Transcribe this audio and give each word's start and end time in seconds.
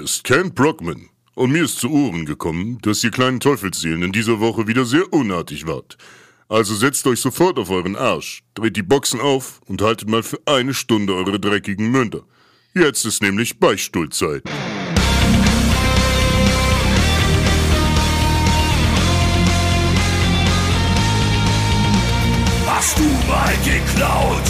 Hier 0.00 0.06
ist 0.06 0.24
Ken 0.24 0.54
Brockman. 0.54 1.10
Und 1.34 1.52
mir 1.52 1.64
ist 1.64 1.78
zu 1.78 1.90
Ohren 1.90 2.24
gekommen, 2.24 2.78
dass 2.80 3.04
ihr 3.04 3.10
kleinen 3.10 3.38
Teufelsseelen 3.38 4.02
in 4.02 4.12
dieser 4.12 4.40
Woche 4.40 4.66
wieder 4.66 4.86
sehr 4.86 5.12
unartig 5.12 5.66
wart. 5.66 5.98
Also 6.48 6.74
setzt 6.74 7.06
euch 7.06 7.20
sofort 7.20 7.58
auf 7.58 7.68
euren 7.68 7.96
Arsch, 7.96 8.42
dreht 8.54 8.76
die 8.76 8.82
Boxen 8.82 9.20
auf 9.20 9.60
und 9.66 9.82
haltet 9.82 10.08
mal 10.08 10.22
für 10.22 10.40
eine 10.46 10.72
Stunde 10.72 11.14
eure 11.14 11.38
dreckigen 11.38 11.90
Münder. 11.90 12.22
Jetzt 12.72 13.04
ist 13.04 13.20
nämlich 13.20 13.60
Beichtstuhlzeit. 13.60 14.42
Hast 22.66 22.98
du 22.98 23.04
mal 23.28 23.54
geklaut 23.62 24.49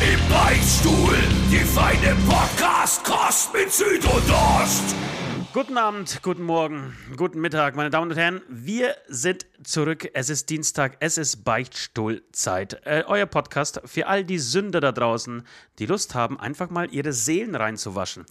Im 0.00 0.28
Beichtstuhl, 0.28 1.16
die 1.50 1.58
feine 1.58 2.16
Podcast-Kost 2.28 3.54
mit 3.54 3.72
Süd 3.72 4.04
und 4.04 4.30
Ost. 4.30 4.94
Guten 5.52 5.78
Abend, 5.78 6.20
guten 6.22 6.42
Morgen, 6.42 6.96
guten 7.16 7.40
Mittag, 7.40 7.76
meine 7.76 7.90
Damen 7.90 8.10
und 8.10 8.16
Herren. 8.16 8.42
Wir 8.48 8.96
sind 9.06 9.46
zurück. 9.62 10.10
Es 10.12 10.30
ist 10.30 10.50
Dienstag, 10.50 10.96
es 10.98 11.16
ist 11.16 11.44
Beichtstuhlzeit. 11.44 12.84
Äh, 12.84 13.04
euer 13.06 13.26
Podcast 13.26 13.82
für 13.84 14.08
all 14.08 14.24
die 14.24 14.38
Sünder 14.38 14.80
da 14.80 14.90
draußen, 14.90 15.46
die 15.78 15.86
Lust 15.86 16.16
haben, 16.16 16.40
einfach 16.40 16.70
mal 16.70 16.92
ihre 16.92 17.12
Seelen 17.12 17.54
reinzuwaschen. 17.54 18.26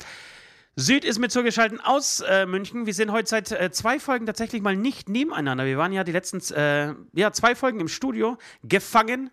Süd 0.75 1.05
ist 1.05 1.19
mit 1.19 1.31
zugeschaltet 1.31 1.79
aus 1.83 2.19
äh, 2.21 2.45
München. 2.45 2.85
Wir 2.85 2.93
sind 2.93 3.11
heute 3.11 3.29
seit 3.29 3.51
äh, 3.51 3.71
zwei 3.71 3.99
Folgen 3.99 4.25
tatsächlich 4.25 4.61
mal 4.61 4.75
nicht 4.75 5.07
nebeneinander. 5.07 5.65
Wir 5.65 5.77
waren 5.77 5.93
ja 5.93 6.03
die 6.03 6.11
letzten 6.11 6.41
äh, 6.53 6.93
ja, 7.13 7.31
zwei 7.31 7.55
Folgen 7.55 7.79
im 7.79 7.87
Studio 7.87 8.37
gefangen 8.63 9.31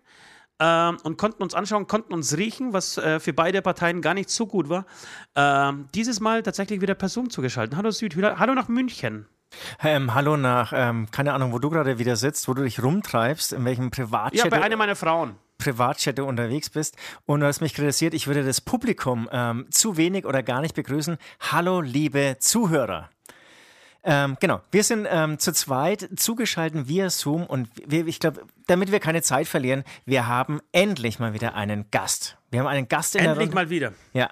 ähm, 0.61 0.97
und 1.03 1.17
konnten 1.17 1.41
uns 1.43 1.55
anschauen, 1.55 1.87
konnten 1.87 2.13
uns 2.13 2.37
riechen, 2.37 2.71
was 2.71 2.97
äh, 2.97 3.19
für 3.19 3.33
beide 3.33 3.61
Parteien 3.61 4.01
gar 4.01 4.13
nicht 4.13 4.29
so 4.29 4.45
gut 4.45 4.69
war. 4.69 4.85
Ähm, 5.35 5.89
dieses 5.95 6.19
Mal 6.19 6.43
tatsächlich 6.43 6.81
wieder 6.81 6.93
per 6.93 7.09
Zoom 7.09 7.29
zugeschaltet. 7.29 7.75
Hallo 7.75 7.89
Süd, 7.91 8.15
hallo 8.15 8.53
nach 8.53 8.67
München. 8.67 9.25
Ähm, 9.83 10.13
hallo 10.13 10.37
nach, 10.37 10.71
ähm, 10.73 11.09
keine 11.11 11.33
Ahnung, 11.33 11.51
wo 11.51 11.59
du 11.59 11.69
gerade 11.69 11.99
wieder 11.99 12.15
sitzt, 12.15 12.47
wo 12.47 12.53
du 12.53 12.63
dich 12.63 12.81
rumtreibst, 12.81 13.51
in 13.51 13.65
welchem 13.65 13.91
Privatchat. 13.91 14.45
Ja, 14.45 14.49
bei 14.49 14.61
einer 14.61 14.77
meiner 14.77 14.95
Frauen. 14.95 15.35
Privatchat 15.57 16.17
du 16.17 16.25
unterwegs 16.25 16.69
bist 16.69 16.95
und 17.25 17.41
du 17.41 17.45
hast 17.45 17.61
mich 17.61 17.73
kritisiert, 17.73 18.13
ich 18.13 18.27
würde 18.27 18.43
das 18.43 18.61
Publikum 18.61 19.29
ähm, 19.31 19.67
zu 19.69 19.97
wenig 19.97 20.25
oder 20.25 20.41
gar 20.41 20.61
nicht 20.61 20.75
begrüßen. 20.75 21.17
Hallo, 21.51 21.81
liebe 21.81 22.37
Zuhörer. 22.39 23.09
Ähm, 24.03 24.37
genau, 24.39 24.61
wir 24.71 24.83
sind 24.83 25.07
ähm, 25.09 25.37
zu 25.37 25.53
zweit 25.53 26.09
zugeschaltet 26.15 26.87
via 26.87 27.09
Zoom 27.09 27.45
und 27.45 27.69
wir, 27.85 28.07
ich 28.07 28.19
glaube, 28.19 28.41
damit 28.65 28.91
wir 28.91 28.99
keine 28.99 29.21
Zeit 29.21 29.47
verlieren, 29.47 29.83
wir 30.05 30.27
haben 30.27 30.59
endlich 30.71 31.19
mal 31.19 31.33
wieder 31.33 31.53
einen 31.53 31.89
Gast. 31.91 32.37
Wir 32.49 32.61
haben 32.61 32.67
einen 32.67 32.87
Gast 32.87 33.15
in 33.15 33.19
endlich 33.21 33.37
der 33.37 33.43
Runde. 33.43 33.55
mal 33.55 33.69
wieder. 33.69 33.93
Ja. 34.13 34.31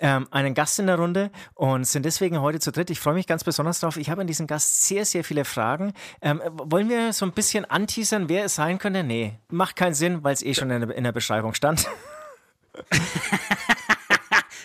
Ähm, 0.00 0.26
einen 0.30 0.52
Gast 0.54 0.78
in 0.78 0.88
der 0.88 0.96
Runde 0.96 1.30
und 1.54 1.86
sind 1.86 2.04
deswegen 2.04 2.40
heute 2.40 2.60
zu 2.60 2.70
dritt. 2.70 2.90
Ich 2.90 3.00
freue 3.00 3.14
mich 3.14 3.26
ganz 3.26 3.44
besonders 3.44 3.80
drauf. 3.80 3.96
Ich 3.96 4.10
habe 4.10 4.20
an 4.20 4.26
diesen 4.26 4.46
Gast 4.46 4.86
sehr, 4.86 5.06
sehr 5.06 5.24
viele 5.24 5.46
Fragen. 5.46 5.94
Ähm, 6.20 6.42
wollen 6.50 6.90
wir 6.90 7.14
so 7.14 7.24
ein 7.24 7.32
bisschen 7.32 7.64
anteasern, 7.64 8.28
wer 8.28 8.44
es 8.44 8.56
sein 8.56 8.78
könnte? 8.78 9.04
Nee, 9.04 9.38
macht 9.48 9.74
keinen 9.76 9.94
Sinn, 9.94 10.22
weil 10.22 10.34
es 10.34 10.42
eh 10.42 10.52
schon 10.52 10.70
in 10.70 10.80
der, 10.82 10.96
in 10.96 11.04
der 11.04 11.12
Beschreibung 11.12 11.54
stand. 11.54 11.86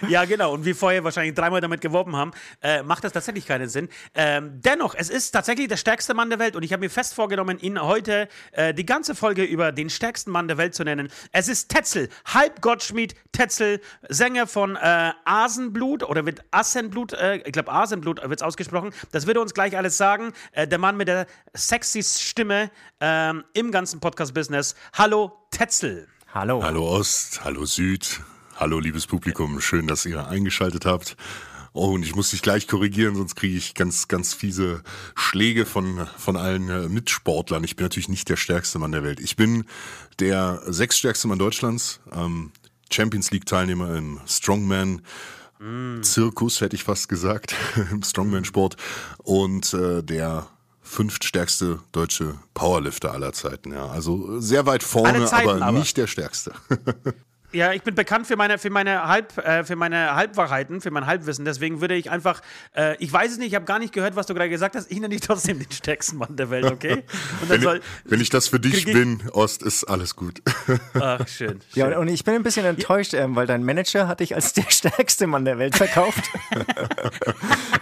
Ja, 0.08 0.26
genau. 0.26 0.54
Und 0.54 0.66
wie 0.66 0.74
vorher 0.74 1.04
wahrscheinlich 1.04 1.36
dreimal 1.36 1.62
damit 1.62 1.82
geworben 1.82 2.16
haben, 2.16 2.32
äh, 2.62 2.84
macht 2.84 3.04
das 3.04 3.14
tatsächlich 3.14 3.46
keinen 3.46 3.70
Sinn. 3.70 3.90
Ähm, 4.16 4.60
dennoch, 4.62 4.96
es 4.96 5.10
ist 5.10 5.32
tatsächlich 5.32 5.68
der 5.68 5.78
stärkste 5.78 6.14
Mann 6.14 6.30
der 6.30 6.40
Welt 6.40 6.56
und 6.56 6.64
ich 6.64 6.74
habe 6.74 6.82
mir 6.82 6.90
fest 6.90 7.14
vorgenommen, 7.14 7.60
ihn 7.60 7.82
heute 7.82 8.28
äh, 8.52 8.74
die 8.74 8.86
ganze 8.86 9.16
Folge 9.16 9.44
über 9.44 9.72
den 9.72 9.90
stärksten 9.90 10.32
Mann 10.32 10.48
der 10.48 10.58
Welt 10.58 10.76
zu 10.76 10.84
nennen. 10.84 11.10
Es 11.32 11.48
ist 11.48 11.70
Tetzel, 11.70 12.10
halb 12.26 12.62
Gottschmied 12.62 13.16
Tetzel, 13.32 13.82
Sänger 14.10 14.48
von 14.48 14.76
äh, 14.76 15.12
Asenblut 15.26 16.04
oder 16.04 16.26
wird 16.26 16.42
Assenblut, 16.52 17.14
äh, 17.14 17.38
ich 17.38 17.52
glaube 17.52 17.72
Asenblut 17.72 18.22
wird 18.22 18.40
es 18.40 18.44
ausgesprochen. 18.44 18.94
Das 19.12 19.28
würde 19.28 19.42
uns 19.42 19.54
gleich 19.54 19.78
alles 19.78 19.98
sagen. 19.98 20.34
Äh, 20.52 20.68
der 20.68 20.80
Mann 20.80 20.98
mit 20.98 21.08
der 21.08 21.28
sexy 21.54 22.04
Stimme 22.04 22.72
ähm, 23.00 23.44
im 23.54 23.72
ganzen 23.72 24.00
Podcast-Business. 24.00 24.76
Hallo 24.94 25.32
Tetzel. 25.52 26.08
Hallo. 26.34 26.64
Hallo 26.64 26.88
Ost, 26.88 27.44
hallo 27.44 27.66
Süd, 27.66 28.22
Hallo, 28.62 28.80
liebes 28.80 29.08
Publikum, 29.08 29.60
schön, 29.60 29.88
dass 29.88 30.06
ihr 30.06 30.28
eingeschaltet 30.28 30.86
habt. 30.86 31.18
Oh, 31.74 31.94
und 31.96 32.04
ich 32.04 32.14
muss 32.14 32.30
dich 32.30 32.44
gleich 32.44 32.68
korrigieren, 32.68 33.16
sonst 33.16 33.34
kriege 33.34 33.58
ich 33.58 33.74
ganz, 33.74 34.08
ganz 34.08 34.36
fiese 34.36 34.84
Schläge 35.16 35.66
von, 35.66 36.08
von 36.16 36.38
allen 36.38 36.70
äh, 36.70 36.88
Mitsportlern. 36.88 37.64
Ich 37.64 37.76
bin 37.76 37.86
natürlich 37.86 38.08
nicht 38.08 38.30
der 38.30 38.36
stärkste 38.36 38.78
Mann 38.78 38.92
der 38.92 39.04
Welt. 39.04 39.20
Ich 39.20 39.36
bin 39.36 39.66
der 40.20 40.62
sechststärkste 40.68 41.28
Mann 41.28 41.40
Deutschlands, 41.40 42.02
ähm, 42.12 42.52
Champions 42.92 43.32
League-Teilnehmer 43.32 43.96
im 43.96 44.20
Strongman. 44.28 45.02
Zirkus 46.04 46.62
hätte 46.62 46.76
ich 46.76 46.84
fast 46.84 47.10
gesagt, 47.10 47.56
im 47.92 48.04
Strongman-Sport 48.04 48.78
und 49.24 49.74
äh, 49.74 50.04
der 50.04 50.46
fünftstärkste 50.84 51.80
deutsche 51.94 52.36
Powerlifter 52.54 53.12
aller 53.12 53.34
Zeiten. 53.34 53.72
Ja, 53.72 53.88
also 53.88 54.40
sehr 54.40 54.68
weit 54.68 54.84
vorne, 54.84 55.26
Zeiten 55.26 55.50
aber, 55.50 55.66
aber. 55.66 55.80
nicht 55.80 55.98
der 55.98 56.06
stärkste. 56.06 56.54
Ja, 57.54 57.74
ich 57.74 57.82
bin 57.84 57.96
bekannt 57.96 58.28
für 58.28 58.38
meine, 58.38 58.58
für 58.58 58.70
meine, 58.70 59.08
Halb, 59.08 59.38
äh, 59.38 59.64
für 59.66 59.76
meine 59.76 60.16
Halbwahrheiten, 60.16 60.80
für 60.80 60.90
mein 60.92 61.06
Halbwissen. 61.06 61.44
Deswegen 61.44 61.82
würde 61.82 61.96
ich 61.96 62.10
einfach, 62.10 62.42
äh, 62.78 62.96
ich 63.04 63.12
weiß 63.12 63.34
es 63.34 63.38
nicht, 63.40 63.50
ich 63.50 63.56
habe 63.56 63.66
gar 63.66 63.78
nicht 63.80 63.94
gehört, 63.94 64.16
was 64.16 64.26
du 64.26 64.34
gerade 64.34 64.50
gesagt 64.50 64.76
hast. 64.76 64.90
Ich 64.90 64.96
nenne 65.00 65.10
dich 65.10 65.20
trotzdem 65.28 65.60
den 65.60 65.70
stärksten 65.72 66.18
Mann 66.18 66.36
der 66.38 66.50
Welt, 66.50 66.66
okay? 66.66 67.04
Wenn, 67.48 67.62
soll, 67.62 67.82
wenn, 68.06 68.22
ich 68.22 68.30
das 68.30 68.48
für 68.48 68.60
dich 68.60 68.88
ich- 68.88 68.94
bin, 68.94 69.22
Ost, 69.34 69.64
ist 69.64 69.84
alles 69.84 70.16
gut. 70.16 70.42
Ach, 70.94 71.28
schön. 71.28 71.60
Ja, 71.74 71.88
schön. 71.90 71.98
und 71.98 72.08
ich 72.08 72.24
bin 72.24 72.36
ein 72.36 72.44
bisschen 72.44 72.66
enttäuscht, 72.66 73.14
ähm, 73.14 73.36
weil 73.36 73.48
dein 73.48 73.64
Manager 73.66 74.08
hat 74.08 74.22
dich 74.22 74.34
als 74.34 74.54
der 74.54 74.70
stärkste 74.70 75.28
Mann 75.28 75.44
der 75.44 75.58
Welt 75.58 75.76
verkauft. 75.76 76.24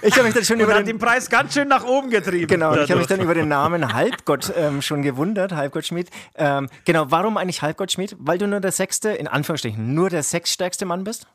ich 0.02 0.14
habe 0.14 0.24
mich 0.24 0.34
dann 0.34 0.46
schon 0.46 0.58
Und 0.58 0.64
über 0.64 0.74
hat 0.74 0.80
den, 0.82 0.98
den 0.98 1.00
Preis 1.00 1.30
ganz 1.30 1.54
schön 1.54 1.68
nach 1.68 1.84
oben 1.84 2.10
getrieben. 2.10 2.48
genau, 2.48 2.74
ich 2.76 2.90
habe 2.90 2.98
mich 3.00 3.08
dann 3.08 3.22
über 3.22 3.34
den 3.36 3.48
Namen 3.50 3.94
Halbgott 3.94 4.52
ähm, 4.56 4.82
schon 4.82 5.02
gewundert, 5.04 5.52
Halbgott 5.54 5.86
Schmied. 5.86 6.10
Ähm, 6.36 6.70
genau, 6.86 7.06
warum 7.12 7.38
eigentlich 7.38 7.62
Halbgott 7.62 7.92
Schmied? 7.92 8.16
Weil 8.20 8.38
du 8.40 8.48
nur 8.48 8.60
der 8.60 8.72
sechste, 8.72 9.10
in 9.10 9.28
Anführungsstrichen, 9.60 9.94
nur 9.94 10.10
der 10.10 10.24
sechststärkste 10.24 10.86
Mann 10.86 11.04
bist? 11.04 11.28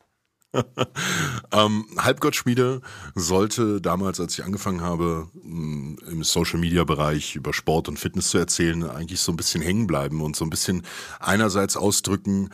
Ähm, 1.52 1.86
Halbgottschmiede 1.98 2.80
sollte 3.14 3.80
damals, 3.80 4.18
als 4.18 4.38
ich 4.38 4.44
angefangen 4.44 4.80
habe, 4.80 5.28
mh, 5.34 5.96
im 6.10 6.24
Social 6.24 6.58
Media 6.58 6.84
Bereich 6.84 7.36
über 7.36 7.52
Sport 7.52 7.88
und 7.88 7.98
Fitness 7.98 8.30
zu 8.30 8.38
erzählen, 8.38 8.88
eigentlich 8.88 9.20
so 9.20 9.32
ein 9.32 9.36
bisschen 9.36 9.62
hängen 9.62 9.86
bleiben 9.86 10.20
und 10.20 10.34
so 10.34 10.44
ein 10.44 10.50
bisschen 10.50 10.82
einerseits 11.20 11.76
ausdrücken, 11.76 12.50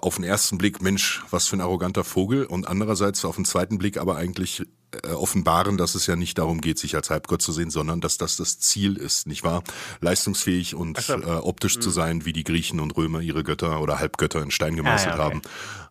auf 0.00 0.16
den 0.16 0.24
ersten 0.24 0.58
Blick, 0.58 0.82
Mensch, 0.82 1.22
was 1.30 1.46
für 1.46 1.56
ein 1.56 1.60
arroganter 1.60 2.04
Vogel 2.04 2.44
und 2.44 2.68
andererseits 2.68 3.24
auf 3.24 3.36
den 3.36 3.44
zweiten 3.44 3.78
Blick 3.78 3.96
aber 3.98 4.16
eigentlich 4.16 4.62
äh, 5.04 5.08
offenbaren, 5.10 5.76
dass 5.76 5.94
es 5.94 6.06
ja 6.06 6.16
nicht 6.16 6.38
darum 6.38 6.60
geht, 6.60 6.78
sich 6.78 6.94
als 6.94 7.10
Halbgott 7.10 7.42
zu 7.42 7.52
sehen, 7.52 7.70
sondern 7.70 8.00
dass 8.00 8.18
das 8.18 8.36
das 8.36 8.58
Ziel 8.60 8.96
ist, 8.96 9.26
nicht 9.26 9.44
wahr? 9.44 9.62
Leistungsfähig 10.00 10.74
und 10.74 11.08
äh, 11.08 11.14
optisch 11.14 11.78
zu 11.80 11.90
sein, 11.90 12.24
wie 12.24 12.32
die 12.32 12.44
Griechen 12.44 12.80
und 12.80 12.96
Römer 12.96 13.20
ihre 13.20 13.44
Götter 13.44 13.80
oder 13.80 13.98
Halbgötter 13.98 14.42
in 14.42 14.50
Stein 14.50 14.76
gemeißelt 14.76 15.14
Ah, 15.14 15.18
ja, 15.18 15.24
okay. 15.26 15.34
haben. 15.34 15.42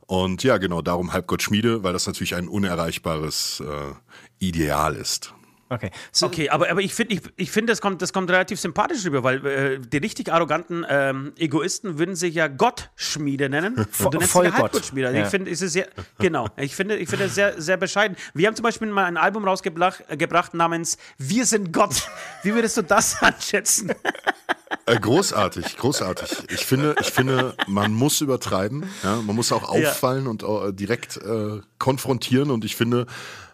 Und 0.05 0.43
ja, 0.43 0.57
genau, 0.57 0.81
darum 0.81 1.13
Halbgott 1.13 1.41
Schmiede, 1.41 1.83
weil 1.83 1.93
das 1.93 2.07
natürlich 2.07 2.35
ein 2.35 2.47
unerreichbares 2.47 3.61
äh, 3.61 3.93
Ideal 4.39 4.95
ist. 4.95 5.33
Okay. 5.73 5.89
So, 6.11 6.27
Okay, 6.27 6.49
aber, 6.49 6.69
aber 6.69 6.81
ich 6.81 6.93
finde, 6.93 7.15
ich, 7.15 7.21
ich 7.35 7.51
find, 7.51 7.67
das, 7.67 7.81
kommt, 7.81 8.01
das 8.01 8.13
kommt 8.13 8.29
relativ 8.29 8.59
sympathisch 8.59 9.03
rüber, 9.05 9.23
weil 9.23 9.45
äh, 9.45 9.79
die 9.79 9.97
richtig 9.97 10.31
arroganten 10.31 10.85
ähm, 10.87 11.33
Egoisten 11.37 11.97
würden 11.97 12.15
sich 12.15 12.35
ja 12.35 12.47
Gottschmiede 12.47 13.49
nennen. 13.49 13.75
Und 14.03 14.13
du 14.13 14.17
nennst 14.19 14.31
voll 14.31 14.45
dich 14.45 14.53
ja 14.53 14.59
Gott. 14.59 14.71
Halbgottschmiede. 14.73 15.07
Also 15.07 15.19
Ja. 15.19 15.25
Ich 15.25 15.29
finde, 15.31 15.51
es 15.51 15.61
ist 15.61 15.73
sehr, 15.73 15.87
genau, 16.19 16.47
ich 16.57 16.75
finde, 16.75 16.97
ich 16.97 17.09
finde 17.09 17.25
es 17.25 17.35
sehr, 17.35 17.59
sehr 17.59 17.77
bescheiden. 17.77 18.15
Wir 18.33 18.47
haben 18.47 18.55
zum 18.55 18.63
Beispiel 18.63 18.87
mal 18.87 19.05
ein 19.05 19.17
Album 19.17 19.45
rausgebracht 19.45 20.03
äh, 20.09 20.57
namens 20.57 20.97
Wir 21.17 21.45
sind 21.45 21.73
Gott. 21.73 22.07
Wie 22.43 22.53
würdest 22.53 22.77
du 22.77 22.83
das 22.83 23.17
einschätzen? 23.21 23.91
Äh, 24.85 24.99
großartig, 24.99 25.77
großartig. 25.77 26.29
Ich 26.49 26.65
finde, 26.65 26.95
ich 26.99 27.07
finde, 27.11 27.55
man 27.67 27.93
muss 27.93 28.19
übertreiben. 28.19 28.83
Ja, 29.01 29.15
man 29.21 29.35
muss 29.35 29.51
auch 29.51 29.63
auffallen 29.69 30.27
und 30.27 30.43
äh, 30.43 30.73
direkt 30.73 31.17
äh, 31.17 31.61
konfrontieren. 31.79 32.51
Und 32.51 32.65
ich 32.65 32.75
finde, 32.75 33.05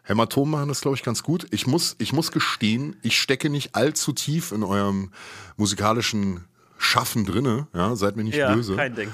Hämatomen 0.04 0.52
machen 0.52 0.70
das, 0.70 0.82
glaube 0.82 0.98
ich, 0.98 1.04
ganz 1.04 1.22
gut. 1.22 1.46
Ich 1.52 1.68
muss, 1.68 1.96
ich 2.00 2.14
muss 2.14 2.32
gestehen, 2.32 2.96
ich 3.04 3.20
stecke 3.20 3.50
nicht 3.52 3.76
allzu 3.76 4.12
tief 4.12 4.52
in 4.52 4.64
eurem 4.64 5.12
musikalischen 5.56 6.46
Schaffen 6.80 7.26
drinne. 7.26 7.68
Ja, 7.76 7.96
seid 7.96 8.16
mir 8.16 8.24
nicht 8.24 8.36
Ja, 8.38 8.54
böse. 8.56 8.76
kein 8.76 8.96
Ding. 8.96 9.12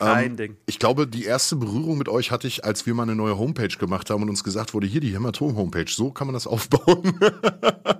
Kein 0.00 0.36
Ding. 0.36 0.56
Ich 0.66 0.78
glaube, 0.78 1.06
die 1.06 1.24
erste 1.24 1.56
Berührung 1.56 1.98
mit 1.98 2.08
euch 2.08 2.30
hatte 2.30 2.46
ich, 2.46 2.64
als 2.64 2.86
wir 2.86 2.94
mal 2.94 3.04
eine 3.04 3.14
neue 3.14 3.38
Homepage 3.38 3.68
gemacht 3.68 4.10
haben 4.10 4.22
und 4.22 4.30
uns 4.30 4.42
gesagt 4.42 4.74
wurde, 4.74 4.86
hier 4.86 5.00
die 5.00 5.12
Hämatom-Homepage, 5.14 5.84
so 5.90 6.10
kann 6.10 6.26
man 6.26 6.34
das 6.34 6.46
aufbauen. 6.46 7.18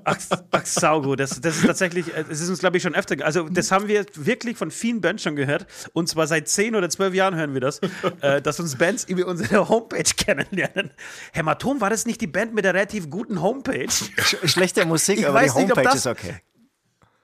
Ach, 0.04 0.16
ach 0.50 0.66
saugut, 0.66 1.20
das, 1.20 1.40
das 1.40 1.58
ist 1.58 1.66
tatsächlich, 1.66 2.14
äh, 2.14 2.24
es 2.30 2.40
ist 2.40 2.48
uns, 2.48 2.58
glaube 2.58 2.76
ich, 2.78 2.82
schon 2.82 2.94
öfter, 2.94 3.16
also 3.24 3.48
das 3.48 3.70
haben 3.70 3.86
wir 3.88 4.04
wirklich 4.14 4.56
von 4.56 4.70
vielen 4.70 5.00
Bands 5.00 5.22
schon 5.22 5.36
gehört 5.36 5.66
und 5.92 6.08
zwar 6.08 6.26
seit 6.26 6.48
zehn 6.48 6.74
oder 6.74 6.88
zwölf 6.90 7.14
Jahren 7.14 7.34
hören 7.36 7.54
wir 7.54 7.60
das, 7.60 7.80
äh, 8.22 8.40
dass 8.42 8.58
uns 8.60 8.76
Bands 8.76 9.04
über 9.04 9.26
unsere 9.26 9.68
Homepage 9.68 10.02
kennenlernen. 10.16 10.90
Hämatom, 11.32 11.80
war 11.80 11.90
das 11.90 12.06
nicht 12.06 12.20
die 12.20 12.26
Band 12.26 12.54
mit 12.54 12.64
der 12.64 12.74
relativ 12.74 13.10
guten 13.10 13.40
Homepage? 13.42 13.88
Sch 13.90 14.36
schlechte 14.44 14.84
Musik, 14.86 15.18
Ich 15.20 15.26
aber 15.28 15.40
die 15.40 15.46
weiß 15.46 15.54
nicht, 15.56 15.64
ob 15.70 15.76
Homepage 15.76 15.84
das- 15.84 15.96
ist 15.96 16.06
okay. 16.06 16.34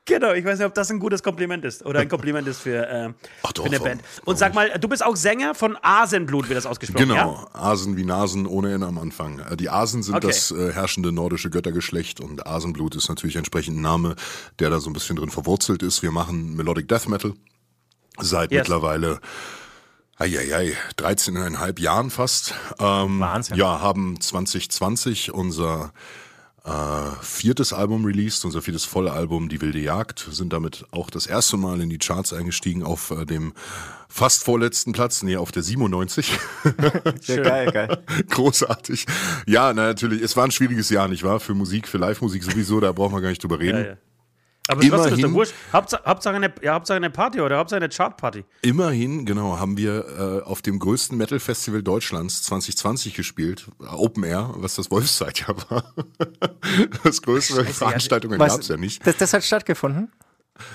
Genau, 0.07 0.33
ich 0.33 0.45
weiß 0.45 0.59
nicht, 0.59 0.67
ob 0.67 0.73
das 0.75 0.91
ein 0.91 1.01
gutes 1.01 1.23
Kompliment 1.23 1.65
ist 1.65 1.85
oder 1.85 1.99
ein 2.01 2.09
Kompliment 2.09 2.47
ist 2.47 2.61
für, 2.61 2.87
äh, 2.89 3.13
Ach 3.43 3.53
doch, 3.53 3.65
für 3.65 3.69
eine 3.71 3.81
Band. 3.81 4.03
Und 4.25 4.39
sag 4.39 4.55
mal, 4.55 4.71
du 4.79 4.89
bist 4.89 5.05
auch 5.05 5.17
Sänger 5.17 5.55
von 5.55 5.77
Asenblut, 5.83 6.49
wird 6.49 6.57
das 6.57 6.65
ausgesprochen, 6.67 7.09
Genau, 7.09 7.49
ja? 7.53 7.61
Asen 7.61 7.97
wie 7.97 8.05
Nasen 8.05 8.47
ohne 8.47 8.73
Ende 8.73 8.87
am 8.87 8.99
Anfang. 8.99 9.41
Äh, 9.41 9.57
Die 9.57 9.69
Asen 9.69 10.03
sind 10.05 10.15
Okay. 10.15 10.29
das 10.29 10.53
äh, 10.53 10.73
herrschende 10.73 11.11
nordische 11.13 11.51
Göttergeschlecht 11.51 12.21
und 12.21 12.47
Asenblut 12.47 12.95
ist 12.95 13.09
natürlich 13.09 13.37
entsprechend 13.37 13.79
ein 13.79 13.83
Name, 13.83 14.15
der 14.61 14.71
da 14.71 14.79
so 14.81 14.89
ein 14.89 14.93
bisschen 14.93 15.17
drin 15.17 15.31
verwurzelt 15.31 15.83
ist. 15.83 16.03
Wir 16.03 16.13
machen 16.13 16.55
Melodic 16.57 16.87
Death 16.89 17.09
Metal 17.09 17.33
seit 18.21 18.53
Yes. 18.53 18.61
mittlerweile 18.61 19.21
Eieiei, 20.19 20.73
13,5 20.97 21.79
Jahren 21.81 22.11
fast. 22.11 22.55
Ähm, 22.79 23.21
Wahnsinn. 23.21 23.57
Ja, 23.57 23.81
haben 23.81 24.19
2020 24.21 25.35
unser 25.35 25.93
äh, 26.67 26.71
viertes 27.23 27.73
Album 27.73 28.05
released, 28.05 28.45
unser 28.45 28.61
viertes 28.61 28.85
Vollalbum 28.85 29.49
Die 29.49 29.61
wilde 29.61 29.79
Jagd, 29.79 30.27
sind 30.31 30.53
damit 30.53 30.85
auch 30.91 31.11
das 31.11 31.27
erste 31.27 31.57
Mal 31.57 31.81
in 31.81 31.89
die 31.89 31.99
Charts 31.99 32.33
eingestiegen 32.33 32.83
auf 32.83 33.13
äh, 33.13 33.25
dem 33.25 33.53
fast 34.09 34.45
vorletzten 34.45 34.93
Platz, 34.93 35.23
nee, 35.23 35.37
auf 35.37 35.53
der 35.53 35.63
97. 35.63 36.39
Ja, 37.27 37.37
geil, 37.43 37.71
geil. 37.71 38.03
Großartig. 38.31 39.07
Ja, 39.47 39.73
na, 39.73 39.89
natürlich, 39.89 40.23
es 40.23 40.37
war 40.37 40.45
ein 40.45 40.51
schwieriges 40.51 40.91
Jahr, 40.91 41.07
nicht 41.07 41.23
wahr? 41.23 41.39
Für 41.39 41.55
Musik, 41.55 41.87
für 41.87 41.99
Live-Musik 41.99 42.43
sowieso, 42.43 42.81
da 42.81 42.93
brauchen 42.93 43.15
wir 43.15 43.21
gar 43.21 43.29
nicht 43.29 43.43
drüber 43.43 43.61
reden. 43.61 43.79
Ja, 43.79 43.87
ja. 43.91 43.97
Aber 44.69 44.81
trotzdem 44.81 44.95
ist 44.99 45.01
doch 45.13 45.19
Immerhin- 45.19 45.35
wurscht. 45.35 45.55
Hauptsache, 45.73 46.03
Hauptsache, 46.05 46.35
eine, 46.37 46.53
ja, 46.63 46.75
Hauptsache 46.75 46.97
eine 46.97 47.11
Party 47.11 47.41
oder 47.41 47.59
Hauptsache 47.59 47.77
eine 47.81 47.89
Chartparty. 47.89 48.45
Immerhin, 48.63 49.25
genau, 49.27 49.59
haben 49.59 49.77
wir 49.77 50.43
äh, 50.45 50.47
auf 50.49 50.63
dem 50.63 50.79
größten 50.79 51.17
Metal-Festival 51.17 51.83
Deutschlands 51.83 52.43
2020 52.43 53.15
gespielt, 53.15 53.67
Open 53.79 54.25
Air, 54.25 54.51
was 54.57 54.75
das 54.75 54.91
Wolfszeitjahr 54.91 55.57
war. 55.69 55.95
das 57.05 57.23
größere 57.23 57.65
Veranstaltungen 57.65 58.39
Was- 58.39 58.53
gab 58.53 58.61
es 58.63 58.69
ja 58.69 58.77
nicht. 58.77 59.07
Das, 59.07 59.17
das 59.17 59.33
hat 59.33 59.45
stattgefunden? 59.45 60.11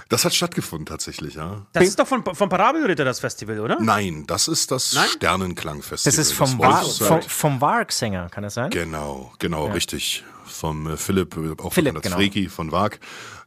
Das 0.09 0.25
hat 0.25 0.33
stattgefunden 0.35 0.85
tatsächlich, 0.85 1.33
ja. 1.33 1.65
Das 1.73 1.83
ist 1.87 1.97
doch 1.97 2.05
von, 2.05 2.23
von 2.23 2.49
Parabelritter 2.49 3.03
das 3.03 3.19
Festival, 3.19 3.59
oder? 3.59 3.79
Nein, 3.81 4.25
das 4.27 4.47
ist 4.47 4.69
das 4.69 4.93
Nein? 4.93 5.05
Das 5.05 5.13
Sternenklangfestival. 5.13 6.19
ist 6.19 6.33
vom, 6.33 6.59
das 6.59 6.99
Wolfszeit- 6.99 7.07
vom, 7.07 7.21
vom 7.23 7.61
Warg-Sänger, 7.61 8.29
kann 8.29 8.43
das 8.43 8.53
sein? 8.53 8.69
Genau, 8.69 9.33
genau, 9.39 9.65
richtig. 9.67 10.23
Vom 10.45 10.85
äh, 10.85 10.97
Philipp, 10.97 11.35
äh, 11.35 11.55
auch 11.61 11.73
Philipp, 11.73 11.93
von 11.93 12.01
genau. 12.01 12.01
der 12.01 12.11
Freki 12.11 12.47
von 12.49 12.71
WAG. 12.71 12.99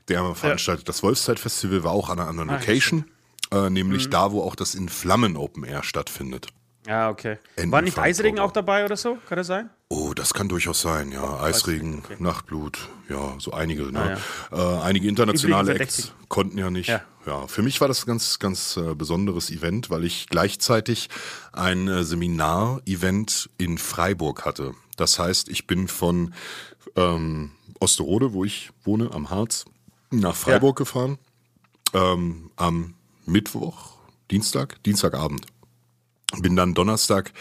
Der 0.08 0.34
veranstaltet 0.34 0.88
das 0.88 1.02
Wolfszeitfestival, 1.02 1.84
war 1.84 1.92
auch 1.92 2.10
an 2.10 2.18
einer 2.18 2.28
anderen 2.28 2.50
Location. 2.50 3.04
Äh, 3.52 3.70
nämlich 3.70 4.10
da, 4.10 4.32
wo 4.32 4.42
auch 4.42 4.54
das 4.54 4.74
in 4.74 4.88
Flammen 4.88 5.36
Open 5.36 5.64
Air 5.64 5.82
stattfindet. 5.82 6.48
Ja, 6.86 7.08
okay. 7.08 7.38
Enden 7.56 7.72
War 7.72 7.80
nicht 7.80 7.98
Eisregen 7.98 8.38
auch 8.38 8.52
dabei 8.52 8.84
oder 8.84 8.96
so? 8.96 9.16
Kann 9.26 9.38
das 9.38 9.46
sein? 9.46 9.70
Oh, 9.88 10.12
das 10.12 10.34
kann 10.34 10.48
durchaus 10.48 10.82
sein, 10.82 11.12
ja. 11.12 11.40
Eisregen, 11.40 12.02
Nachtblut, 12.18 12.90
ja, 13.08 13.34
so 13.38 13.52
einige. 13.52 13.84
Ne? 13.84 14.18
Ah, 14.50 14.78
Äh, 14.80 14.82
einige 14.82 15.08
internationale 15.08 15.78
Acts 15.78 16.12
konnten 16.28 16.58
ja 16.58 16.68
nicht. 16.70 16.88
Ja. 16.88 17.00
Ja. 17.26 17.46
für 17.46 17.62
mich 17.62 17.80
war 17.80 17.88
das 17.88 18.02
ein 18.02 18.06
ganz, 18.08 18.38
ganz 18.38 18.76
äh, 18.76 18.94
besonderes 18.94 19.50
Event, 19.50 19.88
weil 19.88 20.04
ich 20.04 20.26
gleichzeitig 20.28 21.08
ein 21.52 21.88
äh, 21.88 22.04
Seminar-Event 22.04 23.48
in 23.56 23.78
Freiburg 23.78 24.44
hatte. 24.44 24.74
Das 24.98 25.18
heißt, 25.18 25.48
ich 25.48 25.66
bin 25.66 25.88
von 25.88 26.34
ähm, 26.96 27.52
Osterode, 27.80 28.34
wo 28.34 28.44
ich 28.44 28.70
wohne, 28.84 29.10
am 29.12 29.30
Harz, 29.30 29.64
nach 30.10 30.36
Freiburg 30.36 30.76
gefahren. 30.76 31.18
Ähm, 31.92 32.50
am 32.56 32.94
Mittwoch, 33.26 33.92
Dienstag, 34.30 34.82
Dienstagabend. 34.84 35.46
Bin 36.40 36.56
dann 36.56 36.74
Donnerstag 36.74 37.32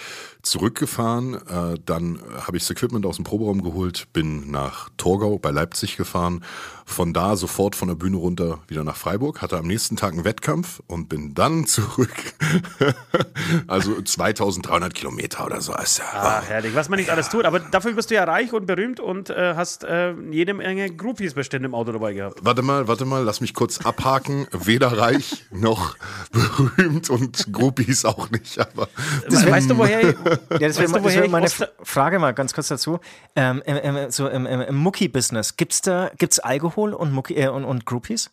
zurückgefahren, 0.44 1.36
äh, 1.48 1.80
dann 1.86 2.20
habe 2.46 2.58
ich 2.58 2.64
das 2.64 2.70
Equipment 2.72 3.06
aus 3.06 3.16
dem 3.16 3.26
Proberaum 3.26 3.64
geholt, 3.64 4.08
bin 4.14 4.52
nach 4.52 4.90
Torgau 4.98 5.38
bei 5.40 5.52
Leipzig 5.52 5.98
gefahren, 5.98 6.44
von 6.86 7.14
da 7.14 7.38
sofort 7.38 7.76
von 7.78 7.88
der 7.88 7.96
Bühne 7.96 8.18
runter 8.18 8.60
wieder 8.68 8.84
nach 8.84 8.98
Freiburg, 8.98 9.42
hatte 9.42 9.58
am 9.58 9.66
nächsten 9.68 9.96
Tag 9.96 10.14
einen 10.14 10.26
Wettkampf 10.26 10.82
und 10.88 11.08
bin 11.08 11.34
dann 11.34 11.66
zurück. 11.66 12.12
also 13.68 14.02
2300 14.02 14.94
Kilometer 14.94 15.46
oder 15.46 15.62
so. 15.62 15.74
Ist 15.78 16.00
ja, 16.00 16.04
Ah, 16.14 16.42
herrlich. 16.46 16.76
Was 16.76 16.90
man 16.90 17.00
nicht 17.00 17.10
alles 17.10 17.30
tut. 17.30 17.46
Aber 17.46 17.60
dafür 17.60 17.94
bist 17.94 18.12
du 18.12 18.16
ja 18.16 18.24
reich 18.26 18.52
und 18.54 18.66
berühmt 18.66 19.00
und 19.00 19.30
äh, 19.30 19.56
hast 19.56 19.84
äh, 19.86 20.14
jede 20.32 20.54
Menge 20.54 20.94
Groupies 20.94 21.34
bestimmt 21.34 21.66
im 21.66 21.74
Auto 21.74 21.92
dabei 21.94 22.14
gehabt. 22.14 22.40
Warte 22.44 22.62
mal, 22.62 22.88
warte 22.88 23.06
mal, 23.06 23.24
lass 23.24 23.42
mich 23.42 23.54
kurz 23.54 23.80
abhaken. 23.86 24.48
Weder 24.52 24.98
reich 24.98 25.46
noch 25.52 25.96
berühmt 26.32 27.10
und 27.10 27.52
Groupies 27.54 28.06
auch 28.06 28.30
nicht. 28.30 28.60
Aber 28.60 28.90
We- 29.30 29.52
weißt 29.52 29.70
du, 29.70 29.78
woher 29.78 30.14
Ja, 30.52 30.68
das 30.68 30.80
wäre 30.80 30.92
weißt 31.04 31.16
du, 31.18 31.30
meine 31.30 31.46
Oster- 31.46 31.72
Frage 31.84 32.20
mal 32.20 32.34
ganz 32.34 32.54
kurz 32.54 32.68
dazu. 32.68 33.00
Ähm, 33.36 33.62
im, 33.66 33.78
im, 33.78 34.12
so 34.12 34.28
im, 34.28 34.46
im, 34.46 34.62
im 34.62 34.76
Mucki-Business, 34.76 35.58
gibt 35.58 35.74
es 35.74 35.82
da 35.82 36.12
gibt's 36.18 36.40
Alkohol 36.40 36.94
und, 36.94 37.12
Mucki, 37.12 37.36
äh, 37.36 37.48
und, 37.48 37.66
und 37.66 37.86
Groupies? 37.86 38.32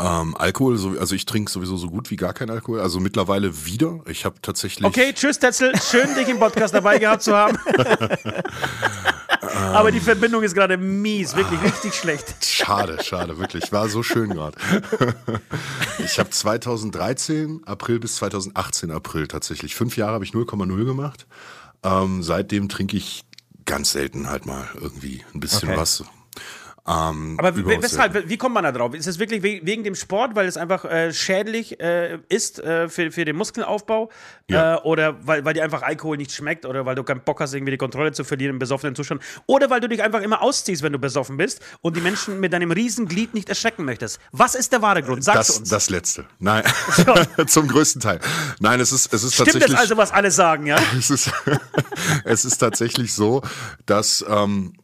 ähm, 0.00 0.36
Alkohol, 0.36 0.76
so, 0.76 0.98
also 0.98 1.14
ich 1.14 1.24
trinke 1.26 1.50
sowieso 1.50 1.76
so 1.76 1.88
gut 1.88 2.10
wie 2.10 2.16
gar 2.16 2.32
kein 2.32 2.50
Alkohol. 2.50 2.80
Also 2.80 2.98
mittlerweile 3.00 3.64
wieder. 3.66 4.00
Ich 4.08 4.24
habe 4.24 4.36
tatsächlich. 4.42 4.84
Okay, 4.84 5.12
tschüss, 5.12 5.38
Tetzel. 5.38 5.72
Schön, 5.80 6.14
dich 6.16 6.28
im 6.28 6.38
Podcast 6.38 6.74
dabei 6.74 6.98
gehabt 6.98 7.22
zu 7.22 7.34
haben. 7.34 7.56
Aber 9.72 9.90
die 9.92 10.00
Verbindung 10.00 10.42
ist 10.42 10.54
gerade 10.54 10.76
mies, 10.76 11.36
wirklich 11.36 11.60
richtig 11.62 11.94
schlecht. 11.94 12.34
Schade, 12.44 13.02
schade, 13.02 13.38
wirklich. 13.38 13.72
War 13.72 13.88
so 13.88 14.02
schön 14.02 14.30
gerade. 14.30 14.56
Ich 15.98 16.18
habe 16.18 16.28
2013 16.28 17.62
April 17.66 18.00
bis 18.00 18.16
2018 18.16 18.90
April 18.90 19.28
tatsächlich. 19.28 19.74
Fünf 19.74 19.96
Jahre 19.96 20.14
habe 20.14 20.24
ich 20.24 20.32
0,0 20.32 20.84
gemacht. 20.84 21.26
Ähm, 21.82 22.22
seitdem 22.22 22.68
trinke 22.68 22.96
ich 22.96 23.24
ganz 23.64 23.92
selten 23.92 24.28
halt 24.28 24.44
mal 24.44 24.66
irgendwie 24.74 25.24
ein 25.34 25.40
bisschen 25.40 25.70
Okay. 25.70 25.78
was. 25.78 26.04
Ähm, 26.86 27.36
Aber 27.38 27.56
weshalb, 27.56 28.28
wie 28.28 28.36
kommt 28.36 28.54
man 28.54 28.64
da 28.64 28.70
drauf? 28.70 28.92
Ist 28.94 29.06
es 29.06 29.18
wirklich 29.18 29.42
we- 29.42 29.60
wegen 29.62 29.84
dem 29.84 29.94
Sport, 29.94 30.34
weil 30.34 30.46
es 30.46 30.58
einfach 30.58 30.84
äh, 30.84 31.14
schädlich 31.14 31.80
äh, 31.80 32.18
ist 32.28 32.58
äh, 32.58 32.90
für, 32.90 33.10
für 33.10 33.24
den 33.24 33.36
Muskelaufbau? 33.36 34.10
Ja. 34.50 34.74
Äh, 34.76 34.80
oder 34.82 35.16
weil, 35.26 35.46
weil 35.46 35.54
dir 35.54 35.64
einfach 35.64 35.80
Alkohol 35.80 36.18
nicht 36.18 36.32
schmeckt? 36.32 36.66
Oder 36.66 36.84
weil 36.84 36.94
du 36.94 37.02
keinen 37.02 37.22
Bock 37.22 37.40
hast, 37.40 37.54
irgendwie 37.54 37.70
die 37.70 37.78
Kontrolle 37.78 38.12
zu 38.12 38.22
verlieren 38.22 38.54
im 38.54 38.58
besoffenen 38.58 38.94
Zustand? 38.94 39.22
Oder 39.46 39.70
weil 39.70 39.80
du 39.80 39.88
dich 39.88 40.02
einfach 40.02 40.20
immer 40.20 40.42
ausziehst, 40.42 40.82
wenn 40.82 40.92
du 40.92 40.98
besoffen 40.98 41.38
bist 41.38 41.60
und 41.80 41.96
die 41.96 42.02
Menschen 42.02 42.38
mit 42.38 42.52
deinem 42.52 42.70
Riesenglied 42.70 43.32
nicht 43.32 43.48
erschrecken 43.48 43.86
möchtest? 43.86 44.18
Was 44.32 44.54
ist 44.54 44.70
der 44.72 44.82
wahre 44.82 45.02
Grund? 45.02 45.24
Sag's 45.24 45.46
das, 45.46 45.58
uns. 45.60 45.68
das 45.70 45.88
letzte. 45.88 46.26
Nein, 46.38 46.64
zum 47.46 47.66
größten 47.66 48.02
Teil. 48.02 48.20
Nein, 48.60 48.78
es 48.80 48.92
ist, 48.92 49.10
es 49.14 49.24
ist 49.24 49.32
Stimmt 49.32 49.52
tatsächlich. 49.52 49.72
das 49.72 49.80
also, 49.80 49.96
was 49.96 50.12
alle 50.12 50.30
sagen, 50.30 50.66
ja? 50.66 50.76
es 50.98 51.08
ist, 51.08 51.30
es 52.24 52.44
ist 52.44 52.58
tatsächlich 52.58 53.14
so, 53.14 53.40
dass 53.86 54.22
ähm, 54.28 54.74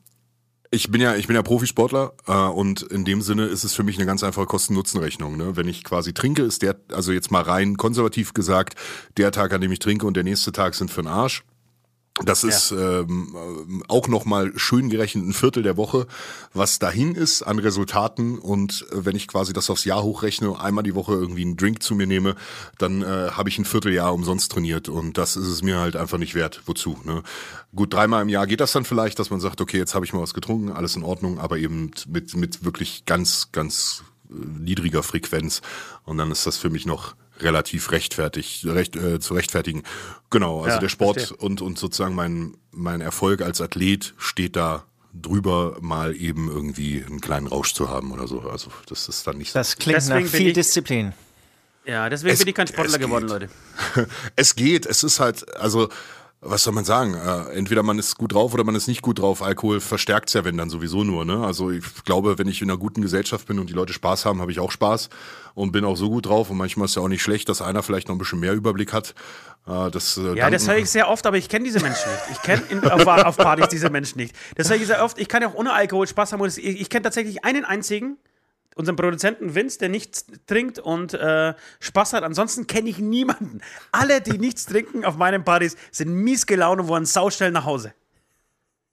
ich 0.71 0.91
bin 0.91 1.01
ja, 1.01 1.17
ich 1.17 1.27
bin 1.27 1.35
ja 1.35 1.43
Profisportler 1.43 2.13
äh, 2.27 2.33
und 2.33 2.83
in 2.83 3.05
dem 3.05 3.23
Sinne 3.23 3.47
ist 3.47 3.65
es 3.65 3.75
für 3.75 3.83
mich 3.83 3.97
eine 3.97 4.07
ganz 4.07 4.23
einfache 4.23 4.47
Kosten-Nutzen-Rechnung. 4.47 5.37
Ne? 5.37 5.57
Wenn 5.57 5.67
ich 5.67 5.83
quasi 5.83 6.15
trinke, 6.15 6.43
ist 6.43 6.63
der, 6.63 6.77
also 6.93 7.13
jetzt 7.13 7.33
mal 7.33 7.43
rein 7.43 7.77
konservativ 7.77 8.35
gesagt, 8.35 8.77
der 9.17 9.33
Tag, 9.33 9.53
an 9.53 9.61
dem 9.61 9.73
ich 9.73 9.81
trinke 9.81 10.07
und 10.07 10.15
der 10.15 10.23
nächste 10.23 10.53
Tag 10.53 10.75
sind 10.75 10.91
für 10.91 11.03
den 11.03 11.09
Arsch. 11.09 11.43
Das 12.25 12.45
ist 12.45 12.71
ähm, 12.73 13.35
ähm, 13.35 13.83
auch 13.89 14.09
nochmal 14.09 14.53
schön 14.57 14.91
gerechnet 14.91 15.27
ein 15.27 15.33
Viertel 15.33 15.63
der 15.63 15.77
Woche, 15.77 16.07
was 16.53 16.79
dahin 16.79 17.15
ist 17.15 17.43
an 17.43 17.59
Resultaten. 17.59 18.39
Und 18.39 18.87
äh, 18.93 19.05
wenn 19.05 19.17
ich 19.17 19.29
quasi 19.29 19.53
das 19.53 19.71
aufs 19.71 19.85
Jahr 19.85 20.03
hochrechne, 20.03 20.59
einmal 20.61 20.85
die 20.85 20.95
Woche 20.95 21.13
irgendwie 21.13 21.43
einen 21.43 21.57
Drink 21.57 21.83
zu 21.83 21.95
mir 21.95 22.07
nehme, 22.07 22.37
dann 22.79 23.03
äh, 23.03 23.31
habe 23.31 23.49
ich 23.49 23.59
ein 23.59 23.65
Vierteljahr 23.65 24.13
umsonst 24.13 24.53
trainiert. 24.53 24.89
Und 24.89 25.19
das 25.19 25.37
ist 25.37 25.49
es 25.49 25.63
mir 25.63 25.79
halt 25.79 25.97
einfach 25.97 26.19
nicht 26.19 26.35
wert. 26.35 26.63
Wozu? 26.67 26.99
Ne? 27.05 27.23
Gut, 27.75 27.95
dreimal 27.95 28.23
im 28.23 28.29
Jahr 28.29 28.47
geht 28.47 28.61
das 28.61 28.73
dann 28.73 28.85
vielleicht, 28.85 29.19
dass 29.19 29.31
man 29.31 29.41
sagt, 29.41 29.61
okay, 29.61 29.79
jetzt 29.79 29.95
habe 29.95 30.05
ich 30.05 30.13
mal 30.13 30.21
was 30.23 30.35
getrunken, 30.35 30.71
alles 30.71 30.97
in 30.97 31.05
Ordnung, 31.05 31.39
aber 31.39 31.59
eben 31.59 31.91
mit, 32.07 32.37
mit 32.37 32.65
wirklich 32.65 33.05
ganz, 33.07 33.49
ganz 33.53 34.05
äh, 34.29 34.35
niedriger 34.35 35.03
Frequenz. 35.03 35.63
Und 36.05 36.19
dann 36.19 36.31
ist 36.31 36.47
das 36.47 36.59
für 36.59 36.71
mich 36.71 36.87
noch 36.87 37.15
relativ 37.43 37.91
rechtfertig, 37.93 38.65
recht, 38.67 38.97
äh, 38.97 39.21
zu 39.21 39.35
rechtfertigen. 39.35 39.83
Genau, 40.31 40.59
also 40.61 40.71
Ja, 40.77 40.79
der 40.79 40.89
Sport 40.89 41.19
verstehe. 41.19 41.37
und, 41.39 41.61
und 41.63 41.79
sozusagen 41.79 42.15
mein, 42.15 42.55
mein 42.73 43.01
Erfolg 43.01 43.43
als 43.43 43.61
Athlet 43.61 44.15
steht 44.19 44.57
da 44.57 44.85
drüber, 45.13 45.77
mal 45.81 46.15
eben 46.15 46.49
irgendwie 46.49 47.05
einen 47.05 47.21
kleinen 47.21 47.47
Rausch 47.49 47.75
zu 47.75 47.89
haben 47.89 48.13
oder 48.13 48.29
so. 48.29 48.41
Also 48.43 48.71
das 48.89 49.09
ist 49.09 49.27
dann 49.27 49.39
nicht 49.39 49.53
so. 49.53 49.59
Das 49.59 49.77
klingt 49.77 49.97
Deswegen 49.97 50.25
nach 50.25 50.31
viel 50.31 50.47
ich- 50.49 50.55
Disziplin. 50.55 51.13
Ja, 51.85 52.09
deswegen 52.09 52.35
Es- 52.35 52.39
bin 52.41 52.49
ich 52.49 52.55
kein 52.55 52.67
Sportler 52.69 52.99
geworden. 52.99 53.27
Leute. 53.27 53.49
Es 54.37 54.55
geht, 54.55 54.87
es 54.87 55.03
ist 55.03 55.19
halt, 55.19 55.55
also 55.57 55.89
was 56.43 56.63
soll 56.63 56.73
man 56.73 56.87
sagen? 56.87 57.15
Äh, 57.15 57.53
entweder 57.53 57.83
man 57.83 57.99
ist 57.99 58.17
gut 58.17 58.33
drauf 58.33 58.55
oder 58.55 58.65
man 58.65 58.75
ist 58.75 58.89
nicht 58.89 59.03
gut 59.03 59.19
drauf. 59.19 59.43
Alkohol 59.43 59.81
verstärkt's 59.81 60.33
ja, 60.33 60.45
wenn 60.45 60.57
dann 60.57 60.71
sowieso 60.71 61.05
nur. 61.05 61.27
Ne? 61.27 61.45
Also 61.45 61.71
ich 61.71 61.85
glaube, 62.05 62.39
wenn 62.39 62.49
ich 62.49 62.63
in 62.63 62.71
einer 62.71 62.79
guten 62.79 63.03
Gesellschaft 63.03 63.47
bin 63.47 63.59
und 63.59 63.69
die 63.69 63.75
Leute 63.75 63.93
Spaß 63.93 64.25
haben, 64.25 64.41
habe 64.41 64.51
ich 64.51 64.59
auch 64.59 64.71
Spaß 64.71 65.11
und 65.55 65.73
bin 65.73 65.85
auch 65.85 65.97
so 65.97 66.09
gut 66.09 66.27
drauf. 66.27 66.49
Und 66.49 66.57
manchmal 66.57 66.87
ist 66.87 66.97
ja 66.97 67.03
auch 67.03 67.09
nicht 67.09 67.23
schlecht, 67.23 67.51
dass 67.51 67.61
einer 67.61 67.83
vielleicht 67.83 68.09
noch 68.09 68.15
ein 68.15 68.19
bisschen 68.19 68.41
mehr 68.41 68.55
Überblick 68.55 68.95
hat. 68.95 69.15
Äh, 69.67 69.91
das, 69.91 70.17
äh, 70.17 70.35
Ja, 70.35 70.49
das 70.49 70.67
höre 70.67 70.79
ich 70.79 70.89
sehr 70.89 71.09
oft, 71.11 71.27
aber 71.27 71.37
ich 71.37 71.51
kenne 71.51 71.67
diese 71.67 71.81
Menschen 71.81 72.11
nicht. 72.11 72.23
Ich 72.33 72.43
kenne 72.43 72.95
auf, 72.95 73.07
auf 73.07 73.37
Partys 73.37 73.69
diese 73.69 73.91
Menschen 73.91 74.19
nicht. 74.19 74.35
Das 74.57 74.71
höre 74.71 74.77
ich 74.77 74.87
sehr 74.87 75.05
oft. 75.05 75.19
Ich 75.19 75.29
kann 75.29 75.43
ja 75.43 75.49
auch 75.49 75.55
ohne 75.55 75.75
Alkohol 75.75 76.07
Spaß 76.07 76.33
haben. 76.33 76.41
Und 76.41 76.57
Ich, 76.57 76.81
ich 76.81 76.89
kenne 76.89 77.03
tatsächlich 77.03 77.45
einen 77.45 77.67
einzigen, 77.67 78.17
unseren 78.81 78.97
Produzenten 78.97 79.55
Vince, 79.55 79.79
der 79.79 79.89
nichts 79.89 80.27
trinkt 80.47 80.79
und 80.79 81.15
äh, 81.15 81.55
Spaß 81.79 82.15
hat. 82.15 82.25
Ansonsten 82.25 82.67
kenne 82.67 82.91
ich 82.91 82.99
niemanden. 82.99 83.61
Alle, 83.93 84.21
die 84.21 84.39
nichts 84.39 84.67
trinken 84.67 85.05
auf 85.05 85.17
meinen 85.17 85.45
Partys, 85.45 85.77
sind 85.93 86.13
mies 86.13 86.47
gelaunt 86.47 86.81
und 86.81 86.89
wollen 86.89 87.07
sauschnell 87.07 87.53
nach 87.53 87.65
Hause. 87.65 87.95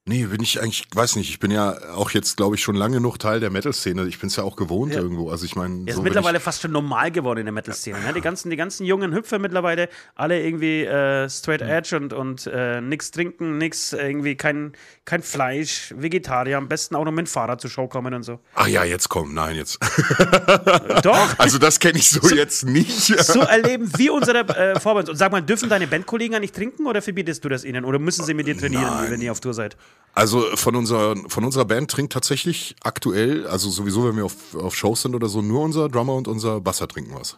Nee, 0.08 0.26
bin 0.26 0.42
ich 0.42 0.62
eigentlich, 0.62 0.86
weiß 0.96 1.18
nicht, 1.18 1.30
ich 1.30 1.40
bin 1.40 1.52
ja 1.52 1.76
auch 1.94 2.12
jetzt, 2.12 2.38
glaube 2.38 2.56
ich, 2.56 2.64
schon 2.64 2.76
lange 2.76 2.96
genug 2.98 3.20
Teil 3.20 3.40
der 3.42 3.50
Metal-Szene. 3.50 4.08
Ich 4.08 4.20
bin 4.20 4.28
es 4.30 4.38
ja 4.38 4.44
auch 4.44 4.56
gewohnt 4.56 4.94
Ja. 4.94 5.02
irgendwo. 5.02 5.30
Also 5.30 5.46
ich 5.46 5.56
meine, 5.56 5.82
Er 5.82 5.88
ist 5.90 5.96
so, 5.96 5.98
wenn 6.00 6.04
mittlerweile 6.06 6.40
fast 6.40 6.62
schon 6.62 6.72
normal 6.72 7.12
geworden 7.12 7.40
in 7.40 7.46
der 7.46 7.52
Metal-Szene. 7.54 8.00
Ne? 8.00 8.14
Die, 8.14 8.22
ganzen, 8.22 8.50
die 8.50 8.56
ganzen 8.56 8.86
jungen 8.86 9.14
Hüpfer 9.14 9.38
mittlerweile, 9.38 9.90
alle 10.16 10.42
irgendwie 10.42 10.86
äh, 10.86 11.30
straight 11.30 11.62
edge 11.62 11.96
und, 11.98 12.14
und 12.14 12.48
äh, 12.48 12.80
nichts 12.80 13.12
trinken, 13.12 13.58
nix, 13.58 13.92
irgendwie 13.94 14.36
kein, 14.36 14.72
kein 15.04 15.22
Fleisch, 15.22 15.94
Vegetarier, 15.98 16.58
am 16.58 16.70
besten 16.70 16.96
auch 16.96 17.04
noch 17.04 17.12
mit 17.12 17.28
dem 17.28 17.30
Fahrrad 17.30 17.60
zur 17.60 17.70
Show 17.70 17.88
kommen 17.88 18.14
und 18.14 18.24
so. 18.24 18.40
ach 18.56 18.68
ja, 18.68 18.86
jetzt 18.86 19.10
komm, 19.10 19.34
nein, 19.34 19.58
jetzt. 19.58 19.78
Doch, 21.04 21.38
Also 21.40 21.58
das 21.58 21.80
kenne 21.80 21.98
ich 22.00 22.10
so, 22.10 22.28
jetzt 22.34 22.66
nicht. 22.66 22.90
so 23.24 23.42
erleben 23.42 23.92
wir 23.98 24.14
unsere 24.14 24.40
äh, 24.40 24.80
Vorbands. 24.80 25.10
Und 25.10 25.18
sag 25.18 25.32
mal, 25.32 25.42
dürfen 25.42 25.70
deine 25.70 25.88
Bandkollegen 25.88 26.34
ja 26.34 26.40
nicht 26.40 26.56
trinken 26.56 26.86
oder 26.88 27.02
verbietest 27.02 27.44
du 27.44 27.50
das 27.50 27.64
ihnen? 27.64 27.86
Oder 27.86 28.00
müssen 28.00 28.24
sie 28.26 28.34
mit 28.34 28.48
dir 28.48 28.58
trainieren, 28.58 28.84
Nein. 28.86 29.12
wenn 29.12 29.22
ihr 29.22 29.32
auf 29.32 29.40
Tour 29.40 29.54
seid? 29.54 29.76
Also 30.14 30.42
von 30.56 30.76
unserer, 30.76 31.16
von 31.28 31.44
unserer 31.44 31.66
Band 31.66 31.92
trinkt 31.92 32.12
tatsächlich 32.12 32.76
aktuell, 32.82 33.46
also 33.46 33.70
sowieso, 33.70 34.08
wenn 34.08 34.16
wir 34.16 34.26
auf, 34.26 34.56
auf 34.56 34.76
Shows 34.76 35.04
sind 35.04 35.14
oder 35.14 35.30
so, 35.30 35.44
nur 35.44 35.62
unser 35.62 35.90
Drummer 35.90 36.16
und 36.16 36.28
unser 36.28 36.60
Basser 36.60 36.88
trinken 36.88 37.14
was. 37.14 37.38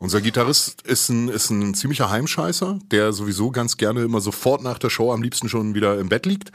Unser 0.00 0.20
Gitarrist 0.20 0.82
ist 0.82 1.08
ein, 1.08 1.28
ist 1.28 1.50
ein 1.50 1.74
ziemlicher 1.74 2.08
Heimscheißer, 2.08 2.78
der 2.92 3.12
sowieso 3.12 3.50
ganz 3.50 3.76
gerne 3.78 4.02
immer 4.02 4.20
sofort 4.20 4.62
nach 4.62 4.78
der 4.78 4.90
Show 4.90 5.12
am 5.12 5.22
liebsten 5.22 5.48
schon 5.48 5.74
wieder 5.74 5.98
im 5.98 6.08
Bett 6.08 6.24
liegt. 6.24 6.52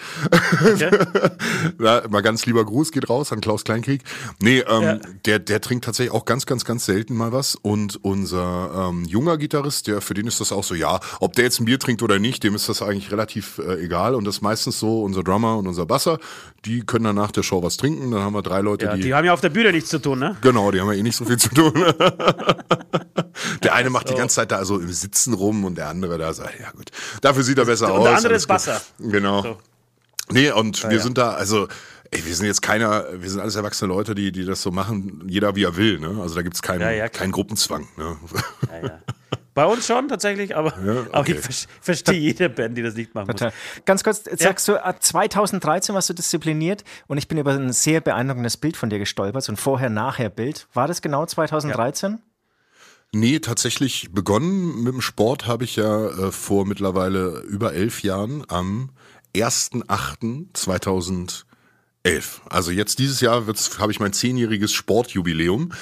Okay? 0.63 0.89
Ja, 1.79 2.03
mal 2.09 2.21
ganz 2.21 2.45
lieber 2.45 2.63
Gruß 2.63 2.91
geht 2.91 3.09
raus 3.09 3.31
an 3.33 3.41
Klaus 3.41 3.63
Kleinkrieg. 3.65 4.03
Nee, 4.41 4.59
ähm, 4.59 4.81
Ja. 4.81 4.99
der, 5.25 5.39
der 5.39 5.59
trinkt 5.59 5.83
tatsächlich 5.85 6.13
auch 6.13 6.23
ganz, 6.25 6.45
ganz, 6.45 6.63
ganz 6.63 6.85
selten 6.85 7.15
mal 7.15 7.31
was. 7.33 7.55
Und 7.55 7.99
unser 8.03 8.89
ähm, 8.89 9.03
junger 9.05 9.37
Gitarrist, 9.37 9.87
der 9.87 9.99
für 10.01 10.13
den 10.13 10.27
ist 10.27 10.39
das 10.39 10.51
auch 10.53 10.63
so, 10.63 10.73
ja, 10.75 10.99
ob 11.19 11.33
der 11.33 11.43
jetzt 11.45 11.59
ein 11.59 11.65
Bier 11.65 11.79
trinkt 11.79 12.01
oder 12.01 12.19
nicht, 12.19 12.43
dem 12.43 12.55
ist 12.55 12.69
das 12.69 12.81
eigentlich 12.81 13.11
relativ 13.11 13.57
äh, 13.59 13.83
egal. 13.83 14.15
Und 14.15 14.23
das 14.25 14.35
ist 14.37 14.41
meistens 14.41 14.79
so, 14.79 15.03
unser 15.03 15.23
Drummer 15.23 15.57
und 15.57 15.67
unser 15.67 15.85
Basser, 15.85 16.19
die 16.65 16.81
können 16.85 17.05
dann 17.05 17.15
nach 17.15 17.31
der 17.31 17.43
Show 17.43 17.61
was 17.63 17.75
trinken. 17.75 18.11
Dann 18.11 18.21
haben 18.21 18.33
wir 18.33 18.41
drei 18.41 18.61
Leute, 18.61 18.85
Ja, 18.85 18.95
die. 18.95 19.01
die 19.01 19.13
haben 19.13 19.25
ja 19.25 19.33
auf 19.33 19.41
der 19.41 19.49
Bühne 19.49 19.71
nichts 19.73 19.89
zu 19.89 19.99
tun, 19.99 20.19
ne? 20.19 20.37
Genau, 20.41 20.71
die 20.71 20.79
haben 20.79 20.87
ja 20.87 20.93
eh 20.97 21.03
nicht 21.03 21.17
so 21.17 21.25
viel 21.25 21.37
zu 21.37 21.49
tun. 21.49 21.73
der 23.63 23.73
eine 23.75 23.89
macht 23.89 24.09
die 24.09 24.15
ganze 24.15 24.35
Zeit 24.35 24.51
da 24.51 24.63
so 24.65 24.79
im 24.79 24.91
Sitzen 24.91 25.33
rum 25.33 25.65
und 25.65 25.75
der 25.77 25.87
andere 25.89 26.17
da 26.17 26.33
sagt, 26.33 26.59
ja 26.59 26.71
gut, 26.71 26.91
dafür 27.21 27.43
sieht 27.43 27.57
er 27.57 27.65
besser 27.65 27.91
aus. 27.91 27.97
Und 27.99 28.03
der 28.05 28.15
andere 28.17 28.33
ist 28.33 28.43
gut. 28.43 28.49
Basser. 28.49 28.81
Genau. 28.99 29.41
So. 29.41 29.57
Nee, 30.31 30.51
und 30.51 30.83
wir 30.83 30.97
ja. 30.97 30.99
sind 30.99 31.17
da, 31.17 31.31
also, 31.31 31.67
ey, 32.11 32.25
wir 32.25 32.35
sind 32.35 32.45
jetzt 32.45 32.61
keiner, 32.61 33.05
wir 33.13 33.29
sind 33.29 33.41
alles 33.41 33.55
erwachsene 33.55 33.93
Leute, 33.93 34.15
die, 34.15 34.31
die 34.31 34.45
das 34.45 34.61
so 34.61 34.71
machen, 34.71 35.23
jeder 35.27 35.55
wie 35.55 35.63
er 35.63 35.75
will, 35.75 35.99
ne? 35.99 36.21
Also 36.21 36.35
da 36.35 36.41
gibt's 36.41 36.61
keinen, 36.61 36.81
Ja, 36.81 36.91
ja, 36.91 37.09
keinen 37.09 37.31
Gruppenzwang, 37.31 37.87
ne? 37.97 38.17
Ja, 38.71 38.87
ja. 38.87 38.99
Bei 39.55 39.65
uns 39.65 39.85
schon 39.85 40.07
tatsächlich, 40.07 40.55
aber, 40.55 40.73
aber 40.75 41.19
okay. 41.19 41.33
ich 41.33 41.39
ver- 41.39 41.69
verstehe 41.79 42.17
jede 42.19 42.49
Band, 42.49 42.75
die 42.75 42.81
das 42.81 42.95
nicht 42.95 43.13
machen 43.13 43.27
muss. 43.27 43.35
Total. 43.35 43.53
Ganz 43.85 44.03
kurz, 44.03 44.23
jetzt 44.25 44.41
sagst 44.41 44.67
du, 44.67 44.83
ab 44.83 45.03
2013 45.03 45.93
warst 45.93 46.09
du 46.09 46.13
diszipliniert 46.13 46.83
und 47.05 47.19
ich 47.19 47.27
bin 47.27 47.37
über 47.37 47.51
ein 47.51 47.71
sehr 47.71 48.01
beeindruckendes 48.01 48.57
Bild 48.57 48.77
von 48.77 48.89
dir 48.89 48.97
gestolpert, 48.97 49.43
so 49.43 49.51
ein 49.51 49.57
Vorher-Nachher-Bild. 49.57 50.67
War 50.73 50.87
das 50.87 51.03
genau 51.03 51.27
2013? 51.27 52.19
Nee, 53.15 53.37
tatsächlich 53.39 54.09
begonnen 54.11 54.81
mit 54.81 54.91
dem 54.91 55.01
Sport 55.01 55.45
habe 55.45 55.65
ich 55.65 55.75
ja 55.75 56.07
äh, 56.07 56.31
vor 56.31 56.65
mittlerweile 56.65 57.41
über 57.41 57.73
elf 57.73 58.01
Jahren 58.01 58.43
am 58.47 58.89
1.8.2011. 59.35 61.43
Also 62.49 62.71
jetzt 62.71 62.97
dieses 62.97 63.21
Jahr 63.21 63.45
habe 63.77 63.91
ich 63.91 63.99
mein 63.99 64.13
zehnjähriges 64.13 64.73
Sportjubiläum. 64.73 65.73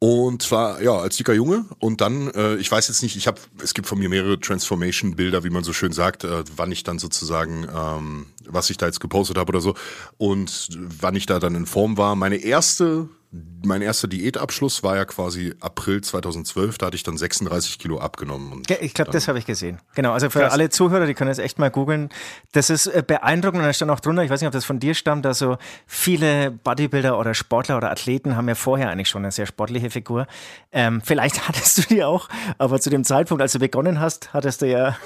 Und 0.00 0.42
zwar, 0.42 0.82
ja, 0.82 0.92
als 0.92 1.16
dicker 1.16 1.32
Junge. 1.32 1.64
Und 1.78 2.02
dann, 2.02 2.30
äh, 2.32 2.56
ich 2.56 2.70
weiß 2.70 2.88
jetzt 2.88 3.02
nicht, 3.02 3.16
ich 3.16 3.26
habe, 3.26 3.40
es 3.62 3.72
gibt 3.72 3.88
von 3.88 3.98
mir 3.98 4.10
mehrere 4.10 4.38
Transformation-Bilder, 4.38 5.44
wie 5.44 5.50
man 5.50 5.64
so 5.64 5.72
schön 5.72 5.92
sagt, 5.92 6.24
äh, 6.24 6.44
wann 6.54 6.70
ich 6.70 6.84
dann 6.84 6.98
sozusagen, 6.98 7.66
ähm, 7.74 8.26
was 8.44 8.68
ich 8.68 8.76
da 8.76 8.84
jetzt 8.84 9.00
gepostet 9.00 9.38
habe 9.38 9.48
oder 9.48 9.62
so. 9.62 9.74
Und 10.18 10.68
wann 10.78 11.16
ich 11.16 11.24
da 11.24 11.40
dann 11.40 11.54
in 11.54 11.64
Form 11.64 11.96
war. 11.96 12.16
Meine 12.16 12.36
erste, 12.36 13.08
mein 13.30 13.82
erster 13.82 14.08
Diätabschluss 14.08 14.82
war 14.82 14.96
ja 14.96 15.04
quasi 15.04 15.54
April 15.60 16.00
2012. 16.00 16.78
Da 16.78 16.86
hatte 16.86 16.96
ich 16.96 17.02
dann 17.02 17.18
36 17.18 17.78
Kilo 17.78 17.98
abgenommen. 17.98 18.62
Ich 18.80 18.94
glaube, 18.94 19.10
das 19.10 19.28
habe 19.28 19.38
ich 19.38 19.44
gesehen. 19.44 19.80
Genau, 19.94 20.12
also 20.12 20.30
für 20.30 20.40
Krass. 20.40 20.52
alle 20.52 20.70
Zuhörer, 20.70 21.04
die 21.04 21.12
können 21.12 21.28
das 21.28 21.38
echt 21.38 21.58
mal 21.58 21.70
googeln. 21.70 22.08
Das 22.52 22.70
ist 22.70 22.86
äh, 22.86 23.02
beeindruckend 23.06 23.60
und 23.60 23.66
da 23.66 23.72
stand 23.74 23.90
auch 23.90 24.00
drunter, 24.00 24.22
ich 24.22 24.30
weiß 24.30 24.40
nicht, 24.40 24.46
ob 24.46 24.54
das 24.54 24.64
von 24.64 24.80
dir 24.80 24.94
stammt, 24.94 25.26
also 25.26 25.58
viele 25.86 26.50
Bodybuilder 26.50 27.18
oder 27.18 27.34
Sportler 27.34 27.76
oder 27.76 27.90
Athleten 27.90 28.34
haben 28.34 28.48
ja 28.48 28.54
vorher 28.54 28.88
eigentlich 28.88 29.10
schon 29.10 29.22
eine 29.24 29.32
sehr 29.32 29.46
sportliche 29.46 29.90
Figur. 29.90 30.26
Ähm, 30.72 31.02
vielleicht 31.04 31.48
hattest 31.48 31.78
du 31.78 31.82
die 31.94 32.04
auch, 32.04 32.30
aber 32.56 32.80
zu 32.80 32.88
dem 32.88 33.04
Zeitpunkt, 33.04 33.42
als 33.42 33.52
du 33.52 33.58
begonnen 33.58 34.00
hast, 34.00 34.32
hattest 34.32 34.62
du 34.62 34.66
ja 34.66 34.96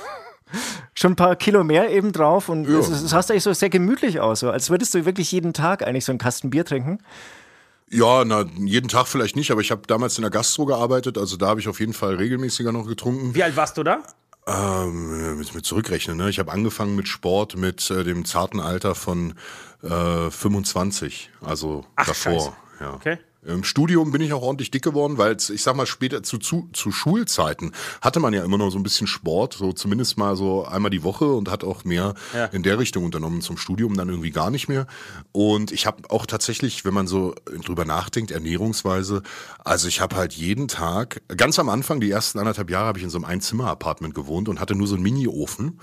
schon 0.94 1.12
ein 1.12 1.16
paar 1.16 1.34
Kilo 1.34 1.64
mehr 1.64 1.90
eben 1.90 2.12
drauf 2.12 2.48
und 2.48 2.68
es, 2.68 2.88
es 2.88 3.10
sah 3.10 3.18
eigentlich 3.18 3.42
so 3.42 3.52
sehr 3.52 3.70
gemütlich 3.70 4.20
aus, 4.20 4.40
so 4.40 4.50
als 4.50 4.70
würdest 4.70 4.94
du 4.94 5.04
wirklich 5.04 5.32
jeden 5.32 5.52
Tag 5.54 5.84
eigentlich 5.84 6.04
so 6.04 6.12
einen 6.12 6.20
Kasten 6.20 6.50
Bier 6.50 6.64
trinken. 6.64 7.00
Ja, 7.92 8.24
na, 8.24 8.46
jeden 8.58 8.88
Tag 8.88 9.06
vielleicht 9.06 9.36
nicht, 9.36 9.50
aber 9.50 9.60
ich 9.60 9.70
habe 9.70 9.82
damals 9.86 10.16
in 10.16 10.22
der 10.22 10.30
Gastro 10.30 10.64
gearbeitet, 10.64 11.18
also 11.18 11.36
da 11.36 11.48
habe 11.48 11.60
ich 11.60 11.68
auf 11.68 11.78
jeden 11.78 11.92
Fall 11.92 12.14
regelmäßiger 12.14 12.72
noch 12.72 12.86
getrunken. 12.86 13.34
Wie 13.34 13.42
alt 13.42 13.54
warst 13.54 13.76
du 13.76 13.82
da? 13.82 14.02
Ähm, 14.46 15.38
mit, 15.38 15.54
mit 15.54 15.66
zurückrechnen, 15.66 16.16
ne? 16.16 16.30
Ich 16.30 16.38
habe 16.38 16.50
angefangen 16.50 16.96
mit 16.96 17.06
Sport 17.06 17.56
mit 17.56 17.90
äh, 17.90 18.02
dem 18.02 18.24
zarten 18.24 18.60
Alter 18.60 18.94
von 18.94 19.34
äh, 19.82 20.30
25, 20.30 21.30
also 21.42 21.84
Ach, 21.94 22.06
davor. 22.06 22.32
Scheiße. 22.32 22.52
Ja. 22.80 22.94
Okay. 22.94 23.18
Im 23.44 23.64
Studium 23.64 24.12
bin 24.12 24.20
ich 24.22 24.32
auch 24.32 24.42
ordentlich 24.42 24.70
dick 24.70 24.82
geworden, 24.82 25.18
weil 25.18 25.36
ich 25.36 25.62
sag 25.62 25.74
mal 25.74 25.86
später 25.86 26.22
zu, 26.22 26.38
zu, 26.38 26.68
zu 26.72 26.92
Schulzeiten 26.92 27.72
hatte 28.00 28.20
man 28.20 28.32
ja 28.32 28.44
immer 28.44 28.56
noch 28.56 28.70
so 28.70 28.78
ein 28.78 28.84
bisschen 28.84 29.08
Sport, 29.08 29.54
so 29.54 29.72
zumindest 29.72 30.16
mal 30.16 30.36
so 30.36 30.64
einmal 30.64 30.90
die 30.92 31.02
Woche 31.02 31.24
und 31.26 31.50
hat 31.50 31.64
auch 31.64 31.84
mehr 31.84 32.14
Ja. 32.34 32.44
in 32.46 32.62
der 32.62 32.78
Richtung 32.78 33.04
unternommen. 33.04 33.40
Zum 33.40 33.56
Studium 33.56 33.96
dann 33.96 34.08
irgendwie 34.08 34.30
gar 34.30 34.50
nicht 34.50 34.68
mehr. 34.68 34.86
Und 35.32 35.72
ich 35.72 35.86
habe 35.86 36.08
auch 36.10 36.24
tatsächlich, 36.26 36.84
wenn 36.84 36.94
man 36.94 37.08
so 37.08 37.34
drüber 37.64 37.84
nachdenkt, 37.84 38.30
Ernährungsweise, 38.30 39.22
also 39.64 39.88
ich 39.88 40.00
habe 40.00 40.14
halt 40.14 40.32
jeden 40.34 40.68
Tag, 40.68 41.20
ganz 41.36 41.58
am 41.58 41.68
Anfang, 41.68 42.00
die 42.00 42.10
ersten 42.12 42.38
anderthalb 42.38 42.70
Jahre, 42.70 42.86
habe 42.86 42.98
ich 42.98 43.04
in 43.04 43.10
so 43.10 43.18
einem 43.18 43.24
Einzimmer-Apartment 43.24 44.14
gewohnt 44.14 44.48
und 44.48 44.60
hatte 44.60 44.76
nur 44.76 44.86
so 44.86 44.94
einen 44.94 45.02
Mini-Ofen. 45.02 45.80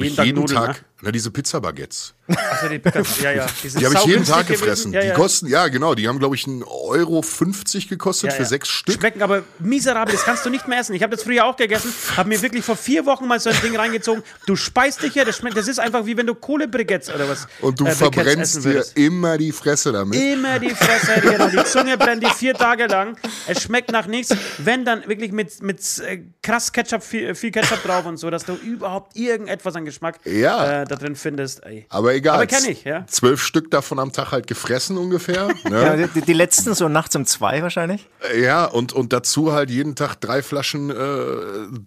Jeden 0.00 0.10
ich 0.10 0.16
Tag 0.16 0.26
jeden 0.26 0.40
Nudeln, 0.40 0.58
Tag, 0.58 0.68
ne? 0.68 0.84
na, 1.02 1.10
diese 1.10 1.30
Pizza-Baguettes. 1.30 2.14
Achso, 2.28 2.68
die, 2.68 2.80
ja, 3.22 3.32
ja. 3.32 3.48
sind 3.48 3.80
Die 3.80 3.84
habe 3.86 3.94
ich 3.96 4.04
jeden 4.04 4.24
Tag 4.24 4.46
gefressen. 4.46 4.92
Ja, 4.92 5.00
Die 5.00 5.08
ja. 5.08 5.14
kosten, 5.14 5.46
ja 5.48 5.68
genau, 5.68 5.94
die 5.94 6.08
haben 6.08 6.18
glaube 6.18 6.36
ich 6.36 6.44
1,50 6.44 6.66
Euro 6.66 7.22
50 7.22 7.88
gekostet 7.88 8.30
Ja, 8.30 8.36
für 8.36 8.42
ja. 8.42 8.48
sechs 8.48 8.68
Stück. 8.68 8.94
Schmecken 8.94 9.22
aber 9.22 9.42
miserabel, 9.58 10.14
das 10.14 10.24
kannst 10.24 10.46
du 10.46 10.50
nicht 10.50 10.68
mehr 10.68 10.80
essen. 10.80 10.94
Ich 10.94 11.02
habe 11.02 11.14
das 11.14 11.24
früher 11.24 11.44
auch 11.44 11.56
gegessen, 11.56 11.92
habe 12.16 12.28
mir 12.28 12.40
wirklich 12.40 12.64
vor 12.64 12.76
vier 12.76 13.06
Wochen 13.06 13.26
mal 13.26 13.40
so 13.40 13.50
ein 13.50 13.56
Ding 13.62 13.76
reingezogen. 13.76 14.22
Du 14.46 14.56
speist 14.56 15.02
dich 15.02 15.14
ja, 15.14 15.24
das 15.24 15.36
schmeckt, 15.36 15.56
das 15.56 15.68
ist 15.68 15.80
einfach 15.80 16.06
wie 16.06 16.16
wenn 16.16 16.26
du 16.26 16.34
Kohlebriketts 16.34 17.10
oder 17.10 17.28
was. 17.28 17.46
Und 17.60 17.80
du 17.80 17.86
äh, 17.86 17.90
verbrennst 17.90 18.64
dir 18.64 18.84
immer 18.94 19.36
die 19.36 19.52
Fresse 19.52 19.92
damit. 19.92 20.18
Immer 20.18 20.58
die 20.58 20.70
Fresse, 20.70 21.20
genau. 21.20 21.48
Die 21.48 21.64
Zunge 21.64 21.98
brennt 21.98 22.22
dir 22.22 22.30
vier 22.30 22.54
Tage 22.54 22.86
lang. 22.86 23.16
Es 23.46 23.62
schmeckt 23.62 23.90
nach 23.92 24.06
nichts. 24.06 24.34
Wenn 24.58 24.84
dann 24.84 25.06
wirklich 25.08 25.32
mit, 25.32 25.62
mit 25.62 25.80
äh, 25.98 26.22
krass 26.42 26.72
Ketchup, 26.72 27.02
viel, 27.02 27.34
viel 27.34 27.50
Ketchup 27.50 27.82
drauf 27.82 28.06
und 28.06 28.16
so, 28.16 28.30
dass 28.30 28.44
du 28.44 28.54
überhaupt 28.54 29.16
irgendetwas 29.16 29.74
an 29.74 29.81
Geschmack 29.84 30.18
Ja. 30.24 30.82
äh, 30.82 30.84
da 30.84 30.96
drin 30.96 31.16
findest. 31.16 31.64
Ey. 31.64 31.86
Aber 31.88 32.14
egal. 32.14 32.36
Aber 32.36 32.46
kenn 32.46 32.64
ich, 32.70 32.84
ja. 32.84 33.04
Zwölf 33.06 33.42
Stück 33.42 33.70
davon 33.70 33.98
am 33.98 34.12
Tag 34.12 34.32
halt 34.32 34.46
gefressen 34.46 34.96
ungefähr. 34.98 35.48
Ja, 35.64 35.96
Ne? 35.96 36.08
die, 36.14 36.20
die 36.22 36.32
letzten 36.32 36.74
so 36.74 36.88
nachts 36.88 37.16
um 37.16 37.24
zwei 37.26 37.62
wahrscheinlich. 37.62 38.08
Ja, 38.40 38.64
und, 38.66 38.92
und 38.92 39.12
dazu 39.12 39.52
halt 39.52 39.70
jeden 39.70 39.94
Tag 39.94 40.16
drei 40.16 40.42
Flaschen 40.42 40.90
äh, 40.90 40.94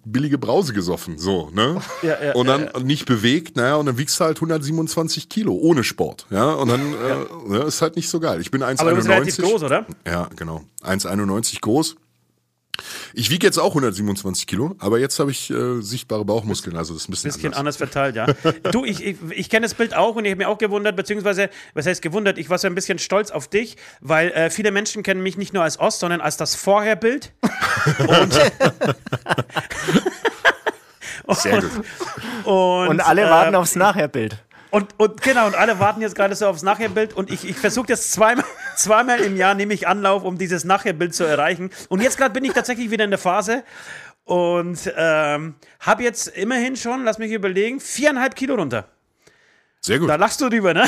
billige 0.05 0.37
Brause 0.37 0.73
gesoffen. 0.73 1.17
So, 1.17 1.49
ne? 1.53 1.81
Ja, 2.01 2.17
ja, 2.23 2.33
und 2.33 2.47
dann 2.47 2.69
ja, 2.73 2.79
nicht 2.79 3.05
bewegt, 3.05 3.55
naja, 3.57 3.75
und 3.75 3.85
dann 3.85 3.97
wiegst 3.97 4.19
du 4.19 4.23
halt 4.25 4.37
127 4.37 5.29
Kilo 5.29 5.53
ohne 5.53 5.83
Sport. 5.83 6.25
Ja, 6.29 6.51
und 6.53 6.69
dann 6.69 6.81
äh, 6.93 7.49
ne, 7.49 7.57
ist 7.63 7.81
halt 7.81 7.95
nicht 7.95 8.09
so 8.09 8.19
geil. 8.19 8.41
Ich 8.41 8.51
bin 8.51 8.63
1,91. 8.63 8.79
Aber 8.81 8.89
du 8.91 8.95
bist 8.97 9.09
relativ 9.09 9.37
groß, 9.37 9.63
oder? 9.63 9.85
Ja, 10.05 10.29
genau. 10.35 10.63
1,91 10.83 11.61
groß. 11.61 11.95
Ich 13.13 13.29
wiege 13.29 13.45
jetzt 13.45 13.57
auch 13.57 13.69
127 13.69 14.47
Kilo, 14.47 14.75
aber 14.79 14.99
jetzt 14.99 15.19
habe 15.19 15.31
ich 15.31 15.49
äh, 15.49 15.81
sichtbare 15.81 16.25
Bauchmuskeln, 16.25 16.75
also 16.75 16.93
das 16.93 17.03
ist 17.03 17.09
ein 17.09 17.11
bisschen, 17.11 17.31
bisschen 17.31 17.53
anders. 17.53 17.77
anders 17.79 17.91
verteilt, 17.91 18.15
ja. 18.15 18.27
Du, 18.71 18.85
ich, 18.85 19.03
ich, 19.03 19.17
ich 19.31 19.49
kenne 19.49 19.65
das 19.65 19.73
Bild 19.73 19.95
auch 19.95 20.15
und 20.15 20.25
ich 20.25 20.31
habe 20.31 20.39
mir 20.43 20.49
auch 20.49 20.57
gewundert, 20.57 20.95
beziehungsweise, 20.95 21.49
was 21.73 21.85
heißt 21.85 22.01
gewundert, 22.01 22.37
ich 22.37 22.49
war 22.49 22.57
so 22.57 22.67
ein 22.67 22.75
bisschen 22.75 22.99
stolz 22.99 23.31
auf 23.31 23.47
dich, 23.47 23.77
weil 24.01 24.31
äh, 24.31 24.49
viele 24.49 24.71
Menschen 24.71 25.03
kennen 25.03 25.21
mich 25.23 25.37
nicht 25.37 25.53
nur 25.53 25.63
als 25.63 25.79
Ost, 25.79 25.99
sondern 25.99 26.21
als 26.21 26.37
das 26.37 26.55
Vorherbild. 26.55 27.33
Und, 31.25 31.37
Sehr 31.37 31.61
gut. 31.61 31.71
Und, 32.45 32.87
Und 32.89 32.99
alle 33.01 33.23
äh, 33.23 33.29
warten 33.29 33.55
aufs 33.55 33.75
Nachherbild. 33.75 34.44
Und, 34.75 34.89
und 34.97 35.21
genau, 35.21 35.47
und 35.47 35.55
alle 35.55 35.79
warten 35.79 36.01
jetzt 36.01 36.15
gerade 36.15 36.35
so 36.35 36.47
aufs 36.47 36.61
Nachherbild 36.61 37.13
und 37.13 37.31
ich, 37.31 37.47
ich 37.47 37.55
versuche 37.55 37.87
das 37.87 38.11
zweimal, 38.11 38.43
zweimal 38.75 39.21
im 39.21 39.37
Jahr, 39.37 39.53
nehme 39.55 39.73
ich 39.73 39.87
Anlauf, 39.87 40.25
um 40.25 40.37
dieses 40.37 40.65
Nachherbild 40.65 41.15
zu 41.15 41.23
erreichen. 41.23 41.69
Und 41.87 42.01
jetzt 42.01 42.17
gerade 42.17 42.33
bin 42.33 42.43
ich 42.43 42.51
tatsächlich 42.51 42.91
wieder 42.91 43.05
in 43.05 43.09
der 43.09 43.17
Phase 43.17 43.63
und 44.25 44.77
ähm, 44.97 45.55
habe 45.79 46.03
jetzt 46.03 46.27
immerhin 46.27 46.75
schon, 46.75 47.05
lass 47.05 47.19
mich 47.19 47.31
überlegen, 47.31 47.79
viereinhalb 47.79 48.35
Kilo 48.35 48.55
runter. 48.55 48.89
Sehr 49.79 49.97
gut. 49.97 50.09
Da 50.09 50.17
lachst 50.17 50.41
du 50.41 50.49
drüber, 50.49 50.73
ne? 50.73 50.83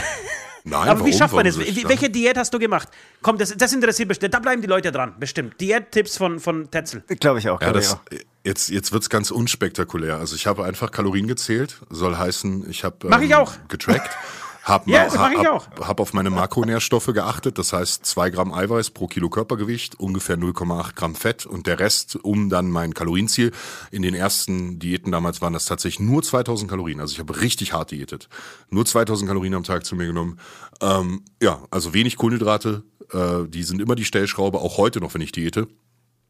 Nein, 0.70 0.90
Aber 0.90 1.06
wie 1.06 1.14
schafft 1.14 1.34
man 1.34 1.46
das? 1.46 1.58
ich 1.58 1.88
Welche 1.88 2.10
Diät 2.10 2.38
hast 2.38 2.54
du 2.54 2.60
gemacht? 2.60 2.90
Komm, 3.22 3.38
das, 3.38 3.56
das 3.56 3.72
interessiert 3.74 4.10
bestimmt. 4.10 4.34
Da 4.34 4.40
bleiben 4.40 4.62
die 4.62 4.68
Leute 4.68 4.92
dran, 4.92 5.14
bestimmt. 5.20 5.60
Diät-Tipps 5.62 6.18
von, 6.18 6.40
von 6.40 6.70
Tetzel. 6.70 7.04
Glaube 7.20 7.40
ich 7.40 7.50
auch. 7.50 7.62
Ja, 7.62 7.72
glaub 7.72 7.82
ich 7.82 7.90
das, 7.90 7.94
auch. 7.94 8.02
jetzt 8.44 8.70
jetzt 8.70 8.92
wird's 8.92 9.10
ganz 9.10 9.32
unspektakulär. 9.32 10.18
Also 10.18 10.36
ich 10.36 10.46
habe 10.46 10.66
einfach 10.66 10.92
Kalorien 10.92 11.28
gezählt, 11.28 11.78
soll 11.90 12.18
heißen, 12.18 12.70
ich 12.70 12.84
habe 12.84 13.08
Mach 13.08 13.22
ich 13.22 13.34
auch. 13.34 13.54
getrackt. 13.70 14.10
Hab, 14.68 14.86
Ja, 14.86 15.06
das 15.06 15.16
mach 15.16 15.32
ich 15.32 15.38
hab, 15.38 15.48
auch. 15.48 15.88
hab 15.88 16.02
auf 16.02 16.12
meine 16.12 16.30
Makronährstoffe 16.30 17.06
geachtet, 17.14 17.58
das 17.58 17.72
heißt 17.72 18.06
zwei 18.06 18.30
Gramm 18.30 18.54
Eiweiß 18.54 18.90
pro 18.90 19.08
Kilo 19.08 19.30
Körpergewicht, 19.30 19.96
ungefähr 19.96 20.38
0,8 20.38 20.94
Gramm 20.94 21.16
Fett 21.16 21.46
und 21.46 21.68
der 21.68 21.80
Rest 21.80 22.18
um 22.18 22.50
dann 22.50 22.70
mein 22.70 22.94
Kalorienziel. 22.94 23.54
In 23.92 24.02
den 24.02 24.14
ersten 24.14 24.78
Diäten 24.78 25.14
damals 25.14 25.42
waren 25.42 25.54
das 25.54 25.64
tatsächlich 25.66 26.02
nur 26.06 26.22
2000 26.22 26.70
Kalorien, 26.70 27.00
also 27.00 27.14
ich 27.14 27.20
habe 27.20 27.40
richtig 27.40 27.72
hart 27.72 27.92
diätet. 27.92 28.28
Nur 28.70 28.86
2000 28.86 29.30
Kalorien 29.30 29.54
am 29.54 29.64
Tag 29.64 29.86
zu 29.86 29.96
mir 29.96 30.06
genommen. 30.06 30.38
Ähm, 30.82 31.24
ja, 31.42 31.64
also 31.72 31.94
wenig 31.94 32.18
Kohlenhydrate, 32.18 32.84
äh, 33.14 33.48
die 33.48 33.64
sind 33.64 33.82
immer 33.82 33.96
die 33.96 34.04
Stellschraube, 34.04 34.60
auch 34.60 34.78
heute 34.78 35.00
noch, 35.00 35.14
wenn 35.14 35.22
ich 35.22 35.32
diete. 35.32 35.70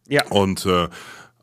Ja. 0.08 0.28
Und 0.28 0.64
äh, 0.68 0.90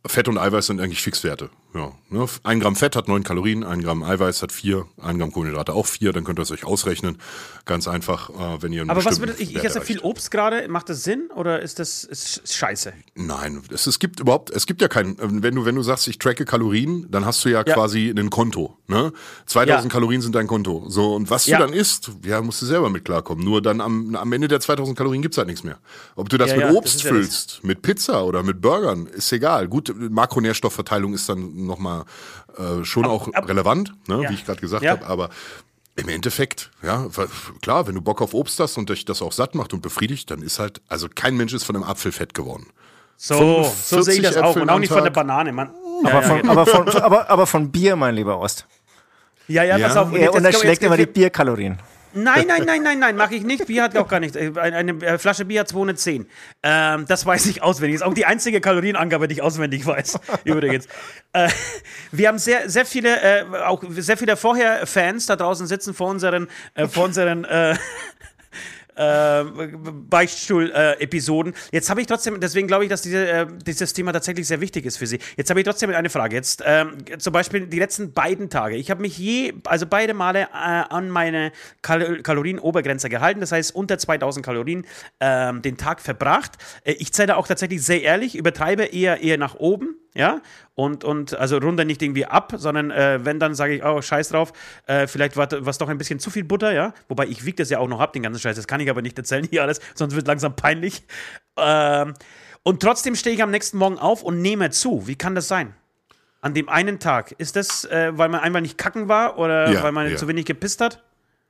Fett 0.06 0.28
und 0.28 0.38
Eiweiß 0.38 0.66
sind 0.66 0.80
eigentlich 0.80 1.02
Fixwerte. 1.02 1.50
Ja, 1.74 1.90
ne? 2.08 2.26
Ein 2.44 2.60
Gramm 2.60 2.76
Fett 2.76 2.94
hat 2.94 3.08
neun 3.08 3.24
Kalorien, 3.24 3.64
ein 3.64 3.82
Gramm 3.82 4.04
Eiweiß 4.04 4.42
hat 4.42 4.52
vier, 4.52 4.86
ein 5.02 5.18
Gramm 5.18 5.32
Kohlenhydrate 5.32 5.72
auch 5.72 5.86
vier. 5.86 6.12
Dann 6.12 6.22
könnt 6.22 6.38
ihr 6.38 6.42
es 6.42 6.52
euch 6.52 6.64
ausrechnen. 6.64 7.18
Ganz 7.64 7.88
einfach, 7.88 8.30
äh, 8.30 8.62
wenn 8.62 8.72
ihr 8.72 8.82
einen 8.82 8.90
Aber 8.90 9.04
was 9.04 9.18
würde 9.18 9.34
ich, 9.38 9.56
ich 9.56 9.64
esse 9.64 9.80
viel. 9.80 9.98
Obst 9.98 10.30
gerade, 10.30 10.68
macht 10.68 10.88
das 10.88 11.02
Sinn 11.02 11.30
oder 11.34 11.60
ist 11.62 11.80
das 11.80 12.04
ist 12.04 12.54
scheiße? 12.54 12.92
Nein, 13.16 13.60
es, 13.72 13.88
es 13.88 13.98
gibt 13.98 14.20
überhaupt, 14.20 14.50
es 14.50 14.66
gibt 14.66 14.82
ja 14.82 14.88
kein, 14.88 15.18
äh, 15.18 15.42
wenn 15.42 15.56
du, 15.56 15.64
wenn 15.64 15.74
du 15.74 15.82
sagst, 15.82 16.06
ich 16.06 16.18
tracke 16.18 16.44
Kalorien, 16.44 17.06
dann 17.10 17.24
hast 17.26 17.44
du 17.44 17.48
ja, 17.48 17.64
Ja. 17.66 17.74
quasi 17.74 18.14
ein 18.16 18.30
Konto, 18.30 18.76
ne? 18.86 19.12
2000 19.46 19.84
Ja. 19.84 19.88
Kalorien 19.90 20.20
sind 20.22 20.36
dein 20.36 20.46
Konto. 20.46 20.84
So, 20.88 21.14
und 21.16 21.28
was 21.30 21.46
Ja. 21.46 21.58
du 21.58 21.64
dann 21.64 21.72
isst, 21.72 22.12
ja, 22.24 22.40
musst 22.40 22.62
du 22.62 22.66
selber 22.66 22.88
mit 22.88 23.04
klarkommen. 23.04 23.44
Nur 23.44 23.60
dann 23.62 23.80
am, 23.80 24.14
am 24.14 24.32
Ende 24.32 24.46
der 24.46 24.60
2000 24.60 24.96
Kalorien 24.96 25.22
gibt's 25.22 25.38
halt 25.38 25.48
nichts 25.48 25.64
mehr. 25.64 25.78
Ob 26.14 26.28
du 26.28 26.38
das 26.38 26.54
mit 26.54 26.66
Obst 26.70 26.96
das. 26.96 27.02
füllst, 27.02 27.64
mit 27.64 27.82
Pizza 27.82 28.24
oder 28.24 28.44
mit 28.44 28.60
Burgern, 28.60 29.06
ist 29.08 29.32
egal. 29.32 29.66
Gut, 29.66 29.92
Makronährstoffverteilung 29.98 31.14
ist 31.14 31.28
dann 31.28 31.63
nochmal 31.66 32.04
äh, 32.58 32.84
schon 32.84 33.04
auch 33.06 33.32
ab- 33.32 33.48
relevant, 33.48 33.92
ne? 34.08 34.22
Ja. 34.22 34.30
wie 34.30 34.34
ich 34.34 34.44
gerade 34.46 34.60
gesagt 34.60 34.82
Ja. 34.82 34.92
habe, 34.92 35.06
aber 35.06 35.30
im 35.96 36.08
Endeffekt, 36.08 36.70
ja, 36.82 37.06
klar, 37.62 37.86
wenn 37.86 37.94
du 37.94 38.00
Bock 38.00 38.20
auf 38.20 38.34
Obst 38.34 38.58
hast 38.58 38.76
und 38.78 38.90
dich 38.90 39.04
das 39.04 39.22
auch 39.22 39.32
satt 39.32 39.54
macht 39.54 39.72
und 39.72 39.80
befriedigt, 39.80 40.30
dann 40.30 40.42
ist 40.42 40.58
halt, 40.58 40.80
also 40.88 41.08
kein 41.14 41.36
Mensch 41.36 41.52
ist 41.52 41.62
von 41.64 41.76
einem 41.76 41.84
Apfel 41.84 42.10
fett 42.12 42.34
geworden. 42.34 42.66
So, 43.16 43.62
so 43.62 44.02
sehe 44.02 44.14
ich 44.14 44.20
40 44.20 44.22
das 44.22 44.36
auch. 44.38 44.50
Äpfeln 44.50 44.62
Und 44.64 44.70
auch 44.70 44.78
nicht 44.80 44.88
von 44.88 44.98
der 45.04 45.12
Tag. 45.12 45.14
Banane, 45.26 45.52
Mann. 45.52 45.70
Aber, 46.02 46.08
Ja, 46.10 46.20
ja, 46.20 46.22
von, 46.22 46.40
genau. 46.40 46.52
aber, 46.52 46.66
von, 46.66 46.88
aber, 46.88 47.30
aber 47.30 47.46
von 47.46 47.70
Bier, 47.70 47.94
mein 47.94 48.16
lieber 48.16 48.38
Ost. 48.40 48.66
ja, 49.46 49.62
ja, 49.62 49.76
Ja. 49.76 49.86
pass 49.86 49.96
auf. 49.96 50.12
Er 50.12 50.18
jetzt- 50.20 50.34
unterschlägt 50.34 50.82
immer 50.82 50.96
die 50.96 51.06
Bierkalorien. 51.06 51.78
Nein, 52.14 52.46
nein, 52.46 52.64
nein, 52.64 52.82
nein, 52.82 52.98
nein, 52.98 53.16
mache 53.16 53.34
ich 53.34 53.42
nicht. 53.42 53.66
Bier 53.66 53.84
hat 53.84 53.96
auch 53.96 54.08
gar 54.08 54.20
nichts. 54.20 54.36
Äh, 54.36 54.52
Eine, 54.56 54.92
äh, 55.04 55.18
Flasche 55.18 55.44
Bier 55.44 55.60
hat 55.60 55.68
210. 55.68 56.26
Ähm, 56.62 57.04
das 57.08 57.26
weiß 57.26 57.46
ich 57.46 57.62
auswendig. 57.62 57.96
Ist 57.96 58.02
auch 58.02 58.14
die 58.14 58.24
einzige 58.24 58.60
Kalorienangabe, 58.60 59.28
die 59.28 59.34
ich 59.34 59.42
auswendig 59.42 59.84
weiß. 59.84 60.18
Übrigens. 60.44 60.86
Äh, 61.32 61.48
wir 62.12 62.28
haben 62.28 62.38
sehr, 62.38 62.70
sehr 62.70 62.86
viele, 62.86 63.20
äh, 63.20 63.44
auch 63.64 63.82
sehr 63.88 64.16
viele 64.16 64.36
Vorher-Fans 64.36 65.26
da 65.26 65.36
draußen 65.36 65.66
sitzen 65.66 65.92
vor 65.94 66.08
unseren, 66.08 66.48
äh, 66.74 66.86
vor 66.86 67.04
unseren 67.04 67.44
äh, 68.96 69.40
äh, 69.40 69.44
Beichtstuhl-Episoden. 69.44 71.54
Jetzt 71.72 71.90
habe 71.90 72.00
ich 72.00 72.06
trotzdem, 72.06 72.40
deswegen 72.40 72.68
glaube 72.68 72.84
ich, 72.84 72.90
dass 72.90 73.02
diese, 73.02 73.28
äh, 73.28 73.46
dieses 73.66 73.92
Thema 73.92 74.12
tatsächlich 74.12 74.46
sehr 74.46 74.60
wichtig 74.60 74.86
ist 74.86 74.96
für 74.96 75.06
Sie. 75.06 75.18
Jetzt 75.36 75.50
habe 75.50 75.60
ich 75.60 75.66
trotzdem 75.66 75.90
eine 75.90 76.10
Frage. 76.10 76.36
Jetzt 76.36 76.62
ähm, 76.64 76.96
zum 77.18 77.32
Beispiel 77.32 77.66
die 77.66 77.78
letzten 77.78 78.12
beiden 78.12 78.50
Tage. 78.50 78.76
Ich 78.76 78.90
habe 78.90 79.02
mich 79.02 79.18
je, 79.18 79.54
also 79.64 79.86
beide 79.86 80.14
Male 80.14 80.42
äh, 80.42 80.46
an 80.52 81.10
meine 81.10 81.52
Kal 81.82 82.22
Kalorienobergrenze 82.22 83.08
gehalten. 83.08 83.40
Das 83.40 83.52
heißt, 83.52 83.74
unter 83.74 83.98
2000 83.98 84.44
Kalorien 84.44 84.86
ähm, 85.20 85.62
den 85.62 85.76
Tag 85.76 86.00
verbracht. 86.00 86.52
Äh, 86.84 86.92
ich 86.92 87.12
zähle 87.12 87.36
auch 87.36 87.46
tatsächlich 87.46 87.82
sehr 87.82 88.02
ehrlich, 88.02 88.36
übertreibe 88.36 88.84
eher, 88.84 89.22
eher 89.22 89.38
nach 89.38 89.56
oben. 89.56 89.96
Ja, 90.16 90.42
und, 90.74 91.04
und 91.04 91.36
also 91.38 91.58
runter 91.58 91.84
nicht 91.84 92.02
irgendwie 92.02 92.26
ab, 92.26 92.54
sondern 92.56 92.90
äh, 92.90 93.20
wenn, 93.22 93.38
dann 93.38 93.54
sage 93.54 93.76
ich, 93.76 93.84
oh, 93.84 94.02
scheiß 94.02 94.30
drauf, 94.30 94.52
äh, 94.86 95.06
vielleicht 95.06 95.36
war 95.36 95.48
was 95.64 95.78
doch 95.78 95.88
ein 95.88 95.98
bisschen 95.98 96.18
zu 96.18 96.30
viel 96.30 96.44
Butter, 96.44 96.72
ja. 96.72 96.92
Wobei 97.08 97.26
ich 97.26 97.44
wiege 97.44 97.56
das 97.56 97.70
ja 97.70 97.78
auch 97.78 97.88
noch 97.88 98.00
ab, 98.00 98.12
den 98.12 98.22
ganzen 98.22 98.40
Scheiß, 98.40 98.56
das 98.56 98.66
kann 98.66 98.80
ich 98.80 98.90
aber 98.90 99.02
nicht 99.02 99.16
erzählen 99.16 99.46
hier 99.48 99.62
alles, 99.62 99.80
sonst 99.94 100.14
wird 100.16 100.26
langsam 100.26 100.56
peinlich. 100.56 101.04
Ähm, 101.56 102.14
und 102.62 102.80
trotzdem 102.80 103.14
stehe 103.14 103.36
ich 103.36 103.42
am 103.42 103.50
nächsten 103.50 103.78
Morgen 103.78 103.98
auf 103.98 104.22
und 104.22 104.40
nehme 104.40 104.70
zu. 104.70 105.06
Wie 105.06 105.16
kann 105.16 105.34
das 105.34 105.48
sein? 105.48 105.74
An 106.40 106.54
dem 106.54 106.68
einen 106.68 106.98
Tag. 106.98 107.32
Ist 107.38 107.56
das, 107.56 107.84
äh, 107.84 108.12
weil 108.14 108.28
man 108.28 108.40
einmal 108.40 108.62
nicht 108.62 108.78
kacken 108.78 109.08
war 109.08 109.38
oder 109.38 109.70
Ja, 109.70 109.82
weil 109.82 109.92
man 109.92 110.10
ja. 110.10 110.16
zu 110.16 110.28
wenig 110.28 110.46
gepisst 110.46 110.80
hat? 110.80 111.02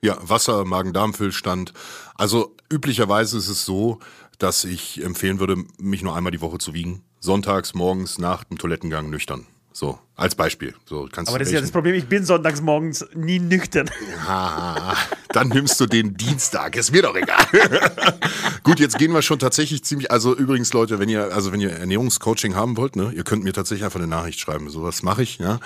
Ja, 0.03 0.19
Wasser, 0.21 0.65
Magen-Darm-Füllstand. 0.65 1.73
Also 2.17 2.55
üblicherweise 2.71 3.39
ist 3.39 3.49
es 3.49 3.65
so, 3.65 4.01
dass 4.39 4.65
ich 4.65 5.03
empfehlen 5.03 5.41
würde, 5.41 5.57
mich 5.79 6.03
nur 6.03 6.15
einmal 6.15 6.33
die 6.33 6.41
Woche 6.41 6.59
zu 6.59 6.75
wiegen. 6.75 7.03
Sonntags, 7.25 7.73
morgens, 7.73 8.19
nach 8.19 8.45
dem 8.45 8.59
Toilettengang 8.59 9.09
nüchtern. 9.09 9.47
So, 9.73 9.99
als 10.15 10.35
Beispiel. 10.35 10.75
So, 10.85 11.09
kannst 11.11 11.31
Aber 11.31 11.39
du 11.39 11.43
das 11.43 11.49
ist 11.49 11.55
ja 11.55 11.61
das 11.63 11.71
Problem, 11.71 11.95
ich 11.95 12.07
bin 12.07 12.25
sonntags 12.27 12.61
morgens 12.61 13.07
nie 13.15 13.39
nüchtern. 13.39 13.91
Ah, 14.27 14.97
dann 15.31 15.49
nimmst 15.49 15.79
du 15.81 15.87
den 15.87 16.17
Dienstag. 16.17 16.77
Ist 16.77 16.93
mir 16.93 17.03
doch 17.03 17.15
egal. 17.15 17.45
Gut, 18.63 18.81
jetzt 18.81 18.99
gehen 18.99 19.13
wir 19.13 19.21
schon 19.21 19.39
tatsächlich 19.39 19.85
ziemlich. 19.85 20.11
Also 20.11 20.35
übrigens, 20.35 20.73
Leute, 20.73 20.99
wenn 20.99 21.11
ihr 21.11 21.35
also 21.35 21.53
wenn 21.53 21.61
ihr 21.61 21.73
Ernährungscoaching 21.73 22.55
haben 22.55 22.77
wollt, 22.79 22.97
ne, 22.97 23.13
ihr 23.15 23.25
könnt 23.25 23.45
mir 23.45 23.53
tatsächlich 23.53 23.85
einfach 23.85 24.01
eine 24.01 24.09
Nachricht 24.09 24.41
schreiben. 24.41 24.71
Sowas 24.71 25.03
mache 25.03 25.23
ich. 25.23 25.39
Ja. 25.39 25.61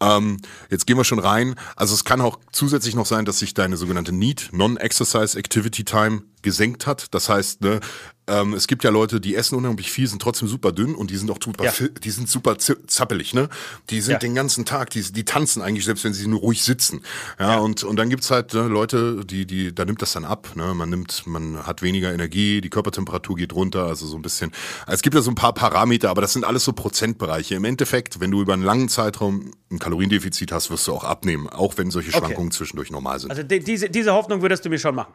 Ähm, 0.00 0.36
jetzt 0.70 0.86
gehen 0.86 0.96
wir 0.96 1.04
schon 1.04 1.18
rein. 1.18 1.56
Also 1.74 1.94
es 1.94 2.04
kann 2.04 2.20
auch 2.20 2.38
zusätzlich 2.52 2.94
noch 2.94 3.06
sein, 3.06 3.24
dass 3.24 3.40
sich 3.40 3.54
deine 3.54 3.76
sogenannte 3.76 4.12
NEAT 4.12 4.50
Non-Exercise 4.52 5.36
Activity 5.36 5.84
Time 5.84 6.22
gesenkt 6.42 6.86
hat. 6.86 7.12
Das 7.12 7.28
heißt, 7.28 7.62
ne, 7.62 7.80
ähm, 8.26 8.54
es 8.54 8.66
gibt 8.66 8.84
ja 8.84 8.90
Leute, 8.90 9.20
die 9.20 9.34
essen 9.34 9.56
unheimlich 9.56 9.90
viel, 9.90 10.06
sind 10.06 10.20
trotzdem 10.22 10.48
super 10.48 10.72
dünn 10.72 10.94
und 10.94 11.10
die 11.10 11.16
sind 11.16 11.30
auch 11.30 11.38
super, 11.42 11.64
Ja. 11.64 11.72
die 12.02 12.10
sind 12.10 12.28
super 12.28 12.56
zappelig, 12.58 13.34
ne? 13.34 13.48
Die 13.90 14.00
sind 14.00 14.12
Ja. 14.14 14.18
den 14.18 14.34
ganzen 14.34 14.64
Tag, 14.64 14.90
die, 14.90 15.02
die 15.02 15.24
tanzen 15.24 15.60
eigentlich, 15.62 15.84
selbst 15.84 16.04
wenn 16.04 16.14
sie 16.14 16.26
nur 16.26 16.40
ruhig 16.40 16.62
sitzen. 16.62 17.02
Ja, 17.38 17.58
Und, 17.58 17.84
und 17.84 17.96
dann 17.96 18.08
gibt's 18.10 18.30
halt 18.30 18.54
ne, 18.54 18.62
Leute, 18.68 19.24
die, 19.24 19.46
die, 19.46 19.74
da 19.74 19.84
nimmt 19.84 20.00
das 20.02 20.12
dann 20.12 20.24
ab. 20.24 20.48
Ne? 20.54 20.74
Man 20.74 20.88
nimmt, 20.90 21.26
man 21.26 21.66
hat 21.66 21.82
weniger 21.82 22.12
Energie, 22.12 22.60
die 22.60 22.70
Körpertemperatur 22.70 23.36
geht 23.36 23.52
runter, 23.54 23.84
also 23.86 24.06
so 24.06 24.16
ein 24.16 24.22
bisschen. 24.22 24.52
Es 24.86 25.02
gibt 25.02 25.14
ja 25.14 25.22
so 25.22 25.30
ein 25.30 25.34
paar 25.34 25.52
Parameter, 25.54 26.10
aber 26.10 26.20
das 26.22 26.32
sind 26.32 26.44
alles 26.44 26.64
so 26.64 26.72
Prozentbereiche. 26.72 27.54
Im 27.54 27.64
Endeffekt, 27.64 28.20
wenn 28.20 28.30
du 28.30 28.40
über 28.40 28.54
einen 28.54 28.62
langen 28.62 28.88
Zeitraum 28.88 29.50
ein 29.70 29.78
Kaloriendefizit 29.78 30.52
hast, 30.52 30.70
wirst 30.70 30.86
du 30.86 30.92
auch 30.92 31.04
abnehmen, 31.04 31.48
auch 31.48 31.76
wenn 31.76 31.90
solche 31.90 32.12
Schwankungen 32.12 32.50
zwischendurch 32.52 32.90
normal 32.90 33.18
sind. 33.18 33.30
Also 33.30 33.42
die, 33.42 33.60
diese, 33.60 33.90
diese 33.90 34.12
Hoffnung 34.12 34.40
würdest 34.42 34.64
du 34.64 34.68
mir 34.70 34.78
schon 34.78 34.94
machen. 34.94 35.12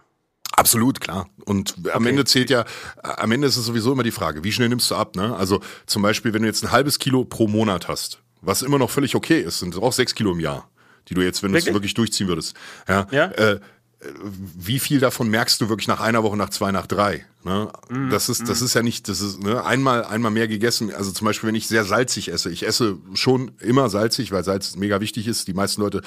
Absolut, 0.59 0.99
klar. 0.99 1.29
Und 1.45 1.75
am 1.93 2.05
Ende 2.05 2.25
zählt 2.25 2.49
ja, 2.49 2.65
am 3.01 3.31
Ende 3.31 3.47
ist 3.47 3.55
es 3.57 3.65
sowieso 3.65 3.93
immer 3.93 4.03
die 4.03 4.11
Frage, 4.11 4.43
wie 4.43 4.51
schnell 4.51 4.69
nimmst 4.69 4.91
du 4.91 4.95
ab? 4.95 5.15
Ne? 5.15 5.35
Also 5.35 5.61
zum 5.85 6.01
Beispiel, 6.01 6.33
wenn 6.33 6.41
du 6.41 6.47
jetzt 6.47 6.63
ein 6.63 6.71
halbes 6.71 6.99
Kilo 6.99 7.23
pro 7.23 7.47
Monat 7.47 7.87
hast, 7.87 8.19
was 8.41 8.61
immer 8.61 8.77
noch 8.77 8.89
völlig 8.89 9.15
okay 9.15 9.39
ist, 9.41 9.59
sind 9.59 9.77
auch 9.77 9.93
sechs 9.93 10.15
Kilo 10.15 10.33
im 10.33 10.39
Jahr, 10.39 10.69
die 11.07 11.13
du 11.13 11.21
jetzt, 11.21 11.41
wenn 11.43 11.51
du 11.51 11.57
es 11.57 11.63
Wirklich? 11.63 11.73
wirklich 11.73 11.93
durchziehen 11.93 12.27
würdest. 12.27 12.55
Ja. 12.87 13.07
Ja. 13.11 13.25
Äh, 13.31 13.59
wie 14.01 14.79
viel 14.79 14.99
davon 14.99 15.29
merkst 15.29 15.59
du 15.59 15.67
wirklich 15.67 15.87
nach 15.87 15.99
einer 15.99 16.23
Woche, 16.23 16.37
nach 16.37 16.49
zwei, 16.49 16.71
nach 16.71 16.87
drei? 16.87 17.25
Ne? 17.43 17.69
Mhm. 17.89 18.09
Das 18.09 18.29
ist, 18.29 18.47
das 18.47 18.61
ist 18.61 18.73
ja 18.73 18.81
nicht, 18.81 19.09
das 19.09 19.19
ist 19.19 19.43
ne? 19.43 19.63
einmal, 19.65 20.05
einmal 20.05 20.31
mehr 20.31 20.47
gegessen. 20.47 20.93
Also 20.93 21.11
zum 21.11 21.25
Beispiel, 21.25 21.49
wenn 21.49 21.55
ich 21.55 21.67
sehr 21.67 21.83
salzig 21.83 22.31
esse, 22.31 22.49
ich 22.49 22.65
esse 22.65 22.97
schon 23.13 23.51
immer 23.59 23.89
salzig, 23.89 24.31
weil 24.31 24.43
Salz 24.43 24.77
mega 24.77 25.01
wichtig 25.01 25.27
ist. 25.27 25.47
Die 25.47 25.53
meisten 25.53 25.81
Leute 25.81 26.01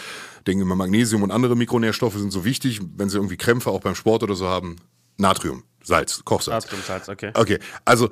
denken 0.47 0.63
immer, 0.63 0.77
Magnesium 0.77 1.23
und 1.23 1.31
andere 1.31 1.55
Mikronährstoffe 1.55 2.17
sind 2.17 2.33
so 2.33 2.45
wichtig, 2.47 2.81
wenn 2.97 3.11
sie 3.11 3.19
irgendwie 3.19 3.37
Krämpfe 3.37 3.71
auch 3.71 3.81
beim 3.81 3.95
Sport 3.95 4.23
oder 4.23 4.37
so 4.37 4.49
haben. 4.49 4.77
Natrium, 5.19 5.63
Salz, 5.83 6.25
Kochsalz. 6.25 6.65
Natriumsalz, 6.65 7.09
okay. 7.11 7.33
Okay, 7.35 7.59
also 7.85 8.09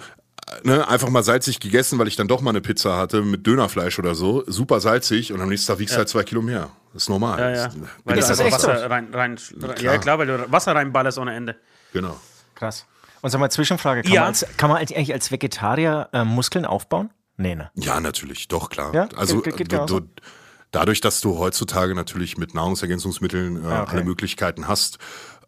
ne, 0.65 0.87
einfach 0.89 1.09
mal 1.11 1.23
salzig 1.23 1.61
gegessen, 1.61 1.99
weil 1.99 2.09
ich 2.09 2.17
dann 2.17 2.29
doch 2.29 2.41
mal 2.41 2.51
eine 2.51 2.61
Pizza 2.61 2.97
hatte 2.97 3.23
mit 3.23 3.47
Dönerfleisch 3.47 3.99
oder 3.99 4.15
so. 4.15 4.43
Super 4.47 4.81
salzig 4.81 5.33
und 5.33 5.41
am 5.41 5.49
nächsten 5.49 5.69
Tag 5.69 5.79
wiegst 5.79 5.95
du 5.95 5.99
halt 5.99 6.09
zwei 6.09 6.23
Kilo 6.25 6.43
mehr. 6.43 6.71
Das 6.93 7.05
ist 7.05 7.09
normal. 7.09 7.39
Ja, 7.39 7.51
ja. 7.51 7.67
Das- 7.69 7.77
Weil 8.05 8.19
Ist 8.19 8.31
das 8.31 8.41
echt 8.41 8.61
so? 8.61 8.69
Wasser 8.69 8.91
rein, 8.91 9.09
rein, 9.13 9.39
rein 9.61 9.75
klar. 9.75 9.81
Ja, 9.81 9.99
klar, 9.99 10.19
weil 10.19 10.27
du 10.27 10.51
Wasser 10.53 10.75
reinballerst 10.75 11.19
ohne 11.19 11.35
Ende. 11.35 11.57
Genau. 11.93 12.19
Krass. 12.55 12.87
Und 13.23 13.31
sag 13.31 13.39
mal, 13.39 13.51
Zwischenfrage, 13.51 14.03
kann, 14.03 14.13
Ja. 14.13 14.21
man, 14.23 14.29
als, 14.29 14.47
kann 14.57 14.71
man 14.71 14.79
eigentlich 14.79 15.13
als 15.13 15.31
Vegetarier 15.31 16.09
äh, 16.13 16.25
Muskeln 16.25 16.65
aufbauen? 16.65 17.11
Nee, 17.37 17.55
ne? 17.55 17.71
Ja, 17.75 18.01
natürlich, 18.01 18.49
doch, 18.49 18.71
klar. 18.71 18.95
Ja? 18.95 19.09
Also 19.17 19.41
Geht- 19.43 19.57
geht 19.57 19.73
du, 19.73 19.85
du, 19.87 20.01
dadurch, 20.73 21.01
dass 21.01 21.21
du 21.21 21.39
heutzutage 21.39 21.95
natürlich 21.95 22.37
mit 22.39 22.55
Nahrungsergänzungsmitteln 22.55 23.63
äh, 23.65 23.67
Ah, 23.67 23.83
okay. 23.83 23.91
alle 23.97 24.05
Möglichkeiten 24.05 24.69
hast, 24.69 24.99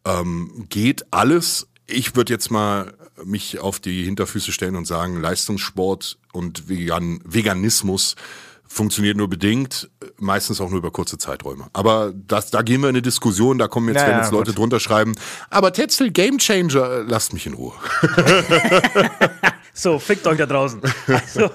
ähm, 0.05 0.67
geht 0.69 1.05
alles. 1.12 1.69
Ich 1.87 2.15
würde 2.17 2.33
jetzt 2.33 2.51
mal 2.51 2.95
mich 3.25 3.59
auf 3.59 3.79
die 3.81 4.05
Hinterfüße 4.05 4.53
stellen 4.53 4.77
und 4.77 4.87
sagen, 4.87 5.20
Leistungssport 5.20 6.18
und 6.33 6.68
Vegan, 6.68 7.20
Veganismus 7.25 8.16
funktioniert 8.66 9.18
nur 9.18 9.29
bedingt, 9.29 9.90
meistens 10.16 10.59
auch 10.61 10.70
nur 10.70 10.79
über 10.79 10.90
kurze 10.90 11.18
Zeiträume. 11.18 11.66
Aber 11.75 12.14
das, 12.27 12.51
da 12.51 12.62
gehen 12.62 12.81
wir 12.81 12.88
in 12.88 12.94
eine 12.94 13.03
Diskussion, 13.03 13.59
da 13.59 13.68
kommen 13.68 13.88
jetzt, 13.88 13.98
Ja, 14.01 14.07
werden 14.07 14.16
ja, 14.18 14.22
jetzt 14.22 14.33
Leute 14.33 14.53
gut. 14.53 14.59
drunter 14.61 14.81
schreiben, 14.81 15.14
aber 15.51 15.75
Tetzel 15.75 16.11
Gamechanger, 16.11 16.90
äh, 16.90 17.03
lasst 17.03 17.35
mich 17.35 17.46
in 17.46 17.53
Ruhe. 17.55 17.75
So, 19.75 19.98
fickt 19.98 20.27
euch 20.27 20.37
da 20.37 20.44
draußen. 20.44 20.83
Also, 21.09 21.51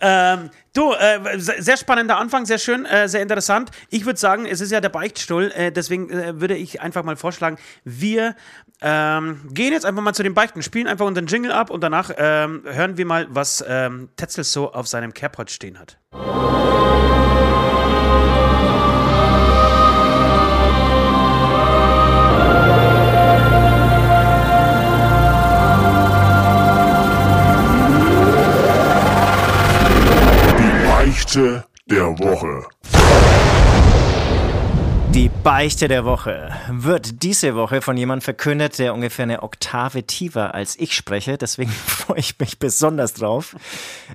ähm, 0.00 0.50
du, 0.72 0.92
äh, 0.92 1.38
se- 1.40 1.56
sehr 1.58 1.76
spannender 1.76 2.16
Anfang, 2.16 2.46
sehr 2.46 2.58
schön, 2.58 2.84
äh, 2.86 3.08
sehr 3.08 3.22
interessant. 3.22 3.72
Ich 3.90 4.06
würde 4.06 4.20
sagen, 4.20 4.46
es 4.46 4.60
ist 4.60 4.70
ja 4.70 4.80
der 4.80 4.88
Beichtstuhl, 4.88 5.50
äh, 5.56 5.72
deswegen 5.72 6.10
äh, 6.10 6.40
würde 6.40 6.56
ich 6.56 6.80
einfach 6.80 7.02
mal 7.02 7.16
vorschlagen, 7.16 7.58
wir 7.84 8.36
ähm, 8.82 9.40
gehen 9.52 9.72
jetzt 9.72 9.84
einfach 9.84 10.02
mal 10.02 10.14
zu 10.14 10.22
den 10.22 10.34
Beichten, 10.34 10.62
spielen 10.62 10.86
einfach 10.86 11.06
unseren 11.06 11.26
Jingle 11.26 11.52
ab 11.52 11.70
und 11.70 11.82
danach 11.82 12.10
ähm, 12.16 12.62
hören 12.64 12.96
wir 12.96 13.06
mal, 13.06 13.26
was 13.30 13.64
ähm, 13.66 14.08
Tetzel 14.16 14.44
so 14.44 14.72
auf 14.72 14.88
seinem 14.88 15.12
heute 15.36 15.52
stehen 15.52 15.78
hat. 15.78 15.98
Die 30.58 30.86
Beichte 30.86 31.64
der 31.86 32.18
Woche. 32.18 32.66
Die 35.12 35.28
Beichte 35.28 35.88
der 35.88 36.04
Woche 36.04 36.52
wird 36.68 37.24
diese 37.24 37.56
Woche 37.56 37.82
von 37.82 37.96
jemandem 37.96 38.22
verkündet, 38.22 38.78
der 38.78 38.94
ungefähr 38.94 39.24
eine 39.24 39.42
Oktave 39.42 40.04
tiefer 40.04 40.54
als 40.54 40.78
ich 40.78 40.94
spreche. 40.94 41.36
Deswegen 41.36 41.70
freue 41.86 42.20
ich 42.20 42.38
mich 42.38 42.60
besonders 42.60 43.14
drauf. 43.14 43.56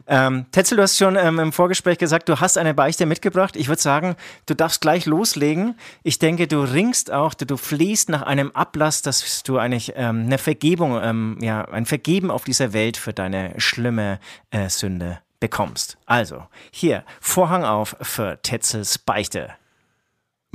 Ähm, 0.08 0.46
Tetzel, 0.52 0.78
du 0.78 0.84
hast 0.84 0.98
schon 0.98 1.18
ähm, 1.18 1.40
im 1.40 1.52
Vorgespräch 1.52 1.98
gesagt, 1.98 2.30
du 2.30 2.40
hast 2.40 2.58
eine 2.58 2.74
Beichte 2.74 3.06
mitgebracht. 3.06 3.58
Ich 3.58 3.68
würde 3.68 3.82
sagen, 3.82 4.16
du 4.46 4.54
darfst 4.54 4.80
gleich 4.80 5.06
loslegen. 5.06 5.78
Ich 6.04 6.18
denke, 6.18 6.48
du 6.48 6.62
ringst 6.62 7.12
auch, 7.12 7.34
du, 7.34 7.46
du 7.46 7.58
flehst 7.58 8.08
nach 8.08 8.22
einem 8.22 8.52
Ablass, 8.52 9.02
dass 9.02 9.44
du 9.44 9.58
eigentlich 9.58 9.94
ähm, 9.98 10.24
eine 10.28 10.38
Vergebung, 10.38 10.98
ähm, 11.04 11.38
ja, 11.42 11.66
ein 11.66 11.86
Vergeben 11.86 12.32
auf 12.32 12.46
dieser 12.46 12.72
Welt 12.72 12.96
für 12.96 13.12
deine 13.12 13.54
schlimme 13.58 14.20
äh, 14.50 14.70
Sünde 14.70 15.20
bekommst. 15.42 15.98
Also, 16.06 16.44
hier, 16.72 17.04
Vorhang 17.20 17.66
auf 17.66 17.98
für 18.02 18.40
Tetzels 18.42 18.98
Beichte. 18.98 19.56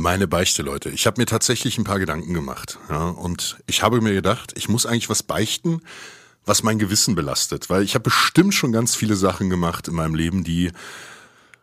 Meine 0.01 0.27
Beichte, 0.27 0.63
Leute. 0.63 0.89
Ich 0.89 1.07
habe 1.07 1.21
mir 1.21 1.27
tatsächlich 1.27 1.77
ein 1.77 1.85
paar 1.85 1.99
Gedanken 1.99 2.33
gemacht. 2.33 2.79
Ja, 2.89 3.09
und 3.09 3.59
ich 3.67 3.83
habe 3.83 4.01
mir 4.01 4.15
gedacht, 4.15 4.55
ich 4.57 4.67
muss 4.71 4.87
eigentlich 4.87 5.11
was 5.11 5.23
beichten, 5.23 5.83
was 6.47 6.63
mein 6.63 6.79
Gewissen 6.79 7.15
belastet. 7.15 7.69
Weil 7.69 7.83
ich 7.83 7.95
habe 7.95 8.05
bestimmt 8.05 8.55
schon 8.55 8.73
ganz 8.73 8.95
viele 8.95 9.15
Sachen 9.15 9.51
gemacht 9.51 9.89
in 9.89 9.95
meinem 9.95 10.15
Leben, 10.15 10.43
die 10.43 10.73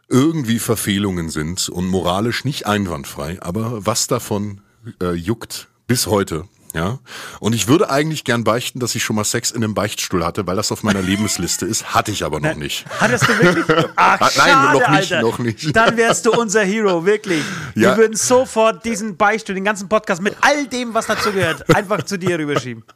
irgendwie 0.08 0.60
Verfehlungen 0.60 1.32
sind 1.32 1.67
und 1.67 1.88
moralisch 1.88 2.45
nicht 2.45 2.67
einwandfrei. 2.67 3.41
Aber 3.41 3.88
was 3.88 4.06
davon 4.06 4.62
äh, 5.02 5.13
juckt 5.13 5.67
bis 5.88 6.06
heute. 6.06 6.47
Ja, 6.78 7.00
und 7.40 7.56
ich 7.56 7.68
würde 7.68 7.90
eigentlich 7.90 8.24
gern 8.24 8.44
beichten, 8.44 8.80
dass 8.80 8.94
ich 8.94 9.04
schon 9.04 9.16
mal 9.16 9.24
Sex 9.24 9.50
in 9.50 9.63
einem 9.63 9.74
Beichtstuhl 9.74 10.24
hatte, 10.24 10.46
weil 10.46 10.56
das 10.56 10.72
auf 10.72 10.84
meiner 10.84 11.02
Lebensliste 11.02 11.66
ist. 11.66 11.96
Hatte 11.96 12.12
ich 12.12 12.24
aber 12.24 12.40
noch 12.40 12.54
nicht. 12.54 12.86
Hattest 13.00 13.28
du 13.28 13.30
wirklich? 13.40 13.66
Ach, 13.96 14.20
nein, 14.20 14.30
schade, 14.36 14.74
noch 14.74 14.90
nicht, 14.90 15.12
Alter. 15.12 15.22
noch 15.22 15.40
nicht. 15.40 15.76
Dann 15.76 15.98
wärst 15.98 16.28
du 16.28 16.34
unser 16.34 16.63
Hero, 16.63 17.04
wirklich. 17.04 17.44
Ja. 17.74 17.82
Wir 17.90 17.98
würden 17.98 18.16
sofort 18.16 18.86
diesen 18.86 19.18
Beichtstuhl, 19.18 19.56
den 19.56 19.63
ganzen 19.63 19.90
Podcast 19.90 20.22
mit 20.22 20.36
all 20.42 20.68
dem, 20.68 20.94
was 20.94 21.08
dazu 21.08 21.32
gehört, 21.32 21.68
einfach 21.76 22.04
zu 22.04 22.20
dir 22.20 22.38
rüberschieben. 22.38 22.84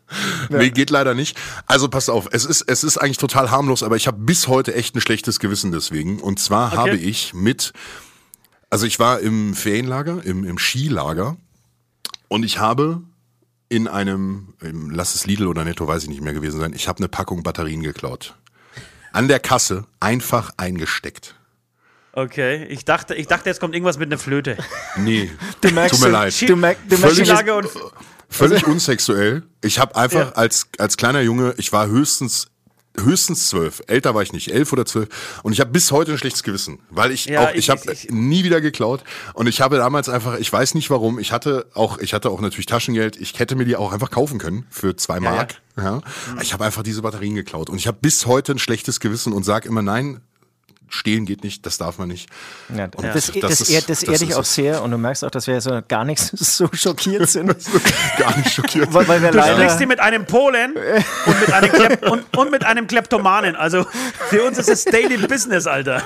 Nee, 0.50 0.70
geht 0.70 0.90
leider 0.90 1.14
nicht. 1.14 1.38
Also 1.66 1.88
pass 1.88 2.10
auf, 2.10 2.28
es 2.32 2.46
ist, 2.46 2.64
es 2.68 2.84
ist 2.84 2.98
eigentlich 2.98 3.18
total 3.18 3.52
harmlos, 3.52 3.84
aber 3.84 3.96
ich 3.96 4.08
habe 4.08 4.18
bis 4.20 4.48
heute 4.48 4.76
echt 4.76 4.96
ein 4.96 5.02
schlechtes 5.02 5.40
Gewissen 5.40 5.72
deswegen. 5.72 6.20
Und 6.20 6.40
zwar 6.40 6.74
habe 6.74 6.98
ich 6.98 7.34
mit, 7.34 7.72
also 8.70 8.86
ich 8.86 9.00
war 9.00 9.22
im 9.22 9.54
Ferienlager, 9.54 10.24
im, 10.26 10.44
im 10.44 10.58
Skilager 10.58 11.38
und 12.28 12.44
ich 12.44 12.60
habe 12.60 13.02
in 13.72 13.88
einem, 13.88 14.54
im, 14.62 14.90
lass 14.90 15.16
es 15.16 15.26
Lidl 15.26 15.48
oder 15.48 15.64
Netto, 15.64 15.88
weiß 15.88 16.04
ich 16.04 16.10
nicht 16.10 16.22
mehr 16.22 16.34
gewesen 16.34 16.60
sein, 16.60 16.74
ich 16.74 16.90
habe 16.90 16.98
eine 17.00 17.08
Packung 17.08 17.42
Batterien 17.42 17.82
geklaut. 17.82 18.36
An 19.14 19.30
der 19.30 19.40
Kasse 19.40 19.86
einfach 20.02 20.52
eingesteckt. 20.58 21.36
Okay, 22.12 22.66
ich 22.66 22.84
dachte, 22.84 23.16
ich 23.16 23.28
dachte, 23.28 23.48
jetzt 23.50 23.62
kommt 23.62 23.74
irgendwas 23.74 23.98
mit 23.98 24.10
einer 24.10 24.18
Flöte. 24.18 24.58
Nee, 24.98 25.32
Du 25.62 25.72
merkst, 25.72 25.96
tut 25.96 26.04
mir 26.06 26.12
leid. 26.12 26.50
Du, 26.50 26.56
merk, 26.58 26.78
du 26.90 26.98
merkst, 26.98 27.26
Völlig- 27.26 27.52
und 27.54 27.70
Völlig 28.28 28.68
unsexuell. 28.68 29.44
Ich 29.64 29.80
habe 29.80 29.96
einfach 29.96 30.28
Ja. 30.28 30.32
als, 30.34 30.68
als 30.78 30.98
kleiner 30.98 31.22
Junge, 31.22 31.54
ich 31.58 31.72
war 31.72 31.88
höchstens 31.88 32.48
höchstens 33.00 33.48
zwölf, 33.50 33.82
älter 33.88 34.14
war 34.16 34.22
ich 34.22 34.34
nicht, 34.34 34.52
elf 34.54 34.74
oder 34.74 34.86
zwölf. 34.86 35.08
Und 35.44 35.54
ich 35.54 35.60
habe 35.60 35.72
bis 35.72 35.92
heute 35.92 36.12
ein 36.12 36.18
schlechtes 36.18 36.44
Gewissen, 36.44 36.80
weil 36.90 37.12
ich 37.12 37.26
Ja, 37.26 37.46
auch, 37.46 37.52
ich, 37.52 37.58
ich- 37.60 37.70
habe 37.70 37.82
nie 38.10 38.44
wieder 38.44 38.62
geklaut. 38.62 39.04
Und 39.34 39.48
ich 39.48 39.62
habe 39.62 39.78
damals 39.78 40.10
einfach, 40.10 40.38
ich 40.40 40.52
weiß 40.52 40.74
nicht 40.76 40.90
warum, 40.90 41.18
ich 41.20 41.32
hatte 41.32 41.68
auch, 41.74 42.00
ich 42.00 42.14
hatte 42.14 42.30
auch 42.30 42.42
natürlich 42.42 42.66
Taschengeld, 42.66 43.16
ich 43.18 43.38
hätte 43.40 43.56
mir 43.56 43.66
die 43.66 43.76
auch 43.76 43.94
einfach 43.94 44.12
kaufen 44.12 44.40
können 44.40 44.66
für 44.70 44.96
zwei 44.96 45.18
Ja, 45.18 45.24
ja. 45.24 45.32
Mark, 45.32 45.62
ja, 45.78 46.02
ich 46.42 46.54
habe 46.54 46.66
einfach 46.66 46.84
diese 46.84 47.02
Batterien 47.02 47.36
geklaut. 47.36 47.70
Und 47.70 47.78
ich 47.78 47.88
habe 47.88 47.98
bis 48.02 48.26
heute 48.26 48.52
ein 48.52 48.60
schlechtes 48.60 49.00
Gewissen 49.00 49.32
und 49.34 49.44
sage 49.44 49.68
immer 49.70 49.82
nein, 49.82 50.20
stehlen 50.92 51.26
geht 51.26 51.44
nicht, 51.44 51.66
das 51.66 51.78
darf 51.78 51.98
man 51.98 52.10
nicht. 52.10 52.30
ja, 52.76 52.86
Und 52.86 53.04
das, 53.04 53.32
das, 53.32 53.60
das 53.60 53.70
ehrt, 53.70 53.90
das 53.90 54.02
das 54.02 54.10
ehrt 54.10 54.22
dich 54.22 54.36
auch 54.36 54.44
sehr 54.44 54.84
und 54.84 54.92
du 54.92 54.98
merkst 54.98 55.24
auch, 55.24 55.32
dass 55.32 55.48
wir 55.48 55.60
so 55.62 55.82
gar 55.88 56.06
nicht 56.06 56.20
so 56.38 56.70
schockiert 56.74 57.30
sind. 57.30 57.56
Gar 58.18 58.38
nicht 58.38 58.54
schockiert. 58.54 58.94
weil, 58.94 59.08
weil 59.08 59.22
wir 59.22 59.32
du 59.32 59.42
sprichst 59.42 59.78
hier 59.78 59.88
mit 59.88 60.00
einem 60.00 60.26
Polen 60.26 60.76
und 61.26 61.40
mit 61.40 61.54
einem, 61.54 61.72
Klep 61.72 62.04
und, 62.12 62.38
und 62.38 62.52
mit 62.52 62.66
einem 62.66 62.88
Kleptomanen. 62.88 63.56
Also 63.56 63.86
für 64.30 64.44
uns 64.44 64.58
ist 64.58 64.70
es 64.70 64.86
Daily 64.86 65.18
Business, 65.18 65.68
Alter. 65.68 66.06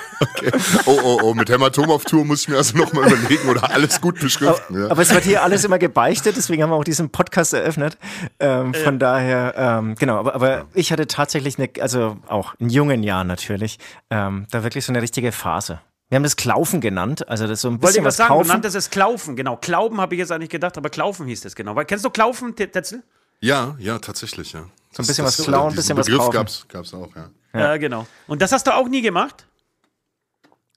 Oh, 0.85 0.99
oh, 1.03 1.19
oh, 1.23 1.33
mit 1.33 1.49
Hämatom 1.49 1.89
auf 1.89 2.05
Tour 2.05 2.25
muss 2.25 2.41
ich 2.41 2.49
mir 2.49 2.57
also 2.57 2.77
nochmal 2.77 3.11
überlegen 3.11 3.49
oder 3.49 3.71
alles 3.71 4.01
gut 4.01 4.19
beschriften. 4.19 4.79
Ja. 4.79 4.91
Aber 4.91 5.01
es 5.01 5.13
wird 5.13 5.23
hier 5.23 5.43
alles 5.43 5.63
immer 5.63 5.79
gebeichtet, 5.79 6.35
deswegen 6.37 6.61
haben 6.63 6.69
wir 6.69 6.75
auch 6.75 6.83
diesen 6.83 7.09
Podcast 7.09 7.53
eröffnet. 7.53 7.97
Ähm, 8.39 8.73
von 8.73 8.99
daher, 8.99 9.53
ähm, 9.57 9.95
genau, 9.95 10.17
aber, 10.17 10.35
aber 10.35 10.65
ich 10.73 10.91
hatte 10.91 11.07
tatsächlich 11.07 11.57
eine, 11.57 11.69
also 11.79 12.17
auch 12.27 12.53
in 12.59 12.69
jungen 12.69 13.03
Jahren 13.03 13.27
natürlich, 13.27 13.79
ähm, 14.09 14.45
da 14.51 14.63
wirklich 14.63 14.74
so 14.83 14.91
eine 14.91 15.01
richtige 15.01 15.31
Phase. 15.31 15.79
Wir 16.09 16.17
haben 16.17 16.23
das 16.23 16.35
Klaufen 16.35 16.81
genannt, 16.81 17.27
also 17.29 17.47
das 17.47 17.61
so 17.61 17.69
ein 17.69 17.73
Wollte 17.81 17.81
bisschen 17.87 18.01
ich 18.03 18.05
was 18.07 18.19
was 18.19 18.27
sagen, 18.27 18.47
nanntest 18.47 18.75
es 18.75 18.89
Klaufen, 18.89 19.35
genau. 19.35 19.55
Klauben 19.57 20.01
habe 20.01 20.13
ich 20.15 20.19
jetzt 20.19 20.31
eigentlich 20.31 20.49
gedacht, 20.49 20.77
aber 20.77 20.89
Klaufen 20.89 21.25
hieß 21.27 21.45
es 21.45 21.55
genau. 21.55 21.75
Weil, 21.75 21.85
kennst 21.85 22.03
du 22.05 22.09
Klaufen, 22.09 22.55
Te- 22.55 22.69
Tetzel? 22.69 23.01
Ja, 23.39 23.75
ja, 23.79 23.97
tatsächlich, 23.99 24.53
ja. 24.53 24.65
So 24.91 25.03
ein 25.03 25.07
bisschen 25.07 25.25
was 25.25 25.37
klauen, 25.37 25.69
ein 25.71 25.75
bisschen 25.75 25.97
was 25.97 26.05
Begriff 26.05 26.19
kaufen. 26.21 26.33
gab's, 26.33 26.65
gab's 26.67 26.93
auch, 26.93 27.09
ja. 27.15 27.29
Ja. 27.53 27.77
genau. 27.77 28.05
Und 28.27 28.41
das 28.41 28.51
hast 28.51 28.67
du 28.67 28.73
auch 28.75 28.87
nie 28.87 29.01
gemacht? 29.01 29.45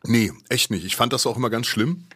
Nee, 0.05 0.33
echt 0.49 0.71
nicht. 0.71 0.85
Ich 0.85 0.97
fand 0.97 1.13
das 1.13 1.27
auch 1.27 1.37
immer 1.37 1.51
ganz 1.51 1.67
schlimm. 1.67 2.07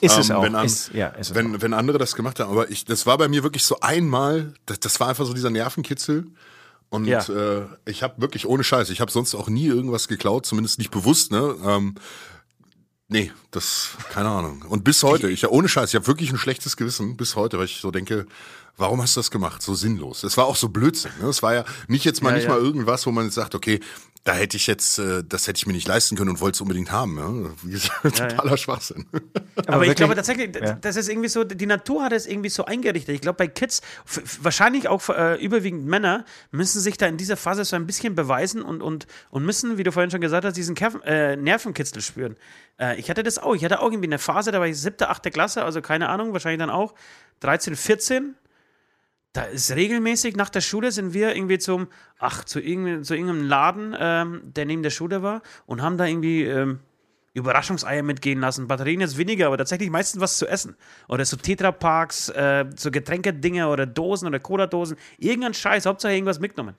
ist 0.00 0.18
es 0.18 0.30
ähm, 0.30 0.36
auch. 0.36 0.42
wenn 0.42 0.54
an- 0.54 0.66
ist, 0.66 0.92
ja, 0.92 1.08
ist 1.08 1.28
es 1.28 1.32
auch. 1.32 1.36
Wenn, 1.36 1.62
wenn 1.62 1.72
andere 1.74 1.98
das 1.98 2.14
gemacht 2.14 2.40
haben, 2.40 2.50
aber 2.50 2.70
ich, 2.70 2.84
das 2.84 3.06
war 3.06 3.18
bei 3.18 3.28
mir 3.28 3.42
wirklich 3.42 3.64
so 3.64 3.80
einmal, 3.80 4.54
das, 4.66 4.80
das 4.80 5.00
war 5.00 5.08
einfach 5.08 5.24
so 5.26 5.32
dieser 5.34 5.50
Nervenkitzel. 5.50 6.26
Und 6.90 7.06
Ja. 7.06 7.20
äh, 7.28 7.66
ich 7.86 8.02
habe 8.02 8.20
wirklich 8.20 8.46
ohne 8.46 8.64
Scheiß, 8.64 8.90
ich 8.90 9.00
habe 9.00 9.10
sonst 9.10 9.34
auch 9.34 9.48
nie 9.48 9.66
irgendwas 9.66 10.08
geklaut, 10.08 10.44
zumindest 10.44 10.78
nicht 10.78 10.90
bewusst, 10.90 11.30
ne? 11.30 11.54
Ähm, 11.64 11.94
nee, 13.08 13.30
das, 13.52 13.90
keine 14.12 14.28
Ahnung. 14.28 14.64
Und 14.68 14.84
bis 14.84 15.02
heute, 15.02 15.30
ich 15.30 15.46
ohne 15.48 15.68
Scheiß, 15.68 15.90
ich 15.90 15.94
habe 15.94 16.06
wirklich 16.08 16.30
ein 16.30 16.38
schlechtes 16.38 16.76
Gewissen 16.76 17.16
bis 17.16 17.36
heute, 17.36 17.58
weil 17.58 17.66
ich 17.66 17.76
so 17.80 17.90
denke, 17.92 18.26
warum 18.76 19.00
hast 19.02 19.14
du 19.16 19.20
das 19.20 19.30
gemacht? 19.30 19.62
So 19.62 19.74
sinnlos. 19.74 20.24
Es 20.24 20.36
war 20.36 20.46
auch 20.46 20.56
so 20.56 20.68
Blödsinn. 20.68 21.12
Ne? 21.20 21.28
Es 21.28 21.42
war 21.42 21.54
ja 21.54 21.64
nicht 21.86 22.04
jetzt 22.04 22.22
mal 22.22 22.30
Ja, 22.30 22.36
nicht 22.36 22.44
ja. 22.44 22.50
mal 22.50 22.60
irgendwas, 22.60 23.06
wo 23.06 23.12
man 23.12 23.26
jetzt 23.26 23.34
sagt, 23.34 23.54
okay, 23.54 23.80
da 24.24 24.34
hätte 24.34 24.56
ich 24.58 24.66
jetzt, 24.66 24.98
äh, 24.98 25.24
das 25.26 25.46
hätte 25.46 25.56
ich 25.56 25.66
mir 25.66 25.72
nicht 25.72 25.88
leisten 25.88 26.14
können 26.14 26.28
und 26.30 26.40
wollte 26.40 26.56
es 26.56 26.60
unbedingt 26.60 26.92
haben. 26.92 27.16
Ja? 27.16 27.50
Wie 27.62 27.70
gesagt, 27.72 28.02
Totaler 28.18 28.56
Schwachsinn. 28.58 29.06
Aber, 29.12 29.22
ich 29.82 29.88
wirklich- 29.88 29.96
glaube 29.96 30.14
tatsächlich, 30.14 30.54
Ja. 30.54 30.74
das 30.74 30.96
ist 30.96 31.08
irgendwie 31.08 31.28
so, 31.28 31.42
die 31.44 31.66
Natur 31.66 32.04
hat 32.04 32.12
es 32.12 32.26
irgendwie 32.26 32.50
so 32.50 32.66
eingerichtet. 32.66 33.14
Ich 33.14 33.22
glaube, 33.22 33.38
bei 33.38 33.48
Kids, 33.48 33.80
wahrscheinlich 34.42 34.88
auch 34.88 35.08
äh, 35.08 35.42
überwiegend 35.42 35.86
Männer, 35.86 36.24
müssen 36.50 36.80
sich 36.80 36.98
da 36.98 37.06
in 37.06 37.16
dieser 37.16 37.36
Phase 37.38 37.64
so 37.64 37.76
ein 37.76 37.86
bisschen 37.86 38.14
beweisen 38.14 38.62
und, 38.62 38.82
und, 38.82 39.06
und 39.30 39.44
müssen, 39.44 39.78
wie 39.78 39.84
du 39.84 39.92
vorhin 39.92 40.10
schon 40.10 40.20
gesagt 40.20 40.44
hast, 40.44 40.56
diesen 40.56 40.74
Kerf 40.74 40.96
äh, 41.04 41.36
Nervenkitzel 41.36 42.02
spüren. 42.02 42.36
Äh, 42.78 42.98
ich 43.00 43.08
hatte 43.08 43.22
das 43.22 43.38
auch. 43.38 43.54
Ich 43.54 43.64
hatte 43.64 43.80
auch 43.80 43.86
irgendwie 43.90 44.08
eine 44.08 44.18
Phase, 44.18 44.52
da 44.52 44.60
war 44.60 44.66
ich 44.66 44.78
siebte, 44.78 45.08
achte 45.08 45.30
Klasse, 45.30 45.64
also 45.64 45.80
keine 45.80 46.10
Ahnung, 46.10 46.32
wahrscheinlich 46.34 46.58
dann 46.60 46.70
auch 46.70 46.94
13, 47.40 47.74
14. 47.74 48.34
Da 49.32 49.44
ist 49.44 49.70
regelmäßig 49.70 50.34
nach 50.34 50.50
der 50.50 50.60
Schule 50.60 50.90
sind 50.90 51.14
wir 51.14 51.36
irgendwie 51.36 51.58
zum, 51.58 51.86
ach, 52.18 52.44
zu, 52.44 52.58
irgendeinem- 52.60 53.04
zu 53.04 53.14
irgendeinem 53.14 53.44
Laden, 53.46 53.96
ähm, 53.98 54.40
der 54.44 54.64
neben 54.66 54.82
der 54.82 54.90
Schule 54.90 55.22
war 55.22 55.42
und 55.66 55.82
haben 55.82 55.96
da 55.98 56.06
irgendwie 56.06 56.42
ähm, 56.42 56.80
Überraschungseier 57.32 58.02
mitgehen 58.02 58.40
lassen. 58.40 58.66
Batterien 58.66 59.00
jetzt 59.00 59.18
weniger, 59.18 59.46
aber 59.46 59.56
tatsächlich 59.56 59.88
meistens 59.88 60.20
was 60.20 60.36
zu 60.36 60.48
essen. 60.48 60.74
Oder 61.06 61.24
so 61.24 61.36
Tetraparks, 61.36 62.30
äh, 62.30 62.64
so 62.74 62.90
Getränkedinge 62.90 63.68
oder 63.68 63.86
Dosen 63.86 64.26
oder 64.26 64.40
Cola-Dosen. 64.40 64.96
Irgendein 65.18 65.54
Scheiß, 65.54 65.86
Hauptsache 65.86 66.12
irgendwas 66.12 66.40
mitgenommen. 66.40 66.74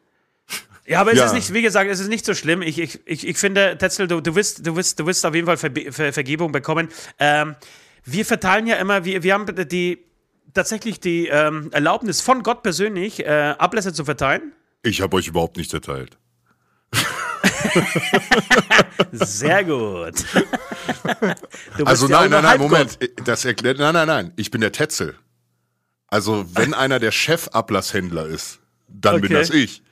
Ja, 0.85 0.99
aber 0.99 1.13
es 1.13 1.19
Ja. 1.19 1.25
ist 1.27 1.33
nicht, 1.33 1.53
wie 1.53 1.61
gesagt, 1.61 1.89
es 1.89 2.01
ist 2.01 2.09
nicht 2.09 2.25
so 2.25 2.33
schlimm. 2.33 2.61
Ich, 2.63 2.79
ich, 2.79 2.99
ich, 3.05 3.25
ich 3.25 3.37
finde, 3.37 3.77
Tetzel, 3.77 4.09
du, 4.09 4.19
du, 4.19 4.35
wirst, 4.35 4.67
du, 4.67 4.75
wirst, 4.75 4.99
du 4.99 5.05
wirst 5.05 5.25
auf 5.25 5.33
jeden 5.33 5.47
Fall 5.47 5.55
Verbe 5.55 5.89
Ver 5.93 6.11
Vergebung 6.11 6.51
bekommen. 6.51 6.89
Ähm, 7.17 7.55
wir 8.03 8.25
verteilen 8.25 8.67
ja 8.67 8.75
immer, 8.75 9.05
wir, 9.05 9.23
wir 9.23 9.33
haben 9.33 9.45
die 9.69 10.03
tatsächlich 10.53 10.99
die 10.99 11.27
ähm, 11.27 11.69
Erlaubnis 11.71 12.21
von 12.21 12.43
Gott 12.43 12.63
persönlich, 12.63 13.25
äh, 13.25 13.55
Ablässe 13.57 13.93
zu 13.93 14.05
verteilen. 14.05 14.53
Ich 14.83 15.01
habe 15.01 15.15
euch 15.17 15.27
überhaupt 15.27 15.57
nicht 15.57 15.73
erteilt. 15.73 16.17
Sehr 19.11 19.63
gut. 19.63 20.13
Also 21.85 22.07
ja 22.07 22.21
nein, 22.21 22.31
nein, 22.31 22.43
nein. 22.43 22.59
Moment. 22.59 22.97
Das 23.23 23.45
erklärt, 23.45 23.77
nein, 23.77 23.93
nein, 23.93 24.07
nein. 24.07 24.33
Ich 24.35 24.51
bin 24.51 24.61
der 24.61 24.71
Tetzel. 24.71 25.15
Also 26.07 26.45
wenn 26.53 26.73
einer 26.73 26.99
der 26.99 27.11
Chefablasshändler 27.11 28.25
ist, 28.25 28.59
dann 28.87 29.21
bin 29.21 29.31
Okay. 29.31 29.33
das 29.41 29.49
ich. 29.51 29.83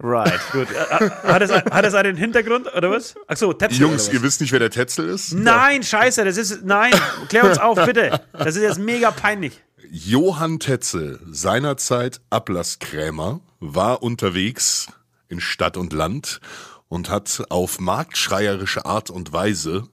Right. 0.00 0.40
Gut. 0.52 0.68
Äh, 0.70 1.10
Hat 1.10 1.42
es, 1.42 1.50
hat 1.50 1.84
es 1.84 1.94
einen 1.94 2.16
Hintergrund 2.16 2.72
oder 2.74 2.90
was? 2.90 3.14
Achso, 3.26 3.52
Tetzel. 3.52 3.80
Jungs, 3.80 4.08
ihr 4.12 4.22
wisst 4.22 4.40
nicht, 4.40 4.52
wer 4.52 4.58
der 4.58 4.70
Tetzel 4.70 5.08
ist? 5.08 5.32
Nein, 5.34 5.82
scheiße, 5.82 6.24
das 6.24 6.36
ist. 6.36 6.64
Nein, 6.64 6.92
klär 7.28 7.44
uns 7.44 7.58
auf, 7.58 7.76
bitte. 7.84 8.20
Das 8.32 8.56
ist 8.56 8.62
jetzt 8.62 8.78
mega 8.78 9.10
peinlich. 9.10 9.60
Johann 9.90 10.58
Tetzel, 10.58 11.18
seinerzeit 11.30 12.20
Ablasskrämer, 12.28 13.40
war 13.58 14.02
unterwegs 14.02 14.88
in 15.28 15.40
Stadt 15.40 15.78
und 15.78 15.94
Land 15.94 16.40
und 16.88 17.08
hat 17.08 17.44
auf 17.48 17.80
marktschreierische 17.80 18.84
Art 18.84 19.08
und 19.08 19.32
Weise 19.32 19.88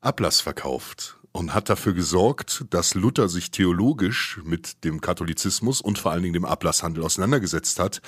Ablass 0.00 0.40
verkauft 0.40 1.18
und 1.30 1.54
hat 1.54 1.68
dafür 1.68 1.92
gesorgt, 1.92 2.64
dass 2.70 2.94
Luther 2.94 3.28
sich 3.28 3.52
theologisch 3.52 4.40
mit 4.42 4.82
dem 4.82 5.00
Katholizismus 5.00 5.80
und 5.80 6.00
vor 6.00 6.10
allen 6.10 6.24
Dingen 6.24 6.34
dem 6.34 6.44
Ablasshandel 6.44 7.04
auseinandergesetzt 7.04 7.78
hat 7.78 8.02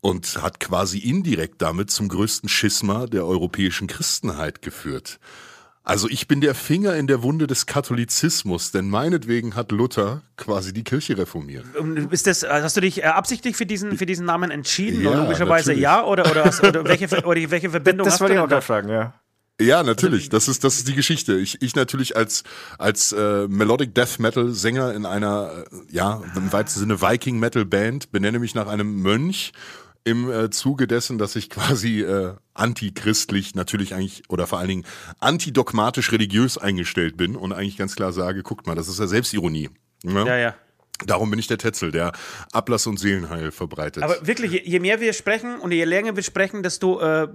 und 0.00 0.42
hat 0.42 0.60
quasi 0.60 0.98
indirekt 0.98 1.62
damit 1.62 1.90
zum 1.90 2.08
größten 2.08 2.50
Schisma 2.50 3.06
der 3.06 3.24
europäischen 3.24 3.86
Christenheit 3.86 4.60
geführt. 4.60 5.20
Also 5.90 6.08
ich 6.08 6.28
bin 6.28 6.40
der 6.40 6.54
Finger 6.54 6.94
in 6.94 7.08
der 7.08 7.24
Wunde 7.24 7.48
des 7.48 7.66
Katholizismus, 7.66 8.70
denn 8.70 8.88
meinetwegen 8.88 9.56
hat 9.56 9.72
Luther 9.72 10.22
quasi 10.36 10.72
die 10.72 10.84
Kirche 10.84 11.18
reformiert. 11.18 11.64
Ist 12.12 12.28
das, 12.28 12.44
hast 12.48 12.76
du 12.76 12.80
dich 12.80 13.02
äh, 13.02 13.06
absichtlich 13.06 13.56
für 13.56 13.66
diesen, 13.66 13.98
für 13.98 14.06
diesen 14.06 14.24
Namen 14.24 14.52
entschieden? 14.52 15.02
Ja, 15.02 15.12
logischerweise 15.14 15.70
natürlich. 15.70 15.82
ja? 15.82 16.04
Oder, 16.04 16.30
oder, 16.30 16.44
hast, 16.44 16.62
oder, 16.62 16.84
welche, 16.84 17.08
oder 17.24 17.50
welche 17.50 17.70
Verbindung 17.70 18.04
Das 18.04 18.14
hast 18.14 18.20
wollte 18.20 18.34
du 18.34 18.38
ich 18.38 18.44
auch 18.44 18.44
denn 18.44 18.50
gerade 18.50 18.66
fragen, 18.66 18.88
ja. 18.88 19.14
Ja, 19.60 19.82
natürlich. 19.82 20.28
Das 20.28 20.46
ist 20.46 20.62
das 20.62 20.76
ist 20.76 20.86
die 20.86 20.94
Geschichte. 20.94 21.36
Ich, 21.36 21.60
ich 21.60 21.74
natürlich 21.74 22.16
als 22.16 22.44
als 22.78 23.10
äh, 23.12 23.48
Melodic 23.48 23.92
Death 23.92 24.20
Metal 24.20 24.50
Sänger 24.50 24.94
in 24.94 25.04
einer 25.04 25.64
äh, 25.70 25.76
ja 25.90 26.22
im 26.36 26.52
weitesten 26.52 26.80
Sinne 26.80 27.02
Viking 27.02 27.40
Metal 27.40 27.64
Band 27.64 28.12
benenne 28.12 28.38
mich 28.38 28.54
nach 28.54 28.68
einem 28.68 29.02
Mönch 29.02 29.52
im 30.10 30.30
äh, 30.30 30.50
Zuge 30.50 30.86
dessen, 30.86 31.18
dass 31.18 31.36
ich 31.36 31.48
quasi 31.50 32.02
äh, 32.02 32.34
antichristlich 32.54 33.54
natürlich 33.54 33.94
eigentlich 33.94 34.22
oder 34.28 34.46
vor 34.46 34.58
allen 34.58 34.68
Dingen 34.68 34.84
antidogmatisch 35.18 36.12
religiös 36.12 36.58
eingestellt 36.58 37.16
bin 37.16 37.36
und 37.36 37.52
eigentlich 37.52 37.76
ganz 37.76 37.96
klar 37.96 38.12
sage, 38.12 38.42
guckt 38.42 38.66
mal, 38.66 38.74
das 38.74 38.88
ist 38.88 38.98
ja 38.98 39.06
Selbstironie. 39.06 39.70
Ne? 40.02 40.26
Ja, 40.26 40.36
ja. 40.36 40.54
Darum 41.06 41.30
bin 41.30 41.38
ich 41.38 41.46
der 41.46 41.56
Tetzel, 41.56 41.92
der 41.92 42.12
Ablass 42.52 42.86
und 42.86 42.98
Seelenheil 42.98 43.52
verbreitet. 43.52 44.02
Aber 44.02 44.26
wirklich, 44.26 44.52
je, 44.52 44.62
je 44.64 44.80
mehr 44.80 45.00
wir 45.00 45.12
sprechen 45.14 45.58
und 45.58 45.72
je 45.72 45.84
länger 45.84 46.14
wir 46.14 46.22
sprechen, 46.22 46.62
desto 46.62 47.00
äh, 47.00 47.28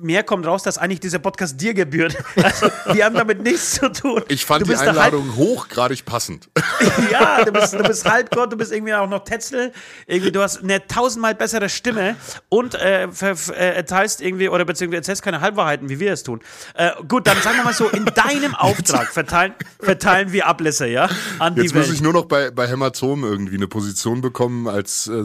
mehr 0.00 0.22
kommt 0.22 0.46
raus, 0.46 0.62
dass 0.62 0.78
eigentlich 0.78 1.00
dieser 1.00 1.18
Podcast 1.18 1.60
dir 1.60 1.74
gebührt. 1.74 2.16
Also, 2.48 2.70
wir 2.92 3.04
haben 3.04 3.14
damit 3.14 3.42
nichts 3.42 3.72
zu 3.72 3.92
tun. 3.92 4.22
ich 4.28 4.46
fand 4.46 4.64
die 4.64 4.70
der 4.70 4.80
Einladung 4.80 5.36
hochgradig 5.36 6.04
passend. 6.04 6.48
Halb, 6.56 7.10
ja, 7.10 7.44
du 7.44 7.52
bist, 7.52 7.74
du 7.74 7.82
bist 7.82 8.04
Halbgott, 8.08 8.52
du 8.52 8.56
bist 8.56 8.72
irgendwie 8.72 8.94
auch 8.94 9.08
noch 9.08 9.24
Tetzel. 9.24 9.72
Irgendwie, 10.06 10.32
du 10.32 10.40
hast 10.40 10.62
eine 10.62 10.86
tausendmal 10.86 11.34
bessere 11.34 11.68
Stimme 11.68 12.16
und 12.48 12.74
äh, 12.74 13.04
äh, 13.04 13.76
erteilst 13.76 14.20
irgendwie 14.20 14.48
oder 14.48 14.64
beziehungsweise 14.64 14.98
erzählst 14.98 15.22
keine 15.22 15.40
Halbwahrheiten, 15.40 15.88
wie 15.88 16.00
wir 16.00 16.12
es 16.12 16.22
tun. 16.22 16.40
Äh, 16.74 16.92
gut, 17.06 17.26
dann 17.26 17.36
sagen 17.42 17.56
wir 17.56 17.64
mal 17.64 17.74
so, 17.74 17.88
in 17.88 18.04
deinem 18.06 18.54
Auftrag 18.54 19.08
verteilen, 19.08 19.54
verteilen 19.80 20.32
wir 20.32 20.46
Ablässe, 20.46 20.86
ja, 20.86 21.08
an 21.38 21.54
die 21.54 21.62
Jetzt 21.62 21.74
Welt. 21.74 21.86
muss 21.86 21.94
ich 21.94 22.00
nur 22.00 22.12
noch 22.12 22.26
bei, 22.26 22.50
bei 22.50 22.66
Hämatom 22.66 23.24
irgendwie 23.24 23.56
eine 23.56 23.68
Position 23.68 24.20
bekommen 24.20 24.68
als 24.68 25.08
äh, 25.08 25.24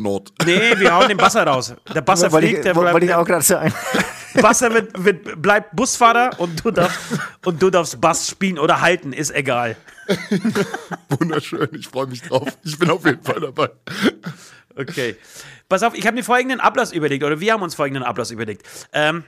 Süd-Süd-Nord. 0.00 0.32
Nee, 0.44 0.78
wir 0.78 0.94
hauen 0.94 1.08
den 1.08 1.16
Basser 1.16 1.46
raus. 1.46 1.74
Der 1.94 2.00
Basser 2.00 2.32
Wollte 2.32 2.46
fliegt, 2.46 2.58
ich, 2.60 2.64
der 2.64 2.76
wollte 2.76 2.92
bleibt, 2.92 3.04
ich 3.04 3.14
auch 3.14 3.24
gerade 3.24 3.44
sagen. 3.44 3.72
Basser 4.40 4.72
wird, 4.72 5.04
wird, 5.04 5.42
bleibt 5.42 5.74
Busfahrer 5.74 6.30
und 6.38 6.64
du, 6.64 6.70
darfst, 6.70 6.98
und 7.44 7.60
du 7.60 7.70
darfst 7.70 8.00
Bass 8.00 8.28
spielen 8.28 8.58
oder 8.58 8.80
halten, 8.80 9.12
ist 9.12 9.34
egal. 9.34 9.76
Wunderschön, 11.08 11.68
ich 11.72 11.88
freue 11.88 12.06
mich 12.06 12.22
drauf. 12.22 12.48
Ich 12.64 12.78
bin 12.78 12.90
auf 12.90 13.04
jeden 13.04 13.22
Fall 13.22 13.40
dabei. 13.40 13.70
Okay. 14.76 15.16
Pass 15.68 15.82
auf, 15.82 15.94
ich 15.94 16.06
habe 16.06 16.16
mir 16.16 16.24
folgenden 16.24 16.60
Ablass 16.60 16.92
überlegt, 16.92 17.24
oder 17.24 17.40
wir 17.40 17.52
haben 17.52 17.62
uns 17.62 17.74
folgenden 17.74 18.02
Ablass 18.02 18.30
überlegt. 18.30 18.66
Ähm, 18.92 19.24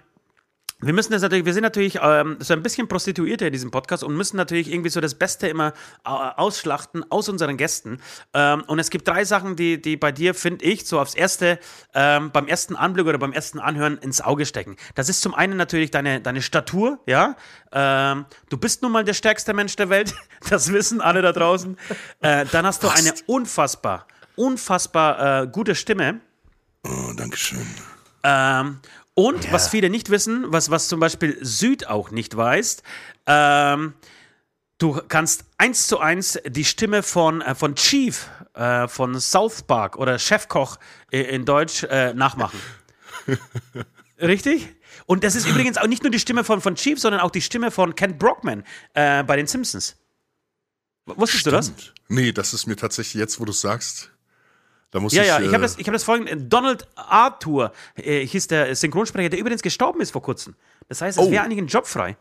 wir 0.82 0.92
müssen 0.92 1.12
das 1.12 1.22
natürlich, 1.22 1.44
wir 1.44 1.54
sind 1.54 1.62
natürlich 1.62 1.98
ähm, 2.02 2.36
so 2.40 2.52
ein 2.54 2.62
bisschen 2.62 2.88
Prostituierte 2.88 3.46
in 3.46 3.52
diesem 3.52 3.70
Podcast 3.70 4.02
und 4.02 4.16
müssen 4.16 4.36
natürlich 4.36 4.70
irgendwie 4.70 4.90
so 4.90 5.00
das 5.00 5.14
Beste 5.14 5.46
immer 5.46 5.68
äh, 6.04 6.08
ausschlachten 6.08 7.04
aus 7.10 7.28
unseren 7.28 7.56
Gästen. 7.56 8.00
Ähm, 8.34 8.62
und 8.66 8.78
es 8.80 8.90
gibt 8.90 9.06
drei 9.06 9.24
Sachen, 9.24 9.54
die, 9.54 9.80
die 9.80 9.96
bei 9.96 10.10
dir, 10.10 10.34
finde 10.34 10.64
ich, 10.64 10.86
so 10.86 10.98
aufs 10.98 11.14
erste, 11.14 11.60
ähm, 11.94 12.32
beim 12.32 12.48
ersten 12.48 12.74
Anblick 12.74 13.06
oder 13.06 13.18
beim 13.18 13.32
ersten 13.32 13.60
Anhören 13.60 13.96
ins 13.98 14.20
Auge 14.20 14.44
stecken. 14.44 14.76
Das 14.96 15.08
ist 15.08 15.22
zum 15.22 15.34
einen 15.34 15.56
natürlich 15.56 15.92
deine, 15.92 16.20
deine 16.20 16.42
Statur, 16.42 16.98
ja. 17.06 17.36
Ähm, 17.70 18.26
du 18.48 18.56
bist 18.58 18.82
nun 18.82 18.92
mal 18.92 19.04
der 19.04 19.14
stärkste 19.14 19.54
Mensch 19.54 19.76
der 19.76 19.88
Welt, 19.88 20.14
das 20.50 20.72
wissen 20.72 21.00
alle 21.00 21.22
da 21.22 21.32
draußen. 21.32 21.76
Äh, 22.20 22.46
dann 22.50 22.66
hast 22.66 22.82
du 22.82 22.88
eine 22.88 23.14
unfassbar, 23.26 24.06
unfassbar 24.34 25.42
äh, 25.42 25.46
gute 25.46 25.76
Stimme. 25.76 26.20
Oh, 26.84 27.12
Dankeschön. 27.16 27.66
Ähm, 28.24 28.78
und 29.14 29.52
was 29.52 29.68
viele 29.68 29.90
nicht 29.90 30.10
wissen, 30.10 30.44
was, 30.48 30.70
was 30.70 30.88
zum 30.88 31.00
Beispiel 31.00 31.38
Süd 31.44 31.86
auch 31.88 32.10
nicht 32.10 32.36
weiß, 32.36 32.82
ähm, 33.26 33.94
du 34.78 35.00
kannst 35.08 35.44
eins 35.58 35.86
zu 35.86 35.98
eins 36.00 36.38
die 36.46 36.64
Stimme 36.64 37.02
von, 37.02 37.40
äh, 37.42 37.54
von 37.54 37.74
Chief 37.74 38.28
äh, 38.54 38.88
von 38.88 39.18
South 39.20 39.62
Park 39.62 39.96
oder 39.96 40.18
Chefkoch 40.18 40.78
i- 41.12 41.20
in 41.20 41.44
Deutsch 41.44 41.84
äh, 41.84 42.14
nachmachen. 42.14 42.58
Richtig? 44.20 44.68
Und 45.06 45.24
das 45.24 45.34
ist 45.34 45.46
übrigens 45.46 45.78
auch 45.78 45.86
nicht 45.86 46.02
nur 46.02 46.10
die 46.10 46.20
Stimme 46.20 46.44
von, 46.44 46.60
von 46.60 46.74
Chief, 46.76 46.98
sondern 46.98 47.20
auch 47.20 47.30
die 47.30 47.40
Stimme 47.40 47.70
von 47.70 47.94
Kent 47.94 48.18
Brockman 48.18 48.62
äh, 48.94 49.24
bei 49.24 49.36
den 49.36 49.46
Simpsons. 49.46 49.96
Wusstest 51.06 51.46
du 51.46 51.50
das? 51.50 51.66
Stimmt. 51.66 51.94
Nee, 52.08 52.32
das 52.32 52.54
ist 52.54 52.66
mir 52.66 52.76
tatsächlich 52.76 53.14
jetzt, 53.14 53.40
wo 53.40 53.44
du 53.44 53.50
es 53.50 53.60
sagst. 53.60 54.10
Da 54.92 55.00
muss 55.00 55.12
Ja, 55.14 55.22
ich. 55.22 55.28
ja, 55.28 55.40
ich 55.40 55.48
äh, 55.48 55.52
habe 55.52 55.62
das, 55.62 55.76
ich 55.78 55.86
hab 55.88 55.92
das 55.94 56.04
vorhin. 56.04 56.48
Donald 56.48 56.86
Arthur 56.94 57.72
äh, 57.96 58.24
hieß 58.24 58.46
der 58.46 58.76
Synchronsprecher, 58.76 59.28
der 59.30 59.40
übrigens 59.40 59.62
gestorben 59.62 60.00
ist 60.00 60.12
vor 60.12 60.22
kurzem. 60.22 60.54
Das 60.88 61.00
heißt, 61.00 61.18
es 61.18 61.24
Oh. 61.24 61.30
wäre 61.30 61.42
eigentlich 61.42 61.58
ein 61.58 61.66
Job 61.66 61.86
frei. 61.88 62.16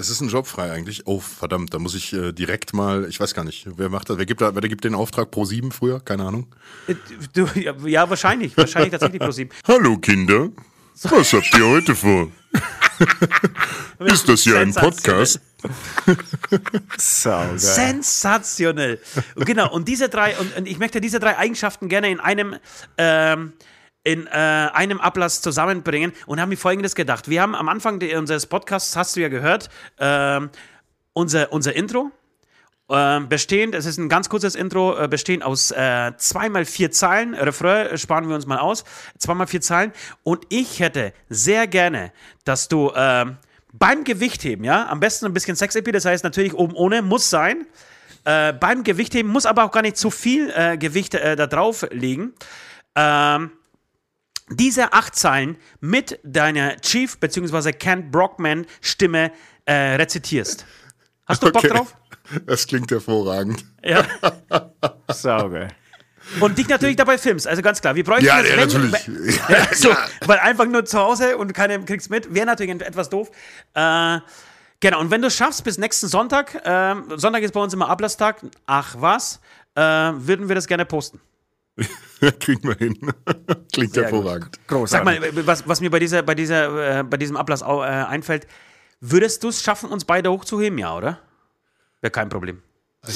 Es 0.00 0.08
ist 0.10 0.20
ein 0.20 0.28
Job 0.28 0.46
frei 0.46 0.70
eigentlich. 0.72 1.06
Oh, 1.06 1.18
verdammt, 1.20 1.74
da 1.74 1.78
muss 1.78 1.94
ich 1.94 2.12
äh, 2.12 2.32
direkt 2.32 2.72
mal, 2.72 3.04
ich 3.08 3.18
weiß 3.20 3.34
gar 3.34 3.44
nicht, 3.44 3.66
wer 3.76 3.88
macht 3.90 4.08
das? 4.08 4.16
Wer 4.16 4.26
gibt, 4.26 4.40
da, 4.40 4.54
wer 4.54 4.62
gibt 4.62 4.84
den 4.84 4.94
Auftrag 4.94 5.30
pro 5.30 5.44
sieben 5.44 5.70
früher? 5.72 6.00
Keine 6.00 6.24
Ahnung. 6.24 6.46
Äh, 6.86 6.94
Du, 7.34 7.46
ja, 7.56 7.74
ja, 7.84 8.08
wahrscheinlich. 8.08 8.56
Wahrscheinlich 8.56 8.92
tatsächlich 8.92 9.20
pro 9.20 9.30
sieben. 9.32 9.50
Hallo 9.68 9.98
Kinder, 9.98 10.48
was 11.02 11.32
habt 11.32 11.52
ihr 11.58 11.66
heute 11.66 11.94
vor? 11.94 12.28
Ist 14.00 14.28
das 14.28 14.42
hier 14.42 14.58
ein 14.58 14.74
Podcast? 14.74 15.40
So, 16.96 17.30
geil. 17.30 17.58
Sensationell. 17.58 19.00
Genau, 19.36 19.72
und 19.72 19.88
diese 19.88 20.08
drei, 20.08 20.36
und, 20.38 20.56
und 20.56 20.68
ich 20.68 20.78
möchte 20.78 21.00
diese 21.00 21.18
drei 21.18 21.36
Eigenschaften 21.36 21.88
gerne 21.88 22.10
in 22.10 22.20
einem, 22.20 22.56
ähm, 22.96 23.52
in 24.04 24.26
äh, 24.26 24.30
einem 24.30 25.00
Ablass 25.00 25.42
zusammenbringen 25.42 26.12
und 26.26 26.40
haben 26.40 26.48
mir 26.48 26.56
folgendes 26.56 26.94
gedacht. 26.94 27.28
Wir 27.28 27.42
haben 27.42 27.54
am 27.54 27.68
Anfang 27.68 28.00
unseres 28.16 28.46
Podcasts, 28.46 28.96
hast 28.96 29.16
du 29.16 29.20
ja 29.20 29.28
gehört, 29.28 29.68
ähm, 29.98 30.50
unser, 31.12 31.52
unser 31.52 31.74
Intro. 31.74 32.12
Ähm, 32.90 33.28
bestehend, 33.28 33.74
es 33.74 33.84
ist 33.84 33.98
ein 33.98 34.08
ganz 34.08 34.30
kurzes 34.30 34.54
Intro, 34.54 34.98
äh, 34.98 35.08
bestehend 35.08 35.42
aus 35.42 35.70
äh, 35.72 36.12
zweimal 36.16 36.64
vier 36.64 36.90
Zeilen. 36.90 37.34
Refrain 37.34 37.88
äh, 37.88 37.98
sparen 37.98 38.28
wir 38.28 38.34
uns 38.34 38.46
mal 38.46 38.58
aus. 38.58 38.84
Zweimal 39.18 39.46
vier 39.46 39.60
Zeilen. 39.60 39.92
Und 40.22 40.46
ich 40.48 40.80
hätte 40.80 41.12
sehr 41.28 41.66
gerne, 41.66 42.12
dass 42.44 42.68
du 42.68 42.90
ähm, 42.96 43.36
beim 43.74 44.04
Gewichtheben, 44.04 44.64
ja, 44.64 44.88
am 44.88 45.00
besten 45.00 45.26
ein 45.26 45.34
bisschen 45.34 45.54
Sex-Appeal, 45.54 45.92
das 45.92 46.06
heißt 46.06 46.24
natürlich 46.24 46.54
oben 46.54 46.74
ohne, 46.74 47.02
muss 47.02 47.28
sein. 47.28 47.66
Äh, 48.24 48.54
beim 48.54 48.84
Gewichtheben 48.84 49.30
muss 49.30 49.44
aber 49.44 49.64
auch 49.64 49.70
gar 49.70 49.82
nicht 49.82 49.98
zu 49.98 50.10
viel 50.10 50.50
äh, 50.56 50.78
Gewicht 50.78 51.12
da 51.12 51.46
drauf 51.46 51.86
legen. 51.90 52.32
Ähm, 52.94 53.50
diese 54.50 54.94
acht 54.94 55.14
Zeilen 55.14 55.58
mit 55.80 56.20
deiner 56.22 56.76
Chief 56.76 57.18
bzw. 57.18 57.72
Kent 57.72 58.10
Brockman 58.10 58.64
Stimme 58.80 59.30
rezitierst. 59.68 60.64
Hast 61.26 61.42
du 61.42 61.52
Bock 61.52 61.62
Okay. 61.62 61.68
drauf? 61.68 61.94
Das 62.46 62.66
klingt 62.66 62.90
hervorragend. 62.90 63.64
Ja. 63.82 64.04
Geil. 65.22 65.68
Und 66.40 66.58
dich 66.58 66.68
natürlich 66.68 66.96
dabei 66.96 67.16
filmst, 67.16 67.46
also 67.46 67.62
ganz 67.62 67.80
klar. 67.80 67.94
Wir 67.94 68.04
bräuchten 68.04 68.26
Ja, 68.26 68.42
das, 68.42 68.50
ja, 68.50 68.56
wenn- 68.82 68.90
natürlich. 68.90 69.40
Ja, 69.48 69.74
so, 69.74 69.88
weil 70.26 70.38
einfach 70.38 70.66
nur 70.66 70.84
zu 70.84 70.98
Hause 70.98 71.38
und 71.38 71.54
keiner 71.54 71.78
kriegt's 71.78 72.10
mit, 72.10 72.34
wäre 72.34 72.44
natürlich 72.46 72.70
etwas 72.82 73.08
doof. 73.08 73.30
Äh, 73.74 74.18
genau, 74.80 75.00
und 75.00 75.10
wenn 75.10 75.22
du 75.22 75.28
es 75.28 75.36
schaffst 75.36 75.64
bis 75.64 75.78
nächsten 75.78 76.06
Sonntag, 76.08 76.60
ähm, 76.64 77.04
Sonntag 77.16 77.42
ist 77.42 77.54
bei 77.54 77.60
uns 77.60 77.72
immer 77.72 77.88
Ablasstag, 77.88 78.42
ach 78.66 78.94
was, 78.98 79.40
äh, 79.74 79.80
würden 79.80 80.48
wir 80.48 80.54
das 80.54 80.66
gerne 80.66 80.84
posten. 80.84 81.20
Kriegen 82.40 82.68
wir 82.68 82.74
hin. 82.76 82.98
Klingt 83.72 83.96
hervorragend. 83.96 84.56
Sag 84.56 84.66
Großartig. 84.66 85.20
mal, 85.34 85.46
was, 85.46 85.66
was 85.66 85.80
mir 85.80 85.90
bei, 85.90 86.00
dieser, 86.00 86.22
bei, 86.22 86.34
dieser, 86.34 86.98
äh, 87.00 87.04
bei 87.04 87.16
diesem 87.16 87.36
Ablass 87.36 87.62
äh, 87.62 87.64
einfällt, 87.64 88.46
würdest 89.00 89.44
du 89.44 89.48
es 89.48 89.62
schaffen, 89.62 89.88
uns 89.90 90.04
beide 90.04 90.30
hochzuheben, 90.30 90.78
ja, 90.78 90.94
oder? 90.96 91.20
Wäre 92.00 92.10
kein 92.10 92.28
Problem. 92.28 92.62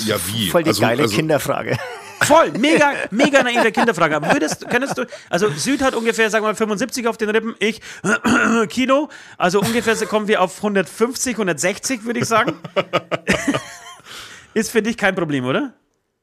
Ja, 0.07 0.16
wie? 0.27 0.49
Voll 0.51 0.62
die 0.62 0.71
Also- 0.71 0.81
geile 0.83 1.03
also- 1.03 1.14
Kinderfrage. 1.16 1.77
Voll, 2.23 2.53
mega, 2.53 2.92
mega 3.11 3.42
naive 3.42 3.73
Kinderfrage. 3.73 4.14
Aber 4.14 4.33
würdest, 4.33 4.68
könntest 4.71 4.97
du, 4.97 5.07
also 5.29 5.51
Süd 5.51 5.83
hat 5.83 5.97
ungefähr, 5.97 6.31
sagen 6.31 6.45
wir 6.45 6.51
mal, 6.51 6.55
75 6.55 7.09
auf 7.09 7.16
den 7.16 7.31
Rippen, 7.31 7.57
ich 7.59 7.81
Kino, 8.68 9.09
also 9.38 9.61
ungefähr 9.61 9.97
kommen 10.07 10.29
wir 10.29 10.40
auf 10.40 10.57
150, 10.59 11.33
160, 11.35 12.05
würde 12.05 12.21
ich 12.21 12.27
sagen. 12.27 12.55
Ist 14.55 14.71
für 14.71 14.83
dich 14.83 14.97
kein 14.97 15.14
Problem, 15.14 15.45
oder? 15.47 15.73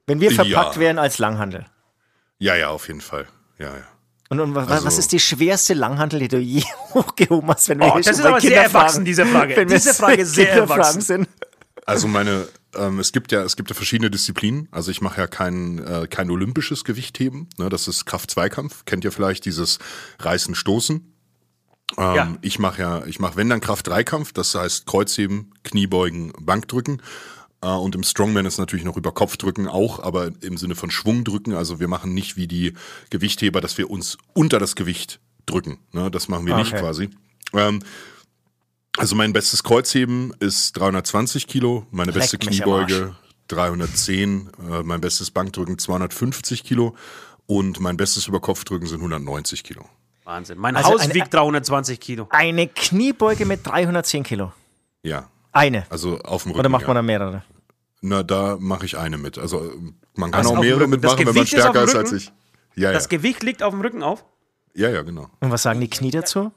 Wenn 0.07 0.21
wir 0.21 0.31
verpackt 0.31 0.75
Ja. 0.75 0.79
wären 0.81 0.99
als 0.99 1.17
Langhandel. 1.17 1.65
Ja, 2.37 2.55
ja, 2.55 2.69
auf 2.69 2.87
jeden 2.87 3.01
Fall. 3.01 3.27
Ja, 3.57 3.67
ja. 3.67 3.83
Und, 4.29 4.39
und 4.39 4.55
Also- 4.55 4.85
was 4.85 4.97
ist 4.99 5.11
die 5.11 5.19
schwerste 5.19 5.73
Langhandel, 5.73 6.19
die 6.21 6.27
du 6.27 6.37
je 6.37 6.63
hochgehoben 6.93 7.49
hast, 7.49 7.67
wenn 7.69 7.79
wir 7.79 7.87
Oh, 7.87 7.93
hier 7.95 8.03
das 8.03 8.05
schon 8.05 8.13
ist 8.15 8.23
bei 8.23 8.29
aber 8.29 8.41
sehr 8.41 8.63
erwachsen, 8.63 9.03
diese 9.05 9.25
Frage. 9.25 9.55
Wenn 9.57 9.69
wir 9.69 9.77
Diese 9.77 9.93
Frage 9.93 10.21
ist 10.21 10.33
sehr 10.35 10.53
erwachsen. 10.53 11.01
sind. 11.01 11.27
Also 11.89 12.07
meine, 12.07 12.47
ähm, 12.75 12.99
es 12.99 13.11
gibt 13.11 13.31
ja, 13.31 13.43
es 13.43 13.55
gibt 13.55 13.69
ja 13.69 13.75
verschiedene 13.75 14.09
Disziplinen. 14.11 14.67
Also 14.71 14.91
ich 14.91 15.01
mache 15.01 15.19
ja 15.21 15.27
kein, 15.27 15.79
äh, 15.79 16.07
kein 16.09 16.29
olympisches 16.29 16.83
Gewichtheben. 16.83 17.47
Ne? 17.57 17.69
Das 17.69 17.87
ist 17.87 18.05
Kraft-Zweikampf. 18.05 18.85
Kennt 18.85 19.03
ihr 19.03 19.11
vielleicht 19.11 19.45
dieses 19.45 19.79
Reißen, 20.19 20.55
Stoßen? 20.55 21.13
Ähm, 21.97 22.15
Ja. 22.15 22.37
Ich 22.41 22.59
mache 22.59 22.81
ja, 22.81 23.05
ich 23.05 23.19
mache 23.19 23.35
wenn 23.35 23.49
dann 23.49 23.61
Kraft-Dreikampf. 23.61 24.33
Das 24.33 24.53
heißt 24.55 24.85
Kreuzheben, 24.85 25.53
Kniebeugen, 25.63 26.33
Bankdrücken. 26.39 27.01
Äh, 27.61 27.67
und 27.69 27.95
im 27.95 28.03
Strongman 28.03 28.45
ist 28.45 28.57
natürlich 28.57 28.85
noch 28.85 28.97
über 28.97 29.11
Kopfdrücken 29.11 29.67
auch, 29.67 29.99
aber 30.01 30.31
im 30.41 30.57
Sinne 30.57 30.75
von 30.75 30.91
Schwungdrücken. 30.91 31.53
Also 31.53 31.79
wir 31.79 31.87
machen 31.87 32.13
nicht 32.13 32.37
wie 32.37 32.47
die 32.47 32.73
Gewichtheber, 33.09 33.61
dass 33.61 33.77
wir 33.77 33.89
uns 33.89 34.17
unter 34.33 34.59
das 34.59 34.75
Gewicht 34.75 35.19
drücken. 35.45 35.79
Ne? 35.91 36.11
Das 36.11 36.27
machen 36.27 36.45
wir 36.45 36.55
nicht 36.55 36.73
Okay. 36.73 36.81
quasi. 36.81 37.09
Ähm, 37.53 37.81
also 38.97 39.15
mein 39.15 39.33
bestes 39.33 39.63
Kreuzheben 39.63 40.33
ist 40.39 40.73
320 40.77 41.47
Kilo, 41.47 41.85
meine 41.91 42.11
beste 42.11 42.37
Leck 42.37 42.47
Kniebeuge 42.47 43.15
310, 43.47 44.49
äh, 44.71 44.83
mein 44.83 45.01
bestes 45.01 45.31
Bankdrücken 45.31 45.77
250 45.77 46.63
Kilo 46.63 46.95
und 47.47 47.79
mein 47.79 47.97
bestes 47.97 48.27
Überkopfdrücken 48.27 48.87
sind 48.87 48.99
190 48.99 49.63
Kilo. 49.63 49.85
Wahnsinn. 50.23 50.57
Mein 50.59 50.75
Also 50.75 50.91
Haus 50.91 51.01
eine- 51.01 51.13
wiegt 51.15 51.33
320 51.33 51.99
Kilo. 51.99 52.27
Eine 52.29 52.67
Kniebeuge 52.67 53.45
mit 53.45 53.65
310 53.65 54.23
Kilo. 54.23 54.53
Ja, 55.01 55.29
Eine. 55.51 55.85
also 55.89 56.19
auf 56.19 56.43
dem 56.43 56.51
Rücken. 56.51 56.59
Oder 56.59 56.69
macht 56.69 56.81
man 56.85 56.95
ja. 56.95 57.01
da 57.01 57.01
mehrere? 57.01 57.43
Na, 58.01 58.21
da 58.23 58.57
mache 58.59 58.85
ich 58.85 58.97
eine 58.97 59.17
mit. 59.17 59.37
Also 59.39 59.65
äh, 59.65 59.71
man 60.15 60.31
kann 60.31 60.39
Also 60.41 60.55
auch 60.55 60.59
mehrere 60.61 60.87
mitmachen, 60.87 61.25
wenn 61.25 61.33
man 61.33 61.43
ist 61.43 61.49
stärker 61.49 61.81
dem 61.85 61.89
ist 61.89 61.95
als 61.95 62.11
ich. 62.11 62.25
Ja, 62.75 62.89
ja, 62.89 62.91
Das 62.93 63.09
Gewicht 63.09 63.41
liegt 63.43 63.63
auf 63.63 63.73
dem 63.73 63.81
Rücken 63.81 64.03
auf. 64.03 64.23
ja, 64.75 64.89
ja, 64.89 65.01
genau. 65.01 65.29
Und 65.39 65.51
was 65.51 65.63
sagen 65.63 65.81
die 65.81 65.89
Knie 65.89 66.11
dazu? 66.11 66.51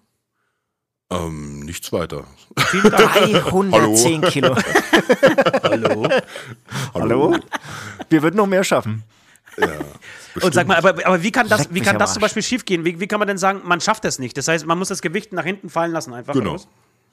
Ähm, 1.13 1.61
nichts 1.61 1.93
weiter. 1.93 2.25
Vielen 2.57 2.91
Dank. 2.91 3.13
310 3.13 4.23
Kilo. 4.23 4.57
Hallo. 5.63 6.09
Hallo? 6.95 7.37
Wir 8.09 8.23
würden 8.23 8.37
noch 8.37 8.47
mehr 8.47 8.65
schaffen. 8.65 9.03
Und 10.41 10.55
sag 10.55 10.67
mal, 10.67 10.77
aber, 10.79 11.07
aber 11.07 11.23
wie 11.23 11.31
kann 11.31 11.49
das, 11.49 11.61
Leck 11.61 11.69
wie 11.75 11.81
kann 11.81 11.99
das 11.99 12.15
zum. 12.15 12.23
Beispiel 12.23 12.43
schiefgehen? 12.43 12.85
Wie, 12.85 12.99
wie 13.01 13.07
kann 13.07 13.19
man 13.19 13.29
denn 13.29 13.39
sagen, 13.39 13.61
man 13.65 13.81
schafft 13.81 14.05
es 14.07 14.19
nicht? 14.19 14.37
Das 14.39 14.49
heißt, 14.49 14.67
man 14.67 14.79
muss 14.79 14.89
das 14.89 15.03
Gewicht 15.03 15.33
nach 15.33 15.45
hinten 15.45 15.69
fallen 15.69 15.93
lassen 15.93 16.15
einfach. 16.15 16.33
Genau. 16.33 16.57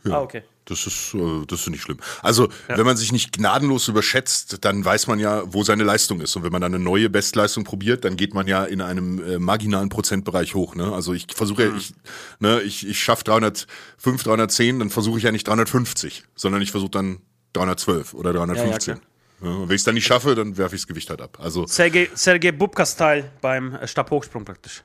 Ja. 0.05 0.13
Ah, 0.17 0.21
okay. 0.21 0.43
Das 0.65 0.85
ist, 0.85 1.13
äh, 1.15 1.45
das 1.47 1.61
ist 1.61 1.69
nicht 1.69 1.81
schlimm. 1.81 1.97
Also, 2.21 2.47
wenn 2.67 2.85
man 2.85 2.95
sich 2.95 3.11
nicht 3.11 3.33
gnadenlos 3.33 3.87
überschätzt, 3.87 4.63
dann 4.63 4.85
weiß 4.85 5.07
man 5.07 5.17
ja, 5.19 5.41
wo 5.51 5.63
seine 5.63 5.83
Leistung 5.83 6.21
ist. 6.21 6.35
Und 6.35 6.43
wenn 6.43 6.51
man 6.51 6.61
dann 6.61 6.73
eine 6.75 6.83
neue 6.83 7.09
Bestleistung 7.09 7.63
probiert, 7.63 8.05
dann 8.05 8.15
geht 8.15 8.33
man 8.35 8.45
ja 8.47 8.63
in 8.65 8.79
einem 8.81 9.21
äh, 9.23 9.39
marginalen 9.39 9.89
Prozentbereich 9.89 10.53
hoch. 10.55 10.75
Ne? 10.75 10.93
Also 10.93 11.13
ich 11.13 11.25
versuche 11.35 11.65
Mhm. 11.65 11.71
ja, 11.71 11.77
ich, 11.77 11.93
ne, 12.39 12.61
ich, 12.61 12.87
ich 12.87 12.99
schaffe 13.03 13.23
305, 13.23 14.23
310, 14.23 14.79
dann 14.79 14.89
versuche 14.91 15.17
ich 15.17 15.23
ja 15.23 15.31
nicht 15.31 15.47
350, 15.47 16.23
sondern 16.35 16.61
ich 16.61 16.71
versuche 16.71 16.91
dann 16.91 17.19
312 17.53 18.13
oder 18.13 18.31
315. 18.31 18.99
Ja, 19.41 19.49
und 19.49 19.69
wenn 19.69 19.75
ich 19.75 19.81
es 19.81 19.83
dann 19.85 19.95
nicht 19.95 20.05
schaffe, 20.05 20.35
dann 20.35 20.55
werfe 20.57 20.75
ich 20.75 20.81
das 20.81 20.87
Gewicht 20.87 21.09
halt 21.09 21.21
ab. 21.21 21.39
Also 21.41 21.65
Sergei, 21.65 22.09
Sergei 22.13 22.51
Bubka-Style 22.51 23.31
beim 23.41 23.73
äh, 23.75 23.87
Stabhochsprung 23.87 24.45
praktisch. 24.45 24.83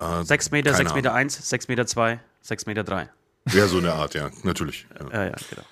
äh, 0.00 0.22
6 0.22 0.50
Meter, 0.50 0.72
keine 0.72 0.84
6 0.84 0.94
Meter 0.94 1.14
1, 1.14 1.48
6 1.48 1.68
Meter 1.68 1.86
2, 1.86 2.20
6 2.42 2.66
Meter 2.66 2.84
3. 2.84 3.08
Ja, 3.52 3.66
so 3.66 3.78
eine 3.78 3.92
Art, 3.92 4.14
ja, 4.14 4.30
natürlich. 4.42 4.86
Ja. 4.98 5.06
Ja, 5.12 5.24
ja, 5.26 5.36
genau. 5.50 5.62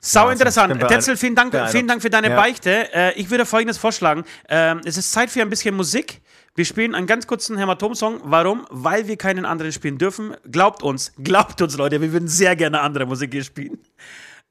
Sau 0.00 0.28
interessant. 0.30 0.78
Tetzel, 0.88 1.16
vielen 1.16 1.34
Dank, 1.34 1.52
vielen 1.70 1.88
Dank 1.88 2.02
für 2.02 2.10
deine 2.10 2.30
Ja. 2.30 2.36
Beichte. 2.36 2.92
Äh, 2.94 3.14
ich 3.14 3.30
würde 3.30 3.44
folgendes 3.44 3.78
vorschlagen. 3.78 4.24
Ähm, 4.48 4.80
es 4.84 4.96
ist 4.96 5.10
Zeit 5.10 5.28
für 5.28 5.42
ein 5.42 5.50
bisschen 5.50 5.74
Musik. 5.74 6.20
Wir 6.54 6.64
spielen 6.64 6.94
einen 6.94 7.06
ganz 7.08 7.26
kurzen 7.26 7.58
Hämatom-Song. 7.58 8.20
Warum? 8.24 8.64
Weil 8.70 9.08
wir 9.08 9.16
keinen 9.16 9.44
anderen 9.44 9.72
spielen 9.72 9.98
dürfen. 9.98 10.36
Glaubt 10.50 10.82
uns, 10.84 11.12
glaubt 11.22 11.60
uns, 11.62 11.76
Leute, 11.76 12.00
wir 12.00 12.12
würden 12.12 12.28
sehr 12.28 12.54
gerne 12.54 12.80
andere 12.80 13.06
Musik 13.06 13.32
hier 13.32 13.42
spielen. 13.44 13.78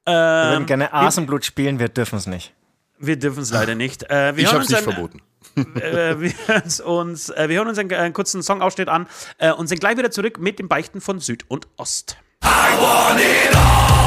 Wir 0.05 0.13
Ähm, 0.13 0.51
würden 0.51 0.65
gerne 0.65 0.93
Asenblut 0.93 1.45
spielen, 1.45 1.79
wir 1.79 1.89
dürfen 1.89 2.17
es 2.17 2.27
nicht. 2.27 2.53
Wir 2.99 3.17
dürfen 3.17 3.43
es 3.43 3.51
leider 3.51 3.75
nicht. 3.75 4.03
Äh, 4.09 4.35
wir 4.35 4.43
Ich 4.43 4.51
habe 4.51 4.63
es 4.63 4.69
nicht 4.69 4.81
verboten. 4.81 5.21
äh, 5.55 6.19
wir, 6.19 6.33
hören 6.47 7.09
uns, 7.09 7.29
äh, 7.29 7.47
wir 7.49 7.57
hören 7.57 7.67
uns 7.67 7.77
einen, 7.77 7.91
einen 7.93 8.13
kurzen 8.13 8.41
Songausschnitt 8.41 8.89
an 8.89 9.07
äh, 9.37 9.51
und 9.51 9.67
sind 9.67 9.79
gleich 9.79 9.97
wieder 9.97 10.11
zurück 10.11 10.39
mit 10.39 10.59
den 10.59 10.67
Beichten 10.67 10.99
von 11.01 11.19
Süd 11.19 11.45
und 11.47 11.67
Ost. 11.77 12.17
I 12.41 12.77
want 12.81 13.19
it 13.19 13.55
all. 13.55 14.06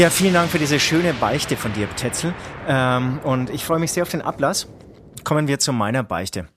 Ja, 0.00 0.08
vielen 0.08 0.32
Dank 0.32 0.50
für 0.50 0.58
diese 0.58 0.80
schöne 0.80 1.12
Beichte 1.12 1.58
von 1.58 1.74
dir, 1.74 1.86
Tetzel. 1.94 2.32
Ähm, 2.66 3.18
und 3.22 3.50
ich 3.50 3.66
freue 3.66 3.78
mich 3.78 3.92
sehr 3.92 4.02
auf 4.02 4.08
den 4.08 4.22
Ablass. 4.22 4.66
Kommen 5.24 5.46
wir 5.46 5.58
zu 5.58 5.74
meiner 5.74 6.02
Beichte. 6.02 6.48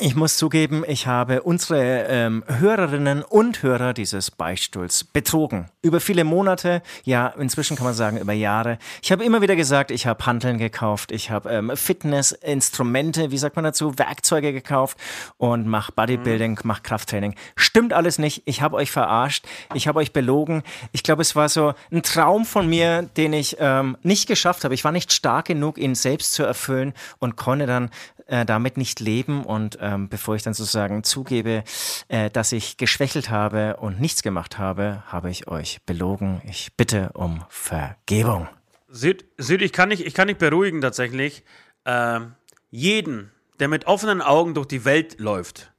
Ich 0.00 0.14
muss 0.14 0.36
zugeben, 0.36 0.84
ich 0.86 1.08
habe 1.08 1.42
unsere 1.42 2.04
ähm, 2.04 2.44
Hörerinnen 2.46 3.22
und 3.22 3.64
Hörer 3.64 3.94
dieses 3.94 4.30
Beichtstuhls 4.30 5.02
betrogen. 5.02 5.70
Über 5.82 5.98
viele 5.98 6.22
Monate, 6.22 6.82
ja, 7.02 7.26
inzwischen 7.26 7.76
kann 7.76 7.84
man 7.84 7.94
sagen 7.94 8.16
über 8.16 8.32
Jahre. 8.32 8.78
Ich 9.02 9.10
habe 9.10 9.24
immer 9.24 9.42
wieder 9.42 9.56
gesagt, 9.56 9.90
ich 9.90 10.06
habe 10.06 10.24
Hanteln 10.24 10.58
gekauft, 10.58 11.10
ich 11.10 11.32
habe 11.32 11.50
ähm, 11.50 11.72
Fitnessinstrumente, 11.74 13.32
wie 13.32 13.38
sagt 13.38 13.56
man 13.56 13.64
dazu, 13.64 13.98
Werkzeuge 13.98 14.52
gekauft 14.52 14.96
und 15.36 15.66
mache 15.66 15.90
Bodybuilding, 15.90 16.60
mache 16.62 16.82
Krafttraining. 16.82 17.34
Stimmt 17.56 17.92
alles 17.92 18.18
nicht. 18.18 18.42
Ich 18.44 18.62
habe 18.62 18.76
euch 18.76 18.92
verarscht, 18.92 19.46
ich 19.74 19.88
habe 19.88 19.98
euch 19.98 20.12
belogen. 20.12 20.62
Ich 20.92 21.02
glaube, 21.02 21.22
es 21.22 21.34
war 21.34 21.48
so 21.48 21.74
ein 21.90 22.04
Traum 22.04 22.44
von 22.44 22.68
mir, 22.68 23.02
den 23.16 23.32
ich 23.32 23.56
ähm, 23.58 23.96
nicht 24.04 24.28
geschafft 24.28 24.62
habe. 24.62 24.74
Ich 24.74 24.84
war 24.84 24.92
nicht 24.92 25.12
stark 25.12 25.46
genug, 25.46 25.76
ihn 25.76 25.96
selbst 25.96 26.34
zu 26.34 26.44
erfüllen 26.44 26.94
und 27.18 27.34
konnte 27.34 27.66
dann 27.66 27.90
äh, 28.28 28.44
damit 28.44 28.76
nicht 28.76 29.00
leben. 29.00 29.42
Und 29.44 29.78
ähm, 29.88 30.08
bevor 30.08 30.36
ich 30.36 30.42
dann 30.42 30.54
sozusagen 30.54 31.02
zugebe, 31.02 31.64
äh, 32.08 32.30
dass 32.30 32.52
ich 32.52 32.76
geschwächelt 32.76 33.30
habe 33.30 33.76
und 33.76 34.00
nichts 34.00 34.22
gemacht 34.22 34.58
habe, 34.58 35.02
habe 35.06 35.30
ich 35.30 35.48
euch 35.48 35.80
belogen. 35.86 36.42
Ich 36.44 36.74
bitte 36.76 37.10
um 37.14 37.44
Vergebung. 37.48 38.48
Süd, 38.88 39.24
Süd 39.38 39.62
ich, 39.62 39.72
kann 39.72 39.88
nicht, 39.88 40.04
ich 40.04 40.14
kann 40.14 40.26
nicht 40.26 40.38
beruhigen 40.38 40.80
tatsächlich. 40.80 41.42
Ähm, 41.84 42.34
jeden, 42.70 43.30
der 43.60 43.68
mit 43.68 43.86
offenen 43.86 44.20
Augen 44.20 44.54
durch 44.54 44.66
die 44.66 44.84
Welt 44.84 45.18
läuft, 45.18 45.72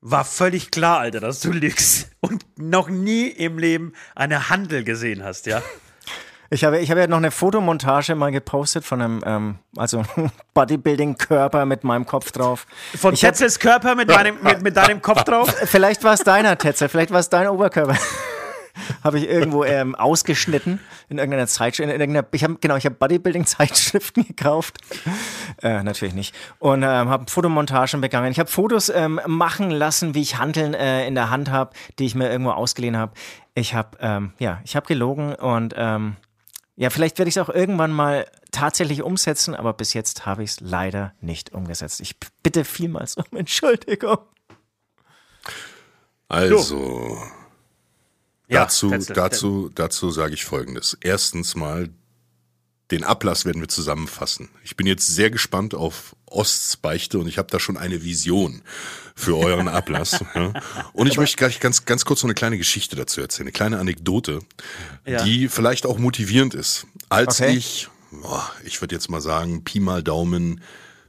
war 0.00 0.24
völlig 0.24 0.70
klar, 0.70 0.98
Alter, 0.98 1.20
dass 1.20 1.40
du 1.40 1.52
lügst 1.52 2.10
und 2.20 2.44
noch 2.58 2.88
nie 2.88 3.28
im 3.28 3.58
Leben 3.58 3.92
eine 4.14 4.50
Handel 4.50 4.84
gesehen 4.84 5.22
hast, 5.22 5.46
ja? 5.46 5.62
Ich 6.52 6.64
habe, 6.64 6.80
ich 6.80 6.90
habe 6.90 7.00
ja 7.00 7.06
noch 7.06 7.16
eine 7.16 7.30
Fotomontage 7.30 8.14
mal 8.14 8.30
gepostet 8.30 8.84
von 8.84 9.00
einem, 9.00 9.22
ähm, 9.24 9.58
also 9.74 10.02
Bodybuilding-Körper 10.54 11.64
mit 11.64 11.82
meinem 11.82 12.04
Kopf 12.04 12.30
drauf. 12.30 12.66
Von 12.94 13.14
Ich 13.14 13.24
hab- 13.24 13.30
Tetzels 13.32 13.58
Körper 13.58 13.94
mit, 13.94 14.10
deinem, 14.10 14.36
mit, 14.42 14.60
mit 14.60 14.76
deinem 14.76 15.00
Kopf 15.00 15.24
drauf. 15.24 15.48
Vielleicht 15.64 16.04
war 16.04 16.12
es 16.12 16.20
deiner, 16.20 16.58
Tetzel, 16.58 16.90
vielleicht 16.90 17.10
war 17.10 17.20
es 17.20 17.30
dein 17.30 17.48
Oberkörper. 17.48 17.96
habe 19.04 19.18
ich 19.18 19.28
irgendwo 19.30 19.64
ähm, 19.64 19.94
ausgeschnitten 19.94 20.78
in 21.08 21.16
irgendeiner 21.16 21.46
Zeitschrift. 21.46 21.90
In 21.90 21.98
irgendeiner, 21.98 22.26
ich 22.32 22.44
habe 22.44 22.56
genau, 22.60 22.76
ich 22.76 22.84
habe 22.84 22.96
Bodybuilding-Zeitschriften 22.96 24.26
gekauft. 24.26 24.78
Äh, 25.62 25.82
natürlich 25.82 26.14
nicht. 26.14 26.34
Und 26.58 26.82
ähm, 26.82 27.08
habe 27.08 27.30
Fotomontagen 27.30 28.02
begangen. 28.02 28.30
Ich 28.30 28.38
habe 28.38 28.50
Fotos 28.50 28.90
ähm, 28.90 29.20
machen 29.26 29.70
lassen, 29.70 30.14
wie 30.14 30.20
ich 30.20 30.36
Handeln 30.36 30.74
äh, 30.74 31.06
in 31.06 31.14
der 31.14 31.30
Hand 31.30 31.50
habe, 31.50 31.70
die 31.98 32.04
ich 32.04 32.14
mir 32.14 32.30
irgendwo 32.30 32.50
ausgeliehen 32.50 32.98
habe. 32.98 33.12
Ich 33.54 33.74
habe 33.74 33.96
ähm, 34.02 34.32
ja, 34.38 34.60
ich 34.64 34.76
habe 34.76 34.86
gelogen 34.86 35.34
und 35.34 35.74
ähm, 35.78 36.16
ja, 36.76 36.90
vielleicht 36.90 37.18
werde 37.18 37.28
ich 37.28 37.36
es 37.36 37.42
auch 37.42 37.48
irgendwann 37.48 37.92
mal 37.92 38.26
tatsächlich 38.50 39.02
umsetzen, 39.02 39.54
aber 39.54 39.72
bis 39.74 39.92
jetzt 39.92 40.24
habe 40.26 40.42
ich 40.42 40.52
es 40.52 40.60
leider 40.60 41.14
nicht 41.20 41.52
umgesetzt. 41.52 42.00
Ich 42.00 42.16
bitte 42.42 42.64
vielmals 42.64 43.16
um 43.16 43.24
Entschuldigung. 43.36 44.18
Also, 46.28 47.18
Ja, 48.48 48.60
dazu, 48.64 48.90
dazu, 48.90 49.70
dazu 49.74 50.10
sage 50.10 50.34
ich 50.34 50.44
Folgendes. 50.44 50.96
Erstens 51.00 51.54
mal, 51.54 51.90
den 52.90 53.04
Ablass 53.04 53.44
werden 53.44 53.60
wir 53.60 53.68
zusammenfassen. 53.68 54.48
Ich 54.64 54.76
bin 54.76 54.86
jetzt 54.86 55.06
sehr 55.06 55.30
gespannt 55.30 55.74
auf 55.74 56.16
Osts 56.32 56.76
Beichte 56.78 57.18
und 57.18 57.28
ich 57.28 57.38
habe 57.38 57.48
da 57.50 57.60
schon 57.60 57.76
eine 57.76 58.02
Vision 58.02 58.62
für 59.14 59.36
euren 59.36 59.68
Ablass. 59.68 60.20
ja. 60.34 60.52
Und 60.92 61.06
ich 61.06 61.16
möchte 61.18 61.36
gleich 61.36 61.60
ganz, 61.60 61.84
ganz 61.84 62.04
kurz 62.04 62.22
noch 62.22 62.28
eine 62.28 62.34
kleine 62.34 62.58
Geschichte 62.58 62.96
dazu 62.96 63.20
erzählen, 63.20 63.46
eine 63.46 63.52
kleine 63.52 63.78
Anekdote, 63.78 64.40
Ja. 65.06 65.22
die 65.24 65.48
vielleicht 65.48 65.86
auch 65.86 65.98
motivierend 65.98 66.54
ist. 66.54 66.86
Als 67.08 67.40
Okay. 67.40 67.52
ich, 67.56 67.88
boah, 68.10 68.50
ich 68.64 68.80
würde 68.80 68.94
jetzt 68.94 69.10
mal 69.10 69.20
sagen, 69.20 69.64
Pi 69.64 69.80
mal 69.80 70.02
Daumen, 70.02 70.62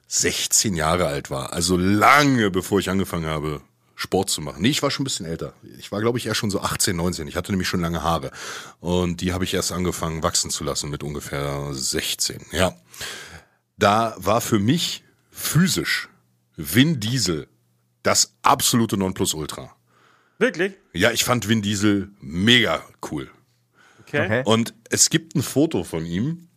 16 0.08 0.76
Jahre 0.76 1.08
alt 1.08 1.30
war, 1.32 1.54
also 1.54 1.76
lange 1.78 2.52
bevor 2.52 2.80
ich 2.80 2.90
angefangen 2.90 3.26
habe, 3.26 3.62
Sport 3.96 4.30
zu 4.30 4.42
machen. 4.42 4.62
Nee, 4.62 4.70
ich 4.70 4.84
war 4.84 4.92
schon 4.92 5.04
ein 5.04 5.06
bisschen 5.06 5.26
älter. 5.26 5.54
Ich 5.80 5.92
war, 5.92 6.02
glaube 6.02 6.18
ich, 6.18 6.26
eher 6.26 6.36
schon 6.36 6.52
so 6.52 6.60
18, 6.62 6.96
19. 6.96 7.28
Ich 7.28 7.36
hatte 7.36 7.52
nämlich 7.52 7.68
schon 7.70 7.80
lange 7.80 8.04
Haare. 8.04 8.32
Und 8.80 9.22
die 9.22 9.32
habe 9.34 9.44
ich 9.46 9.54
erst 9.54 9.72
angefangen 9.72 10.24
wachsen 10.24 10.50
zu 10.50 10.64
lassen 10.64 10.90
mit 10.90 11.04
ungefähr 11.04 11.70
16. 11.72 12.46
Ja. 12.52 12.76
Da 13.78 14.16
war 14.18 14.42
für 14.42 14.60
mich 14.60 15.04
physisch 15.34 16.10
Vin 16.56 17.00
Diesel 17.00 17.48
das 18.04 18.36
absolute 18.44 18.98
Nonplusultra. 18.98 19.76
Wirklich? 20.38 20.74
Ja, 20.94 21.12
ich 21.12 21.24
fand 21.24 21.48
Vin 21.50 21.62
Diesel 21.62 22.10
mega 22.22 22.84
cool. 23.12 23.30
Okay. 24.02 24.26
Okay. 24.26 24.42
Und 24.46 24.74
es 24.90 25.10
gibt 25.10 25.36
ein 25.36 25.42
Foto 25.42 25.84
von 25.84 26.06
ihm. 26.06 26.48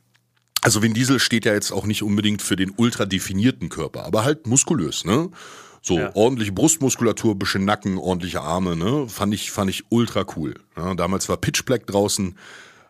Also 0.61 0.83
Vin 0.83 0.95
Diesel 0.95 1.21
steht 1.21 1.45
ja 1.45 1.55
jetzt 1.55 1.71
auch 1.71 1.87
nicht 1.87 2.03
unbedingt 2.03 2.43
für 2.43 2.57
den 2.57 2.71
ultra 2.77 3.07
definierten 3.07 3.69
Körper, 3.69 4.05
aber 4.05 4.25
halt 4.25 4.47
muskulös, 4.47 5.05
ne? 5.05 5.31
So 5.81 5.99
Ja. 6.01 6.11
ordentliche 6.17 6.51
Brustmuskulatur, 6.51 7.39
bisschen 7.39 7.65
Nacken, 7.65 7.97
ordentliche 7.97 8.41
Arme, 8.41 8.75
ne? 8.75 9.09
Fand 9.09 9.33
ich, 9.33 9.53
fand 9.53 9.71
ich 9.71 9.85
ultra 9.91 10.27
cool. 10.37 10.55
Ja, 10.77 10.95
damals 10.95 11.29
war 11.29 11.37
Pitch 11.37 11.65
Black 11.65 11.87
draußen, 11.87 12.37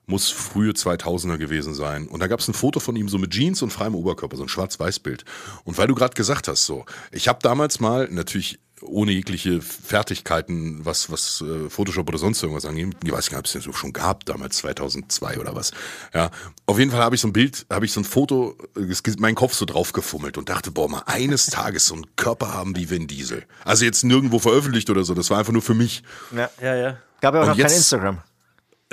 muss 0.07 0.31
frühe 0.31 0.71
2000er 0.73 1.37
gewesen 1.37 1.75
sein. 1.75 2.07
Und 2.07 2.21
da 2.21 2.29
gab 2.29 2.39
es 2.41 2.47
ein 2.49 2.55
Foto 2.55 2.79
von 2.79 2.95
ihm 2.97 3.09
so 3.09 3.19
mit 3.19 3.33
Jeans 3.33 3.61
und 3.63 3.73
freiem 3.73 3.95
Oberkörper, 3.97 4.37
so 4.37 4.45
ein 4.45 4.49
Schwarz-Weiß-Bild. 4.49 5.25
Und 5.65 5.79
weil 5.79 5.89
du 5.89 5.95
gerade 5.97 6.15
gesagt 6.15 6.47
hast, 6.49 6.65
so, 6.65 6.85
ich 7.11 7.27
habe 7.29 7.41
damals 7.43 7.81
mal 7.81 8.09
natürlich 8.11 8.61
ohne 8.83 9.11
jegliche 9.11 9.61
Fertigkeiten, 9.63 10.85
was, 10.85 11.11
was 11.11 11.43
äh, 11.43 11.69
Photoshop 11.71 12.07
oder 12.09 12.19
sonst 12.19 12.43
irgendwas 12.43 12.67
angeht. 12.67 12.95
Ich 13.03 13.11
weiß 13.11 13.31
gar 13.31 13.39
nicht, 13.39 13.55
ob 13.55 13.57
es 13.57 13.65
das 13.65 13.75
schon 13.77 13.93
gab, 13.95 14.25
damals 14.27 14.59
2002 14.59 15.41
oder 15.41 15.55
was. 15.57 15.73
Ja, 16.15 16.31
auf 16.67 16.79
jeden 16.79 16.91
Fall 16.91 17.01
habe 17.01 17.15
ich 17.15 17.21
so 17.23 17.27
ein 17.29 17.33
Bild, 17.33 17.67
habe 17.73 17.87
ich 17.87 17.93
so 17.93 18.01
ein 18.01 18.05
Foto, 18.05 18.55
äh, 18.77 19.11
meinen 19.19 19.35
Kopf 19.35 19.55
so 19.55 19.65
drauf 19.65 19.93
gefummelt 19.93 20.37
und 20.39 20.51
dachte, 20.51 20.71
boah, 20.71 20.89
mal 20.91 21.03
eines 21.07 21.47
Tages 21.51 21.87
so 21.87 21.95
einen 21.95 22.07
Körper 22.17 22.53
haben 22.53 22.77
wie 22.77 22.89
Vin 22.91 23.07
Diesel. 23.09 23.45
Also 23.65 23.85
jetzt 23.87 24.05
nirgendwo 24.05 24.39
veröffentlicht 24.39 24.91
oder 24.91 25.03
so, 25.05 25.15
das 25.15 25.31
war 25.31 25.39
einfach 25.39 25.55
nur 25.55 25.63
für 25.63 25.75
mich. 25.75 26.03
Ja. 26.37 26.51
Ja, 26.63 26.77
ja. 26.77 26.99
Gab 27.23 27.35
ja 27.35 27.41
auch 27.41 27.45
Und 27.45 27.49
noch 27.51 27.57
kein 27.57 27.65
jetzt- 27.67 27.79
Instagram. 27.79 28.19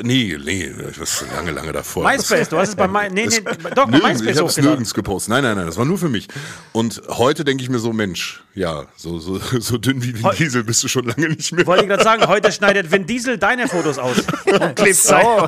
Nee, 0.01 0.35
nee, 0.43 0.73
das 0.97 1.21
war 1.21 1.35
lange, 1.35 1.51
lange 1.51 1.71
davor. 1.71 2.03
MySpace, 2.03 2.49
du 2.49 2.57
hast 2.57 2.69
es 2.69 2.75
bei 2.75 2.87
My, 2.87 3.09
nee, 3.11 3.27
nee, 3.27 3.41
doch, 3.75 3.85
Nirgends, 3.85 4.23
MySpace 4.23 4.31
ich 4.31 4.37
habe 4.39 4.49
es 4.49 4.57
nirgends 4.57 4.93
gepostet. 4.95 5.29
Nein, 5.29 5.43
nein, 5.43 5.55
nein, 5.55 5.67
das 5.67 5.77
war 5.77 5.85
nur 5.85 5.99
für 5.99 6.09
mich. 6.09 6.27
Und 6.71 6.99
heute 7.09 7.43
denke 7.43 7.61
ich 7.61 7.69
mir 7.69 7.77
so, 7.77 7.93
Mensch, 7.93 8.43
ja, 8.55 8.87
so, 8.97 9.19
so, 9.19 9.37
so 9.59 9.77
dünn 9.77 10.01
wie 10.01 10.15
Vin 10.15 10.31
Diesel 10.35 10.63
bist 10.63 10.83
du 10.83 10.87
schon 10.87 11.05
lange 11.05 11.29
nicht 11.29 11.51
mehr. 11.51 11.67
Wollte 11.67 11.83
ich 11.83 11.89
gerade 11.89 12.03
sagen, 12.03 12.25
heute 12.25 12.51
schneidet 12.51 12.91
Vin 12.91 13.05
Diesel 13.05 13.37
deine 13.37 13.67
Fotos 13.67 13.99
aus 13.99 14.17
und 14.47 14.75
klebt 14.75 14.95
sein, 14.95 15.47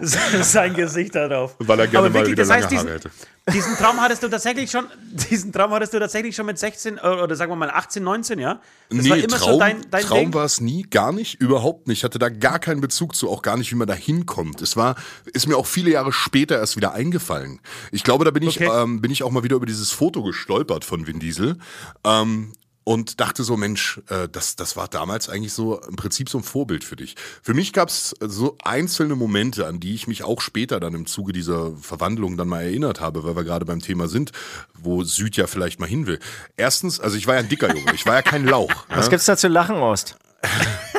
sein 0.00 0.72
Gesicht 0.72 1.14
darauf. 1.14 1.54
Weil 1.58 1.80
er 1.80 1.88
gerne 1.88 2.06
Aber 2.06 2.08
mal 2.08 2.14
wirklich, 2.20 2.32
wieder 2.32 2.44
das 2.44 2.52
heißt, 2.52 2.70
lange 2.70 2.74
diesen, 2.74 2.88
Haare 2.88 2.98
hätte. 3.00 3.10
Diesen 3.52 3.76
Traum 3.76 4.00
hattest 4.00 4.22
du 4.22 4.28
tatsächlich 4.28 4.70
schon, 4.70 4.86
diesen 5.30 5.52
Traum 5.52 5.72
hattest 5.72 5.92
du 5.94 5.98
tatsächlich 5.98 6.36
schon 6.36 6.46
mit 6.46 6.58
16 6.58 6.98
äh, 6.98 7.00
oder 7.00 7.34
sagen 7.34 7.50
wir 7.50 7.56
mal 7.56 7.70
18, 7.70 8.02
19, 8.02 8.38
ja? 8.38 8.60
Das 8.88 9.02
nee, 9.02 9.10
war 9.10 9.16
immer 9.16 9.36
Traum, 9.36 9.52
so 9.54 9.58
dein, 9.58 9.90
dein 9.90 10.04
Traum 10.04 10.34
war 10.34 10.44
es 10.44 10.60
nie, 10.60 10.82
gar 10.84 11.12
nicht, 11.12 11.40
überhaupt 11.40 11.88
nicht. 11.88 11.98
Ich 11.98 12.04
hatte 12.04 12.18
da 12.18 12.28
gar 12.28 12.58
keinen 12.58 12.80
Bezug 12.80 13.16
zu, 13.16 13.28
auch 13.28 13.42
gar 13.42 13.56
nicht, 13.56 13.72
wie 13.72 13.76
man 13.76 13.88
da 13.88 13.94
hinkommt. 13.94 14.62
Es 14.62 14.76
war, 14.76 14.94
ist 15.32 15.48
mir 15.48 15.56
auch 15.56 15.66
viele 15.66 15.90
Jahre 15.90 16.12
später 16.12 16.58
erst 16.58 16.76
wieder 16.76 16.92
eingefallen. 16.92 17.60
Ich 17.90 18.04
glaube, 18.04 18.24
da 18.24 18.30
bin 18.30 18.44
ich, 18.44 18.60
Okay. 18.60 18.70
ähm, 18.72 19.00
bin 19.00 19.10
ich 19.10 19.22
auch 19.22 19.30
mal 19.30 19.42
wieder 19.42 19.56
über 19.56 19.66
dieses 19.66 19.90
Foto 19.90 20.22
gestolpert 20.22 20.84
von 20.84 21.06
Vin 21.06 21.18
Diesel. 21.18 21.56
Ähm, 22.04 22.52
und 22.84 23.20
dachte 23.20 23.44
so, 23.44 23.56
Mensch, 23.56 24.00
äh, 24.08 24.28
das, 24.28 24.56
das 24.56 24.76
war 24.76 24.88
damals 24.88 25.28
eigentlich 25.28 25.52
so 25.52 25.80
im 25.80 25.96
Prinzip 25.96 26.28
so 26.28 26.38
ein 26.38 26.44
Vorbild 26.44 26.84
für 26.84 26.96
dich. 26.96 27.16
Für 27.42 27.54
mich 27.54 27.72
gab 27.72 27.88
es 27.88 28.14
so 28.20 28.56
einzelne 28.64 29.14
Momente, 29.14 29.66
an 29.66 29.80
die 29.80 29.94
ich 29.94 30.06
mich 30.06 30.24
auch 30.24 30.40
später 30.40 30.80
dann 30.80 30.94
im 30.94 31.06
Zuge 31.06 31.32
dieser 31.32 31.72
Verwandlung 31.76 32.36
dann 32.36 32.48
mal 32.48 32.62
erinnert 32.62 33.00
habe, 33.00 33.24
weil 33.24 33.36
wir 33.36 33.44
gerade 33.44 33.64
beim 33.64 33.80
Thema 33.80 34.08
sind, 34.08 34.32
wo 34.74 35.04
Süd 35.04 35.36
ja 35.36 35.46
vielleicht 35.46 35.80
mal 35.80 35.88
hin 35.88 36.06
will. 36.06 36.18
Erstens, 36.56 37.00
also 37.00 37.16
ich 37.16 37.26
war 37.26 37.34
ja 37.34 37.40
ein 37.40 37.48
dicker 37.48 37.74
Junge, 37.74 37.94
ich 37.94 38.06
war 38.06 38.14
ja 38.14 38.22
kein 38.22 38.46
Lauch. 38.46 38.72
Was 38.88 39.06
ja? 39.06 39.10
gibt's 39.10 39.26
da 39.26 39.36
zu 39.36 39.48
lachen, 39.48 39.76
Ost? 39.76 40.16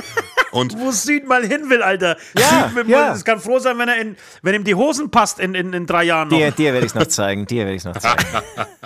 Und 0.53 0.77
Wo 0.77 0.91
Süd 0.91 1.27
mal 1.27 1.45
hin 1.45 1.69
will, 1.69 1.81
Alter. 1.81 2.17
Ja, 2.37 2.71
Süd, 2.73 2.87
ja. 2.87 3.13
Es 3.13 3.25
kann 3.25 3.39
froh 3.39 3.59
sein, 3.59 3.77
wenn 3.77 3.89
er 3.89 3.99
in, 3.99 4.15
wenn 4.41 4.55
ihm 4.55 4.63
die 4.63 4.75
Hosen 4.75 5.09
passt 5.11 5.39
in, 5.39 5.55
in, 5.55 5.73
in 5.73 5.85
drei 5.85 6.03
Jahren 6.03 6.29
noch. 6.29 6.37
Dir, 6.37 6.51
dir 6.51 6.73
werde 6.73 6.85
ich 6.85 6.91
es 6.93 6.95
noch 6.95 7.07
zeigen. 7.07 7.45
Dir 7.47 7.65
werde 7.65 7.73
ich 7.75 7.81
es 7.81 7.85
noch 7.85 7.97
zeigen. 7.97 8.23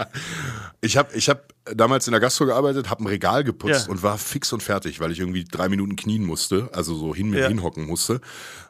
ich 0.81 0.97
habe 0.97 1.09
ich 1.15 1.29
hab 1.29 1.53
damals 1.73 2.07
in 2.07 2.11
der 2.11 2.21
Gastro 2.21 2.45
gearbeitet, 2.45 2.89
habe 2.89 3.03
ein 3.03 3.07
Regal 3.07 3.43
geputzt 3.43 3.87
Ja. 3.87 3.91
und 3.91 4.03
war 4.03 4.17
fix 4.17 4.53
und 4.53 4.63
fertig, 4.63 4.99
weil 4.99 5.11
ich 5.11 5.19
irgendwie 5.19 5.43
drei 5.43 5.69
Minuten 5.69 5.95
knien 5.95 6.23
musste, 6.25 6.69
also 6.73 6.95
so 6.95 7.13
hin, 7.13 7.33
Ja. 7.33 7.47
hinhocken 7.47 7.85
musste. 7.85 8.21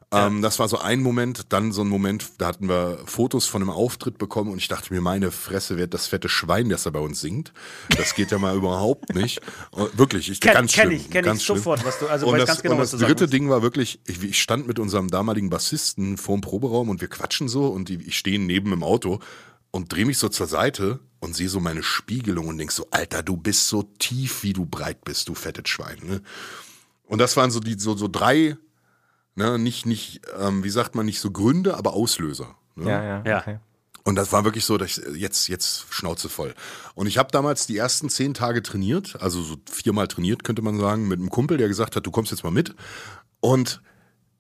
Ähm, 0.10 0.42
das 0.42 0.58
war 0.58 0.70
so 0.70 0.78
ein 0.80 1.02
Moment, 1.02 1.48
dann 1.50 1.74
so 1.74 1.82
ein 1.82 1.90
Moment, 1.90 2.32
da 2.38 2.48
hatten 2.48 2.70
wir 2.70 3.00
Fotos 3.06 3.46
von 3.46 3.62
einem 3.62 3.72
Auftritt 3.72 4.18
bekommen 4.18 4.52
und 4.52 4.58
ich 4.58 4.70
dachte 4.70 4.94
mir, 4.94 5.02
meine 5.02 5.32
Fresse 5.32 5.76
wird 5.78 5.94
das 5.94 6.08
fette 6.08 6.30
Schwein, 6.30 6.70
das 6.70 6.84
da 6.84 6.92
bei 6.92 7.00
uns 7.02 7.20
singt. 7.20 7.52
Das 7.90 8.16
geht 8.16 8.32
ja 8.32 8.38
mal 8.40 8.56
überhaupt 8.56 9.14
nicht. 9.16 9.42
Und 9.72 9.98
wirklich, 9.98 10.30
ich 10.32 10.40
Kenn- 10.40 10.54
ganz 10.54 10.72
kenn 10.72 10.88
schlimm. 10.88 10.98
ich, 11.02 11.10
kenn 11.10 11.20
ich 11.20 11.26
ganz 11.26 11.44
schlimm. 11.44 11.58
sofort, 11.58 11.84
was 11.84 12.00
du- 12.00 12.08
also 12.08 12.28
und 12.28 12.38
das, 12.38 12.48
ganz 12.48 12.62
genau, 12.62 12.76
und 12.76 12.82
was 12.82 12.92
das 12.92 13.00
du 13.02 13.06
sagen 13.06 13.18
dritte. 13.18 13.30
Ding 13.30 13.50
war 13.50 13.62
wirklich, 13.62 14.00
ich, 14.06 14.24
ich 14.24 14.42
stand 14.42 14.66
mit 14.66 14.80
unserem 14.80 15.10
damaligen 15.10 15.50
Bassisten 15.50 16.16
vor 16.18 16.38
dem 16.38 16.42
Proberaum 16.42 16.88
und 16.88 17.02
wir 17.02 17.10
quatschen 17.10 17.50
so 17.50 17.66
und 17.68 17.90
die, 17.90 17.96
ich 18.08 18.18
stehe 18.18 18.40
neben 18.40 18.72
im 18.72 18.84
Auto 18.84 19.20
und 19.72 19.92
drehe 19.92 20.06
mich 20.06 20.20
so 20.20 20.30
zur 20.30 20.48
Seite 20.48 21.02
und 21.20 21.36
sehe 21.36 21.50
so 21.50 21.60
meine 21.60 21.84
Spiegelung 21.84 22.48
und 22.48 22.58
denk 22.60 22.72
so, 22.72 22.88
Alter, 22.92 23.24
du 23.24 23.36
bist 23.36 23.68
so 23.68 23.84
tief, 24.00 24.44
wie 24.44 24.54
du 24.54 24.66
breit 24.66 25.04
bist, 25.04 25.28
du 25.28 25.36
fettes 25.36 25.68
Schwein. 25.68 25.98
Ne? 26.04 26.22
Und 27.04 27.20
das 27.20 27.36
waren 27.36 27.52
so 27.52 27.60
die 27.60 27.78
so, 27.78 27.98
so 27.98 28.08
drei, 28.08 28.56
ne, 29.38 29.58
nicht, 29.58 29.86
nicht, 29.86 30.22
ähm, 30.40 30.64
wie 30.64 30.70
sagt 30.70 30.96
man, 30.96 31.06
nicht 31.06 31.20
so 31.20 31.32
Gründe, 31.32 31.78
aber 31.78 31.94
Auslöser. 31.94 32.56
Ne? 32.76 32.90
Ja, 32.90 33.04
ja. 33.04 33.24
Ja. 33.26 33.40
Okay. 33.40 33.60
Und 34.04 34.16
das 34.16 34.32
war 34.32 34.46
wirklich 34.46 34.66
so, 34.66 34.78
dass 34.78 34.98
ich, 34.98 35.20
jetzt, 35.20 35.48
jetzt 35.48 35.86
Schnauze 35.90 36.30
voll. 36.30 36.54
Und 36.96 37.08
ich 37.08 37.18
habe 37.18 37.30
damals 37.32 37.68
die 37.68 37.78
ersten 37.78 38.10
zehn 38.10 38.34
Tage 38.34 38.64
trainiert, 38.64 39.18
also 39.22 39.42
so 39.42 39.58
viermal 39.70 40.08
trainiert, 40.08 40.44
könnte 40.44 40.62
man 40.62 40.80
sagen, 40.80 41.08
mit 41.08 41.20
einem 41.20 41.30
Kumpel, 41.30 41.58
der 41.58 41.68
gesagt 41.68 41.96
hat, 41.96 42.06
du 42.06 42.12
kommst 42.12 42.32
jetzt 42.32 42.44
mal 42.44 42.52
mit. 42.52 42.74
Und 43.42 43.82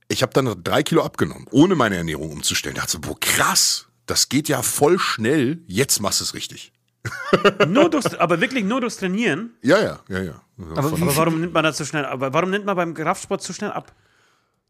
ich 0.08 0.22
habe 0.24 0.34
dann 0.34 0.64
drei 0.64 0.84
Kilo 0.84 1.04
abgenommen, 1.04 1.48
ohne 1.52 1.76
meine 1.76 1.98
Ernährung 1.98 2.32
umzustellen. 2.32 2.76
Ich 2.76 2.82
dachte 2.82 2.93
so, 2.93 3.00
boah, 3.02 3.20
krass, 3.20 3.88
das 4.06 4.30
geht 4.30 4.48
ja 4.48 4.62
voll 4.62 5.00
schnell, 5.00 5.62
jetzt 5.68 6.02
machst 6.02 6.22
du 6.22 6.24
es 6.24 6.34
richtig. 6.34 6.72
Nur 7.68 7.89
durchs, 7.89 8.16
aber 8.16 8.41
wirklich 8.41 8.66
nur 8.66 8.82
durchs 8.82 8.98
Trainieren. 8.98 9.52
Ja, 9.62 9.80
ja, 9.80 10.00
ja, 10.10 10.22
ja. 10.22 10.41
Aber 10.76 10.88
Aber 10.88 11.16
warum 11.16 11.39
nimmt 11.39 11.54
man 11.54 11.64
das 11.64 11.78
so 11.78 11.86
schnell 11.86 12.04
aber 12.04 12.34
Warum 12.34 12.50
nimmt 12.50 12.66
man 12.66 12.76
beim 12.76 12.93
Kraftsport 12.93 13.41
so 13.41 13.54
schnell 13.54 13.72
ab? 13.72 13.93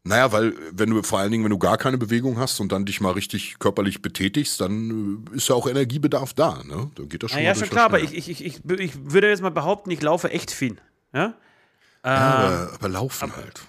Naja, 0.08 0.32
weil 0.32 0.54
wenn 0.72 0.88
du 0.90 1.02
vor 1.02 1.18
allen 1.18 1.30
Dingen, 1.30 1.44
wenn 1.44 1.50
du 1.50 1.58
gar 1.58 1.76
keine 1.76 1.98
Bewegung 1.98 2.38
hast 2.38 2.60
und 2.60 2.72
dann 2.72 2.86
dich 2.86 3.00
mal 3.02 3.12
richtig 3.12 3.58
körperlich 3.58 4.00
betätigst, 4.00 4.58
dann 4.60 5.26
äh, 5.32 5.36
ist 5.36 5.48
ja 5.50 5.54
auch 5.54 5.68
Energiebedarf 5.68 6.32
da. 6.32 6.62
Ne? 6.64 6.90
Da 6.94 7.02
geht 7.04 7.22
das 7.22 7.32
schon 7.32 7.42
ja, 7.42 7.50
mal 7.50 7.58
schon 7.58 7.68
klar, 7.68 7.84
aber 7.84 8.00
ich, 8.00 8.14
ich, 8.14 8.30
ich, 8.30 8.44
ich, 8.44 8.60
ich 8.70 8.92
würde 9.12 9.28
jetzt 9.28 9.42
mal 9.42 9.50
behaupten, 9.50 9.90
ich 9.90 10.00
laufe 10.00 10.30
echt 10.30 10.50
viel. 10.50 10.78
Ja? 11.12 11.34
aber, 12.02 12.70
aber 12.74 12.88
laufen 12.88 13.36
halt. 13.36 13.60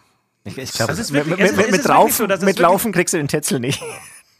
Ich, 0.45 0.57
ich 0.57 0.71
glaube, 0.71 0.93
ist 0.93 1.11
mit, 1.11 1.25
wirklich- 1.27 1.51
mit, 1.51 1.57
mit, 1.57 1.71
mit, 1.71 1.83
Laufen, 1.83 2.29
so, 2.39 2.45
mit 2.45 2.59
Laufen 2.59 2.91
kriegst 2.93 3.13
du 3.13 3.17
den 3.17 3.27
Tetzel 3.27 3.59
nicht. 3.59 3.81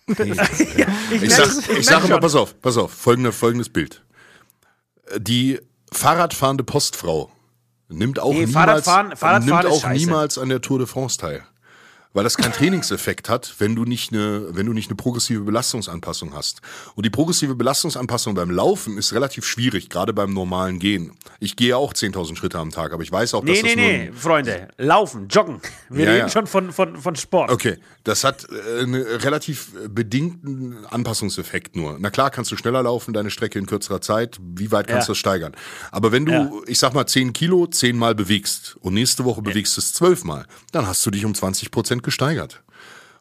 Ich, 0.07 0.17
Ich 1.21 1.35
sag, 1.35 1.45
ich 1.47 1.59
ich 1.59 1.67
merk 1.69 1.83
sag 1.83 2.05
immer, 2.05 2.19
pass 2.19 2.33
auf, 2.33 2.59
pass 2.61 2.77
auf, 2.77 2.91
folgende, 2.91 3.31
folgendes 3.31 3.69
Bild. 3.69 4.03
Die 5.19 5.59
Fahrradfahrende 5.91 6.63
Postfrau 6.63 7.31
nimmt 7.89 8.17
auch 8.19 8.31
Nee, 8.33 8.47
niemals, 8.47 8.87
Fahrradfahren- 8.87 9.15
Fahrradfahren 9.15 9.45
nimmt 9.45 9.65
auch 9.67 9.81
scheiße. 9.81 9.99
niemals 10.05 10.37
an 10.39 10.49
der 10.49 10.61
Tour 10.61 10.79
de 10.79 10.87
France 10.87 11.17
teil. 11.19 11.43
Weil 12.13 12.23
das 12.23 12.37
keinen 12.37 12.53
Trainingseffekt 12.53 13.29
hat, 13.29 13.53
wenn 13.59 13.75
du 13.75 13.85
nicht 13.85 14.11
eine, 14.11 14.47
wenn 14.55 14.65
du 14.65 14.73
nicht 14.73 14.89
eine 14.89 14.95
progressive 14.95 15.41
Belastungsanpassung 15.41 16.33
hast. 16.33 16.59
Und 16.95 17.05
die 17.05 17.11
progressive 17.11 17.53
Belastungsanpassung 17.53 18.33
beim 18.33 18.49
Laufen 18.49 18.97
ist 18.97 19.13
relativ 19.13 19.45
schwierig, 19.45 19.89
gerade 19.89 20.11
beim 20.11 20.33
normalen 20.33 20.79
Gehen. 20.79 21.11
Ich 21.39 21.55
gehe 21.55 21.77
auch 21.77 21.93
10.000 21.93 22.35
Schritte 22.35 22.57
am 22.57 22.71
Tag, 22.71 22.93
aber 22.93 23.03
ich 23.03 23.11
weiß 23.11 23.35
auch, 23.35 23.41
dass 23.45 23.51
Nee, 23.57 23.61
das 23.61 23.75
nee, 23.75 23.81
nur 23.81 23.91
nee, 23.91 24.11
Freunde. 24.11 24.67
Laufen, 24.77 25.27
joggen. 25.27 25.61
Wir 25.89 26.05
Ja, 26.05 26.11
reden 26.11 26.19
ja. 26.21 26.29
schon 26.29 26.47
von, 26.47 26.71
von, 26.71 26.97
von 26.97 27.15
Sport. 27.15 27.51
Okay, 27.51 27.77
das 28.03 28.23
hat 28.23 28.47
äh, 28.49 28.81
einen 28.81 28.95
relativ 29.03 29.71
äh, 29.85 29.87
bedingten 29.87 30.83
Anpassungseffekt 30.89 31.75
nur. 31.75 31.97
Na 31.99 32.09
klar, 32.09 32.31
kannst 32.31 32.51
du 32.51 32.57
schneller 32.57 32.81
laufen, 32.81 33.13
deine 33.13 33.29
Strecke 33.29 33.59
in 33.59 33.67
kürzerer 33.67 34.01
Zeit. 34.01 34.39
Wie 34.41 34.71
weit 34.71 34.87
kannst 34.87 35.03
Ja. 35.07 35.07
du 35.07 35.11
das 35.11 35.17
steigern? 35.19 35.53
Aber 35.91 36.11
wenn 36.11 36.25
du, 36.25 36.63
ich 36.65 36.79
sag 36.79 36.93
mal, 36.95 37.05
10 37.05 37.33
Kilo 37.33 37.67
zehnmal 37.67 38.15
bewegst 38.15 38.77
und 38.81 38.95
nächste 38.95 39.25
Woche 39.25 39.41
bewegst 39.43 39.77
du 39.77 39.81
es 39.81 39.93
zwölfmal, 39.93 40.45
dann 40.71 40.87
hast 40.87 41.05
du 41.05 41.11
dich 41.11 41.23
um 41.23 41.35
20 41.35 41.69
Prozent 41.69 41.98
gesteigert. 42.03 42.63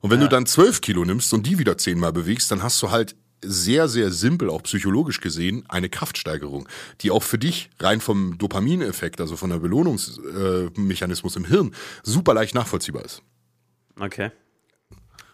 Und 0.00 0.10
wenn 0.10 0.20
du 0.20 0.28
dann 0.28 0.46
12 0.46 0.80
Kilo 0.80 1.04
nimmst 1.04 1.32
und 1.34 1.46
die 1.46 1.58
wieder 1.58 1.76
zehnmal 1.76 2.12
bewegst, 2.12 2.50
dann 2.50 2.62
hast 2.62 2.80
du 2.82 2.90
halt 2.90 3.16
sehr, 3.42 3.88
sehr 3.88 4.10
simpel, 4.10 4.50
auch 4.50 4.62
psychologisch 4.62 5.20
gesehen, 5.20 5.64
eine 5.68 5.88
Kraftsteigerung, 5.88 6.68
die 7.00 7.10
auch 7.10 7.22
für 7.22 7.38
dich 7.38 7.70
rein 7.78 8.00
vom 8.00 8.36
Dopamineffekt, 8.38 9.20
also 9.20 9.36
von 9.36 9.50
der 9.50 9.58
Belohnungsmechanismus 9.58 11.36
im 11.36 11.44
Hirn, 11.44 11.74
super 12.02 12.34
leicht 12.34 12.54
nachvollziehbar 12.54 13.04
ist. 13.04 13.22
Okay. 13.98 14.30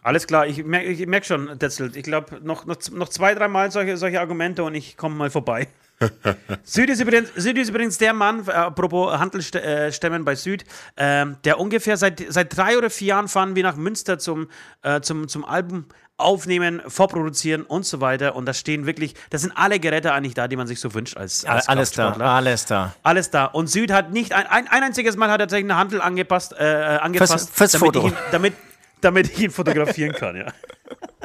Alles 0.03 0.27
klar, 0.27 0.47
ich 0.47 0.63
merke 0.65 1.07
merk 1.07 1.25
schon, 1.25 1.59
Detzel. 1.59 1.97
Ich 1.97 2.03
glaube, 2.03 2.41
noch, 2.43 2.67
noch, 2.67 2.77
noch 2.91 3.09
zwei, 3.09 3.35
dreimal 3.35 3.71
solche, 3.71 3.97
solche 3.97 4.21
Argumente 4.21 4.63
und 4.63 4.75
ich 4.75 4.99
komme 4.99 5.15
mal 5.15 5.31
vorbei. 5.31 5.69
Süd, 6.65 6.91
ist 6.91 7.01
übrigens, 7.01 7.31
Süd 7.37 7.57
ist 7.57 7.69
übrigens 7.69 7.99
der 7.99 8.13
Mann, 8.13 8.47
äh, 8.47 8.51
apropos 8.53 9.17
Handelsstämmen 9.19 10.25
bei 10.25 10.35
Süd, 10.35 10.65
äh, 10.97 11.27
der 11.45 11.61
ungefähr 11.61 11.97
seit, 11.97 12.23
seit 12.29 12.57
drei 12.57 12.77
oder 12.77 12.91
vier 12.91 13.09
Jahren 13.09 13.29
fahren 13.29 13.55
wir 13.55 13.63
nach 13.63 13.77
Münster 13.77 14.19
zum, 14.19 14.49
äh, 14.83 15.01
zum, 15.01 15.29
zum 15.29 15.45
Album 15.45 15.87
aufnehmen, 16.17 16.81
vorproduzieren 16.87 17.63
und 17.63 17.85
so 17.87 18.01
weiter. 18.01 18.37
Und 18.37 18.47
da 18.47 18.55
stehen 18.55 18.87
wirklich, 18.87 19.15
das 19.31 19.41
sind 19.43 19.53
alle 19.57 19.81
Geräte 19.81 20.13
eigentlich 20.13 20.35
da, 20.35 20.47
die 20.47 20.57
man 20.57 20.67
sich 20.67 20.79
so 20.79 20.95
wünscht 20.95 21.17
als, 21.17 21.45
als 21.45 21.69
Alles 21.69 21.91
da, 21.93 22.13
alles 22.13 22.67
da. 22.67 22.95
Alles 23.03 23.31
da. 23.31 23.47
Und 23.47 23.69
Süd 23.69 23.91
hat 23.91 24.13
nicht, 24.13 24.33
ein, 24.33 24.47
ein, 24.47 24.69
ein 24.69 24.83
einziges 24.85 25.17
Mal 25.17 25.29
hat 25.29 25.37
er 25.41 25.47
tatsächlich 25.47 25.71
eine 25.71 25.79
Handel 25.79 26.01
angepasst, 26.01 26.55
äh, 26.59 26.65
angepasst 27.01 27.33
Fürs- 27.33 27.51
fürs 27.51 27.73
damit, 27.73 27.85
Foto. 27.87 28.07
Ich 28.07 28.13
ihn, 28.13 28.19
damit, 28.31 28.53
damit 29.01 29.31
ich 29.33 29.39
ihn 29.41 29.51
fotografieren 29.51 30.13
kann, 30.13 30.37
ja. 30.37 30.47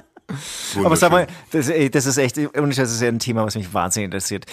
Aber 0.83 0.95
sag 0.95 1.11
mal, 1.11 1.27
das, 1.51 1.69
ey, 1.69 1.89
das 1.89 2.05
ist 2.05 2.17
echt, 2.17 2.37
und 2.37 2.77
das 2.77 2.91
ist 2.91 3.01
ja 3.01 3.07
ein 3.07 3.19
Thema, 3.19 3.45
was 3.45 3.55
mich 3.55 3.73
wahnsinnig 3.73 4.05
interessiert. 4.05 4.45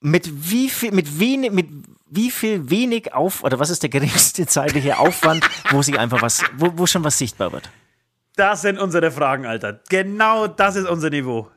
Mit 0.00 0.50
wie 0.50 0.68
viel, 0.68 0.92
mit 0.92 1.18
wenig, 1.20 1.52
mit 1.52 1.68
wie 2.10 2.30
viel 2.30 2.68
wenig 2.68 3.14
auf, 3.14 3.42
oder 3.44 3.58
was 3.58 3.70
ist 3.70 3.82
der 3.82 3.90
geringste 3.90 4.46
zeitliche 4.46 4.98
Aufwand, 4.98 5.48
wo 5.70 5.80
sich 5.82 5.98
einfach 5.98 6.20
was, 6.22 6.42
wo, 6.56 6.72
wo 6.76 6.86
schon 6.86 7.04
was 7.04 7.16
sichtbar 7.18 7.52
wird? 7.52 7.70
Das 8.36 8.62
sind 8.62 8.78
unsere 8.78 9.10
Fragen, 9.10 9.46
Alter. 9.46 9.80
Genau 9.88 10.46
das 10.46 10.76
ist 10.76 10.88
unser 10.88 11.10
Niveau. 11.10 11.48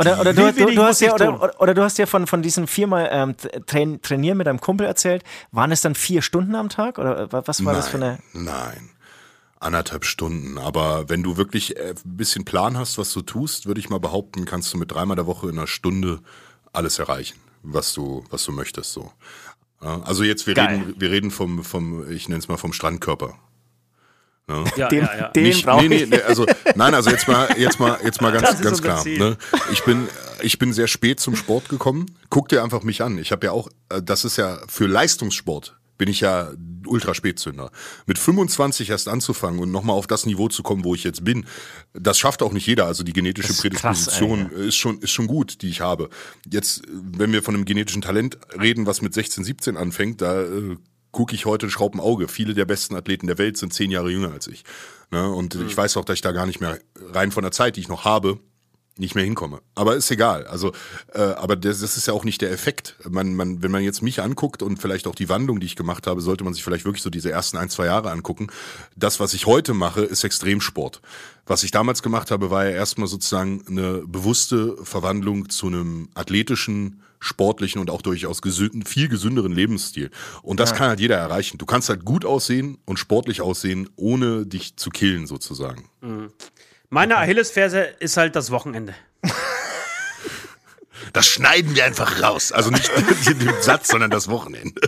Oder, 0.00 0.20
oder, 0.20 0.32
du, 0.32 0.52
du, 0.52 0.66
du 0.72 0.82
hast 0.84 1.00
ja, 1.00 1.12
oder, 1.12 1.60
oder, 1.60 1.74
du 1.74 1.82
hast 1.82 1.98
ja 1.98 2.06
von, 2.06 2.28
von 2.28 2.40
diesen 2.40 2.68
viermal 2.68 3.08
ähm, 3.10 3.34
train, 3.66 4.00
Trainieren 4.00 4.38
mit 4.38 4.46
deinem 4.46 4.60
Kumpel 4.60 4.86
erzählt. 4.86 5.24
Waren 5.50 5.72
es 5.72 5.80
dann 5.80 5.96
vier 5.96 6.22
Stunden 6.22 6.54
am 6.54 6.68
Tag? 6.68 6.98
Oder 6.98 7.32
wa- 7.32 7.42
was 7.46 7.64
war 7.64 7.72
das 7.72 7.88
für 7.88 7.96
eine. 7.96 8.18
Nein. 8.32 8.90
Anderthalb 9.60 10.04
Stunden. 10.04 10.58
Aber 10.58 11.08
wenn 11.08 11.22
du 11.22 11.36
wirklich 11.36 11.76
äh, 11.76 11.94
ein 12.04 12.16
bisschen 12.16 12.44
Plan 12.44 12.76
hast, 12.78 12.98
was 12.98 13.12
du 13.12 13.22
tust, 13.22 13.66
würde 13.66 13.80
ich 13.80 13.90
mal 13.90 13.98
behaupten, 14.00 14.44
kannst 14.44 14.72
du 14.72 14.78
mit 14.78 14.92
dreimal 14.92 15.16
der 15.16 15.26
Woche 15.26 15.48
in 15.48 15.58
einer 15.58 15.66
Stunde 15.66 16.20
alles 16.72 16.98
erreichen, 16.98 17.38
was 17.62 17.92
du, 17.92 18.24
was 18.30 18.44
du 18.44 18.52
möchtest. 18.52 18.92
So. 18.92 19.12
Also 19.80 20.24
jetzt, 20.24 20.46
wir 20.46 20.54
Geil. 20.54 20.78
reden, 20.78 20.94
wir 20.98 21.10
reden 21.10 21.30
vom, 21.30 21.64
vom, 21.64 22.10
ich 22.10 22.28
nenne 22.28 22.40
es 22.40 22.48
mal 22.48 22.56
vom 22.56 22.72
Strandkörper. 22.72 23.34
Ja, 24.48 24.88
Den, 24.88 25.04
ja, 25.04 25.16
ja. 25.18 25.28
den 25.28 25.42
Nicht, 25.42 25.66
nee, 25.66 25.88
nee, 25.88 25.96
ich. 25.96 26.08
nee, 26.10 26.22
also 26.22 26.46
nein, 26.74 26.94
also 26.94 27.10
jetzt 27.10 27.28
mal, 27.28 27.48
jetzt 27.58 27.78
mal, 27.78 27.98
jetzt 28.02 28.22
mal 28.22 28.32
ganz, 28.40 28.60
ganz 28.62 28.80
klar. 28.80 29.04
Ne? 29.06 29.36
Ich 29.72 29.84
bin, 29.84 30.08
ich 30.40 30.58
bin 30.58 30.72
sehr 30.72 30.86
spät 30.86 31.20
zum 31.20 31.36
Sport 31.36 31.68
gekommen. 31.68 32.06
Guck 32.30 32.48
dir 32.48 32.62
einfach 32.62 32.82
mich 32.82 33.02
an. 33.02 33.18
Ich 33.18 33.30
habe 33.30 33.46
ja 33.46 33.52
auch, 33.52 33.68
äh, 33.90 34.00
das 34.02 34.24
ist 34.24 34.38
ja 34.38 34.58
für 34.66 34.86
Leistungssport 34.86 35.77
bin 35.98 36.08
ich 36.08 36.20
ja 36.20 36.52
Ultraspätzünder. 36.86 37.70
Mit 38.06 38.18
25 38.18 38.90
erst 38.90 39.08
anzufangen 39.08 39.60
und 39.60 39.70
nochmal 39.70 39.96
auf 39.96 40.06
das 40.06 40.26
Niveau 40.26 40.48
zu 40.48 40.62
kommen, 40.62 40.84
wo 40.84 40.94
ich 40.94 41.04
jetzt 41.04 41.24
bin, 41.24 41.44
das 41.92 42.18
schafft 42.18 42.42
auch 42.42 42.52
nicht 42.52 42.66
jeder. 42.66 42.86
Also 42.86 43.04
die 43.04 43.12
genetische 43.12 43.50
ist 43.50 43.62
krass, 43.62 44.06
Prädisposition 44.06 44.50
ist 44.50 44.76
schon 44.76 44.98
ist 45.00 45.10
schon 45.10 45.26
gut, 45.26 45.60
die 45.62 45.68
ich 45.68 45.80
habe. 45.80 46.08
Jetzt, 46.50 46.82
wenn 46.90 47.32
wir 47.32 47.42
von 47.42 47.54
einem 47.54 47.64
genetischen 47.64 48.00
Talent 48.00 48.38
reden, 48.58 48.86
was 48.86 49.02
mit 49.02 49.12
16, 49.12 49.44
17 49.44 49.76
anfängt, 49.76 50.22
da 50.22 50.42
äh, 50.42 50.76
gucke 51.10 51.34
ich 51.34 51.46
heute 51.46 51.68
Schraub 51.70 51.94
im 51.94 52.00
Auge. 52.00 52.28
Viele 52.28 52.54
der 52.54 52.64
besten 52.64 52.94
Athleten 52.94 53.26
der 53.26 53.38
Welt 53.38 53.56
sind 53.56 53.74
zehn 53.74 53.90
Jahre 53.90 54.10
jünger 54.10 54.32
als 54.32 54.46
ich. 54.46 54.64
Ne? 55.10 55.28
Und 55.30 55.54
ich 55.54 55.76
weiß 55.76 55.96
auch, 55.96 56.04
dass 56.04 56.14
ich 56.14 56.22
da 56.22 56.32
gar 56.32 56.46
nicht 56.46 56.60
mehr 56.60 56.78
rein 57.12 57.32
von 57.32 57.42
der 57.42 57.52
Zeit, 57.52 57.76
die 57.76 57.80
ich 57.80 57.88
noch 57.88 58.04
habe, 58.04 58.38
nicht 58.98 59.14
mehr 59.14 59.24
hinkomme. 59.24 59.60
Aber 59.74 59.96
ist 59.96 60.10
egal. 60.10 60.46
Also, 60.46 60.72
äh, 61.12 61.20
aber 61.20 61.56
das, 61.56 61.80
das 61.80 61.96
ist 61.96 62.06
ja 62.06 62.14
auch 62.14 62.24
nicht 62.24 62.40
der 62.42 62.50
Effekt. 62.50 62.96
Man, 63.08 63.34
man, 63.34 63.62
wenn 63.62 63.70
man 63.70 63.82
jetzt 63.82 64.02
mich 64.02 64.22
anguckt 64.22 64.62
und 64.62 64.78
vielleicht 64.78 65.06
auch 65.06 65.14
die 65.14 65.28
Wandlung, 65.28 65.60
die 65.60 65.66
ich 65.66 65.76
gemacht 65.76 66.06
habe, 66.06 66.20
sollte 66.20 66.44
man 66.44 66.54
sich 66.54 66.64
vielleicht 66.64 66.84
wirklich 66.84 67.02
so 67.02 67.10
diese 67.10 67.30
ersten 67.30 67.56
ein, 67.56 67.70
zwei 67.70 67.86
Jahre 67.86 68.10
angucken. 68.10 68.48
Das, 68.96 69.20
was 69.20 69.34
ich 69.34 69.46
heute 69.46 69.74
mache, 69.74 70.02
ist 70.02 70.24
Extremsport. 70.24 71.00
Was 71.46 71.62
ich 71.62 71.70
damals 71.70 72.02
gemacht 72.02 72.30
habe, 72.30 72.50
war 72.50 72.66
ja 72.66 72.72
erstmal 72.72 73.08
sozusagen 73.08 73.64
eine 73.68 74.02
bewusste 74.06 74.76
Verwandlung 74.84 75.48
zu 75.48 75.66
einem 75.68 76.08
athletischen, 76.14 77.02
sportlichen 77.20 77.80
und 77.80 77.90
auch 77.90 78.02
durchaus 78.02 78.42
gesünden, 78.42 78.84
viel 78.84 79.08
gesünderen 79.08 79.52
Lebensstil. 79.52 80.10
Und 80.42 80.60
das 80.60 80.74
kann 80.74 80.88
halt 80.88 81.00
jeder 81.00 81.16
erreichen. 81.16 81.58
Du 81.58 81.66
kannst 81.66 81.88
halt 81.88 82.04
gut 82.04 82.24
aussehen 82.24 82.78
und 82.84 82.98
sportlich 82.98 83.40
aussehen, 83.40 83.88
ohne 83.96 84.46
dich 84.46 84.76
zu 84.76 84.90
killen 84.90 85.26
sozusagen. 85.26 85.88
Meine 86.90 87.18
Achillesferse 87.18 87.80
ist 88.00 88.16
halt 88.16 88.36
das 88.36 88.50
Wochenende. 88.50 88.94
Das 91.14 91.26
schneiden 91.26 91.74
wir 91.74 91.86
einfach 91.86 92.22
raus. 92.22 92.52
Also 92.52 92.70
nicht 92.70 92.90
den 93.26 93.50
Satz, 93.62 93.88
sondern 93.88 94.10
das 94.10 94.28
Wochenende. 94.28 94.80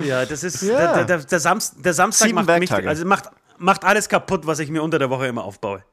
Ja, 0.00 0.26
das 0.26 0.42
ist 0.42 0.62
Ja. 0.62 0.94
Der, 0.94 1.04
der, 1.04 1.18
der, 1.18 1.40
Samst, 1.40 1.76
der 1.84 1.94
Samstag 1.94 2.26
Sieben 2.26 2.44
macht 2.44 2.58
mich, 2.58 2.72
also 2.72 3.04
macht, 3.04 3.26
macht 3.58 3.84
alles 3.84 4.08
kaputt, 4.08 4.44
was 4.46 4.58
ich 4.58 4.70
mir 4.70 4.82
unter 4.82 4.98
der 4.98 5.10
Woche 5.10 5.28
immer 5.28 5.44
aufbaue. 5.44 5.84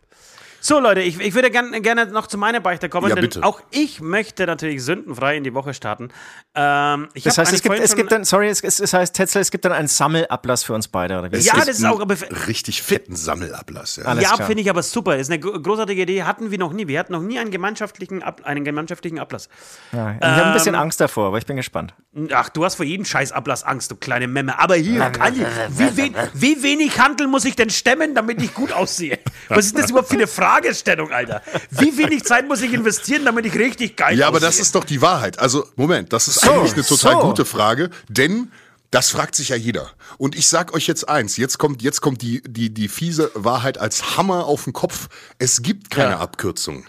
So, 0.63 0.79
Leute, 0.79 1.01
ich, 1.01 1.19
ich 1.19 1.33
würde 1.33 1.49
gern, 1.49 1.71
gerne 1.81 2.05
noch 2.05 2.27
zu 2.27 2.37
meiner 2.37 2.59
Beichte 2.59 2.87
kommen, 2.87 3.09
Ja, 3.09 3.15
denn 3.15 3.23
bitte. 3.23 3.43
auch 3.43 3.61
ich 3.71 3.99
möchte 3.99 4.45
natürlich 4.45 4.83
sündenfrei 4.83 5.35
in 5.35 5.43
die 5.43 5.55
Woche 5.55 5.73
starten. 5.73 6.09
Ähm, 6.53 7.09
ich 7.15 7.23
Das 7.23 7.37
heißt, 7.39 7.51
es 7.51 7.63
gibt, 7.63 7.79
es 7.79 7.95
gibt 7.95 8.11
dann, 8.11 8.23
sorry, 8.25 8.47
es, 8.47 8.61
es, 8.61 8.79
es 8.79 8.93
heißt, 8.93 9.15
Tetzel, 9.15 9.41
es 9.41 9.49
gibt 9.49 9.65
dann 9.65 9.71
einen 9.71 9.87
Sammelablass 9.87 10.63
für 10.63 10.73
uns 10.73 10.87
beide, 10.87 11.17
oder 11.17 11.31
wie? 11.31 11.37
Ja, 11.37 11.55
das 11.55 11.67
ist 11.79 11.85
auch 11.85 11.99
aber- 11.99 12.15
richtig 12.47 12.83
fetten 12.83 13.15
Sammelablass. 13.15 13.95
Ja. 13.95 14.13
Ja, 14.19 14.35
finde 14.37 14.61
ich 14.61 14.69
aber 14.69 14.83
super. 14.83 15.17
Ist 15.17 15.31
eine 15.31 15.39
gro- 15.39 15.59
großartige 15.59 16.03
Idee. 16.03 16.23
Hatten 16.23 16.51
wir 16.51 16.59
noch 16.59 16.73
nie. 16.73 16.87
Wir 16.87 16.99
hatten 16.99 17.13
noch 17.13 17.21
nie 17.21 17.39
einen 17.39 17.49
gemeinschaftlichen, 17.51 18.21
Ab 18.21 18.41
einen 18.43 18.63
gemeinschaftlichen 18.63 19.17
Ablass. 19.17 19.49
Ja, 19.91 20.11
ich 20.15 20.21
habe 20.21 20.45
ein 20.45 20.53
bisschen 20.53 20.75
Ähm, 20.75 20.81
Angst 20.81 21.01
davor, 21.01 21.27
aber 21.29 21.39
ich 21.39 21.45
bin 21.47 21.55
gespannt. 21.55 21.95
Ach, 22.33 22.49
du 22.49 22.63
hast 22.65 22.75
vor 22.75 22.85
jedem 22.85 23.05
scheiß 23.05 23.31
Ablass 23.31 23.63
Angst, 23.63 23.89
du 23.89 23.95
kleine 23.95 24.27
Memme. 24.27 24.59
Aber 24.59 24.75
hier, 24.75 25.03
Andi, 25.19 25.43
wie, 25.69 25.97
wen, 25.97 26.15
wie 26.33 26.61
wenig 26.61 26.99
Handel 26.99 27.27
muss 27.27 27.45
ich 27.45 27.55
denn 27.55 27.69
stemmen, 27.71 28.13
damit 28.13 28.41
ich 28.43 28.53
gut 28.53 28.71
aussehe? 28.73 29.17
Was 29.49 29.65
ist 29.65 29.77
das 29.77 29.89
überhaupt 29.89 30.09
für 30.09 30.15
eine 30.15 30.27
Fragestellung, 30.51 31.11
Alter? 31.11 31.41
Wie 31.69 31.97
wenig 31.97 32.23
Zeit 32.25 32.47
muss 32.47 32.61
ich 32.61 32.73
investieren, 32.73 33.23
damit 33.25 33.45
ich 33.45 33.55
richtig 33.55 33.95
geil 33.95 34.17
Ja, 34.17 34.27
aber 34.27 34.37
aussehe? 34.37 34.49
das 34.49 34.59
ist 34.59 34.75
doch 34.75 34.83
die 34.83 35.01
Wahrheit. 35.01 35.39
Also, 35.39 35.65
Moment, 35.75 36.11
das 36.13 36.27
ist 36.27 36.43
eigentlich 36.43 36.73
eine 36.73 36.83
total 36.83 37.13
so. 37.13 37.19
gute 37.27 37.45
Frage, 37.45 37.89
denn 38.09 38.51
das 38.91 39.09
fragt 39.09 39.35
sich 39.35 39.49
ja 39.49 39.55
jeder. 39.55 39.89
Und 40.17 40.35
ich 40.35 40.47
sag 40.49 40.73
euch 40.73 40.87
jetzt 40.87 41.07
eins, 41.07 41.37
jetzt 41.37 41.57
kommt, 41.57 41.81
jetzt 41.81 42.01
kommt 42.01 42.21
die, 42.21 42.41
die, 42.45 42.73
die 42.73 42.89
fiese 42.89 43.31
Wahrheit 43.33 43.77
als 43.77 44.17
Hammer 44.17 44.45
auf 44.45 44.65
den 44.65 44.73
Kopf. 44.73 45.07
Es 45.39 45.61
gibt 45.61 45.89
keine 45.89 46.11
Ja. 46.11 46.19
Abkürzung. 46.19 46.85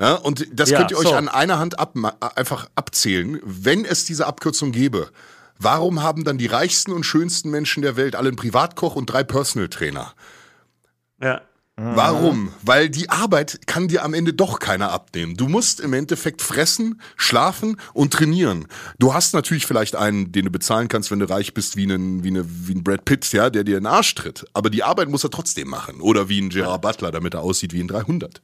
Ja, 0.00 0.14
und 0.14 0.46
das 0.52 0.70
Ja, 0.70 0.78
könnt 0.78 0.92
ihr 0.92 0.98
euch 0.98 1.08
so. 1.08 1.14
an 1.14 1.28
einer 1.28 1.58
Hand 1.58 1.78
ab, 1.80 1.94
einfach 2.36 2.68
abzählen. 2.76 3.40
Wenn 3.44 3.84
es 3.84 4.04
diese 4.04 4.26
Abkürzung 4.26 4.70
gäbe, 4.70 5.10
warum 5.58 6.02
haben 6.04 6.22
dann 6.22 6.38
die 6.38 6.46
reichsten 6.46 6.92
und 6.92 7.02
schönsten 7.04 7.50
Menschen 7.50 7.82
der 7.82 7.96
Welt 7.96 8.14
alle 8.14 8.28
einen 8.28 8.36
Privatkoch 8.36 8.94
und 8.94 9.06
drei 9.06 9.24
Personal 9.24 9.68
Trainer? 9.68 10.14
Ja. 11.20 11.40
Warum? 11.76 12.52
Weil 12.62 12.88
die 12.88 13.10
Arbeit 13.10 13.66
kann 13.66 13.88
dir 13.88 14.04
am 14.04 14.14
Ende 14.14 14.32
doch 14.32 14.60
keiner 14.60 14.92
abnehmen. 14.92 15.36
Du 15.36 15.48
musst 15.48 15.80
im 15.80 15.92
Endeffekt 15.92 16.40
fressen, 16.40 17.00
schlafen 17.16 17.80
und 17.92 18.12
trainieren. 18.12 18.68
Du 19.00 19.12
hast 19.12 19.34
natürlich 19.34 19.66
vielleicht 19.66 19.96
einen, 19.96 20.30
den 20.30 20.44
du 20.44 20.50
bezahlen 20.52 20.86
kannst, 20.86 21.10
wenn 21.10 21.18
du 21.18 21.28
reich 21.28 21.52
bist, 21.52 21.74
wie 21.76 21.82
einen, 21.82 22.22
wie 22.22 22.28
eine, 22.28 22.44
wie 22.46 22.74
ein 22.74 22.84
Brad 22.84 23.04
Pitt, 23.04 23.32
ja, 23.32 23.50
der 23.50 23.64
dir 23.64 23.78
in 23.78 23.84
den 23.84 23.92
Arsch 23.92 24.14
tritt. 24.14 24.44
Aber 24.52 24.70
die 24.70 24.84
Arbeit 24.84 25.08
muss 25.08 25.24
er 25.24 25.30
trotzdem 25.30 25.66
machen. 25.68 26.00
Oder 26.00 26.28
wie 26.28 26.40
ein 26.40 26.48
Gerard 26.50 26.80
Butler, 26.80 27.10
damit 27.10 27.34
er 27.34 27.40
aussieht 27.40 27.72
wie 27.72 27.80
ein 27.82 27.88
300. 27.88 28.40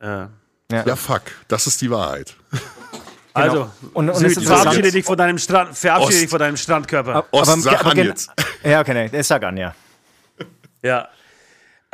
Äh, 0.00 0.26
Ja, 0.72 0.96
fuck. 0.96 1.22
Das 1.48 1.66
ist 1.66 1.82
die 1.82 1.90
Wahrheit. 1.90 2.34
Also, 3.34 3.70
Und- 3.92 4.08
und 4.08 4.16
Süd, 4.16 4.42
verabschiede 4.44 4.90
dich 4.90 5.04
von 5.04 5.18
deinem 5.18 5.36
Strand, 5.38 5.76
verabschiede 5.76 6.12
Ost. 6.14 6.22
dich 6.22 6.30
von 6.30 6.38
deinem 6.38 6.56
Strandkörper. 6.56 7.26
Ost, 7.32 7.50
aber, 7.50 7.60
sag 7.60 7.80
aber 7.80 7.90
an 7.90 7.98
jetzt. 7.98 8.30
Ja, 8.64 8.80
okay, 8.80 9.08
nee, 9.12 9.22
sag 9.22 9.42
an, 9.44 9.56
ja. 9.58 9.74
Ja. 10.82 11.08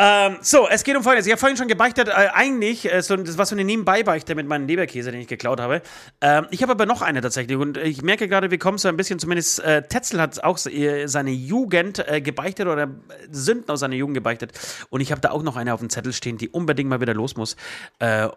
Ähm, 0.03 0.38
so, 0.40 0.66
es 0.66 0.82
geht 0.82 0.96
um 0.96 1.03
Folgendes. 1.03 1.26
Ich 1.26 1.32
habe 1.32 1.38
vorhin 1.38 1.59
schon 1.59 1.68
gebeichtet, 1.68 2.09
äh, 2.09 2.28
eigentlich, 2.32 2.90
äh, 2.90 3.03
so, 3.03 3.16
das 3.16 3.36
war 3.36 3.44
so 3.44 3.55
eine 3.55 3.64
Nebenbei-Beichte 3.64 4.34
mit 4.34 4.46
meinem 4.46 4.66
Leberkäse, 4.66 5.12
den 5.12 5.20
ich 5.20 5.26
geklaut 5.26 5.61
habe. 5.61 5.82
Ähm, 6.22 6.46
ich 6.51 6.62
habe 6.62 6.72
aber 6.72 6.86
noch 6.86 7.03
eine 7.03 7.20
tatsächlich 7.20 7.59
und 7.59 7.76
ich 7.76 8.01
merke 8.01 8.26
gerade, 8.26 8.51
wir 8.51 8.59
kommen 8.59 8.78
so 8.78 8.88
ein 8.88 8.96
bisschen, 8.96 9.18
zumindest 9.18 9.61
äh, 9.61 9.82
Tetzel 9.86 10.18
hat 10.18 10.42
auch 10.42 10.59
äh, 10.64 11.07
seine 11.07 11.32
Jugend 11.32 11.98
äh, 12.09 12.22
gebeichtet 12.22 12.66
oder 12.66 12.84
äh, 12.84 12.88
Sünden 13.30 13.68
aus 13.68 13.80
seiner 13.80 13.94
Jugend 13.94 14.14
gebeichtet. 14.14 14.53
Und 14.88 15.03
ich 15.03 15.11
habe 15.12 15.20
da 15.20 15.32
auch 15.32 15.42
noch 15.42 15.57
eine 15.57 15.74
auf 15.74 15.80
dem 15.80 15.90
Zettel 15.90 16.14
stehen, 16.14 16.38
die 16.38 16.48
unbedingt 16.48 16.88
mal 16.88 17.03
wieder 17.03 17.12
los 17.12 17.36
muss. 17.36 17.57
Äh, 17.98 18.28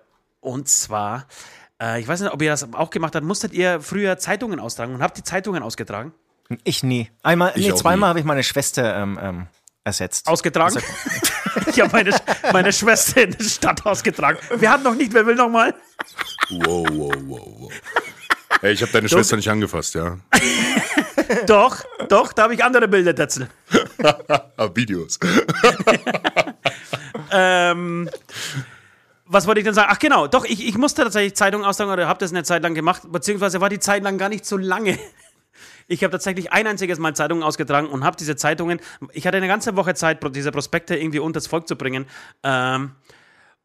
und 0.42 0.68
zwar, 0.68 1.28
äh, 1.82 2.02
ich 2.02 2.08
weiß 2.10 2.20
nicht, 2.20 2.34
ob 2.34 2.42
ihr 2.42 2.50
das 2.50 2.74
auch 2.74 2.90
gemacht 2.90 3.16
habt, 3.16 3.26
musstet 3.26 3.54
ihr 3.54 3.80
früher 3.80 4.18
Zeitungen 4.18 4.60
austragen 4.60 4.96
und 4.96 5.02
habt 5.02 5.18
die 5.18 5.24
Zeitungen 5.24 5.64
ausgetragen? 5.64 6.12
Ich 6.66 6.84
nie. 6.84 7.10
Einmal, 7.22 7.54
Ich 7.56 7.66
nee, 7.66 7.74
zweimal 7.74 8.10
habe 8.10 8.20
ich 8.20 8.26
meine 8.26 8.44
Schwester 8.44 8.98
ähm, 8.98 9.18
ähm, 9.22 9.48
ersetzt. 9.84 10.28
Ausgetragen? 10.28 10.82
ich 11.68 11.80
habe 11.80 11.92
meine, 11.92 12.12
meine 12.52 12.74
Schwester 12.74 13.24
in 13.24 13.32
der 13.32 13.44
Stadt 13.44 13.86
ausgetragen. 13.86 14.38
Wir 14.56 14.72
hatten 14.72 14.84
noch 14.84 14.96
nicht, 14.96 15.14
wer 15.14 15.26
will 15.26 15.36
noch 15.36 15.50
mal? 15.50 15.74
Wow, 16.50 16.88
wow, 16.92 17.14
wow, 17.28 17.48
wow. 17.60 17.72
Ey, 18.62 18.74
ich 18.74 18.82
habe 18.82 18.92
deine 18.92 19.10
Schwester 19.10 19.36
nicht 19.36 19.50
angefasst, 19.50 19.96
ja. 19.96 20.18
Doch, 21.48 21.84
doch, 22.10 22.34
da 22.34 22.44
habe 22.44 22.54
ich 22.54 22.64
andere 22.64 22.88
Bilder, 22.88 23.16
Tetzel. 23.16 23.48
Videos. 24.76 25.20
Ähm, 27.32 28.10
was 29.26 29.48
wollte 29.48 29.60
ich 29.60 29.66
denn 29.66 29.74
sagen? 29.74 29.90
Ach 29.92 30.00
genau, 30.00 30.28
doch, 30.28 30.46
ich, 30.46 30.68
ich 30.68 30.78
musste 30.78 31.04
tatsächlich 31.04 31.36
Zeitungen 31.36 31.66
austragen 31.66 31.92
oder 31.92 32.08
habe 32.08 32.20
das 32.20 32.32
eine 32.32 32.44
Zeit 32.44 32.62
lang 32.62 32.76
gemacht, 32.76 33.04
beziehungsweise 33.12 33.62
war 33.62 33.70
die 33.70 33.80
Zeit 33.80 34.04
lang 34.04 34.18
gar 34.18 34.30
nicht 34.30 34.46
so 34.46 34.58
lange. 34.58 35.00
Ich 35.88 36.04
habe 36.04 36.12
tatsächlich 36.12 36.52
ein 36.52 36.68
einziges 36.68 37.00
Mal 37.00 37.16
Zeitungen 37.16 37.44
ausgetragen 37.44 37.88
und 37.88 38.04
habe 38.04 38.18
diese 38.18 38.36
Zeitungen, 38.36 38.80
ich 39.12 39.28
hatte 39.28 39.38
eine 39.38 39.48
ganze 39.48 39.76
Woche 39.76 39.94
Zeit, 39.96 40.20
diese 40.36 40.52
Prospekte 40.52 40.96
irgendwie 40.96 41.20
unters 41.20 41.48
Volk 41.48 41.68
zu 41.68 41.76
bringen. 41.76 42.06
Ähm, 42.44 42.92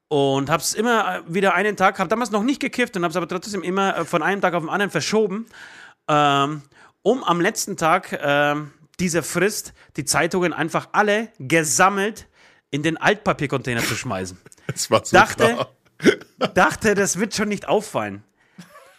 und 0.08 0.48
habe 0.48 0.62
es 0.62 0.74
immer 0.74 1.22
wieder 1.28 1.54
einen 1.54 1.76
Tag, 1.76 1.98
habe 1.98 2.08
damals 2.08 2.30
noch 2.30 2.42
nicht 2.42 2.60
gekifft 2.60 2.96
und 2.96 3.02
habe 3.04 3.10
es 3.10 3.16
aber 3.16 3.28
trotzdem 3.28 3.62
immer 3.62 3.98
äh, 3.98 4.04
von 4.04 4.22
einem 4.22 4.40
Tag 4.40 4.54
auf 4.54 4.62
den 4.62 4.70
anderen 4.70 4.90
verschoben, 4.90 5.46
ähm, 6.08 6.62
um 7.02 7.22
am 7.24 7.40
letzten 7.40 7.76
Tag 7.76 8.18
ähm, 8.20 8.72
dieser 8.98 9.22
Frist 9.22 9.74
die 9.96 10.04
Zeitungen 10.04 10.52
einfach 10.52 10.88
alle 10.92 11.28
gesammelt 11.38 12.26
in 12.70 12.82
den 12.82 12.96
Altpapiercontainer 12.96 13.82
zu 13.82 13.94
schmeißen. 13.94 14.38
Das 14.70 14.90
war 14.90 15.02
so 15.02 15.16
dachte, 15.16 15.66
klar. 15.98 16.48
dachte, 16.54 16.94
das 16.94 17.18
wird 17.18 17.34
schon 17.34 17.48
nicht 17.48 17.66
auffallen. 17.66 18.22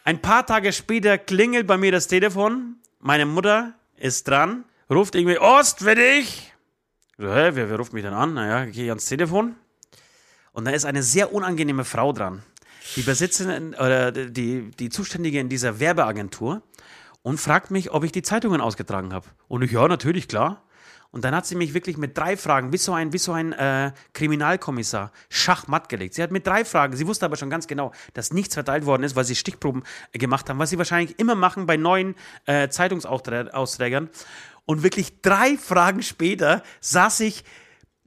Ein 0.03 0.19
paar 0.19 0.43
Tage 0.47 0.73
später 0.73 1.19
klingelt 1.19 1.67
bei 1.67 1.77
mir 1.77 1.91
das 1.91 2.07
Telefon. 2.07 2.78
Meine 3.01 3.25
Mutter 3.25 3.73
ist 3.95 4.27
dran, 4.27 4.65
ruft 4.89 5.15
irgendwie 5.15 5.39
Ost 5.39 5.79
für 5.79 5.95
dich. 5.95 6.53
Ich 7.11 7.17
So, 7.17 7.33
hä, 7.33 7.51
wer, 7.53 7.69
wer 7.69 7.77
ruft 7.77 7.93
mich 7.93 8.03
denn 8.03 8.13
an? 8.13 8.33
Naja, 8.33 8.65
gehe 8.65 8.83
ich 8.83 8.89
ans 8.89 9.05
Telefon. 9.05 9.55
Und 10.51 10.65
da 10.65 10.71
ist 10.71 10.83
eine 10.83 11.01
sehr 11.01 11.33
unangenehme 11.33 11.85
Frau 11.85 12.11
dran. 12.11 12.43
Die 12.97 13.01
Besitzerin 13.01 13.73
oder 13.73 14.11
die, 14.11 14.71
die 14.71 14.89
Zuständige 14.89 15.39
in 15.39 15.47
dieser 15.47 15.79
Werbeagentur 15.79 16.61
und 17.21 17.39
fragt 17.39 17.71
mich, 17.71 17.91
ob 17.91 18.03
ich 18.03 18.11
die 18.11 18.21
Zeitungen 18.21 18.59
ausgetragen 18.59 19.13
habe. 19.13 19.27
Und 19.47 19.61
ich, 19.61 19.71
ja, 19.71 19.87
natürlich, 19.87 20.27
klar. 20.27 20.63
Und 21.11 21.25
dann 21.25 21.33
hat 21.35 21.47
sie 21.47 21.55
mich 21.55 21.73
wirklich 21.73 21.97
mit 21.97 22.15
drei 22.17 22.37
Fragen, 22.37 22.71
wie 22.71 22.77
so 22.77 22.93
ein, 22.93 23.13
wie 23.13 23.17
so 23.17 23.31
ein 23.31 23.53
äh, 23.53 23.91
Kriminalkommissar, 24.13 25.11
schachmatt 25.29 25.89
gelegt. 25.89 26.13
Sie 26.13 26.21
hat 26.21 26.31
mit 26.31 26.45
drei 26.45 26.63
Fragen, 26.63 26.95
sie 26.95 27.07
wusste 27.07 27.25
aber 27.25 27.35
schon 27.35 27.49
ganz 27.49 27.65
genau, 27.65 27.91
dass 28.13 28.31
nichts 28.31 28.53
verteilt 28.53 28.85
worden 28.85 29.01
ist, 29.03 29.15
weil 29.15 29.25
sie 29.25 29.35
Stichproben 29.35 29.83
äh, 30.11 30.19
gemacht 30.19 30.49
haben, 30.49 30.59
was 30.59 30.69
sie 30.69 30.77
wahrscheinlich 30.77 31.17
immer 31.17 31.35
machen 31.35 31.65
bei 31.65 31.77
neuen 31.77 32.15
äh, 32.45 32.69
Zeitungsausträgern. 32.69 34.09
Und 34.65 34.83
wirklich 34.83 35.21
drei 35.21 35.57
Fragen 35.57 36.03
später 36.03 36.61
saß 36.79 37.21
ich 37.21 37.43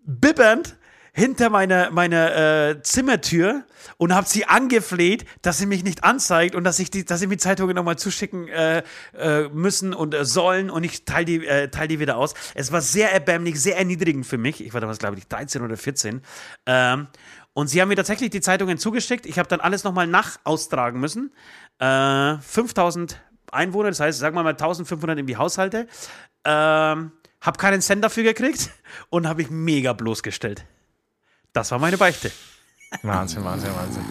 bibbernd 0.05 0.77
hinter 1.13 1.51
meiner, 1.51 1.91
meiner 1.91 2.37
äh, 2.71 2.83
Zimmertür 2.83 3.65
und 3.99 4.15
habe 4.15 4.27
sie 4.27 4.47
angefleht, 4.47 5.27
dass 5.43 5.59
sie 5.59 5.67
mich 5.67 5.85
nicht 5.85 6.05
anzeigt 6.05 6.55
und 6.55 6.65
dass 6.65 6.79
ich 6.79 6.91
die, 6.91 7.05
dass 7.05 7.21
sie 7.21 7.27
mir 7.27 7.37
Zeitungen 7.37 7.77
nochmal 7.77 7.99
zuschicken 7.99 8.49
äh, 8.49 8.83
äh, 9.19 9.49
müssen 9.51 9.93
und 9.93 10.15
äh, 10.15 10.25
sollen 10.25 10.71
und 10.71 10.85
ich 10.85 11.05
teile 11.05 11.25
die, 11.27 11.47
äh, 11.47 11.69
teil 11.69 11.89
die 11.89 12.01
wieder 12.01 12.17
aus. 12.17 12.35
Es 12.55 12.73
war 12.73 12.81
sehr 12.81 13.13
erbärmlich, 13.13 13.61
sehr 13.61 13.77
erniedrigend 13.77 14.27
für 14.27 14.39
mich. 14.39 14.65
Ich 14.65 14.73
war 14.73 14.81
damals, 14.81 14.99
glaube 14.99 15.19
ich, 15.19 15.29
13 15.29 15.63
oder 15.63 15.77
14. 15.77 16.23
Ähm, 16.67 17.09
und 17.53 17.67
sie 17.69 17.83
haben 17.83 17.89
mir 17.89 17.97
tatsächlich 17.97 18.31
die 18.31 18.41
Zeitungen 18.41 18.79
zugeschickt. 18.79 19.27
Ich 19.27 19.39
habe 19.39 19.49
dann 19.49 19.61
alles 19.61 19.85
nochmal 19.85 20.07
nachaustragen 20.07 20.99
müssen. 20.99 21.33
Äh, 21.79 22.39
5000 22.39 23.21
Einwohner, 23.51 23.91
das 23.91 24.01
heißt, 24.01 24.19
sagen 24.19 24.35
wir 24.35 24.43
mal 24.43 24.51
1500 24.51 25.19
irgendwie 25.19 25.37
Haushalte. 25.37 25.87
Ähm, 26.47 27.13
hab 27.43 27.59
keinen 27.59 27.83
Cent 27.83 28.03
dafür 28.03 28.23
gekriegt 28.23 28.71
und 29.11 29.29
habe 29.29 29.43
ich 29.43 29.51
mega 29.51 29.93
bloßgestellt. 29.93 30.65
Das 31.53 31.71
war 31.71 31.79
meine 31.79 31.99
Beichte. 31.99 32.31
Wahnsinn, 33.03 33.45
Wahnsinn, 33.45 33.71
Wahnsinn. 33.75 34.05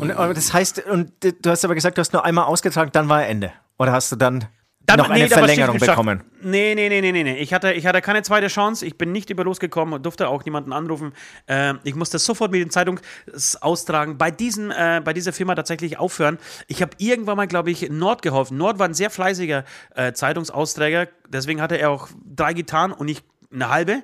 Und 0.00 0.10
aber 0.12 0.34
das 0.34 0.52
heißt, 0.52 0.84
und 0.86 1.12
du 1.22 1.50
hast 1.50 1.64
aber 1.64 1.74
gesagt, 1.74 1.96
du 1.96 2.00
hast 2.00 2.12
nur 2.12 2.24
einmal 2.24 2.44
ausgetragen, 2.44 2.90
dann 2.92 3.08
war 3.08 3.24
Ende. 3.24 3.52
Oder 3.78 3.92
hast 3.92 4.10
du 4.12 4.16
dann, 4.16 4.46
Dann- 4.84 4.98
noch 4.98 5.10
eine 5.10 5.24
nee, 5.24 5.30
war 5.30 5.38
Verlängerung 5.38 5.78
bekommen? 5.78 6.22
Nee, 6.42 6.74
nee, 6.74 6.88
nee, 6.88 7.00
nee, 7.00 7.12
nee. 7.12 7.36
Ich 7.38 7.52
hatte, 7.54 7.72
ich 7.72 7.86
hatte 7.86 8.00
keine 8.02 8.22
zweite 8.22 8.48
Chance. 8.48 8.84
Ich 8.84 8.98
bin 8.98 9.10
nicht 9.12 9.30
über 9.30 9.42
losgekommen 9.44 9.94
und 9.94 10.04
durfte 10.04 10.28
auch 10.28 10.44
niemanden 10.44 10.72
anrufen. 10.72 11.12
Ähm, 11.48 11.78
ich 11.84 11.94
musste 11.94 12.18
sofort 12.18 12.50
mit 12.52 12.60
den 12.60 12.70
Zeitungsaustragen 12.70 14.18
bei, 14.18 14.30
diesen, 14.30 14.70
äh, 14.70 15.00
bei 15.04 15.12
dieser 15.12 15.32
Firma 15.32 15.54
tatsächlich 15.54 15.98
aufhören. 15.98 16.38
Ich 16.68 16.82
habe 16.82 16.92
irgendwann 16.98 17.36
mal, 17.36 17.46
glaube 17.46 17.70
ich, 17.70 17.88
Nord 17.90 18.22
geholfen. 18.22 18.56
Nord 18.58 18.78
war 18.78 18.86
ein 18.88 18.94
sehr 18.94 19.10
fleißiger 19.10 19.64
äh, 19.94 20.12
Zeitungsausträger. 20.12 21.08
Deswegen 21.28 21.60
hatte 21.60 21.76
er 21.78 21.90
auch 21.90 22.08
drei 22.24 22.52
Gitarren 22.52 22.92
und 22.92 23.06
nicht 23.06 23.24
eine 23.52 23.68
halbe. 23.70 24.02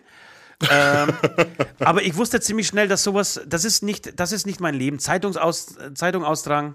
Ähm, 0.70 1.12
aber 1.80 2.02
ich 2.02 2.16
wusste 2.16 2.40
ziemlich 2.40 2.66
schnell, 2.66 2.88
dass 2.88 3.02
sowas, 3.02 3.40
das 3.46 3.64
ist 3.64 3.82
nicht, 3.82 4.18
das 4.18 4.32
ist 4.32 4.46
nicht 4.46 4.60
mein 4.60 4.74
Leben. 4.74 4.98
Zeitungsaus, 4.98 5.76
Zeitung 5.94 6.24
austragen, 6.24 6.74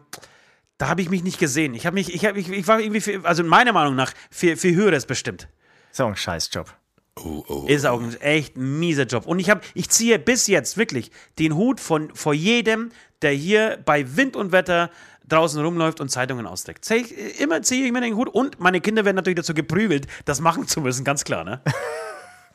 da 0.78 0.90
habe 0.90 1.02
ich 1.02 1.10
mich 1.10 1.24
nicht 1.24 1.40
gesehen. 1.40 1.74
Ich 1.74 1.86
habe 1.86 1.96
mich, 1.96 2.14
ich, 2.14 2.26
hab, 2.26 2.36
ich, 2.36 2.50
ich 2.50 2.68
war 2.68 2.80
irgendwie, 2.80 3.02
für, 3.02 3.26
also 3.26 3.44
meiner 3.44 3.74
Meinung 3.74 3.96
nach, 3.96 4.14
für, 4.30 4.58
für 4.58 4.74
Höheres 4.74 5.06
bestimmt. 5.06 5.48
So 5.92 6.06
ein 6.06 6.16
Scheißjob. 6.16 6.74
Oh, 7.16 7.44
oh. 7.48 7.66
Ist 7.68 7.86
auch 7.86 8.00
ein 8.00 8.20
echt 8.22 8.58
mieser 8.58 9.06
Job. 9.06 9.26
Und 9.26 9.40
ich 9.40 9.50
habe, 9.50 9.62
ich 9.74 9.90
ziehe 9.90 10.20
bis 10.20 10.46
jetzt 10.48 10.78
wirklich 10.78 11.12
den 11.40 11.56
Hut 11.56 11.80
von 11.80 12.14
vor 12.14 12.34
jedem, 12.34 12.92
der 13.24 13.32
hier 13.32 13.80
bei 13.84 14.16
Wind 14.16 14.36
und 14.36 14.52
Wetter 14.52 14.92
draußen 15.28 15.64
rumläuft 15.64 16.00
und 16.00 16.10
Zeitungen 16.10 16.46
austrägt. 16.46 16.86
Zieh 16.86 16.96
ich, 16.98 17.42
immer 17.42 17.62
ziehe 17.62 17.86
ich 17.86 17.92
mir 17.92 18.02
den 18.02 18.16
Hut 18.16 18.30
und 18.30 18.60
meine 18.60 18.82
Kinder 18.82 19.04
werden 19.04 19.16
natürlich 19.16 19.38
dazu 19.38 19.54
geprügelt, 19.54 20.08
das 20.26 20.40
machen 20.40 20.68
zu 20.68 20.80
müssen, 20.80 21.04
ganz 21.04 21.24
klar, 21.24 21.44
ne? 21.44 21.62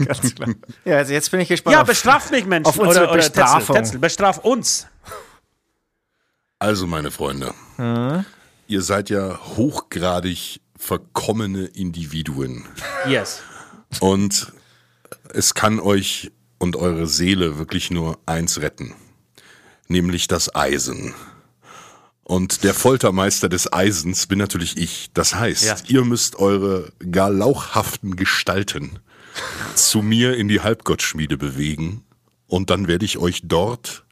Ganz 0.07 0.34
klar. 0.34 0.50
Ja, 0.84 0.96
also 0.98 1.12
jetzt 1.12 1.30
bin 1.30 1.40
ich 1.40 1.48
gespannt. 1.48 1.74
Ja, 1.74 1.82
auf- 1.82 1.86
bestraft 1.88 2.30
mich, 2.30 2.44
Menschen. 2.46 2.66
auf 2.68 2.78
unsere 2.78 3.05
oder, 3.05 3.12
oder 3.12 3.16
Bestrafung. 3.22 3.61
Tetzel, 3.61 3.74
Tetzel, 3.82 3.98
bestraf 3.98 4.38
uns. 4.38 4.86
Also, 6.59 6.86
meine 6.86 7.11
Freunde, 7.11 7.53
ihr 8.68 8.82
seid 8.82 9.11
ja 9.11 9.38
hochgradig 9.57 10.61
verkommene 10.78 11.64
Individuen. 11.66 12.64
Yes. 13.09 13.40
Und 14.00 14.53
es 15.34 15.55
kann 15.55 15.80
euch 15.80 16.30
und 16.59 16.76
eure 16.76 17.07
Seele 17.09 17.59
wirklich 17.59 17.90
nur 17.90 18.18
eins 18.26 18.61
retten, 18.61 18.94
nämlich 19.88 20.28
das 20.28 20.55
Eisen. 20.55 21.14
Und 22.24 22.62
der 22.62 22.72
Foltermeister 22.74 23.48
des 23.48 23.72
Eisens 23.72 24.28
bin 24.28 24.38
natürlich 24.38 24.76
ich. 24.76 25.11
Das 25.12 25.34
heißt, 25.34 25.64
Ja. 25.64 25.76
ihr 25.88 26.05
müsst 26.05 26.36
eure 26.36 26.92
gar 27.11 27.30
lauchhaften 27.30 28.14
Gestalten 28.14 29.00
zu 29.76 30.02
mir 30.02 30.36
in 30.36 30.48
die 30.48 30.60
Halbgottschmiede 30.60 31.36
bewegen 31.36 32.04
und 32.46 32.70
dann 32.70 32.88
werde 32.88 33.04
ich 33.04 33.18
euch 33.18 33.42
dort 33.44 34.04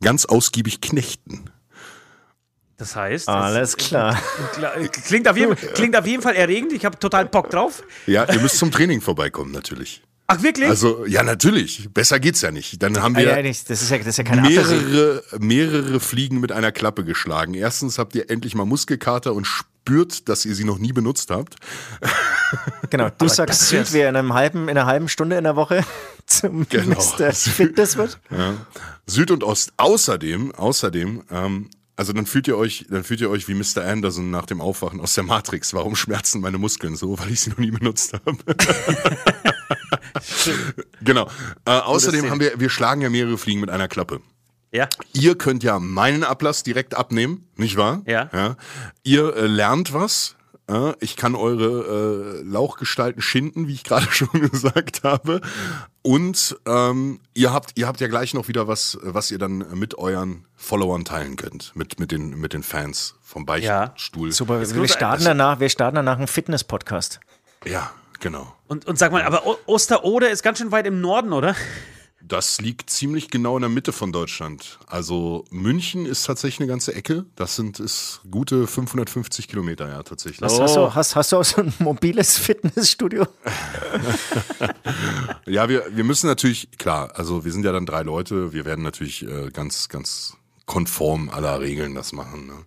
ganz 0.00 0.24
ausgiebig 0.24 0.80
knechten. 0.80 1.50
Das 2.76 2.96
heißt, 2.96 3.28
Alles 3.28 3.76
klar. 3.76 4.18
das 4.60 4.90
klingt 4.90 5.28
auf, 5.28 5.36
jeden, 5.36 5.54
klingt 5.54 5.94
auf 5.96 6.06
jeden 6.06 6.22
Fall 6.22 6.34
erregend. 6.34 6.72
Ich 6.72 6.86
habe 6.86 6.98
total 6.98 7.26
Bock 7.26 7.50
drauf. 7.50 7.82
Ja, 8.06 8.24
ihr 8.32 8.40
müsst 8.40 8.56
zum 8.56 8.70
Training 8.70 9.02
vorbeikommen 9.02 9.52
natürlich. 9.52 10.02
Ach, 10.32 10.42
wirklich? 10.44 10.68
Also, 10.68 11.04
ja, 11.06 11.24
natürlich. 11.24 11.88
Besser 11.92 12.20
geht's 12.20 12.40
ja 12.40 12.52
nicht. 12.52 12.80
Dann 12.80 13.02
haben 13.02 13.16
wir 13.16 13.24
ja, 13.24 13.42
nicht. 13.42 13.68
Das, 13.68 13.82
ist 13.82 13.90
ja, 13.90 13.98
das 13.98 14.06
ist 14.06 14.16
ja 14.18 14.22
keine 14.22 14.42
Abwehrsicht. 14.42 14.86
mehrere, 14.86 15.22
mehrere 15.40 15.98
Fliegen 16.00 16.38
mit 16.38 16.52
einer 16.52 16.70
Klappe 16.70 17.04
geschlagen. 17.04 17.54
Erstens 17.54 17.98
habt 17.98 18.14
ihr 18.14 18.30
endlich 18.30 18.54
mal 18.54 18.64
Muskelkater 18.64 19.34
und 19.34 19.44
spürt, 19.44 20.28
dass 20.28 20.44
ihr 20.44 20.54
sie 20.54 20.62
noch 20.62 20.78
nie 20.78 20.92
benutzt 20.92 21.30
habt. 21.30 21.56
Genau, 22.90 23.08
du 23.16 23.28
sagst, 23.28 23.68
sind 23.68 23.92
wir 23.92 24.08
in, 24.08 24.16
einem 24.16 24.34
halben, 24.34 24.64
in 24.64 24.70
einer 24.76 24.84
halben 24.84 25.08
Stunde 25.08 25.38
in 25.38 25.44
der 25.44 25.54
Woche 25.54 25.84
zum 26.26 26.68
Genau. 26.68 26.96
Mr. 26.96 27.32
Fitness 27.32 27.96
wird? 27.96 28.18
Ja. 28.28 28.54
Süd 29.06 29.30
und 29.30 29.44
Ost. 29.44 29.72
Außerdem, 29.76 30.52
außerdem, 30.56 31.22
ähm, 31.30 31.70
also 32.00 32.14
dann 32.14 32.24
fühlt 32.24 32.48
ihr 32.48 32.56
euch, 32.56 32.86
dann 32.88 33.04
fühlt 33.04 33.20
ihr 33.20 33.28
euch 33.28 33.46
wie 33.46 33.52
Mr. 33.52 33.84
Anderson 33.84 34.30
nach 34.30 34.46
dem 34.46 34.62
Aufwachen 34.62 35.02
aus 35.02 35.12
der 35.12 35.22
Matrix. 35.22 35.74
Warum 35.74 35.94
schmerzen 35.94 36.40
meine 36.40 36.56
Muskeln 36.56 36.96
so? 36.96 37.18
Weil 37.18 37.30
ich 37.30 37.40
sie 37.40 37.50
noch 37.50 37.58
nie 37.58 37.70
benutzt 37.70 38.14
habe. 38.14 38.38
genau. 41.02 41.28
Äh, 41.66 41.72
außerdem 41.72 42.30
haben 42.30 42.40
wir, 42.40 42.58
wir 42.58 42.70
schlagen 42.70 43.02
ja 43.02 43.10
mehrere 43.10 43.36
Fliegen 43.36 43.60
mit 43.60 43.68
einer 43.68 43.86
Klappe. 43.86 44.22
ja. 44.72 44.88
Ihr 45.12 45.36
könnt 45.36 45.62
ja 45.62 45.78
meinen 45.78 46.24
Ablass 46.24 46.62
direkt 46.62 46.94
abnehmen, 46.94 47.46
nicht 47.56 47.76
wahr? 47.76 48.00
Ja. 48.06 48.56
Ihr 49.02 49.36
äh, 49.36 49.46
lernt 49.46 49.92
was. 49.92 50.36
Äh, 50.70 50.94
ich 51.00 51.16
kann 51.16 51.34
eure 51.34 52.38
äh, 52.38 52.42
Lauchgestalten 52.42 53.20
schinden, 53.22 53.66
wie 53.68 53.74
ich 53.74 53.84
gerade 53.84 54.06
schon 54.10 54.28
gesagt 54.50 55.02
habe. 55.02 55.40
Und 56.02 56.56
ähm, 56.66 57.20
ihr 57.34 57.52
habt, 57.52 57.72
ihr 57.76 57.86
habt 57.86 58.00
ja 58.00 58.08
gleich 58.08 58.32
noch 58.34 58.48
wieder 58.48 58.68
was, 58.68 58.98
was 59.02 59.30
ihr 59.30 59.38
dann 59.38 59.58
mit 59.78 59.98
euren 59.98 60.46
Followern 60.56 61.04
teilen 61.04 61.36
könnt, 61.36 61.72
mit 61.74 61.98
mit 61.98 62.12
den 62.12 62.38
mit 62.38 62.52
den 62.52 62.62
Fans 62.62 63.16
vom 63.22 63.44
Beichtstuhl. 63.46 64.32
Super, 64.32 64.60
Jetzt 64.60 64.74
wir 64.74 64.88
starten, 64.88 65.24
danach, 65.24 65.60
wir 65.60 65.68
starten 65.68 65.96
danach 65.96 66.18
einen 66.18 66.26
Fitness-Podcast. 66.26 67.20
Ja, 67.64 67.90
genau. 68.20 68.54
Und, 68.66 68.86
und 68.86 68.98
sag 68.98 69.12
mal, 69.12 69.22
aber 69.24 69.46
O- 69.46 69.58
Osterode 69.66 70.26
ist 70.28 70.42
ganz 70.42 70.58
schön 70.58 70.70
weit 70.72 70.86
im 70.86 71.00
Norden, 71.00 71.32
oder? 71.32 71.54
Das 72.30 72.60
liegt 72.60 72.90
ziemlich 72.90 73.28
genau 73.28 73.56
in 73.56 73.62
der 73.62 73.68
Mitte 73.68 73.92
von 73.92 74.12
Deutschland. 74.12 74.78
Also 74.86 75.44
München 75.50 76.06
ist 76.06 76.24
tatsächlich 76.26 76.60
eine 76.60 76.68
ganze 76.68 76.94
Ecke. 76.94 77.26
Das 77.34 77.56
sind 77.56 77.80
ist 77.80 78.20
gute 78.30 78.68
550 78.68 79.48
Kilometer, 79.48 79.88
ja 79.88 80.00
tatsächlich. 80.04 80.40
Hast, 80.40 80.60
Oh. 80.60 80.62
hast, 80.62 80.76
du, 80.76 80.94
hast, 80.94 81.16
hast 81.16 81.32
du 81.32 81.36
auch 81.38 81.44
so 81.44 81.60
ein 81.62 81.74
mobiles 81.80 82.38
Fitnessstudio? 82.38 83.26
Ja, 85.46 85.68
wir, 85.68 85.84
wir 85.90 86.04
müssen 86.04 86.28
natürlich, 86.28 86.70
klar, 86.78 87.12
also 87.16 87.44
wir 87.44 87.50
sind 87.50 87.64
ja 87.64 87.72
dann 87.72 87.86
drei 87.86 88.02
Leute, 88.02 88.52
wir 88.52 88.64
werden 88.64 88.84
natürlich 88.84 89.26
äh, 89.26 89.50
ganz, 89.50 89.88
ganz 89.88 90.36
konform 90.66 91.28
aller 91.30 91.60
Regeln 91.60 91.94
das 91.94 92.12
machen. 92.12 92.46
Ne? 92.46 92.64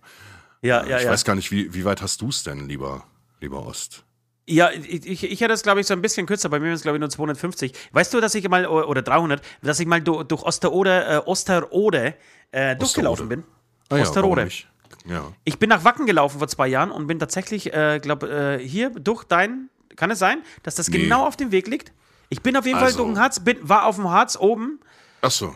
Ja, 0.60 0.84
ja, 0.84 0.98
ich 0.98 1.04
ja. 1.04 1.10
weiß 1.10 1.24
gar 1.24 1.34
nicht, 1.34 1.50
wie, 1.50 1.72
wie 1.72 1.84
weit 1.86 2.02
hast 2.02 2.20
du 2.20 2.28
es 2.28 2.42
denn, 2.42 2.68
lieber, 2.68 3.04
lieber 3.40 3.64
Ost? 3.64 4.03
Ja, 4.46 4.70
ich, 4.70 5.06
ich, 5.06 5.24
ich 5.24 5.40
hätte 5.40 5.54
es, 5.54 5.62
glaube 5.62 5.80
ich, 5.80 5.86
so 5.86 5.94
ein 5.94 6.02
bisschen 6.02 6.26
kürzer. 6.26 6.48
Bei 6.50 6.60
mir 6.60 6.72
ist 6.72 6.80
es, 6.80 6.82
glaube 6.82 6.98
ich, 6.98 7.00
nur 7.00 7.08
250. 7.08 7.72
Weißt 7.92 8.12
du, 8.12 8.20
dass 8.20 8.34
ich 8.34 8.46
mal, 8.48 8.66
oder 8.66 9.00
300, 9.00 9.40
dass 9.62 9.80
ich 9.80 9.86
mal 9.86 10.02
du, 10.02 10.22
durch 10.22 10.42
Osterode, 10.42 11.04
äh, 11.06 11.16
Osterode 11.24 12.14
äh, 12.50 12.76
durchgelaufen 12.76 13.28
bin? 13.28 13.44
Ah, 13.88 13.96
ja, 13.96 14.02
Osterode. 14.02 14.44
nicht? 14.44 14.68
Ja. 15.06 15.32
Ich 15.44 15.58
bin 15.58 15.70
nach 15.70 15.84
Wacken 15.84 16.04
gelaufen 16.06 16.38
vor 16.38 16.48
zwei 16.48 16.68
Jahren 16.68 16.90
und 16.90 17.06
bin 17.06 17.18
tatsächlich, 17.18 17.72
äh, 17.72 18.00
glaube 18.00 18.58
äh, 18.60 18.66
hier 18.66 18.90
durch 18.90 19.24
dein 19.24 19.70
Kann 19.96 20.10
es 20.10 20.18
sein, 20.18 20.42
dass 20.62 20.74
das 20.74 20.88
Nee. 20.88 20.98
genau 20.98 21.26
auf 21.26 21.36
dem 21.36 21.50
Weg 21.52 21.66
liegt? 21.68 21.92
Ich 22.28 22.42
bin 22.42 22.56
auf 22.56 22.66
jeden 22.66 22.78
Fall 22.78 22.88
Also- 22.88 22.98
durch 22.98 23.10
den 23.14 23.18
Harz, 23.20 23.40
bin, 23.40 23.58
war 23.62 23.86
auf 23.86 23.96
dem 23.96 24.10
Harz 24.10 24.36
oben. 24.36 24.80
Ach 25.22 25.30
so. 25.30 25.54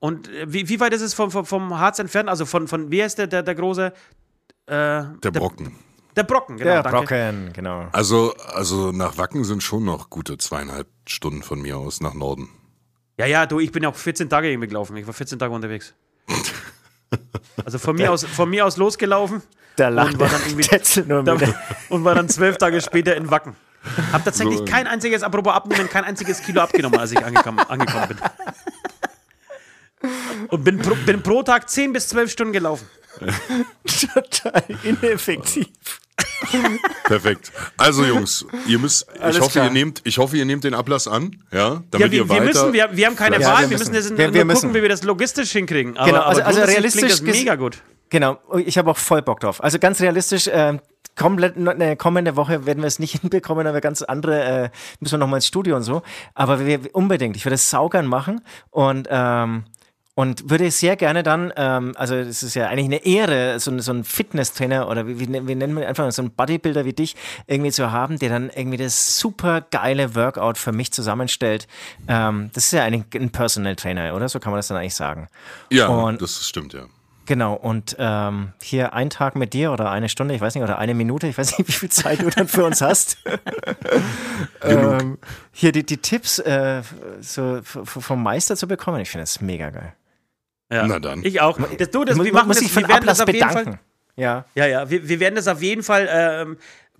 Und 0.00 0.28
äh, 0.28 0.52
wie, 0.52 0.68
wie 0.68 0.80
weit 0.80 0.92
ist 0.92 1.02
es 1.02 1.14
vom, 1.14 1.30
vom, 1.30 1.46
vom 1.46 1.78
Harz 1.78 1.98
entfernt? 1.98 2.28
Also 2.28 2.46
von, 2.46 2.66
von 2.66 2.90
wie 2.90 3.02
heißt 3.02 3.18
der, 3.18 3.26
der, 3.28 3.42
der 3.44 3.54
große? 3.54 3.92
der 4.68 5.14
Brocken. 5.20 5.64
Der 5.66 5.85
Brocken, 6.24 6.56
genau. 6.56 6.70
Der 6.70 6.82
danke. 6.82 6.98
Brocken, 6.98 7.52
genau. 7.52 7.88
Also, 7.92 8.34
also 8.54 8.92
nach 8.92 9.18
Wacken 9.18 9.44
sind 9.44 9.62
schon 9.62 9.84
noch 9.84 10.10
gute 10.10 10.38
zweieinhalb 10.38 10.88
Stunden 11.06 11.42
von 11.42 11.60
mir 11.60 11.76
aus 11.78 12.00
nach 12.00 12.14
Norden. 12.14 12.48
Ja, 13.18 13.26
ja, 13.26 13.46
du, 13.46 13.60
ich 13.60 13.72
bin 13.72 13.82
ja 13.82 13.88
auch 13.88 13.94
14 13.96 14.28
Tage 14.28 14.50
irgendwie 14.50 14.68
gelaufen. 14.68 14.96
Ich 14.96 15.06
war 15.06 15.14
14 15.14 15.38
Tage 15.38 15.52
unterwegs. 15.54 15.94
Also 17.64 17.78
von 17.78 17.96
mir 17.96 18.12
aus, 18.12 18.24
von 18.24 18.50
mir 18.50 18.66
aus 18.66 18.76
losgelaufen 18.76 19.40
Da 19.76 19.88
lacht 19.88 20.14
Und 20.14 20.20
war 20.20 20.28
der 20.28 20.38
dann 20.38 20.48
irgendwie- 20.48 21.02
nur 21.08 21.22
da, 21.22 21.36
und 21.88 22.04
war 22.04 22.14
dann 22.14 22.28
zwölf 22.28 22.58
Tage 22.58 22.80
später 22.80 23.16
in 23.16 23.30
Wacken. 23.30 23.54
Hab 24.12 24.24
tatsächlich 24.24 24.58
So. 24.58 24.64
kein 24.64 24.86
einziges, 24.88 25.22
apropos 25.22 25.52
abnehmen, 25.54 25.88
kein 25.88 26.04
einziges 26.04 26.42
Kilo 26.42 26.60
abgenommen, 26.60 26.98
als 26.98 27.12
ich 27.12 27.24
angekommen, 27.24 27.60
angekommen 27.60 28.08
bin. 28.08 28.18
Und 30.48 30.64
bin 30.64 30.78
pro, 30.78 30.94
bin 31.06 31.22
pro 31.22 31.42
Tag 31.42 31.70
10 31.70 31.92
bis 31.92 32.08
12 32.08 32.30
Stunden 32.30 32.52
gelaufen. 32.52 32.86
Total 33.86 34.62
ineffektiv. 34.82 35.68
Perfekt. 37.04 37.52
Also 37.76 38.04
Jungs, 38.04 38.46
ihr 38.66 38.78
müsst, 38.78 39.06
ich 39.14 39.20
Alles 39.20 39.40
hoffe, 39.40 39.50
klar. 39.52 39.64
ihr 39.66 39.70
nehmt, 39.72 40.00
ich 40.04 40.18
hoffe, 40.18 40.36
ihr 40.36 40.44
nehmt 40.44 40.64
den 40.64 40.74
Ablass 40.74 41.08
an, 41.08 41.36
ja, 41.52 41.82
damit 41.90 41.92
Ja, 41.92 41.98
ihr 42.06 42.10
wir, 42.10 42.24
wir 42.24 42.28
weiter. 42.28 42.44
müssen, 42.44 42.72
wir, 42.72 42.88
wir 42.92 43.06
haben 43.06 43.16
keine 43.16 43.40
Ja, 43.40 43.48
Wahl, 43.48 43.62
wir 43.62 43.70
wir 43.70 43.78
müssen 43.78 43.92
müssen. 43.92 43.94
jetzt 43.94 44.18
Wir- 44.18 44.26
nur 44.26 44.34
wir 44.34 44.40
gucken, 44.42 44.46
müssen. 44.48 44.74
wie 44.74 44.82
wir 44.82 44.88
das 44.88 45.02
logistisch 45.02 45.52
hinkriegen. 45.52 45.96
Aber, 45.96 46.06
Genau, 46.06 46.22
also- 46.22 46.40
aber 46.40 46.48
also 46.48 46.60
realistisch 46.62 47.00
klingt 47.00 47.12
das 47.12 47.38
mega 47.38 47.54
gut. 47.56 47.78
Genau, 48.08 48.38
ich 48.64 48.78
habe 48.78 48.90
auch 48.90 48.96
voll 48.98 49.22
Bock 49.22 49.40
drauf. 49.40 49.62
Also 49.62 49.78
ganz 49.78 50.00
realistisch, 50.00 50.46
äh, 50.46 50.78
komplett 51.16 51.56
ne, 51.56 51.96
kommende 51.96 52.36
Woche 52.36 52.66
werden 52.66 52.82
wir 52.82 52.86
es 52.88 52.98
nicht 52.98 53.20
hinbekommen, 53.20 53.66
aber 53.66 53.80
ganz 53.80 54.02
andere, 54.02 54.42
äh, 54.64 54.68
müssen 55.00 55.14
wir 55.14 55.18
nochmal 55.18 55.38
ins 55.38 55.46
Studio 55.46 55.76
und 55.76 55.82
so. 55.82 56.02
Aber 56.34 56.64
wir, 56.64 56.80
unbedingt, 56.94 57.36
ich 57.36 57.44
würde 57.44 57.54
es 57.56 57.68
saugern 57.70 58.06
machen 58.06 58.40
und 58.70 59.08
ähm, 59.10 59.64
und 60.16 60.50
würde 60.50 60.68
sehr 60.70 60.96
gerne 60.96 61.22
dann, 61.22 61.52
ähm, 61.56 61.92
also 61.96 62.14
es 62.16 62.42
ist 62.42 62.54
ja 62.54 62.66
eigentlich 62.68 62.86
eine 62.86 63.04
Ehre, 63.06 63.60
so, 63.60 63.70
ein- 63.70 63.80
so 63.80 63.92
einen 63.92 64.02
Fitnesstrainer 64.02 64.88
oder 64.88 65.06
wie, 65.06 65.20
wie, 65.20 65.28
wie 65.46 65.54
nennen 65.54 65.76
wir 65.76 65.86
einfach 65.86 66.10
so 66.10 66.22
einen 66.22 66.30
Bodybuilder 66.32 66.84
wie 66.86 66.94
dich 66.94 67.14
irgendwie 67.46 67.70
zu 67.70 67.92
haben, 67.92 68.18
der 68.18 68.30
dann 68.30 68.50
irgendwie 68.54 68.78
das 68.78 69.18
super 69.18 69.60
geile 69.60 70.14
Workout 70.14 70.56
für 70.58 70.72
mich 70.72 70.90
zusammenstellt. 70.90 71.68
Ähm, 72.08 72.50
das 72.54 72.64
ist 72.64 72.72
ja 72.72 72.82
eigentlich 72.82 73.04
ein 73.22 73.30
Personal 73.30 73.76
Trainer, 73.76 74.14
oder? 74.16 74.28
So 74.28 74.40
kann 74.40 74.52
man 74.52 74.58
das 74.58 74.68
dann 74.68 74.78
eigentlich 74.78 74.94
sagen. 74.96 75.28
ja, 75.70 75.86
Und- 75.86 76.20
das 76.22 76.48
stimmt, 76.48 76.72
ja. 76.72 76.86
Genau, 77.28 77.54
und 77.54 77.96
ähm, 77.98 78.52
hier 78.62 78.92
ein 78.92 79.10
Tag 79.10 79.34
mit 79.34 79.52
dir 79.52 79.72
oder 79.72 79.90
eine 79.90 80.08
Stunde, 80.08 80.32
ich 80.36 80.40
weiß 80.40 80.54
nicht, 80.54 80.62
oder 80.62 80.78
eine 80.78 80.94
Minute, 80.94 81.26
ich 81.26 81.36
weiß 81.36 81.58
nicht, 81.58 81.66
wie 81.68 81.72
viel 81.72 81.88
Zeit 81.90 82.22
du 82.22 82.30
dann 82.30 82.46
für 82.48 82.64
uns 82.64 82.80
hast. 82.80 83.18
Ähm, 84.62 85.18
hier 85.52 85.72
die, 85.72 85.84
die 85.84 85.96
Tipps 85.98 86.38
äh, 86.38 86.82
so 87.20 87.60
vom 87.62 88.22
Meister 88.22 88.56
zu 88.56 88.66
bekommen, 88.68 89.00
ich 89.00 89.10
finde 89.10 89.22
das 89.22 89.40
mega 89.40 89.70
geil. 89.70 89.92
Ja. 90.70 90.86
Na 90.86 90.98
dann. 90.98 91.22
Ich 91.24 91.40
auch. 91.40 91.58
Das, 91.78 91.90
du, 91.90 92.04
das, 92.04 92.16
wir 92.18 92.32
machen 92.32 92.48
muss 92.48 92.56
das, 92.56 92.66
ich 92.66 92.72
für 92.72 92.80
wir 92.80 92.88
werden 92.88 93.06
das 93.06 93.20
Ablass 93.20 93.28
auf 93.28 93.34
jeden 93.34 93.48
Fall. 93.50 93.64
bedanken. 93.64 93.80
Ja. 94.16 94.44
Ja, 94.54 94.66
ja, 94.66 94.90
wir, 94.90 95.08
wir 95.08 95.20
werden 95.20 95.34
das 95.36 95.46
auf 95.46 95.62
jeden 95.62 95.82
Fall 95.82 96.08
ähm, 96.10 96.56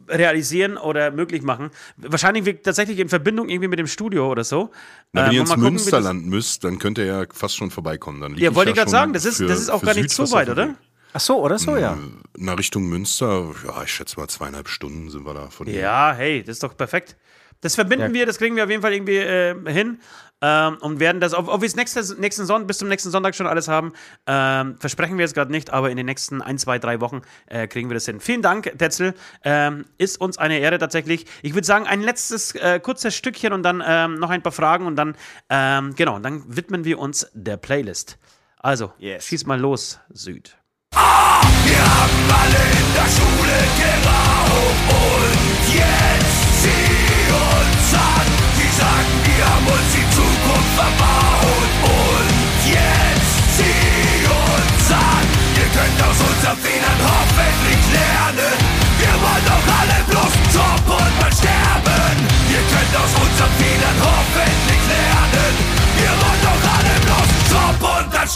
realisieren 0.08 0.76
oder 0.76 1.10
möglich 1.10 1.42
machen. 1.42 1.70
Wahrscheinlich 1.96 2.44
wir- 2.44 2.62
tatsächlich 2.62 2.98
in 2.98 3.08
Verbindung 3.08 3.48
irgendwie 3.48 3.68
mit 3.68 3.78
dem 3.78 3.86
Studio 3.86 4.30
oder 4.30 4.44
so. 4.44 4.70
Na, 5.12 5.22
wenn 5.22 5.28
Ähm, 5.30 5.34
ihr 5.34 5.40
ins 5.40 5.50
gucken, 5.50 5.64
Münsterland 5.64 6.26
müsst, 6.26 6.62
dann 6.64 6.78
könnt 6.78 6.98
ihr 6.98 7.06
ja 7.06 7.24
fast 7.32 7.56
schon 7.56 7.70
vorbeikommen. 7.70 8.20
Dann 8.20 8.34
Ja, 8.36 8.54
wollte 8.54 8.70
ja 8.70 8.74
ich 8.74 8.78
gerade 8.78 8.90
sagen, 8.90 9.12
das 9.12 9.24
ist, 9.24 9.38
für- 9.38 9.46
das 9.46 9.58
ist 9.60 9.70
auch 9.70 9.82
gar 9.82 9.94
nicht 9.94 10.10
so 10.10 10.30
weit, 10.32 10.48
oder? 10.50 10.74
Ach 11.12 11.20
so, 11.20 11.42
oder 11.42 11.58
so, 11.58 11.76
ja. 11.78 11.96
Na, 12.36 12.52
Richtung 12.54 12.84
Münster, 12.88 13.46
ja, 13.66 13.82
ich 13.82 13.90
schätze 13.90 14.20
mal 14.20 14.28
zweieinhalb 14.28 14.68
Stunden 14.68 15.08
sind 15.08 15.24
wir 15.24 15.32
da 15.32 15.48
von 15.48 15.66
hier. 15.66 15.80
Ja, 15.80 16.12
hey, 16.14 16.42
das 16.42 16.56
ist 16.56 16.62
doch 16.62 16.76
perfekt. 16.76 17.16
Das 17.62 17.74
verbinden 17.74 18.08
Ja. 18.08 18.12
wir, 18.12 18.26
das 18.26 18.36
kriegen 18.36 18.54
wir 18.54 18.64
auf 18.64 18.70
jeden 18.70 18.82
Fall 18.82 18.92
irgendwie 18.92 19.16
äh, 19.16 19.54
hin. 19.72 19.98
Ähm, 20.42 20.76
und 20.80 21.00
werden 21.00 21.20
das, 21.20 21.32
ob, 21.32 21.48
ob 21.48 21.62
wir 21.62 21.66
es 21.66 21.76
nächste, 21.76 22.02
nächsten 22.20 22.44
Son 22.44 22.66
bis 22.66 22.78
zum 22.78 22.88
nächsten 22.88 23.10
Sonntag 23.10 23.34
schon 23.34 23.46
alles 23.46 23.68
haben, 23.68 23.94
ähm, 24.26 24.76
versprechen 24.78 25.16
wir 25.16 25.24
jetzt 25.24 25.34
gerade 25.34 25.50
nicht, 25.50 25.70
aber 25.70 25.90
in 25.90 25.96
den 25.96 26.04
nächsten 26.06 26.42
ein, 26.42 26.58
zwei, 26.58 26.78
drei 26.78 27.00
Wochen 27.00 27.22
äh, 27.46 27.66
kriegen 27.66 27.88
wir 27.88 27.94
das 27.94 28.04
hin. 28.04 28.20
Vielen 28.20 28.42
Dank, 28.42 28.70
Tetzel. 28.78 29.14
Ähm, 29.44 29.86
ist 29.96 30.20
uns 30.20 30.36
eine 30.36 30.58
Ehre 30.58 30.78
tatsächlich. 30.78 31.24
Ich 31.42 31.54
würde 31.54 31.66
sagen, 31.66 31.86
ein 31.86 32.02
letztes 32.02 32.54
äh, 32.54 32.80
kurzes 32.80 33.14
Stückchen 33.16 33.54
und 33.54 33.62
dann 33.62 33.82
ähm, 33.86 34.14
noch 34.16 34.28
ein 34.30 34.42
paar 34.42 34.52
Fragen 34.52 34.86
und 34.86 34.96
dann, 34.96 35.16
ähm, 35.48 35.94
genau, 35.96 36.18
dann 36.18 36.44
widmen 36.54 36.84
wir 36.84 36.98
uns 36.98 37.28
der 37.32 37.56
Playlist. 37.56 38.18
Also, 38.58 38.92
Yes. 38.98 39.26
schieß 39.26 39.46
mal 39.46 39.58
los, 39.58 40.00
Süd. 40.10 40.56
Wir 40.92 41.00
haben 41.00 42.30
alle 42.30 42.62
in 42.78 42.94
der 42.94 43.08
Schule 43.08 43.58
geraucht 43.78 44.76
und 44.90 45.74
jetzt 45.74 46.62
sieh 46.62 47.32
uns 47.32 47.94
an. 47.94 48.26
Die 48.56 48.70
sagen, 48.76 49.14
wir 49.24 49.45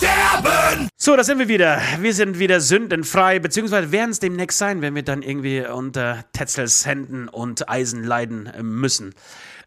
sterben. 0.00 0.88
So, 0.96 1.14
da 1.14 1.24
sind 1.24 1.38
wir 1.38 1.48
wieder. 1.48 1.80
Wir 1.98 2.14
sind 2.14 2.38
wieder 2.38 2.60
sündenfrei, 2.60 3.38
beziehungsweise 3.38 3.92
werden 3.92 4.10
es 4.10 4.18
demnächst 4.18 4.58
sein, 4.58 4.80
wenn 4.80 4.94
wir 4.94 5.02
dann 5.02 5.22
irgendwie 5.22 5.60
unter 5.60 6.24
Tetzels 6.32 6.86
Händen 6.86 7.28
und 7.28 7.68
Eisen 7.68 8.04
leiden 8.04 8.50
müssen. 8.62 9.14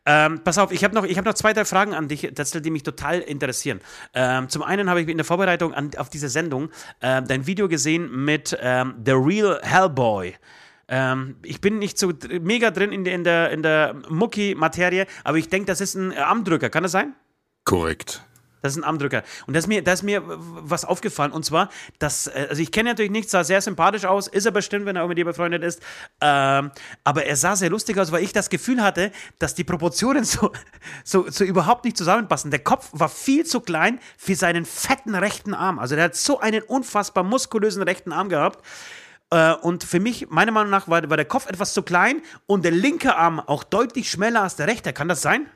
Ähm, 0.06 0.42
pass 0.44 0.58
auf, 0.58 0.72
ich 0.72 0.84
habe 0.84 0.96
noch, 0.96 1.06
ich 1.06 1.18
hab 1.18 1.26
noch 1.26 1.36
zwei, 1.36 1.54
drei 1.54 1.66
Fragen 1.66 1.94
an 1.94 2.08
dich, 2.08 2.22
Tetzel, 2.22 2.62
die 2.62 2.72
mich 2.72 2.84
total 2.84 3.20
interessieren. 3.20 3.80
Ähm, 4.14 4.50
zum 4.50 4.64
einen 4.64 4.90
habe 4.90 5.02
ich 5.02 5.08
in 5.08 5.18
der 5.18 5.26
Vorbereitung 5.26 5.74
an, 5.74 5.92
auf 5.98 6.10
diese 6.10 6.30
Sendung 6.30 6.72
ähm, 7.02 7.26
dein 7.28 7.46
Video 7.48 7.70
gesehen 7.70 8.26
mit 8.26 8.58
ähm, 8.60 8.96
The 9.06 9.14
Real 9.14 9.62
Hellboy. 9.62 10.34
Ähm, 10.90 11.38
ich 11.44 11.62
bin 11.62 11.80
nicht 11.80 11.98
so 11.98 12.12
mega 12.42 12.72
drin 12.72 12.92
in 12.92 13.06
der, 13.06 13.14
in 13.14 13.24
der, 13.24 13.52
in 13.52 13.64
der 13.64 13.96
Mucki-Materie, 14.10 15.06
aber 15.24 15.38
ich 15.38 15.48
denke, 15.48 15.68
das 15.68 15.80
ist 15.80 15.96
ein 15.96 16.12
äh, 16.12 16.18
Armdrücker. 16.18 16.70
Kann 16.70 16.84
das 16.84 16.92
sein? 16.92 17.14
Korrekt. 17.64 18.24
Das 18.64 18.72
ist 18.72 18.78
ein 18.78 18.86
Armdrücker. 18.86 19.24
Und 19.46 19.54
da 19.54 19.60
ist 19.60 19.68
mir, 19.68 19.84
da 19.84 19.92
ist 19.92 20.04
mir 20.04 20.24
was 20.26 20.86
aufgefallen. 20.86 21.34
Und 21.34 21.44
zwar, 21.44 21.70
dass, 22.00 22.28
äh, 22.28 22.48
also 22.50 22.62
ich 22.62 22.72
kenne 22.72 22.92
natürlich 22.92 23.12
nicht, 23.12 23.30
sah 23.30 23.44
sehr 23.44 23.62
sympathisch 23.62 24.06
aus, 24.06 24.28
ist 24.28 24.46
er 24.46 24.54
bestimmt, 24.54 24.86
wenn 24.86 24.96
er 24.96 25.04
auch 25.04 25.10
mit 25.10 25.18
dir 25.18 25.26
befreundet 25.26 25.64
ist. 25.64 25.82
Ähm, 26.22 26.72
aber 27.04 27.26
er 27.26 27.36
sah 27.36 27.58
sehr 27.58 27.70
lustig 27.70 27.98
aus, 28.00 28.14
weil 28.14 28.24
ich 28.24 28.32
das 28.32 28.50
Gefühl 28.50 28.82
hatte, 28.82 29.12
dass 29.38 29.54
die 29.54 29.66
Proportionen 29.66 30.24
so, 30.24 30.54
so, 31.04 31.30
so 31.30 31.44
überhaupt 31.44 31.84
nicht 31.84 31.98
zusammenpassen. 31.98 32.52
Der 32.52 32.62
Kopf 32.62 32.88
war 32.94 33.10
viel 33.10 33.46
zu 33.46 33.60
klein 33.60 34.00
für 34.18 34.36
seinen 34.36 34.64
fetten 34.64 35.14
rechten 35.14 35.54
Arm. 35.54 35.78
Also 35.78 35.96
der 35.96 36.06
hat 36.06 36.16
so 36.16 36.40
einen 36.40 36.64
unfassbar 36.64 37.26
muskulösen 37.26 37.84
rechten 37.84 38.14
Arm 38.14 38.30
gehabt. 38.30 38.66
Äh, 39.30 39.56
Und 39.56 39.84
für 39.84 40.00
mich, 40.00 40.30
meiner 40.30 40.54
Meinung 40.54 40.70
nach, 40.70 40.88
war, 40.88 41.10
war 41.10 41.18
der 41.18 41.26
Kopf 41.26 41.50
etwas 41.50 41.74
zu 41.74 41.84
klein 41.84 42.22
und 42.46 42.64
der 42.64 42.72
linke 42.72 43.18
Arm 43.18 43.42
auch 43.42 43.66
deutlich 43.66 44.10
schmäler 44.10 44.44
als 44.44 44.56
der 44.56 44.68
rechte. 44.68 44.94
Kann 44.94 45.10
das 45.10 45.22
sein? 45.22 45.48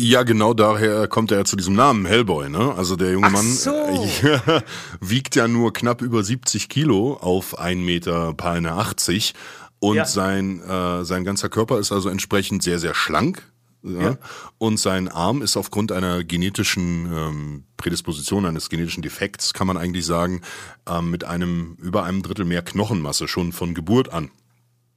Ja, 0.00 0.22
genau 0.22 0.54
daher 0.54 1.08
kommt 1.08 1.32
er 1.32 1.38
ja 1.38 1.44
zu 1.44 1.56
diesem 1.56 1.74
Namen, 1.74 2.06
Hellboy, 2.06 2.48
ne? 2.48 2.72
Also 2.76 2.94
der 2.94 3.10
junge 3.10 3.26
Ach 3.28 3.32
Mann 3.32 3.52
so. 3.52 3.70
äh, 3.72 4.60
wiegt 5.00 5.34
ja 5.34 5.48
nur 5.48 5.72
knapp 5.72 6.02
über 6.02 6.22
70 6.22 6.68
Kilo 6.68 7.14
auf 7.14 7.58
1 7.58 7.80
Meter 7.84 8.32
paar 8.34 8.58
80 8.64 9.34
und 9.80 9.96
Ja. 9.96 10.04
sein, 10.04 10.62
äh, 10.62 11.04
sein 11.04 11.24
ganzer 11.24 11.48
Körper 11.48 11.78
ist 11.80 11.90
also 11.90 12.08
entsprechend 12.10 12.62
sehr, 12.62 12.78
sehr 12.78 12.94
schlank. 12.94 13.42
Ja? 13.82 14.02
Ja. 14.02 14.18
Und 14.58 14.78
sein 14.78 15.08
Arm 15.08 15.42
ist 15.42 15.56
aufgrund 15.56 15.90
einer 15.92 16.22
genetischen 16.24 17.06
ähm, 17.12 17.64
Prädisposition, 17.76 18.46
eines 18.46 18.70
genetischen 18.70 19.02
Defekts, 19.02 19.52
kann 19.54 19.66
man 19.66 19.76
eigentlich 19.76 20.06
sagen, 20.06 20.42
ähm, 20.88 21.10
mit 21.10 21.24
einem 21.24 21.76
über 21.80 22.04
einem 22.04 22.22
Drittel 22.22 22.44
mehr 22.44 22.62
Knochenmasse 22.62 23.26
schon 23.28 23.52
von 23.52 23.74
Geburt 23.74 24.12
an. 24.12 24.30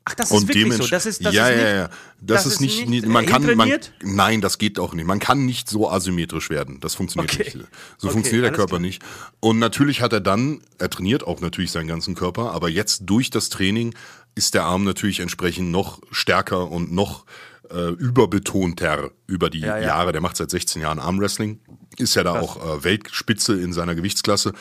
Ach, 0.04 0.16
das 0.16 0.32
ist 0.32 0.48
wirklich 0.48 0.74
so. 0.74 0.88
Das 0.88 1.06
ist, 1.06 1.24
das 1.24 1.34
ja, 1.34 1.48
ist 1.48 1.56
nicht, 1.56 1.64
ja, 1.64 1.76
ja. 1.76 1.90
Das, 2.22 2.46
ist 2.48 2.60
nicht, 2.60 2.90
nicht 2.90 3.06
man 3.06 3.26
kann, 3.28 3.56
man, 3.56 3.72
nein, 4.02 4.42
das 4.42 4.58
geht 4.58 4.80
auch 4.80 4.94
nicht. 4.94 5.06
Man 5.06 5.20
kann 5.20 5.46
nicht 5.46 5.70
so 5.70 5.90
asymmetrisch 5.90 6.50
werden. 6.50 6.80
Das 6.80 6.96
funktioniert 6.96 7.32
Okay. 7.32 7.44
nicht. 7.44 7.68
So 7.98 8.08
Okay, 8.08 8.14
funktioniert 8.14 8.46
der 8.46 8.52
Körper 8.54 8.78
klar. 8.78 8.80
nicht. 8.80 9.04
Und 9.40 9.60
natürlich 9.60 10.02
hat 10.02 10.12
er 10.12 10.22
dann, 10.22 10.62
er 10.80 10.90
trainiert 10.90 11.24
auch 11.26 11.40
natürlich 11.40 11.72
seinen 11.72 11.88
ganzen 11.88 12.16
Körper, 12.16 12.52
aber 12.52 12.70
jetzt 12.70 13.04
durch 13.06 13.30
das 13.30 13.50
Training 13.50 13.94
ist 14.34 14.56
der 14.56 14.64
Arm 14.64 14.86
natürlich 14.86 15.20
entsprechend 15.20 15.70
noch 15.70 16.02
stärker 16.12 16.72
und 16.72 16.92
noch 16.92 17.26
äh, 17.70 17.90
überbetonter 17.90 19.12
über 19.32 19.50
die 19.50 19.60
Ja, 19.60 19.78
ja. 19.78 19.88
Jahre. 19.88 20.12
Der 20.12 20.22
macht 20.22 20.36
seit 20.38 20.52
16 20.52 20.82
Jahren 20.82 21.00
Armwrestling, 21.00 21.60
ist 21.98 22.16
ja 22.16 22.24
da 22.24 22.40
auch 22.40 22.58
äh, 22.58 22.84
Weltspitze 22.84 23.60
in 23.60 23.74
seiner 23.74 23.96
Gewichtsklasse 23.96 24.54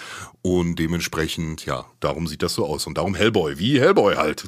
und 0.43 0.77
dementsprechend, 0.77 1.67
ja, 1.67 1.85
darum 2.01 2.27
sieht 2.27 2.43
das 2.43 2.55
so 2.55 2.65
aus. 2.65 2.87
Und 2.87 2.97
darum 2.97 3.15
Hellboy, 3.15 3.59
wie 3.59 3.79
Hellboy 3.79 4.15
halt. 4.15 4.45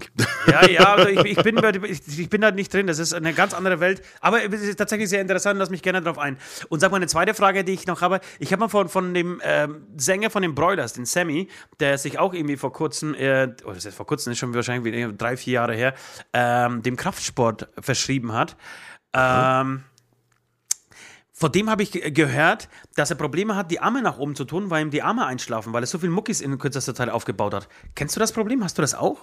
Ja, 0.46 0.66
ja, 0.66 0.94
also 0.94 1.08
ich, 1.08 1.36
ich, 1.36 1.42
bin, 1.42 1.60
ich, 1.84 2.18
ich 2.18 2.30
bin 2.30 2.40
da 2.40 2.50
nicht 2.50 2.72
drin. 2.72 2.86
Das 2.86 2.98
ist 2.98 3.12
eine 3.12 3.34
ganz 3.34 3.52
andere 3.52 3.80
Welt. 3.80 4.02
Aber 4.20 4.42
es 4.42 4.62
ist 4.62 4.76
tatsächlich 4.76 5.10
sehr 5.10 5.20
interessant. 5.20 5.58
Lass 5.58 5.68
mich 5.68 5.82
gerne 5.82 6.00
darauf 6.00 6.18
ein. 6.18 6.38
Und 6.70 6.80
sag 6.80 6.90
mal 6.92 6.96
eine 6.96 7.08
zweite 7.08 7.34
Frage, 7.34 7.62
die 7.64 7.72
ich 7.72 7.86
noch 7.86 8.00
habe. 8.00 8.20
Ich 8.38 8.52
habe 8.52 8.60
mal 8.60 8.68
von, 8.68 8.88
von 8.88 9.12
dem 9.12 9.40
ähm, 9.44 9.82
Sänger 9.96 10.30
von 10.30 10.42
den 10.42 10.54
Broilers, 10.54 10.94
den 10.94 11.04
Sammy, 11.04 11.48
der 11.78 11.98
sich 11.98 12.18
auch 12.18 12.32
irgendwie 12.32 12.56
vor 12.56 12.72
kurzem, 12.72 13.14
äh, 13.14 13.48
das 13.66 13.84
ist 13.84 13.94
vor 13.94 14.06
kurzem, 14.06 14.32
ist 14.32 14.38
schon 14.38 14.54
wahrscheinlich 14.54 15.16
drei, 15.18 15.36
vier 15.36 15.54
Jahre 15.54 15.74
her, 15.74 15.94
ähm, 16.32 16.82
dem 16.82 16.96
Kraftsport 16.96 17.68
verschrieben 17.80 18.32
hat. 18.32 18.56
Ähm, 19.14 19.84
von 21.32 21.50
dem 21.50 21.70
habe 21.70 21.82
ich 21.82 21.90
ge- 21.92 22.10
gehört, 22.10 22.68
dass 22.94 23.10
er 23.10 23.16
Probleme 23.16 23.56
hat, 23.56 23.70
die 23.70 23.80
Arme 23.80 24.02
nach 24.02 24.18
oben 24.18 24.34
zu 24.36 24.44
tun, 24.44 24.70
weil 24.70 24.82
ihm 24.84 24.90
die 24.90 25.02
Arme 25.02 25.26
einschlafen, 25.26 25.72
weil 25.72 25.82
er 25.82 25.86
so 25.86 25.98
viel 25.98 26.10
Muckis 26.10 26.40
in 26.40 26.58
kürzester 26.58 26.94
Zeit 26.94 27.08
aufgebaut 27.08 27.54
hat. 27.54 27.68
Kennst 27.94 28.16
du 28.16 28.20
das 28.20 28.32
Problem? 28.32 28.62
Hast 28.62 28.76
du 28.78 28.82
das 28.82 28.94
auch? 28.94 29.18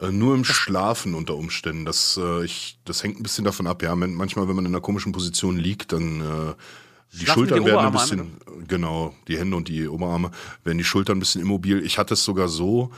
Äh, 0.00 0.10
Nur 0.10 0.34
im 0.34 0.44
Schlafen 0.44 1.14
unter 1.14 1.34
Umständen. 1.36 1.84
Das, 1.84 2.18
äh, 2.22 2.44
ich, 2.44 2.78
das 2.84 3.02
hängt 3.02 3.18
ein 3.18 3.22
bisschen 3.22 3.44
davon 3.44 3.66
ab. 3.66 3.82
Ja, 3.82 3.94
manchmal, 3.94 4.46
wenn 4.48 4.56
man 4.56 4.66
in 4.66 4.72
einer 4.72 4.80
komischen 4.82 5.12
Position 5.12 5.56
liegt, 5.58 5.92
dann 5.92 6.20
äh, 6.20 6.54
die 7.12 7.18
Schlafen 7.18 7.32
Schultern 7.40 7.60
die 7.60 7.66
werden 7.66 7.86
ein 7.86 7.92
bisschen, 7.92 8.36
genau, 8.68 9.14
die 9.28 9.38
Hände 9.38 9.56
und 9.56 9.68
die 9.68 9.86
Oberarme 9.88 10.30
werden 10.64 10.78
die 10.78 10.84
Schultern 10.84 11.16
ein 11.16 11.20
bisschen 11.20 11.42
immobil. 11.42 11.84
Ich 11.84 11.98
hatte 11.98 12.14
es 12.14 12.24
sogar 12.24 12.48
so, 12.48 12.90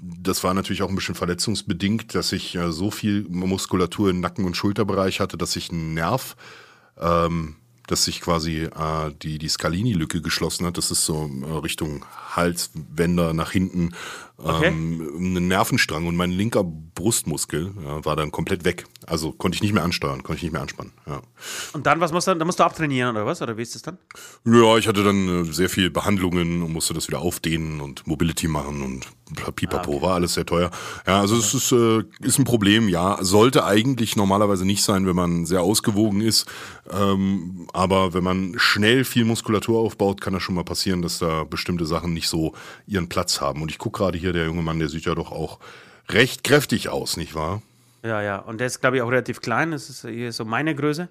das 0.00 0.44
war 0.44 0.54
natürlich 0.54 0.82
auch 0.82 0.88
ein 0.88 0.94
bisschen 0.94 1.16
verletzungsbedingt, 1.16 2.14
dass 2.14 2.32
ich 2.32 2.54
äh, 2.54 2.70
so 2.72 2.90
viel 2.90 3.24
Muskulatur 3.28 4.10
im 4.10 4.20
Nacken- 4.20 4.44
und 4.44 4.56
Schulterbereich 4.56 5.18
hatte, 5.20 5.36
dass 5.36 5.56
ich 5.56 5.70
einen 5.70 5.94
Nerv, 5.94 6.36
ähm, 7.00 7.56
dass 7.88 8.04
sich 8.04 8.20
quasi 8.20 8.64
äh, 8.64 9.12
die, 9.22 9.38
die 9.38 9.48
Scalini-Lücke 9.48 10.20
geschlossen 10.20 10.66
hat. 10.66 10.78
Das 10.78 10.90
ist 10.90 11.04
so 11.04 11.28
äh, 11.42 11.58
Richtung 11.58 12.04
Halswänder 12.36 13.32
nach 13.32 13.50
hinten, 13.50 13.94
Okay. 14.40 14.68
ähm, 14.68 15.48
Nervenstrang 15.48 16.06
und 16.06 16.14
mein 16.14 16.30
linker 16.30 16.62
Brustmuskel 16.62 17.72
ja, 17.84 18.04
war 18.04 18.14
dann 18.14 18.30
komplett 18.30 18.64
weg. 18.64 18.86
Also 19.04 19.32
konnte 19.32 19.56
ich 19.56 19.62
nicht 19.62 19.72
mehr 19.72 19.82
ansteuern, 19.82 20.22
konnte 20.22 20.36
ich 20.36 20.42
nicht 20.44 20.52
mehr 20.52 20.62
anspannen. 20.62 20.92
Ja. 21.06 21.22
Und 21.72 21.86
dann, 21.86 22.00
was 22.00 22.12
musst 22.12 22.28
du, 22.28 22.34
dann 22.34 22.46
musst 22.46 22.60
du 22.60 22.64
abtrainieren 22.64 23.16
oder 23.16 23.26
was? 23.26 23.42
Oder 23.42 23.56
wie 23.56 23.62
ist 23.62 23.74
das 23.74 23.82
dann? 23.82 23.98
Ja, 24.44 24.76
ich 24.76 24.86
hatte 24.86 25.02
dann 25.02 25.42
äh, 25.42 25.52
sehr 25.52 25.68
viel 25.68 25.90
Behandlungen 25.90 26.62
und 26.62 26.72
musste 26.72 26.94
das 26.94 27.08
wieder 27.08 27.18
aufdehnen 27.20 27.80
und 27.80 28.06
Mobility 28.06 28.46
machen 28.46 28.82
und 28.82 29.06
pipapo, 29.54 30.00
war 30.02 30.14
alles 30.14 30.34
sehr 30.34 30.46
teuer. 30.46 30.70
Ja, 31.06 31.20
also 31.20 31.36
es 31.36 31.54
ist, 31.54 31.72
äh, 31.72 32.04
ist 32.20 32.38
ein 32.38 32.44
Problem, 32.44 32.88
ja. 32.88 33.18
Sollte 33.22 33.64
eigentlich 33.64 34.16
normalerweise 34.16 34.64
nicht 34.64 34.82
sein, 34.82 35.06
wenn 35.06 35.16
man 35.16 35.46
sehr 35.46 35.62
ausgewogen 35.62 36.20
ist. 36.20 36.46
Ähm, 36.90 37.66
aber 37.72 38.14
wenn 38.14 38.24
man 38.24 38.54
schnell 38.56 39.04
viel 39.04 39.24
Muskulatur 39.24 39.80
aufbaut, 39.80 40.20
kann 40.20 40.32
das 40.32 40.42
schon 40.42 40.54
mal 40.54 40.64
passieren, 40.64 41.02
dass 41.02 41.18
da 41.18 41.44
bestimmte 41.44 41.86
Sachen 41.86 42.12
nicht 42.12 42.28
so 42.28 42.54
ihren 42.86 43.08
Platz 43.08 43.40
haben. 43.40 43.62
Und 43.62 43.70
ich 43.70 43.78
gucke 43.78 43.98
gerade 43.98 44.18
hier, 44.18 44.27
der 44.32 44.46
junge 44.46 44.62
Mann, 44.62 44.78
der 44.78 44.88
sieht 44.88 45.04
ja 45.04 45.14
doch 45.14 45.32
auch 45.32 45.58
recht 46.08 46.44
kräftig 46.44 46.88
aus, 46.88 47.16
nicht 47.16 47.34
wahr? 47.34 47.62
Ja, 48.02 48.22
ja. 48.22 48.38
Und 48.38 48.58
der 48.58 48.66
ist, 48.66 48.80
glaube 48.80 48.96
ich, 48.96 49.02
auch 49.02 49.10
relativ 49.10 49.40
klein. 49.40 49.72
Das 49.72 49.90
ist 49.90 50.06
hier 50.06 50.32
so 50.32 50.44
meine 50.44 50.74
Größe. 50.74 51.08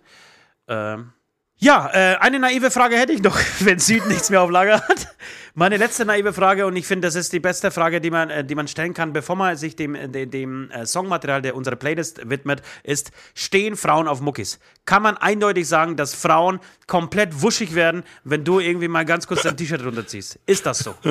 Ähm. 0.68 1.14
Ja, 1.60 1.90
äh, 1.92 2.18
eine 2.18 2.38
naive 2.38 2.70
Frage 2.70 2.98
hätte 2.98 3.14
ich 3.14 3.24
noch, 3.24 3.38
wenn 3.60 3.80
Süd 3.80 4.06
nichts 4.08 4.30
mehr 4.30 4.42
auf 4.42 4.52
Lager 4.52 4.76
hat. 4.76 5.08
Meine 5.56 5.78
letzte 5.78 6.06
naive 6.06 6.32
Frage, 6.32 6.68
und 6.68 6.76
ich 6.76 6.86
finde, 6.86 7.08
das 7.08 7.16
ist 7.16 7.34
die 7.34 7.40
beste 7.40 7.72
Frage, 7.72 8.00
die 8.00 8.12
man, 8.12 8.30
äh, 8.30 8.46
die 8.46 8.54
man 8.54 8.68
stellen 8.68 8.94
kann, 8.94 9.12
bevor 9.12 9.36
man 9.36 9.58
sich 9.58 9.76
dem, 9.76 9.96
äh, 9.96 10.08
dem, 10.08 10.30
dem 10.30 10.70
äh, 10.70 10.86
Songmaterial, 10.86 11.42
der 11.42 11.56
unserer 11.56 11.76
Playlist 11.76 12.30
widmet, 12.30 12.62
ist, 12.84 13.10
stehen 13.34 13.76
Frauen 13.76 14.08
auf 14.08 14.22
Muckis? 14.22 14.60
Kann 14.86 15.02
man 15.02 15.18
eindeutig 15.18 15.68
sagen, 15.68 15.96
dass 15.96 16.14
Frauen 16.14 16.60
komplett 16.86 17.42
wuschig 17.42 17.74
werden, 17.74 18.04
wenn 18.24 18.44
du 18.44 18.60
irgendwie 18.60 18.88
mal 18.88 19.04
ganz 19.04 19.26
kurz 19.26 19.42
dein 19.42 19.58
T-Shirt 19.58 19.84
runterziehst? 19.84 20.40
Ist 20.46 20.66
das 20.66 20.80
so? 20.80 20.94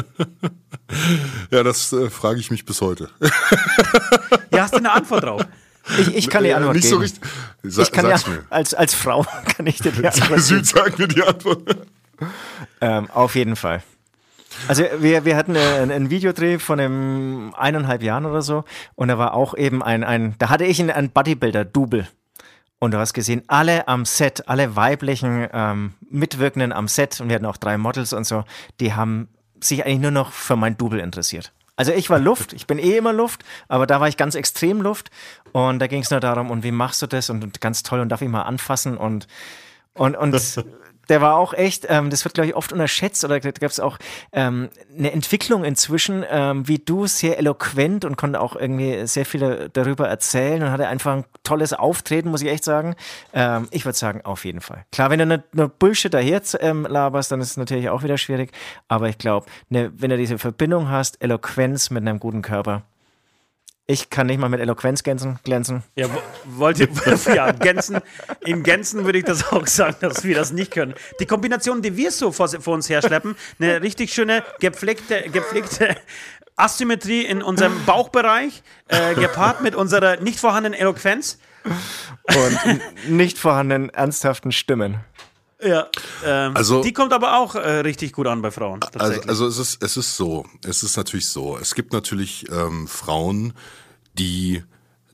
Ja, 1.50 1.64
das 1.64 1.92
äh, 1.92 2.10
frage 2.10 2.38
ich 2.38 2.52
mich 2.52 2.64
bis 2.64 2.80
heute. 2.80 3.10
Ja, 4.52 4.62
hast 4.62 4.74
du 4.74 4.78
eine 4.78 4.92
Antwort 4.92 5.24
drauf? 5.24 5.42
Ich, 5.98 6.14
ich 6.14 6.30
kann 6.30 6.44
die 6.44 6.50
Äh, 6.50 6.54
Antwort 6.54 6.74
nicht 6.76 6.84
geben. 6.84 6.94
so 6.96 7.00
richtig. 7.00 7.22
Sa 7.62 7.82
ich 7.82 7.92
kann 7.92 8.08
ja, 8.08 8.16
als, 8.50 8.74
als 8.74 8.94
Frau 8.94 9.24
kann 9.56 9.66
ich 9.66 9.78
dir 9.78 9.92
die 9.92 10.06
Antwort. 10.06 10.40
Süd, 10.40 10.66
sag 10.66 10.98
mir 10.98 11.08
die 11.08 11.22
Antwort. 11.22 11.62
Ähm, 12.80 13.10
auf 13.10 13.34
jeden 13.34 13.56
Fall. 13.56 13.82
Also 14.68 14.84
wir, 15.00 15.24
wir 15.24 15.36
hatten 15.36 15.54
äh, 15.54 15.58
einen, 15.60 15.90
einen 15.90 16.10
Videodreh 16.10 16.58
von 16.58 16.80
einem 16.80 17.54
eineinhalb 17.56 18.02
Jahren 18.02 18.24
oder 18.24 18.40
so 18.42 18.64
und 18.94 19.08
da 19.08 19.18
war 19.18 19.34
auch 19.34 19.54
eben 19.56 19.82
ein, 19.82 20.02
ein 20.02 20.34
da 20.38 20.48
hatte 20.48 20.64
ich 20.64 20.80
einen, 20.80 20.90
einen 20.90 21.10
Bodybuilder-Double. 21.10 22.08
Und 22.78 22.90
du 22.92 22.98
hast 22.98 23.14
gesehen, 23.14 23.42
alle 23.46 23.88
am 23.88 24.04
Set, 24.04 24.48
alle 24.48 24.76
weiblichen 24.76 25.48
ähm, 25.52 25.94
Mitwirkenden 26.10 26.72
am 26.72 26.88
Set, 26.88 27.20
und 27.22 27.28
wir 27.28 27.36
hatten 27.36 27.46
auch 27.46 27.56
drei 27.56 27.78
Models 27.78 28.12
und 28.12 28.26
so, 28.26 28.44
die 28.80 28.92
haben 28.92 29.28
sich 29.60 29.84
eigentlich 29.86 30.00
nur 30.00 30.10
noch 30.10 30.30
für 30.30 30.56
mein 30.56 30.76
Double 30.76 31.00
interessiert. 31.00 31.52
Also 31.76 31.92
ich 31.92 32.08
war 32.10 32.18
Luft, 32.18 32.52
ich 32.54 32.66
bin 32.66 32.78
eh 32.78 32.96
immer 32.96 33.12
Luft, 33.12 33.44
aber 33.68 33.86
da 33.86 34.00
war 34.00 34.08
ich 34.08 34.16
ganz 34.16 34.34
extrem 34.34 34.80
Luft. 34.80 35.10
Und 35.52 35.78
da 35.78 35.86
ging 35.86 36.02
es 36.02 36.10
nur 36.10 36.20
darum, 36.20 36.50
und 36.50 36.62
wie 36.62 36.70
machst 36.70 37.02
du 37.02 37.06
das? 37.06 37.30
Und, 37.30 37.44
und 37.44 37.60
ganz 37.60 37.82
toll 37.82 38.00
und 38.00 38.08
darf 38.08 38.22
ich 38.22 38.28
mal 38.28 38.42
anfassen? 38.42 38.96
Und 38.96 39.26
und, 39.96 40.14
und 40.16 40.34
der 41.08 41.20
war 41.20 41.36
auch 41.36 41.54
echt, 41.54 41.86
ähm, 41.88 42.10
das 42.10 42.24
wird, 42.24 42.34
glaube 42.34 42.48
ich, 42.48 42.56
oft 42.56 42.72
unterschätzt 42.72 43.24
oder 43.24 43.38
da 43.40 43.50
gab 43.50 43.70
es 43.70 43.80
auch 43.80 43.98
ähm, 44.32 44.68
eine 44.96 45.12
Entwicklung 45.12 45.64
inzwischen, 45.64 46.24
ähm, 46.28 46.66
wie 46.68 46.78
du, 46.78 47.06
sehr 47.06 47.38
eloquent 47.38 48.04
und 48.04 48.16
konnte 48.16 48.40
auch 48.40 48.56
irgendwie 48.56 49.06
sehr 49.06 49.26
viel 49.26 49.70
darüber 49.72 50.08
erzählen 50.08 50.62
und 50.62 50.70
hatte 50.70 50.88
einfach 50.88 51.12
ein 51.14 51.24
tolles 51.42 51.72
Auftreten, 51.72 52.30
muss 52.30 52.42
ich 52.42 52.48
echt 52.48 52.64
sagen. 52.64 52.96
Ähm, 53.32 53.68
ich 53.70 53.84
würde 53.84 53.98
sagen, 53.98 54.22
auf 54.24 54.44
jeden 54.44 54.60
Fall. 54.60 54.84
Klar, 54.92 55.10
wenn 55.10 55.18
du 55.18 55.26
nur, 55.26 55.42
nur 55.52 55.68
Bullshit 55.68 56.12
daher 56.12 56.42
ähm, 56.60 56.86
laberst, 56.88 57.32
dann 57.32 57.40
ist 57.40 57.50
es 57.50 57.56
natürlich 57.56 57.88
auch 57.88 58.02
wieder 58.02 58.18
schwierig, 58.18 58.52
aber 58.88 59.08
ich 59.08 59.18
glaube, 59.18 59.46
ne, 59.68 59.92
wenn 59.96 60.10
du 60.10 60.16
diese 60.16 60.38
Verbindung 60.38 60.90
hast, 60.90 61.22
Eloquenz 61.22 61.90
mit 61.90 62.02
einem 62.02 62.20
guten 62.20 62.42
Körper, 62.42 62.82
ich 63.86 64.10
kann 64.10 64.26
nicht 64.26 64.38
mal 64.38 64.48
mit 64.48 64.60
Eloquenz 64.60 65.02
glänzen. 65.02 65.38
glänzen. 65.44 65.82
Ja, 65.94 66.06
wo- 66.12 66.20
wollt 66.58 66.78
ihr, 66.80 66.88
ja, 67.34 67.52
Gänsen, 67.52 67.98
in 68.44 68.62
Gänzen 68.62 69.04
würde 69.04 69.18
ich 69.18 69.24
das 69.24 69.52
auch 69.52 69.66
sagen, 69.66 69.96
dass 70.00 70.24
wir 70.24 70.34
das 70.34 70.52
nicht 70.52 70.72
können. 70.72 70.94
Die 71.20 71.26
Kombination, 71.26 71.82
die 71.82 71.96
wir 71.96 72.10
so 72.10 72.32
vor, 72.32 72.48
vor 72.48 72.74
uns 72.74 72.88
herschleppen, 72.88 73.36
eine 73.60 73.82
richtig 73.82 74.12
schöne, 74.12 74.42
gepflegte, 74.60 75.22
gepflegte 75.30 75.96
Asymmetrie 76.56 77.22
in 77.24 77.42
unserem 77.42 77.84
Bauchbereich, 77.84 78.62
äh, 78.88 79.14
gepaart 79.14 79.60
mit 79.62 79.74
unserer 79.74 80.16
nicht 80.16 80.40
vorhandenen 80.40 80.78
Eloquenz. 80.78 81.38
Und 81.64 82.80
nicht 83.10 83.38
vorhandenen 83.38 83.90
ernsthaften 83.90 84.52
Stimmen. 84.52 84.98
Ja, 85.62 85.88
ähm, 86.24 86.54
Also- 86.56 86.82
die 86.82 86.92
kommt 86.92 87.12
aber 87.12 87.38
auch 87.38 87.54
äh, 87.54 87.78
richtig 87.80 88.12
gut 88.12 88.26
an 88.26 88.42
bei 88.42 88.50
Frauen. 88.50 88.80
Also, 88.98 89.22
also 89.22 89.46
es 89.46 89.58
ist 89.58 89.82
es 89.82 89.96
ist 89.96 90.16
so, 90.16 90.44
es 90.64 90.82
ist 90.82 90.96
natürlich 90.96 91.26
so. 91.28 91.56
Es 91.56 91.74
gibt 91.74 91.92
natürlich 91.92 92.44
ähm, 92.50 92.86
Frauen, 92.86 93.54
die 94.18 94.62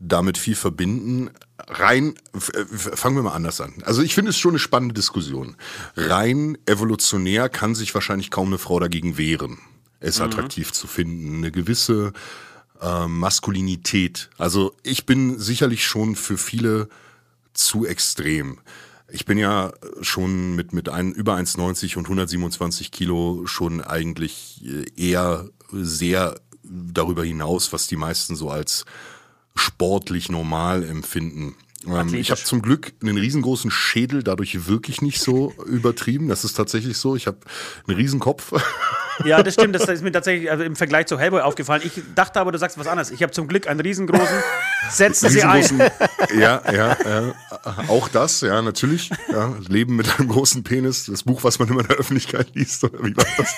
damit 0.01 0.36
viel 0.38 0.57
verbinden. 0.57 1.30
Rein, 1.68 2.16
f- 2.34 2.51
fangen 2.99 3.14
wir 3.14 3.22
mal 3.22 3.34
anders 3.34 3.61
an. 3.61 3.74
Also 3.84 4.03
ich 4.03 4.16
finde 4.16 4.30
es 4.30 4.38
schon 4.38 4.51
eine 4.51 4.59
spannende 4.59 4.95
Diskussion. 4.95 5.55
Rein 5.97 6.59
evolutionär 6.66 7.49
kann 7.49 7.76
sich 7.76 7.95
wahrscheinlich 7.95 8.32
kaum 8.32 8.49
eine 8.49 8.59
Frau 8.59 8.80
dagegen 8.80 9.16
wehren, 9.16 9.59
es 10.01 10.20
attraktiv 10.20 10.72
zu 10.72 10.88
finden. 10.88 11.36
Eine 11.36 11.53
gewisse 11.53 12.12
ähm, 12.80 13.20
Maskulinität. 13.20 14.28
Also 14.38 14.74
ich 14.82 15.07
bin 15.07 15.38
sicherlich 15.38 15.86
schon 15.86 16.16
für 16.16 16.36
viele 16.36 16.88
zu 17.55 17.86
extrem. 17.86 18.59
Ich 19.15 19.27
bin 19.27 19.37
ja 19.37 19.75
schon 20.01 20.55
mit, 20.55 20.73
mit 20.73 20.89
ein, 20.89 21.13
über 21.13 21.35
1,90 21.37 21.99
und 21.99 22.07
127 22.07 22.91
Kilo 22.91 23.43
schon 23.45 23.83
eigentlich 23.83 24.65
äh, 24.65 24.87
eher 24.97 25.51
sehr 25.71 26.41
darüber 26.63 27.23
hinaus, 27.23 27.75
was 27.75 27.87
die 27.87 27.97
meisten 27.97 28.37
so 28.37 28.49
als 28.49 28.87
sportlich 29.55 30.31
normal 30.31 30.83
empfinden. 30.83 31.57
Ähm, 31.87 32.14
ich 32.14 32.30
habe 32.30 32.41
zum 32.41 32.62
Glück 32.62 32.93
einen 33.03 33.16
riesengroßen 33.16 33.70
Schädel, 33.70 34.22
dadurch 34.22 34.66
wirklich 34.68 35.03
nicht 35.03 35.20
so 35.20 35.53
übertrieben. 35.66 36.28
Das 36.28 36.45
ist 36.45 36.55
tatsächlich 36.55 36.97
so. 36.99 37.16
Ich 37.16 37.26
habe 37.26 37.39
einen 37.87 37.97
Riesenkopf. 37.97 38.53
ja, 39.24 39.43
das 39.43 39.55
stimmt. 39.55 39.74
Das 39.74 39.89
ist 39.89 40.03
mir 40.03 40.12
tatsächlich 40.12 40.51
also 40.51 40.64
im 40.64 40.76
Vergleich 40.76 41.07
zu 41.07 41.18
Hellboy 41.18 41.41
aufgefallen. 41.41 41.83
Ich 41.85 42.03
dachte 42.14 42.41
aber, 42.41 42.53
du 42.53 42.59
sagst 42.59 42.78
was 42.78 42.87
anderes. 42.87 43.11
Ich 43.11 43.22
habe 43.22 43.33
zum 43.33 43.49
Glück 43.49 43.66
einen 43.66 43.80
riesengroßen. 43.80 44.43
Setzen 44.91 45.30
Sie 45.30 45.43
ein. 45.43 45.78
ja, 46.39 46.62
ja, 46.72 46.97
ja, 47.05 47.35
auch 47.89 48.09
das, 48.09 48.41
ja, 48.41 48.62
natürlich. 48.62 49.11
Ja, 49.30 49.55
Leben 49.68 49.97
mit 49.97 50.18
einem 50.18 50.28
großen 50.28 50.62
Penis, 50.62 51.07
das 51.07 51.22
Buch, 51.22 51.45
was 51.45 51.59
man 51.59 51.68
immer 51.68 51.80
in 51.80 51.89
der 51.89 51.97
Öffentlichkeit 51.97 52.55
liest, 52.55 52.85
oder 52.85 52.99
wie 53.05 53.16
war 53.16 53.26
das? 53.37 53.55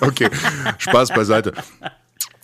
Okay, 0.00 0.30
Spaß 0.78 1.10
beiseite. 1.10 1.52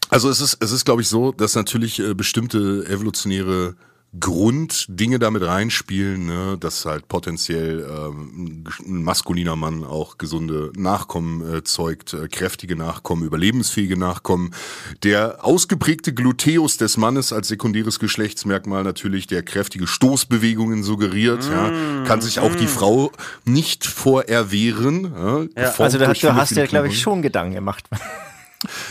Also 0.09 0.31
es 0.31 0.41
ist, 0.41 0.59
es 0.61 0.73
ist, 0.73 0.85
glaube 0.85 1.03
ich, 1.03 1.09
so, 1.09 1.33
dass 1.33 1.55
natürlich 1.55 1.99
äh, 1.99 2.15
bestimmte 2.15 2.87
evolutionäre 2.89 3.75
Grunddinge 4.19 5.19
damit 5.19 5.43
reinspielen, 5.43 6.27
ne, 6.27 6.57
dass 6.59 6.85
halt 6.85 7.09
potenziell 7.09 7.81
ähm, 7.81 8.65
ein 8.87 9.03
maskuliner 9.03 9.57
Mann 9.57 9.85
auch 9.85 10.19
gesunde 10.19 10.73
Nachkommen 10.77 11.55
äh, 11.55 11.65
zeugt, 11.65 12.15
äh, 12.15 12.29
kräftige 12.29 12.77
Nachkommen, 12.77 13.25
überlebensfähige 13.25 13.99
Nachkommen. 13.99 14.55
Der 15.03 15.45
ausgeprägte 15.45 16.15
Gluteus 16.15 16.77
des 16.77 16.97
Mannes 16.97 17.33
als 17.33 17.49
sekundäres 17.49 17.99
Geschlechtsmerkmal 17.99 18.85
natürlich, 18.85 19.27
der 19.27 19.43
kräftige 19.43 19.87
Stoßbewegungen 19.87 20.83
suggeriert, 20.83 21.49
mm, 21.49 21.53
ja, 21.53 22.05
kann 22.05 22.21
sich 22.21 22.39
auch 22.39 22.53
mm. 22.53 22.59
die 22.59 22.67
Frau 22.69 23.11
nicht 23.45 23.85
vorerwehren. 23.85 25.13
Ja, 25.57 25.63
ja. 25.63 25.75
Also 25.79 25.99
da, 25.99 26.13
du 26.13 26.35
hast 26.35 26.53
ja, 26.53 26.67
glaube 26.67 26.89
ich, 26.89 27.01
schon 27.01 27.23
Gedanken 27.23 27.55
gemacht. 27.55 27.89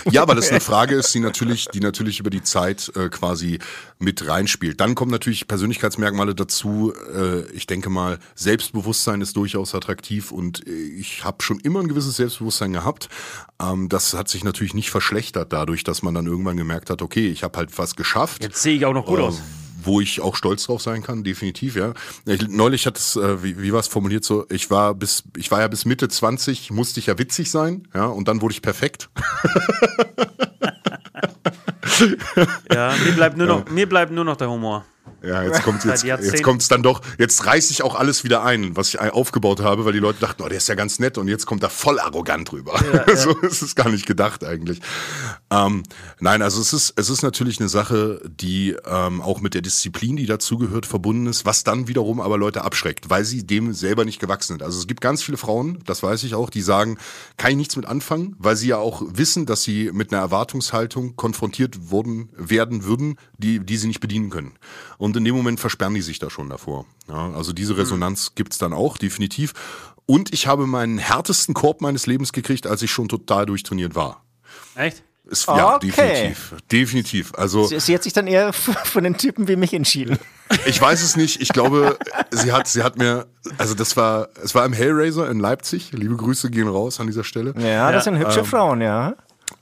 Ja, 0.10 0.28
weil 0.28 0.36
das 0.36 0.50
eine 0.50 0.60
Frage 0.60 0.96
ist, 0.96 1.14
die 1.14 1.20
natürlich, 1.20 1.68
die 1.68 1.80
natürlich 1.80 2.20
über 2.20 2.30
die 2.30 2.44
Zeit 2.44 2.92
äh, 2.96 3.10
quasi 3.10 3.60
mit 4.00 4.28
reinspielt. 4.28 4.80
Dann 4.80 4.96
kommen 4.96 5.12
natürlich 5.12 5.48
Persönlichkeitsmerkmale 5.48 6.36
dazu. 6.36 6.94
Äh, 7.16 7.50
ich 7.52 7.68
denke 7.68 7.90
mal, 7.90 8.20
Selbstbewusstsein 8.36 9.22
ist 9.22 9.36
durchaus 9.36 9.76
attraktiv 9.76 10.32
und 10.32 10.68
äh, 10.68 10.72
ich 10.72 11.24
habe 11.24 11.44
schon 11.44 11.60
immer 11.60 11.80
ein 11.80 11.88
gewisses 11.88 12.18
Selbstbewusstsein 12.18 12.74
gehabt. 12.74 13.10
Ähm, 13.62 13.90
das 13.90 14.14
hat 14.14 14.30
sich 14.30 14.44
natürlich 14.44 14.74
nicht 14.74 14.90
verschlechtert 14.90 15.54
dadurch, 15.54 15.84
dass 15.84 16.04
man 16.04 16.14
dann 16.14 16.28
irgendwann 16.28 16.58
gemerkt 16.58 16.90
hat, 16.90 17.02
okay, 17.02 17.28
ich 17.28 17.44
habe 17.44 17.58
halt 17.58 17.78
was 17.78 17.96
geschafft. 17.96 18.44
Jetzt 18.44 18.62
sehe 18.62 18.76
ich 18.76 18.86
auch 18.86 18.94
noch 18.94 19.06
gut 19.06 19.20
äh, 19.20 19.24
aus 19.24 19.42
wo 19.86 20.02
ich 20.02 20.22
auch 20.22 20.36
stolz 20.36 20.66
drauf 20.66 20.82
sein 20.82 21.04
kann, 21.04 21.24
definitiv, 21.24 21.76
ja. 21.76 21.94
Ich, 22.26 22.48
neulich 22.48 22.86
hat 22.86 22.98
es, 22.98 23.16
äh, 23.16 23.44
wie, 23.44 23.62
wie 23.62 23.74
war 23.74 23.80
es 23.80 23.88
formuliert 23.88 24.24
so, 24.24 24.46
ich 24.50 24.70
war 24.70 24.94
bis, 24.94 25.24
ich 25.38 25.52
war 25.52 25.62
ja 25.62 25.68
bis 25.68 25.86
Mitte 25.86 26.08
20, 26.08 26.72
musste 26.72 27.00
ich 27.00 27.08
ja 27.08 27.18
witzig 27.18 27.52
sein, 27.52 27.88
ja, 27.94 28.06
und 28.06 28.28
dann 28.28 28.42
wurde 28.42 28.54
ich 28.54 28.62
perfekt. 28.62 29.10
ja, 32.72 32.94
mir 33.04 33.12
bleibt 33.14 33.38
nur 33.38 33.48
noch, 33.48 33.70
mir 33.70 33.88
bleibt 33.88 34.12
nur 34.12 34.26
noch 34.26 34.38
der 34.38 34.50
Humor. 34.50 34.86
Ja, 35.24 35.42
jetzt 35.42 35.64
kommt 35.64 35.86
jetzt, 35.86 36.04
jetzt 36.04 36.44
kommt's 36.44 36.68
dann 36.68 36.84
doch, 36.84 37.02
jetzt 37.18 37.46
reiße 37.46 37.72
ich 37.72 37.82
auch 37.82 37.96
alles 37.96 38.26
wieder 38.26 38.44
ein, 38.44 38.76
was 38.76 38.90
ich 38.90 39.00
aufgebaut 39.00 39.62
habe, 39.62 39.86
weil 39.86 39.94
die 39.94 40.00
Leute 40.00 40.20
dachten, 40.20 40.44
oh, 40.44 40.50
der 40.50 40.58
ist 40.58 40.68
ja 40.68 40.76
ganz 40.76 41.00
nett 41.00 41.18
und 41.18 41.30
jetzt 41.30 41.46
kommt 41.46 41.64
er 41.64 41.70
voll 41.70 42.00
arrogant 42.00 42.52
rüber. 42.52 42.74
Ja, 42.94 43.16
so 43.16 43.32
ist 43.40 43.62
es 43.62 43.76
gar 43.76 43.90
nicht 43.90 44.06
gedacht 44.06 44.44
eigentlich. 44.44 44.80
Ähm, 45.50 45.84
nein, 46.20 46.42
also 46.42 46.62
es 46.62 46.74
ist, 46.74 46.94
es 46.96 47.10
ist 47.10 47.24
natürlich 47.24 47.60
eine 47.60 47.70
Sache, 47.70 48.22
die 48.26 48.76
ähm, 48.86 49.22
auch 49.22 49.42
mit 49.42 49.54
der 49.54 49.62
Disziplin, 49.62 50.16
die 50.16 50.26
dazugehört, 50.26 50.86
verbunden 50.86 51.28
ist, 51.28 51.46
was 51.46 51.64
dann 51.64 51.88
wiederum 51.88 52.20
aber 52.20 52.38
Leute 52.38 52.64
abschreckt, 52.64 53.10
weil 53.10 53.24
sie 53.24 53.48
dem 53.48 53.74
selber 53.74 54.06
nicht 54.06 54.20
gewachsen 54.20 54.54
sind. 54.54 54.64
Also 54.64 54.80
es 54.80 54.86
gibt 54.86 55.02
ganz 55.02 55.24
viele 55.24 55.38
Frauen, 55.38 55.80
das 55.86 56.04
weiß 56.04 56.24
ich 56.24 56.36
auch, 56.36 56.50
die 56.50 56.62
sagen, 56.62 56.98
kann 57.38 57.52
ich 57.52 57.58
nichts 57.58 57.76
mit 57.76 57.86
anfangen, 57.86 58.36
weil 58.38 58.56
sie 58.56 58.68
ja 58.68 58.78
auch 58.78 59.02
wissen, 59.08 59.46
dass 59.46 59.64
sie 59.64 59.92
mit 59.94 60.12
einer 60.12 60.22
Erwartungshaltung 60.22 61.16
konfrontiert 61.16 61.90
wurden, 61.90 62.30
werden 62.36 62.84
würden, 62.84 63.16
die, 63.38 63.60
die 63.60 63.78
sie 63.78 63.88
nicht 63.88 64.02
bedienen 64.02 64.30
können. 64.30 64.54
Und 64.98 65.13
in 65.16 65.26
dem 65.26 65.36
Moment 65.36 65.60
versperren 65.60 65.94
die 65.94 66.02
sich 66.02 66.20
da 66.20 66.30
schon 66.30 66.50
davor. 66.50 66.86
Ja, 67.08 67.32
also 67.32 67.54
diese 67.54 67.78
Resonanz 67.78 68.30
mhm. 68.30 68.36
gibt's 68.36 68.58
dann 68.58 68.74
auch, 68.74 68.98
definitiv. 68.98 69.54
Und 70.06 70.34
ich 70.34 70.48
habe 70.48 70.68
meinen 70.68 70.98
härtesten 70.98 71.54
Korb 71.54 71.82
meines 71.82 72.08
Lebens 72.08 72.34
gekriegt, 72.34 72.68
als 72.68 72.82
ich 72.82 72.92
schon 72.92 73.08
total 73.08 73.46
durchtrainiert 73.46 73.96
war. 73.96 74.24
Echt? 74.76 75.04
Ist, 75.26 75.48
ja, 75.48 75.76
okay. 75.78 75.88
definitiv. 75.88 76.56
Definitiv. 76.70 77.34
Also, 77.36 77.66
sie, 77.66 77.80
sie, 77.80 77.96
hat 77.96 78.04
sich 78.04 78.12
dann 78.12 78.28
eher 78.28 78.52
von 78.54 79.04
den 79.06 79.18
Typen 79.18 79.48
wie 79.48 79.56
mich 79.56 79.74
entschieden. 79.74 80.20
Ich 80.66 80.82
weiß 80.82 81.02
es 81.02 81.16
nicht. 81.16 81.42
Ich 81.42 81.50
glaube, 81.50 81.98
sie 82.30 82.52
hat, 82.52 82.68
sie 82.68 82.84
hat 82.84 82.98
mir, 82.98 83.28
also 83.58 83.74
das 83.74 83.96
war, 83.96 84.28
es 84.44 84.54
war 84.54 84.66
im 84.66 84.74
Hellraiser 84.74 85.32
in 85.32 85.40
Leipzig. 85.40 85.94
Liebe 85.94 86.18
Grüße 86.18 86.52
gehen 86.52 86.68
raus 86.68 87.00
an 87.00 87.08
dieser 87.08 87.24
Stelle. 87.24 87.54
Ja, 87.58 87.92
das 87.94 88.04
sind 88.04 88.20
hübsche 88.20 88.42
ähm, 88.42 88.46
Frauen, 88.46 88.82
ja. 88.82 89.16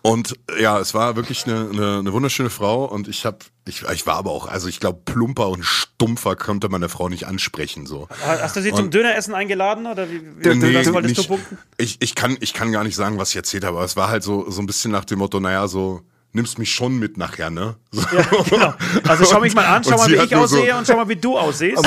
Und 0.04 0.36
ja, 0.60 0.80
es 0.80 0.96
war 0.96 1.16
wirklich 1.16 1.46
eine, 1.46 1.70
eine, 1.72 2.00
eine 2.00 2.14
wunderschöne 2.14 2.50
Frau 2.50 2.86
und 2.86 3.08
ich 3.08 3.24
habe, 3.26 3.38
ich, 3.68 3.84
ich 3.84 4.08
war 4.08 4.16
aber 4.16 4.32
auch, 4.32 4.48
also 4.48 4.68
ich 4.68 4.80
glaube, 4.80 5.02
plumper 5.06 5.50
und 5.50 5.64
stumpfer 5.64 6.36
konnte 6.36 6.70
man 6.70 6.82
der 6.82 6.90
Frau 6.90 7.08
nicht 7.08 7.28
ansprechen. 7.28 7.86
So. 7.86 8.08
Hast 8.26 8.56
du 8.56 8.64
sie 8.64 8.72
und, 8.72 8.78
zum 8.78 8.90
Döneressen 8.90 9.36
eingeladen 9.36 9.86
oder 9.86 10.10
wie, 10.10 10.22
wie 10.40 10.56
nee, 10.56 10.76
was 10.76 10.92
wolltest 10.92 11.18
nicht, 11.18 11.30
du 11.30 11.36
punkten? 11.36 11.58
Ich, 11.78 11.98
ich, 12.00 12.16
kann, 12.16 12.36
ich 12.40 12.54
kann 12.54 12.72
gar 12.72 12.84
nicht 12.84 12.96
sagen, 12.96 13.20
was 13.20 13.30
ich 13.30 13.36
erzählt 13.36 13.64
habe, 13.64 13.78
aber 13.78 13.86
es 13.86 13.96
war 13.96 14.10
halt 14.10 14.24
so, 14.24 14.50
so 14.50 14.62
ein 14.62 14.66
bisschen 14.66 14.92
nach 14.92 15.06
dem 15.06 15.20
Motto, 15.20 15.40
naja, 15.40 15.68
so, 15.68 16.02
nimmst 16.34 16.58
mich 16.58 16.72
schon 16.72 16.98
mit 16.98 17.18
nachher, 17.18 17.52
ne? 17.52 17.76
So. 17.92 18.02
Ja, 18.02 18.44
genau. 18.50 18.74
Also 19.08 19.26
schau 19.26 19.40
mich 19.40 19.54
mal 19.54 19.66
an, 19.66 19.84
schau 19.84 19.98
mal, 19.98 20.10
wie 20.10 20.16
ich 20.16 20.36
aussehe 20.36 20.72
so 20.72 20.78
und 20.80 20.88
schau 20.88 20.96
mal, 20.96 21.10
wie 21.10 21.16
du 21.16 21.38
aussiehst. 21.38 21.78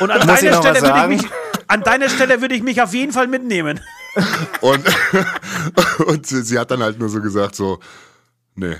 Und 0.00 0.10
an 0.10 0.26
deiner 0.26 0.58
Stelle 0.58 0.82
würde 0.82 1.00
ich 1.00 1.22
mich, 1.22 1.30
an 1.68 1.82
deiner 1.82 2.08
Stelle 2.10 2.40
würde 2.42 2.54
ich 2.54 2.62
mich 2.62 2.82
auf 2.82 2.92
jeden 2.92 3.12
Fall 3.12 3.28
mitnehmen. 3.28 3.80
Und, 4.60 4.84
und 6.06 6.26
sie 6.26 6.58
hat 6.58 6.70
dann 6.70 6.82
halt 6.82 6.98
nur 6.98 7.08
so 7.08 7.20
gesagt, 7.20 7.54
so, 7.54 7.80
nee, 8.54 8.76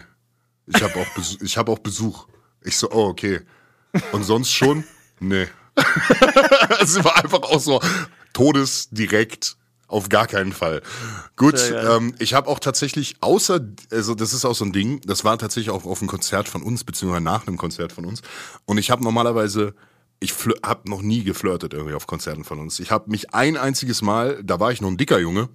ich 0.66 0.83
habe 0.83 0.95
auch, 0.99 1.09
Besuch, 1.14 1.57
hab 1.57 1.68
auch 1.68 1.78
Besuch. 1.78 2.26
Ich 2.62 2.76
so, 2.76 2.91
oh, 2.91 3.09
okay. 3.09 3.41
Und 4.12 4.24
sonst 4.24 4.53
schon? 4.53 4.85
Nee. 5.18 5.49
es 6.81 7.03
war 7.03 7.16
einfach 7.22 7.43
auch 7.43 7.61
so 7.61 7.81
todesdirekt. 8.33 9.57
Auf 9.89 10.09
gar 10.09 10.28
keinen 10.28 10.53
Fall. 10.53 10.83
Gut, 11.35 11.61
ähm, 11.74 12.14
ich 12.20 12.33
habe 12.35 12.49
auch 12.49 12.61
tatsächlich, 12.61 13.16
außer, 13.22 13.59
also 13.91 14.14
das 14.14 14.33
ist 14.33 14.45
auch 14.45 14.55
so 14.55 14.64
ein 14.64 14.72
Ding, 14.72 15.01
das 15.01 15.24
war 15.24 15.37
tatsächlich 15.37 15.70
auch 15.70 15.85
auf 15.85 16.01
einem 16.01 16.09
Konzert 16.09 16.49
von 16.49 16.62
uns, 16.62 16.85
beziehungsweise 16.85 17.24
nach 17.24 17.49
einem 17.49 17.57
Konzert 17.57 17.91
von 17.91 18.05
uns. 18.05 18.22
Und 18.66 18.78
ich 18.78 18.93
habe 18.93 19.03
normalerweise 19.03 19.74
ich 20.21 20.35
habe 20.62 20.89
noch 20.89 21.03
nie 21.03 21.25
geflirtet 21.25 21.73
irgendwie 21.73 21.95
auf 21.95 22.07
Konzerten 22.07 22.45
von 22.45 22.61
uns. 22.61 22.79
Ich 22.79 22.91
habe 22.91 23.11
mich 23.11 23.35
ein 23.35 23.57
einziges 23.57 24.03
Mal, 24.03 24.43
da 24.45 24.61
war 24.61 24.71
ich 24.71 24.81
noch 24.81 24.89
ein 24.89 24.99
dicker 24.99 25.18
Junge, 25.18 25.49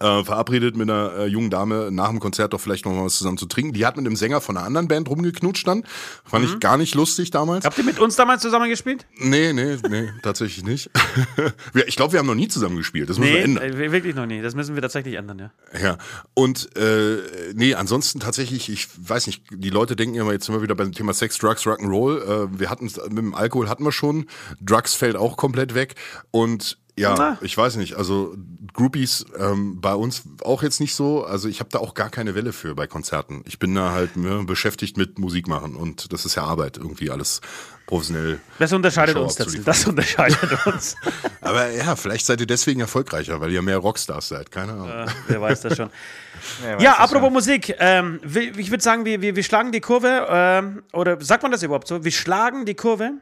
äh, 0.00 0.24
verabredet 0.24 0.76
mit 0.76 0.90
einer 0.90 1.12
äh, 1.18 1.26
jungen 1.26 1.50
Dame 1.50 1.90
nach 1.90 2.08
dem 2.08 2.20
Konzert 2.20 2.52
doch 2.52 2.60
vielleicht 2.60 2.84
noch 2.84 2.92
mal 2.92 3.04
was 3.04 3.16
zusammen 3.16 3.38
zu 3.38 3.46
trinken. 3.46 3.72
Die 3.72 3.86
hat 3.86 3.96
mit 3.96 4.06
dem 4.06 4.16
Sänger 4.16 4.40
von 4.40 4.56
einer 4.56 4.66
anderen 4.66 4.88
Band 4.88 5.08
rumgeknutscht 5.08 5.66
dann. 5.66 5.84
Fand 6.24 6.44
mhm. 6.44 6.52
ich 6.52 6.60
gar 6.60 6.76
nicht 6.76 6.94
lustig 6.94 7.30
damals. 7.30 7.64
Habt 7.64 7.78
ihr 7.78 7.84
mit 7.84 7.98
uns 7.98 8.16
damals 8.16 8.42
zusammen 8.42 8.68
gespielt? 8.68 9.06
Nee, 9.18 9.52
nee, 9.52 9.76
nee, 9.88 10.10
tatsächlich 10.22 10.64
nicht. 10.64 10.90
ich 11.86 11.96
glaube, 11.96 12.12
wir 12.12 12.18
haben 12.18 12.26
noch 12.26 12.34
nie 12.34 12.48
zusammen 12.48 12.76
gespielt. 12.76 13.08
Das 13.08 13.18
müssen 13.18 13.32
nee, 13.32 13.38
wir 13.38 13.44
ändern. 13.44 13.72
Äh, 13.72 13.92
wirklich 13.92 14.14
noch 14.14 14.26
nie. 14.26 14.42
Das 14.42 14.54
müssen 14.54 14.74
wir 14.74 14.82
tatsächlich 14.82 15.14
ändern, 15.14 15.38
ja. 15.38 15.50
Ja. 15.80 15.98
Und 16.34 16.76
äh, 16.76 17.18
nee, 17.54 17.74
ansonsten 17.74 18.20
tatsächlich, 18.20 18.68
ich 18.68 18.88
weiß 18.96 19.26
nicht, 19.26 19.44
die 19.50 19.70
Leute 19.70 19.96
denken 19.96 20.16
immer, 20.16 20.32
jetzt 20.32 20.46
sind 20.46 20.54
wir 20.54 20.62
wieder 20.62 20.74
beim 20.74 20.92
Thema 20.92 21.14
Sex, 21.14 21.38
Drugs, 21.38 21.62
Rock'n'Roll. 21.62 22.46
Äh, 22.46 22.58
wir 22.58 22.70
hatten 22.70 22.84
mit 22.84 23.18
dem 23.18 23.34
Alkohol 23.34 23.68
hatten 23.68 23.84
wir 23.84 23.92
schon. 23.92 24.26
Drugs 24.60 24.94
fällt 24.94 25.16
auch 25.16 25.36
komplett 25.36 25.74
weg. 25.74 25.94
Und 26.30 26.78
ja, 26.96 27.14
Na? 27.18 27.38
ich 27.40 27.56
weiß 27.56 27.76
nicht. 27.76 27.94
Also 27.94 28.36
Groupies 28.72 29.26
ähm, 29.38 29.80
bei 29.80 29.94
uns 29.94 30.22
auch 30.42 30.62
jetzt 30.62 30.80
nicht 30.80 30.94
so. 30.94 31.24
Also 31.24 31.48
ich 31.48 31.60
habe 31.60 31.70
da 31.70 31.78
auch 31.78 31.94
gar 31.94 32.08
keine 32.08 32.34
Welle 32.34 32.52
für 32.52 32.74
bei 32.74 32.86
Konzerten. 32.86 33.42
Ich 33.46 33.58
bin 33.58 33.74
da 33.74 33.92
halt 33.92 34.16
ne, 34.16 34.44
beschäftigt 34.44 34.96
mit 34.96 35.18
Musik 35.18 35.48
machen 35.48 35.74
und 35.74 36.12
das 36.12 36.24
ist 36.24 36.36
ja 36.36 36.42
Arbeit 36.42 36.76
irgendwie 36.76 37.10
alles 37.10 37.40
professionell. 37.86 38.40
Das 38.58 38.72
unterscheidet 38.72 39.16
uns 39.16 39.34
dazu. 39.34 39.58
Das 39.64 39.86
unterscheidet 39.86 40.66
uns. 40.66 40.96
Aber 41.40 41.70
ja, 41.70 41.96
vielleicht 41.96 42.26
seid 42.26 42.40
ihr 42.40 42.46
deswegen 42.46 42.80
erfolgreicher, 42.80 43.40
weil 43.40 43.52
ihr 43.52 43.62
mehr 43.62 43.78
Rockstars 43.78 44.28
seid. 44.28 44.50
Keine 44.50 44.72
Ahnung. 44.72 44.88
Ja, 44.88 45.06
wer 45.26 45.40
weiß 45.40 45.62
das 45.62 45.76
schon. 45.76 45.90
ja, 46.64 46.80
ja 46.80 46.92
apropos 46.94 47.26
schon. 47.26 47.32
Musik. 47.32 47.74
Ähm, 47.78 48.20
ich 48.24 48.70
würde 48.70 48.82
sagen, 48.82 49.04
wir, 49.04 49.20
wir, 49.20 49.34
wir 49.34 49.42
schlagen 49.42 49.72
die 49.72 49.80
Kurve. 49.80 50.26
Ähm, 50.30 50.82
oder 50.92 51.20
sagt 51.20 51.42
man 51.42 51.52
das 51.52 51.62
überhaupt 51.62 51.88
so? 51.88 52.04
Wir 52.04 52.12
schlagen 52.12 52.64
die 52.66 52.74
Kurve 52.74 53.14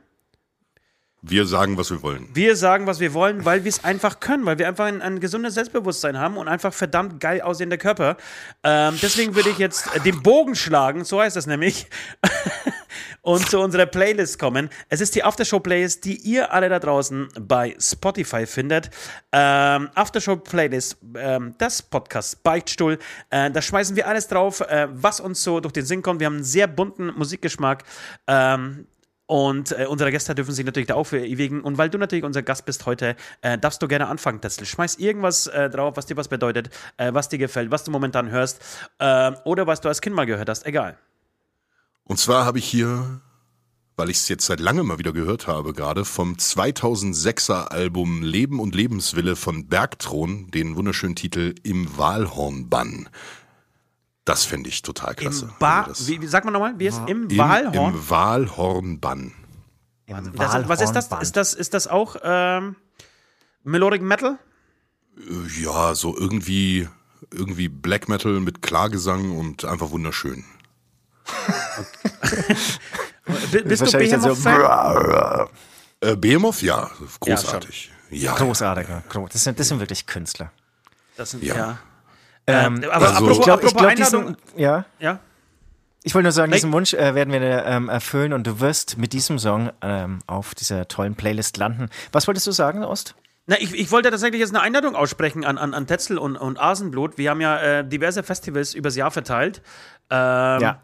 wir 1.25 1.47
sagen, 1.47 1.79
was 1.79 1.89
wir 1.91 2.03
wollen. 2.03 2.29
Wir 2.35 2.57
sagen, 2.57 2.89
was 2.89 2.99
wir 2.99 3.15
wollen, 3.15 3.45
weil 3.45 3.63
wir 3.63 3.69
es 3.69 3.85
einfach 3.85 4.19
können, 4.19 4.45
weil 4.45 4.59
wir 4.59 4.67
einfach 4.67 4.87
ein, 4.87 5.01
ein, 5.01 5.21
gesundes 5.21 5.55
Selbstbewusstsein 5.55 6.19
haben 6.19 6.37
und 6.37 6.49
einfach 6.49 6.75
verdammt 6.75 7.21
geil 7.21 7.41
aussehender 7.41 7.79
Körper. 7.79 8.17
Ähm, 8.65 8.99
deswegen 9.01 9.37
würde 9.37 9.51
ich 9.51 9.59
jetzt 9.59 9.89
den 10.05 10.21
Bogen 10.21 10.57
schlagen, 10.57 11.05
so 11.05 11.21
heißt 11.21 11.37
das 11.37 11.47
nämlich, 11.47 11.87
und 13.23 13.49
zu 13.49 13.61
unserer 13.61 13.87
Playlist 13.87 14.41
kommen. 14.41 14.69
Es 14.89 15.01
ist 15.01 15.15
die 15.15 15.23
Aftershow-Playlist, 15.23 16.05
die 16.05 16.17
ihr 16.17 16.53
alle 16.53 16.69
da 16.69 16.81
draußen 16.81 17.29
bei 17.41 17.77
Spotify 17.79 18.45
findet. 18.45 18.91
Ähm, 19.31 19.91
Aftershow-Playlist 19.95 20.97
ähm, 21.17 21.57
des 21.57 21.83
Podcasts 21.83 22.35
Beichtstuhl. 22.35 22.99
Äh, 23.31 23.53
da 23.53 23.63
schmeißen 23.63 23.95
wir 23.95 24.09
alles 24.09 24.27
drauf, 24.27 24.61
äh, 24.61 24.89
was 24.91 25.21
uns 25.21 25.41
so 25.45 25.61
durch 25.61 25.73
den 25.73 25.87
Sinn 25.87 26.03
kommt. 26.03 26.19
Wir 26.19 26.27
haben 26.27 26.35
einen 26.35 26.45
sehr 26.45 26.67
bunten 26.67 27.13
Musikgeschmack. 27.17 27.85
Ähm, 28.27 28.89
und 29.33 29.73
äh, 29.73 29.87
unsere 29.87 30.11
Gäste 30.11 30.35
dürfen 30.35 30.53
sich 30.53 30.67
natürlich 30.67 30.89
da 30.89 30.95
auch 30.95 31.07
verewigen. 31.07 31.63
Und 31.63 31.79
weil 31.79 31.89
du 31.89 31.97
natürlich 31.97 32.23
unser 32.23 32.43
Gast 32.43 32.67
bist 32.67 32.85
heute, 32.85 33.17
äh, 33.41 33.57
darfst 33.57 33.81
du 33.81 33.89
gerne 33.89 34.09
anfangen, 34.09 34.43
Tesla. 34.43 34.67
Schmeiß 34.67 34.97
irgendwas 34.97 35.47
äh, 35.47 35.71
drauf, 35.71 35.97
was 35.97 36.05
dir 36.05 36.19
was 36.19 36.29
bedeutet, 36.29 36.69
äh, 36.99 37.15
was 37.15 37.31
dir 37.31 37.39
gefällt, 37.39 37.71
was 37.71 37.83
du 37.83 37.91
momentan 37.91 38.29
hörst 38.29 38.61
äh, 38.99 39.33
oder 39.47 39.67
was 39.67 39.81
du 39.81 39.89
als 39.89 40.03
Kind 40.03 40.15
mal 40.15 40.27
gehört 40.27 40.51
hast. 40.51 40.67
Egal. 40.67 40.99
Und 42.05 42.19
zwar 42.19 42.45
habe 42.45 42.59
ich 42.59 42.67
hier, 42.67 43.23
weil 43.97 44.11
ich 44.11 44.19
es 44.19 44.29
jetzt 44.29 44.45
seit 44.45 44.61
langem 44.61 44.89
mal 44.89 44.99
wieder 44.99 45.15
gehört 45.15 45.47
habe, 45.47 45.73
gerade 45.73 46.05
vom 46.05 46.35
2006er 46.35 47.69
Album 47.69 48.21
Leben 48.23 48.61
und 48.61 48.75
Lebenswille 48.75 49.35
von 49.35 49.67
Bergthron, 49.67 50.51
den 50.51 50.77
wunderschönen 50.77 51.17
Titel 51.17 51.55
Im 51.63 51.97
Wahlhornbann. 51.97 53.09
Das 54.25 54.45
fände 54.45 54.69
ich 54.69 54.83
total 54.83 55.15
klasse. 55.15 55.47
Im 55.47 55.53
ba 55.59 55.89
wie, 55.99 56.21
wie 56.21 56.27
sagt 56.27 56.45
man 56.45 56.53
nochmal? 56.53 56.75
Wie 56.79 56.87
ist 56.87 57.01
Im, 57.07 57.29
Im 57.29 57.39
Wahlhorn? 57.39 57.95
Im 57.95 58.11
Wahlhornbann. 58.11 59.33
Im 60.07 60.33
das, 60.37 60.69
was 60.69 60.81
ist 60.81 60.93
das? 60.93 61.09
Ist 61.23 61.37
das, 61.37 61.55
ist 61.55 61.75
das 61.75 61.89
auch 61.89 62.17
ähm, 62.23 62.77
Melodic 63.65 64.03
Metal? 64.03 64.39
Ja, 65.61 65.95
so 65.95 66.17
irgendwie, 66.17 66.89
irgendwie 67.33 67.69
Black 67.69 68.09
Metal 68.09 68.41
mit 68.41 68.63
Klagesang 68.63 69.37
und 69.37 69.65
einfach 69.65 69.91
wunderschön. 69.91 70.45
Bist 73.65 73.83
du 73.83 73.87
so, 73.87 73.99
Behemoth-Fan? 73.99 75.49
Äh, 76.01 76.17
Behemoth, 76.17 76.63
ja, 76.63 76.91
großartig. 77.21 77.93
Ja, 78.11 78.35
großartiger. 78.35 79.03
Gro- 79.09 79.29
Das 79.33 79.45
sind, 79.45 79.59
das 79.59 79.69
sind 79.69 79.79
wirklich 79.81 80.07
Künstler. 80.07 80.51
Das 81.17 81.31
sind, 81.31 81.43
Ja. 81.43 81.57
ja. 81.57 81.79
Ähm, 82.47 82.83
Äh, 82.83 82.87
aber 82.87 83.07
also- 83.09 83.15
apropos, 83.17 83.39
ich 83.39 83.45
glaube, 83.45 83.63
apropos 83.65 83.73
glaub, 83.75 83.91
Einladung. 83.91 84.37
diesen, 84.37 84.61
ja, 84.61 84.85
ja? 84.99 85.21
ich 86.03 86.15
wollte 86.15 86.25
nur 86.25 86.33
sagen, 86.33 86.51
diesen 86.53 86.73
Wunsch 86.73 86.93
äh, 86.95 87.15
werden 87.15 87.33
wir 87.33 87.41
ähm, 87.65 87.89
erfüllen 87.89 88.33
und 88.33 88.47
du 88.47 88.59
wirst 88.61 88.99
mit 88.99 89.13
diesem 89.13 89.39
Song 89.39 89.71
ähm, 89.81 90.19
auf 90.27 90.55
dieser 90.55 90.89
tollen 90.89 91.15
Playlist 91.15 91.57
landen. 91.57 91.89
Was 92.11 92.27
wolltest 92.27 92.47
du 92.47 92.53
sagen, 92.53 92.83
Ost? 92.83 93.15
Na, 93.47 93.57
ich, 93.61 93.75
ich 93.75 93.91
wollte 93.91 94.11
tatsächlich 94.11 94.41
jetzt 94.41 94.51
eine 94.55 94.61
Einladung 94.63 94.95
aussprechen 94.97 95.45
an, 95.45 95.59
an, 95.59 95.75
an 95.75 95.87
Tetzel 95.87 96.17
und, 96.19 96.37
und 96.37 96.61
Asenblut. 96.61 97.19
Wir 97.19 97.31
haben 97.31 97.41
ja 97.41 97.59
äh, 97.59 97.85
diverse 97.89 98.23
Festivals 98.23 98.75
übers 98.75 98.97
Jahr 98.97 99.11
verteilt. 99.11 99.63
Ähm, 100.11 100.61
Ja. 100.61 100.81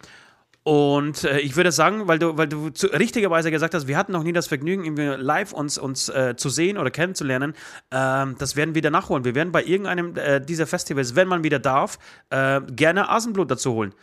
Und 0.69 1.25
äh, 1.25 1.39
ich 1.41 1.57
würde 1.57 1.73
sagen, 1.73 2.09
weil 2.09 2.19
du, 2.19 2.37
weil 2.37 2.47
du 2.47 2.69
zu, 2.69 2.89
richtigerweise 2.89 3.51
gesagt 3.51 3.73
hast, 3.73 3.89
wir 3.89 3.97
hatten 3.97 4.13
noch 4.13 4.23
nie 4.23 4.35
das 4.35 4.49
Vergnügen, 4.49 4.85
irgendwie 4.85 5.07
live 5.17 5.55
uns, 5.55 5.79
uns 5.79 6.11
äh, 6.11 6.35
zu 6.37 6.51
sehen 6.51 6.77
oder 6.77 6.91
kennenzulernen. 6.91 7.55
Ähm, 7.91 8.37
das 8.39 8.55
werden 8.55 8.75
wir 8.75 8.81
wieder 8.81 8.91
nachholen. 8.91 9.25
Wir 9.25 9.35
werden 9.35 9.51
bei 9.51 9.65
irgendeinem 9.65 10.15
äh, 10.19 10.43
dieser 10.43 10.67
Festivals, 10.67 11.17
wenn 11.17 11.27
man 11.27 11.43
wieder 11.43 11.59
darf, 11.59 11.99
äh, 12.29 12.61
gerne 12.71 13.09
Asenblut 13.09 13.51
dazu 13.51 13.73
holen. 13.73 13.95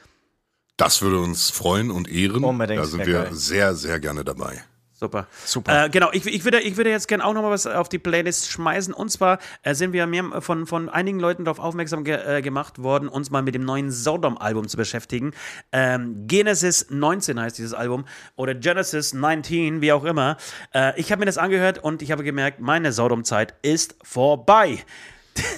das 0.76 1.04
würde 1.04 1.20
uns 1.20 1.52
freuen 1.52 1.92
und 1.92 2.10
ehren. 2.12 2.44
Unbedingt, 2.44 2.82
Da 2.82 2.86
sind 2.86 3.06
wir 3.06 3.26
geil. 3.26 3.34
sehr, 3.34 3.76
sehr 3.76 4.00
gerne 4.00 4.24
dabei. 4.24 4.64
Super. 4.98 5.28
Super. 5.44 5.86
Äh, 5.86 5.90
genau, 5.90 6.10
ich, 6.14 6.26
ich, 6.26 6.46
würde, 6.46 6.62
ich 6.62 6.78
würde 6.78 6.90
jetzt 6.90 7.10
gerne 7.10 7.26
auch 7.26 7.34
noch 7.34 7.42
mal 7.42 7.52
was 7.52 7.68
auf 7.68 7.90
die 7.90 8.00
Playlist 8.00 8.50
schmeißen. 8.50 8.94
Und 8.94 9.10
zwar 9.10 9.40
äh, 9.62 9.74
sind 9.74 9.92
wir 9.92 10.08
mehr 10.08 10.42
von, 10.42 10.66
von 10.66 10.88
einigen 10.88 11.20
Leuten 11.20 11.44
darauf 11.44 11.60
aufmerksam 11.60 12.06
ge 12.06 12.16
äh, 12.16 12.42
gemacht 12.42 12.82
worden, 12.82 13.10
uns 13.10 13.30
mal 13.30 13.42
mit 13.42 13.56
dem 13.56 13.66
neuen 13.66 13.92
Sodom-Album 13.92 14.70
zu 14.70 14.78
beschäftigen. 14.78 15.34
Ähm, 15.74 16.28
Genesis 16.28 16.88
19 16.90 17.42
heißt 17.42 17.58
dieses 17.58 17.74
Album 17.74 18.06
oder 18.38 18.56
Genesis 18.56 19.14
19, 19.14 19.82
wie 19.82 19.92
auch 19.92 20.06
immer. 20.06 20.38
Äh, 20.74 20.98
ich 20.98 21.12
habe 21.12 21.20
mir 21.20 21.26
das 21.26 21.38
angehört 21.38 21.84
und 21.84 22.02
ich 22.02 22.12
habe 22.14 22.24
gemerkt, 22.24 22.62
meine 22.62 22.94
Sodom-Zeit 22.94 23.54
ist 23.64 23.96
vorbei. 24.02 24.80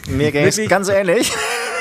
Mir 0.08 0.34
Wirklich? 0.34 0.68
ganz 0.68 0.90
ähnlich. 0.90 1.32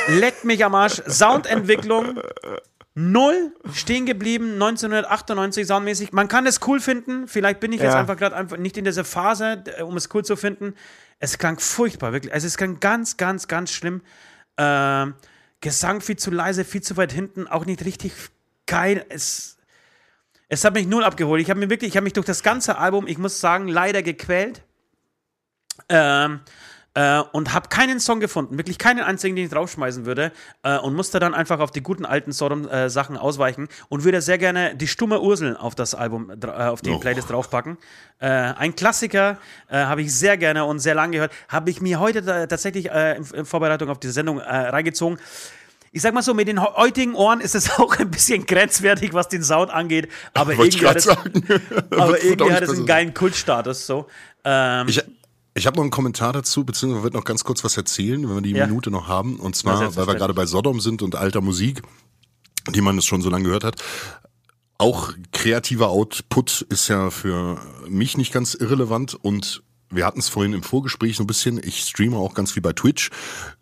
Leckt 0.09 0.45
mich 0.45 0.63
am 0.63 0.75
Arsch. 0.75 1.03
Soundentwicklung 1.07 2.21
null 2.99 3.55
stehen 3.75 4.07
geblieben, 4.07 4.55
1998 4.55 5.67
soundmäßig. 5.67 6.13
Man 6.13 6.29
kann 6.29 6.47
es 6.47 6.61
cool 6.67 6.81
finden. 6.81 7.29
Vielleicht 7.29 7.61
bin 7.61 7.73
ich 7.73 7.81
jetzt 7.81 7.93
Ja. 7.93 8.01
einfach 8.01 8.17
gerade 8.17 8.35
einfach 8.35 8.57
nicht 8.57 8.77
in 8.79 8.87
dieser 8.87 9.05
Phase, 9.05 9.59
d- 9.59 9.83
um 9.83 9.97
es 9.99 10.09
cool 10.15 10.25
zu 10.25 10.35
finden. 10.35 10.75
Es 11.19 11.37
klang 11.37 11.59
furchtbar, 11.61 12.13
wirklich. 12.15 12.33
Also 12.33 12.47
es 12.47 12.57
klang 12.57 12.81
ganz, 12.81 13.19
ganz, 13.19 13.49
ganz 13.49 13.71
schlimm. 13.71 14.01
Ähm, 14.57 15.15
Gesang 15.61 16.01
viel 16.01 16.17
zu 16.17 16.31
leise, 16.31 16.65
viel 16.65 16.83
zu 16.83 16.97
weit 16.97 17.13
hinten, 17.13 17.47
auch 17.47 17.67
nicht 17.67 17.85
richtig 17.85 18.13
geil. 18.67 19.05
Es, 19.11 19.59
es 20.49 20.65
hat 20.65 20.73
mich 20.75 20.87
null 20.87 21.05
abgeholt. 21.05 21.43
Ich 21.43 21.51
habe 21.51 21.61
mir 21.61 21.69
wirklich, 21.71 21.91
ich 21.91 21.97
habe 21.97 22.05
mich 22.05 22.13
durch 22.15 22.27
das 22.27 22.43
ganze 22.43 22.79
Album, 22.79 23.07
ich 23.07 23.19
muss 23.19 23.41
sagen, 23.41 23.69
leider 23.69 24.03
gequält. 24.03 24.63
Ähm, 25.91 26.41
äh, 26.97 27.21
und 27.33 27.53
habe 27.53 27.69
keinen 27.69 28.01
Song 28.01 28.19
gefunden, 28.21 28.57
wirklich 28.59 28.79
keinen 28.79 29.01
einzigen, 29.05 29.37
den 29.37 29.45
ich 29.45 29.51
draufschmeißen 29.53 30.07
würde 30.07 30.33
äh, 30.65 30.79
und 30.79 30.95
musste 30.97 31.21
dann 31.21 31.35
einfach 31.35 31.61
auf 31.61 31.71
die 31.71 31.83
guten 31.83 32.05
alten 32.05 32.33
Sodom-Sachen 32.33 33.17
ausweichen 33.17 33.69
und 33.89 34.03
würde 34.05 34.21
sehr 34.23 34.39
gerne 34.39 34.75
die 34.75 34.89
stumme 34.89 35.21
Ursel 35.21 35.57
auf 35.57 35.75
das 35.75 35.95
Album, 35.95 36.31
äh, 36.31 36.47
auf 36.51 36.81
die 36.81 36.91
Oh. 36.91 36.99
Playlist 36.99 37.31
draufpacken. 37.31 37.77
Äh, 38.19 38.27
ein 38.29 38.75
Klassiker, 38.75 39.37
äh, 39.69 39.77
habe 39.77 40.01
ich 40.03 40.13
sehr 40.15 40.37
gerne 40.39 40.65
und 40.65 40.79
sehr 40.79 40.95
lange 40.95 41.13
gehört, 41.13 41.33
habe 41.49 41.69
ich 41.71 41.81
mir 41.83 42.01
heute 42.01 42.25
tatsächlich 42.49 42.91
äh, 42.91 43.17
in, 43.19 43.25
in 43.35 43.45
Vorbereitung 43.45 43.91
auf 43.91 44.01
diese 44.01 44.15
Sendung 44.15 44.39
äh, 44.41 44.43
reingezogen. 44.69 45.19
Ich 45.93 46.03
sag 46.03 46.13
mal 46.15 46.23
so, 46.23 46.33
mit 46.35 46.49
den 46.49 46.63
heu- 46.63 46.75
heutigen 46.77 47.15
Ohren 47.15 47.41
ist 47.41 47.55
es 47.55 47.71
auch 47.79 47.99
ein 47.99 48.11
bisschen 48.11 48.47
grenzwertig, 48.47 49.13
was 49.13 49.29
den 49.29 49.43
Sound 49.43 49.71
angeht, 49.71 50.09
aber 50.33 50.57
Wollte 50.57 50.79
irgendwie 50.79 50.87
hat 50.87 51.05
gerade 51.05 51.61
es, 51.61 51.91
aber 51.91 52.23
irgendwie 52.25 52.53
hat 52.53 52.63
es 52.63 52.71
einen 52.71 52.87
geilen 52.87 53.13
Kultstatus. 53.15 53.87
So. 53.87 54.07
Ähm, 54.45 54.89
Ich, 54.89 55.03
ich 55.57 55.67
habe 55.67 55.77
noch 55.77 55.83
einen 55.83 55.91
Kommentar 55.91 56.33
dazu, 56.33 56.65
beziehungsweise 56.65 57.03
wird 57.03 57.15
noch 57.15 57.25
ganz 57.25 57.43
kurz 57.45 57.65
was 57.65 57.77
erzählen, 57.77 58.23
wenn 58.29 58.35
wir 58.37 58.43
die 58.43 58.51
Ja. 58.53 58.67
Minute 58.67 58.91
noch 58.91 59.09
haben. 59.09 59.37
Und 59.41 59.57
zwar, 59.57 59.97
weil 59.97 60.07
wir 60.07 60.15
gerade 60.15 60.35
bei 60.35 60.47
Sodom 60.47 60.81
sind 60.81 61.03
und 61.03 61.17
alter 61.17 61.41
Musik, 61.41 61.83
die 62.75 62.81
man 62.81 62.99
es 62.99 63.07
schon 63.07 63.23
so 63.23 63.31
lange 63.31 63.45
gehört 63.45 63.65
hat. 63.65 63.83
Auch 64.79 65.13
kreativer 65.33 65.89
Output 65.89 66.67
ist 66.69 66.89
ja 66.89 67.11
für 67.11 67.59
mich 67.89 68.17
nicht 68.19 68.33
ganz 68.33 68.55
irrelevant 68.55 69.15
und 69.15 69.63
wir 69.89 70.05
hatten 70.05 70.19
es 70.19 70.29
vorhin 70.29 70.53
im 70.53 70.63
Vorgespräch 70.63 71.17
so 71.17 71.23
ein 71.23 71.27
bisschen. 71.29 71.61
Ich 71.65 71.81
streame 71.81 72.17
auch 72.17 72.35
ganz 72.35 72.53
viel 72.53 72.63
bei 72.63 72.73
Twitch. 72.73 73.11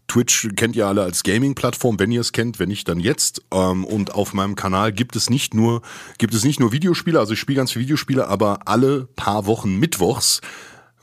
Twitch 0.08 0.48
kennt 0.56 0.74
ihr 0.74 0.86
alle 0.86 1.02
als 1.02 1.22
Gaming-Plattform, 1.22 1.98
wenn 1.98 2.10
ihr 2.10 2.20
es 2.20 2.32
kennt, 2.32 2.58
wenn 2.58 2.68
nicht, 2.68 2.88
dann 2.88 2.98
jetzt. 2.98 3.42
Ähm, 3.52 3.84
Und 3.84 4.14
auf 4.14 4.32
meinem 4.34 4.54
Kanal 4.56 4.92
gibt 4.92 5.16
es 5.16 5.30
nicht 5.30 5.54
nur, 5.54 5.82
gibt 6.18 6.34
es 6.34 6.44
nicht 6.44 6.60
nur 6.60 6.72
Videospiele, 6.72 7.18
also 7.18 7.34
ich 7.34 7.38
spiele 7.40 7.58
ganz 7.58 7.72
viele 7.72 7.84
Videospiele, 7.84 8.26
aber 8.26 8.60
alle 8.66 9.06
paar 9.16 9.46
Wochen 9.46 9.76
mittwochs 9.78 10.40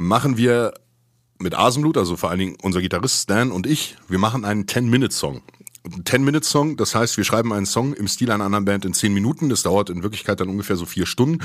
machen 0.02 0.38
wir 0.38 0.74
mit 1.40 1.58
Asenblut, 1.58 1.98
also 1.98 2.18
vor 2.18 2.30
allen 2.30 2.40
Dingen 2.40 2.58
unser 2.62 2.82
Gitarrist 2.82 3.24
Stan 3.24 3.52
und 3.52 3.66
ich, 3.66 3.96
wir 4.08 4.20
machen 4.20 4.46
einen 4.46 4.66
10-Minute-Song. 4.66 5.42
Ein 5.84 6.04
10-Minute-Song, 6.04 6.78
das 6.78 6.94
heißt, 6.94 7.18
wir 7.18 7.24
schreiben 7.24 7.52
einen 7.54 7.66
Song 7.66 7.94
im 7.94 8.08
Stil 8.08 8.32
einer 8.32 8.44
anderen 8.44 8.66
Band 8.66 8.86
in 8.86 8.94
10 8.94 9.12
Minuten. 9.14 9.50
Das 9.50 9.64
dauert 9.64 9.90
in 9.90 10.04
Wirklichkeit 10.04 10.40
dann 10.40 10.48
ungefähr 10.48 10.76
so 10.76 10.86
vier 10.86 11.08
Stunden. 11.08 11.44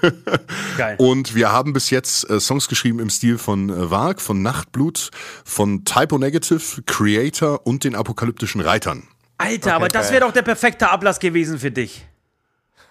Geil. 0.78 0.96
Und 0.98 1.34
wir 1.34 1.52
haben 1.52 1.74
bis 1.74 1.90
jetzt 1.90 2.28
äh, 2.30 2.40
Songs 2.40 2.68
geschrieben 2.68 2.98
im 2.98 3.10
Stil 3.10 3.36
von 3.36 3.68
äh, 3.68 3.90
Varg, 3.90 4.22
von 4.22 4.40
Nachtblut, 4.40 5.10
von 5.44 5.84
Typo 5.84 6.16
Negative, 6.18 6.82
Creator 6.86 7.66
und 7.66 7.84
den 7.84 7.94
apokalyptischen 7.94 8.62
Reitern. 8.62 9.06
Alter, 9.36 9.74
aber 9.74 9.88
das 9.88 10.10
wäre 10.10 10.22
doch 10.22 10.32
der 10.32 10.42
perfekte 10.42 10.90
Ablass 10.90 11.20
gewesen 11.20 11.58
für 11.58 11.70
dich. 11.70 12.06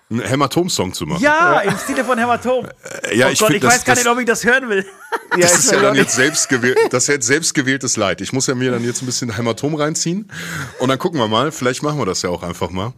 Einen 0.10 0.22
Hämatom-Song 0.22 0.94
zu 0.94 1.06
machen. 1.06 1.22
Ja, 1.22 1.60
im 1.60 1.78
Stile 1.78 2.06
von 2.06 2.18
Hämatom. 2.18 2.66
Äh, 3.04 3.18
ja 3.18 3.28
oh 3.28 3.30
ich 3.32 3.40
Gott, 3.40 3.48
find, 3.48 3.58
ich 3.58 3.62
das, 3.62 3.74
weiß 3.74 3.86
gar 3.86 3.96
das, 3.96 4.04
nicht, 4.06 4.14
ob 4.14 4.20
ich 4.20 4.26
das 4.26 4.46
hören 4.46 4.70
will. 4.70 4.86
Das 5.40 5.58
ist 5.60 5.72
ja 5.72 5.82
dann 5.82 5.96
jetzt 5.96 6.16
selbst 6.16 6.48
gewählt, 6.50 6.78
das 6.90 7.04
ist 7.04 7.10
jetzt 7.10 7.28
selbstgewähltes 7.28 7.98
Leid. 7.98 8.22
Ich 8.22 8.34
muss 8.34 8.48
ja 8.48 8.56
mir 8.56 8.72
dann 8.72 8.84
jetzt 8.84 9.02
ein 9.02 9.06
bisschen 9.06 9.36
Hämatom 9.36 9.76
reinziehen 9.76 10.32
und 10.80 10.88
dann 10.88 10.98
gucken 10.98 11.20
wir 11.20 11.28
mal. 11.28 11.52
Vielleicht 11.52 11.84
machen 11.84 12.00
wir 12.00 12.06
das 12.06 12.22
ja 12.22 12.30
auch 12.30 12.44
einfach 12.44 12.70
mal. 12.70 12.94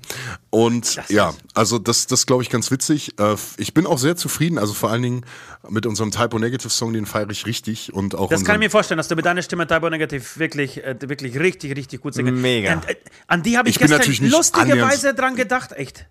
Und 0.50 1.00
ja, 1.10 1.34
also 1.54 1.80
das, 1.80 2.08
das 2.08 2.26
glaube 2.28 2.44
ich 2.44 2.50
ganz 2.50 2.72
witzig. 2.72 3.20
Äh, 3.20 3.36
Ich 3.58 3.74
bin 3.74 3.86
auch 3.88 3.98
sehr 3.98 4.16
zufrieden. 4.16 4.58
Also 4.58 4.74
vor 4.74 4.92
allen 4.92 5.02
Dingen 5.02 5.26
mit 5.70 5.86
unserem 5.86 6.12
Typo 6.12 6.40
Negative 6.40 6.70
Song, 6.70 6.94
den 6.94 7.06
feiere 7.06 7.30
ich 7.32 7.46
richtig 7.46 7.94
und 7.94 8.16
auch 8.16 8.30
Das 8.30 8.46
kann 8.46 8.56
ich 8.56 8.60
mir 8.60 8.70
vorstellen, 8.70 8.98
dass 8.98 9.08
du 9.08 9.16
mit 9.16 9.26
deiner 9.26 9.42
Stimme 9.42 9.68
Typo 9.68 9.90
Negative 9.90 10.24
wirklich, 10.36 10.84
äh, 10.84 10.96
wirklich 11.02 11.40
richtig, 11.40 11.76
richtig 11.76 12.02
gut 12.02 12.14
singen 12.14 12.40
Mega. 12.40 12.74
Und, 12.74 12.90
äh, 12.90 12.96
an 13.28 13.44
die 13.44 13.58
habe 13.58 13.70
ich, 13.70 13.76
Ich 13.82 13.88
gestern 13.88 14.30
lustigerweise 14.30 15.14
dran 15.14 15.36
gedacht, 15.36 15.72
echt. 15.74 16.06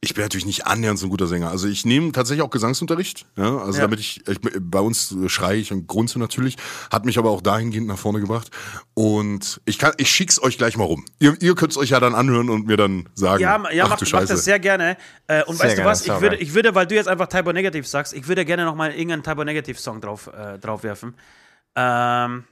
Ich 0.00 0.14
bin 0.14 0.22
natürlich 0.22 0.46
nicht 0.46 0.64
annähernd 0.64 0.96
so 0.96 1.06
ein 1.06 1.10
guter 1.10 1.26
Sänger. 1.26 1.50
Also 1.50 1.66
ich 1.66 1.84
nehme 1.84 2.12
tatsächlich 2.12 2.42
auch 2.42 2.50
Gesangsunterricht. 2.50 3.26
Ja, 3.36 3.58
also 3.58 3.78
Ja. 3.78 3.86
damit 3.86 3.98
ich, 3.98 4.22
ich, 4.28 4.38
bei 4.60 4.78
uns 4.78 5.12
schreie 5.26 5.58
ich 5.58 5.72
und 5.72 5.88
grunze 5.88 6.20
natürlich, 6.20 6.56
hat 6.92 7.04
mich 7.04 7.18
aber 7.18 7.30
auch 7.30 7.40
dahingehend 7.40 7.88
nach 7.88 7.98
vorne 7.98 8.20
gebracht. 8.20 8.48
Und 8.94 9.60
ich 9.64 9.76
kann, 9.76 9.94
ich 9.96 10.08
schick's 10.08 10.40
euch 10.40 10.56
gleich 10.56 10.76
mal 10.76 10.84
rum. 10.84 11.04
Ihr, 11.18 11.36
ihr 11.42 11.56
könnt 11.56 11.72
es 11.72 11.78
euch 11.78 11.90
ja 11.90 11.98
dann 11.98 12.14
anhören 12.14 12.48
und 12.48 12.68
mir 12.68 12.76
dann 12.76 13.08
sagen. 13.14 13.42
Ja, 13.42 13.60
ja 13.72 13.84
ach 13.86 13.90
mach, 13.90 13.98
du 13.98 14.04
mach 14.04 14.10
Scheiße. 14.10 14.34
das 14.34 14.44
sehr 14.44 14.60
gerne. 14.60 14.96
Äh, 15.26 15.42
und 15.42 15.56
Sehr 15.56 15.64
weißt 15.66 15.72
du 15.72 15.76
gerne, 15.78 15.90
was? 15.90 16.06
Ich 16.06 16.20
würde, 16.20 16.36
ich 16.36 16.54
würde, 16.54 16.74
weil 16.76 16.86
du 16.86 16.94
jetzt 16.94 17.08
einfach 17.08 17.26
Typo 17.26 17.52
Negative 17.52 17.84
sagst, 17.84 18.12
ich 18.14 18.28
würde 18.28 18.44
gerne 18.44 18.64
nochmal 18.64 18.92
irgendeinen 18.92 19.24
Typo 19.24 19.42
Negative 19.42 19.78
Song 19.78 20.00
drauf, 20.00 20.28
äh, 20.28 20.60
draufwerfen. 20.60 21.16
Ähm, 21.74 22.44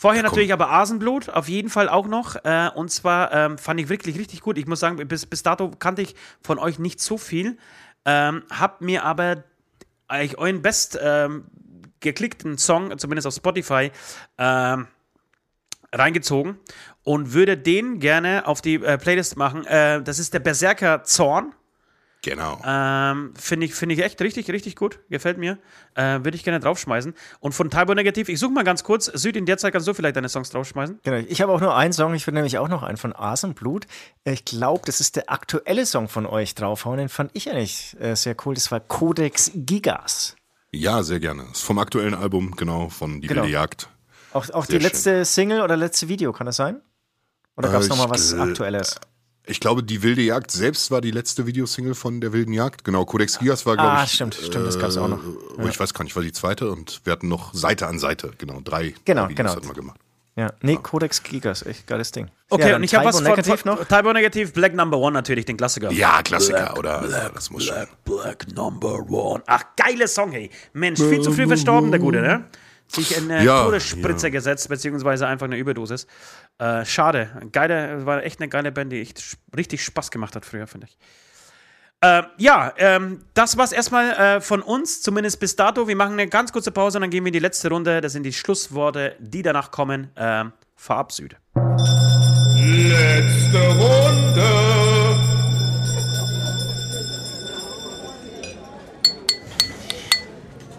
vorher 0.00 0.22
komm. 0.22 0.30
natürlich 0.30 0.52
aber 0.52 0.70
Asenblut, 0.70 1.28
auf 1.28 1.48
jeden 1.48 1.68
Fall 1.68 1.88
auch 1.88 2.06
noch. 2.06 2.36
Äh, 2.44 2.70
und 2.74 2.90
zwar 2.90 3.32
ähm, 3.32 3.58
fand 3.58 3.80
ich 3.80 3.88
wirklich 3.88 4.18
richtig 4.18 4.40
gut. 4.40 4.56
Ich 4.56 4.66
muss 4.66 4.80
sagen, 4.80 4.96
bis, 5.06 5.26
bis 5.26 5.42
dato 5.42 5.70
kannte 5.78 6.00
ich 6.00 6.14
von 6.42 6.58
euch 6.58 6.78
nicht 6.78 7.00
so 7.00 7.18
viel. 7.18 7.58
Ähm, 8.06 8.42
hab 8.50 8.80
mir 8.80 9.04
aber 9.04 9.44
eigentlich 10.08 10.38
euren 10.38 10.62
best 10.62 10.98
ähm, 11.00 11.44
geklickten 12.00 12.56
Song, 12.56 12.96
zumindest 12.98 13.26
auf 13.26 13.34
Spotify, 13.34 13.90
ähm, 14.38 14.88
reingezogen 15.92 16.58
und 17.02 17.34
würde 17.34 17.58
den 17.58 17.98
gerne 17.98 18.46
auf 18.46 18.62
die 18.62 18.76
äh, 18.76 18.96
Playlist 18.96 19.36
machen. 19.36 19.66
Äh, 19.66 20.02
das 20.02 20.18
ist 20.18 20.32
der 20.32 20.40
Berserker 20.40 21.04
Zorn. 21.04 21.52
Genau. 22.22 22.60
Ähm, 22.66 23.32
Finde 23.34 23.64
ich, 23.66 23.74
find 23.74 23.92
ich 23.92 24.00
echt 24.00 24.20
richtig, 24.20 24.50
richtig 24.50 24.76
gut. 24.76 24.98
Gefällt 25.08 25.38
mir. 25.38 25.56
Äh, 25.94 26.22
Würde 26.22 26.34
ich 26.36 26.44
gerne 26.44 26.60
draufschmeißen. 26.60 27.14
Und 27.40 27.52
von 27.52 27.70
Typo 27.70 27.94
Negativ, 27.94 28.28
ich 28.28 28.38
suche 28.38 28.52
mal 28.52 28.62
ganz 28.62 28.84
kurz. 28.84 29.06
Süd, 29.06 29.36
in 29.36 29.46
der 29.46 29.56
Zeit 29.56 29.72
kannst 29.72 29.88
du 29.88 29.94
vielleicht 29.94 30.16
deine 30.16 30.28
Songs 30.28 30.50
draufschmeißen. 30.50 31.00
Genau. 31.02 31.16
Ich 31.28 31.40
habe 31.40 31.50
auch 31.50 31.60
nur 31.62 31.74
einen 31.74 31.94
Song, 31.94 32.12
ich 32.14 32.26
würde 32.26 32.34
nämlich 32.34 32.58
auch 32.58 32.68
noch 32.68 32.82
einen 32.82 32.98
von 32.98 33.16
Asenblut. 33.16 33.86
Ich 34.24 34.44
glaube, 34.44 34.82
das 34.84 35.00
ist 35.00 35.16
der 35.16 35.30
aktuelle 35.32 35.86
Song 35.86 36.08
von 36.08 36.26
euch 36.26 36.54
draufhauen. 36.54 36.98
Den 36.98 37.08
fand 37.08 37.30
ich 37.34 37.50
eigentlich 37.50 37.96
äh, 37.98 38.14
sehr 38.14 38.36
cool. 38.44 38.54
Das 38.54 38.70
war 38.70 38.80
Codex 38.80 39.52
Gigas. 39.54 40.36
Ja, 40.72 41.02
sehr 41.02 41.20
gerne. 41.20 41.44
Ist 41.52 41.62
vom 41.62 41.78
aktuellen 41.78 42.14
Album, 42.14 42.54
genau, 42.54 42.90
von 42.90 43.22
Die 43.22 43.28
Genau. 43.28 43.42
wilde 43.42 43.52
Jagd. 43.54 43.88
Auch, 44.32 44.48
auch 44.50 44.66
die 44.66 44.78
letzte 44.78 45.24
Single 45.24 45.62
oder 45.62 45.76
letzte 45.76 46.06
Video, 46.08 46.32
kann 46.32 46.46
das 46.46 46.56
sein? 46.56 46.80
Oder 47.56 47.70
gab 47.72 47.80
es 47.80 47.86
Äh, 47.86 47.90
nochmal 47.90 48.10
was 48.10 48.32
Aktuelles? 48.34 49.00
Ich 49.46 49.58
glaube, 49.58 49.82
Die 49.82 50.02
wilde 50.02 50.22
Jagd 50.22 50.50
selbst 50.50 50.90
war 50.90 51.00
die 51.00 51.10
letzte 51.10 51.46
Videosingle 51.46 51.94
von 51.94 52.20
der 52.20 52.32
wilden 52.32 52.52
Jagd. 52.52 52.84
Genau, 52.84 53.04
Codex 53.04 53.38
Gigas 53.38 53.66
war, 53.66 53.74
glaube 53.76 53.90
Ah, 53.92 54.04
ich. 54.04 54.12
stimmt, 54.12 54.34
stimmt, 54.34 54.66
das 54.66 54.78
gab's 54.78 54.96
auch 54.96 55.08
noch. 55.08 55.20
äh, 55.58 55.68
Ich 55.68 55.80
weiß 55.80 55.92
gar 55.94 56.04
nicht, 56.04 56.14
war 56.14 56.22
die 56.22 56.32
zweite 56.32 56.70
und 56.70 57.00
wir 57.04 57.12
hatten 57.12 57.28
noch 57.28 57.52
Seite 57.54 57.86
an 57.88 57.98
Seite. 57.98 58.32
Genau, 58.38 58.60
drei 58.62 58.94
Genau, 59.04 59.24
Videos 59.24 59.36
genau. 59.36 59.50
hatten 59.56 59.66
wir 59.66 59.74
gemacht. 59.74 59.98
Ja, 60.36 60.52
nee, 60.62 60.76
Codex 60.80 61.22
Gigas, 61.22 61.66
echt 61.66 61.86
geiles 61.86 62.12
Ding. 62.12 62.28
Okay, 62.48 62.70
ja, 62.70 62.76
und 62.76 62.84
ich 62.84 62.94
habe 62.94 63.04
was 63.06 63.16
von, 63.16 63.24
negativ 63.24 63.60
von 63.60 63.72
noch. 63.74 63.84
Typo 63.84 64.12
Negativ, 64.12 64.52
Black 64.52 64.74
Number 64.74 64.96
One 64.98 65.12
natürlich, 65.12 65.44
den 65.44 65.56
Klassiker. 65.56 65.90
Ja, 65.90 66.22
Klassiker, 66.22 66.78
oder? 66.78 67.04
ja, 67.10 67.28
das 67.30 67.50
muss 67.50 67.64
schon. 67.64 67.76
Black 68.04 68.46
Number 68.54 69.00
One. 69.10 69.42
Ach, 69.46 69.62
geiler 69.76 70.06
Song, 70.06 70.30
hey. 70.30 70.48
Mensch, 70.72 71.00
viel 71.00 71.20
zu 71.20 71.32
früh 71.32 71.46
verstorben, 71.48 71.90
der 71.90 72.00
Gute, 72.00 72.20
ne? 72.20 72.44
Sich 72.92 73.16
in 73.16 73.30
eine 73.30 73.44
Ja, 73.44 73.64
Todesspritze 73.64 74.30
gesetzt, 74.30 74.68
beziehungsweise 74.68 75.26
einfach 75.26 75.46
eine 75.46 75.56
Überdosis. 75.56 76.06
Äh, 76.58 76.84
schade. 76.84 77.30
Geile, 77.52 78.04
war 78.04 78.24
echt 78.24 78.40
eine 78.40 78.48
geile 78.48 78.72
Band, 78.72 78.92
die 78.92 79.00
echt 79.00 79.36
richtig 79.56 79.84
Spaß 79.84 80.10
gemacht 80.10 80.34
hat 80.34 80.44
früher, 80.44 80.66
finde 80.66 80.88
ich. 80.88 80.98
Äh, 82.02 82.22
ja, 82.38 82.72
ähm, 82.78 83.24
das 83.34 83.58
war's 83.58 83.72
erstmal 83.72 84.10
äh, 84.12 84.40
von 84.40 84.62
uns, 84.62 85.02
zumindest 85.02 85.38
bis 85.38 85.54
dato. 85.54 85.86
Wir 85.86 85.96
machen 85.96 86.14
eine 86.14 86.28
ganz 86.28 86.50
kurze 86.50 86.72
Pause 86.72 86.98
und 86.98 87.02
dann 87.02 87.10
gehen 87.10 87.24
wir 87.24 87.28
in 87.28 87.34
die 87.34 87.38
letzte 87.40 87.68
Runde. 87.68 88.00
Das 88.00 88.12
sind 88.12 88.22
die 88.22 88.32
Schlussworte, 88.32 89.16
die 89.18 89.42
danach 89.42 89.70
kommen. 89.70 90.10
Ähm, 90.16 90.52
verabschiede. 90.76 91.36
Letzte 92.56 93.58
Runde. 93.58 94.89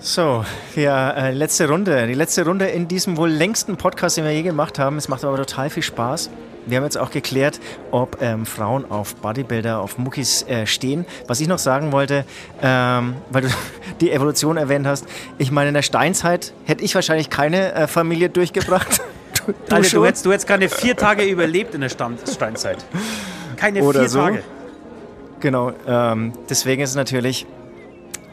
So, 0.03 0.43
ja, 0.75 1.11
äh, 1.11 1.31
letzte 1.31 1.69
Runde. 1.69 2.07
Die 2.07 2.15
letzte 2.15 2.43
Runde 2.43 2.65
in 2.65 2.87
diesem 2.87 3.17
wohl 3.17 3.29
längsten 3.29 3.77
Podcast, 3.77 4.17
den 4.17 4.25
wir 4.25 4.31
je 4.31 4.41
gemacht 4.41 4.79
haben. 4.79 4.97
Es 4.97 5.07
macht 5.07 5.23
aber 5.23 5.37
total 5.37 5.69
viel 5.69 5.83
Spaß. 5.83 6.31
Wir 6.65 6.77
haben 6.77 6.83
jetzt 6.83 6.97
auch 6.97 7.11
geklärt, 7.11 7.59
ob 7.91 8.19
ähm, 8.19 8.47
Frauen 8.47 8.89
auf 8.89 9.15
Bodybuilder, 9.17 9.79
auf 9.79 9.99
Muckis 9.99 10.41
äh, 10.47 10.65
stehen. 10.65 11.05
Was 11.27 11.39
ich 11.39 11.47
noch 11.47 11.59
sagen 11.59 11.91
wollte, 11.91 12.25
ähm, 12.63 13.15
weil 13.29 13.43
du 13.43 13.49
die 14.01 14.11
Evolution 14.11 14.57
erwähnt 14.57 14.87
hast. 14.87 15.05
Ich 15.37 15.51
meine, 15.51 15.67
in 15.67 15.75
der 15.75 15.83
Steinzeit 15.83 16.51
hätte 16.65 16.83
ich 16.83 16.95
wahrscheinlich 16.95 17.29
keine 17.29 17.73
äh, 17.73 17.87
Familie 17.87 18.29
durchgebracht. 18.29 19.01
Du, 19.45 19.53
du 19.53 19.75
Alter, 19.75 19.89
du 19.89 20.05
hättest, 20.05 20.25
du 20.25 20.31
hättest 20.31 20.47
keine 20.47 20.69
vier 20.69 20.95
Tage 20.95 21.23
überlebt 21.23 21.73
in 21.73 21.81
der 21.81 21.89
Stamm 21.89 22.15
Steinzeit. 22.31 22.77
Keine 23.55 23.81
Oder 23.81 24.01
vier 24.01 24.09
so. 24.09 24.19
Tage. 24.19 24.43
Genau, 25.39 25.71
ähm, 25.87 26.33
deswegen 26.47 26.83
ist 26.83 26.91
es 26.91 26.95
natürlich 26.95 27.47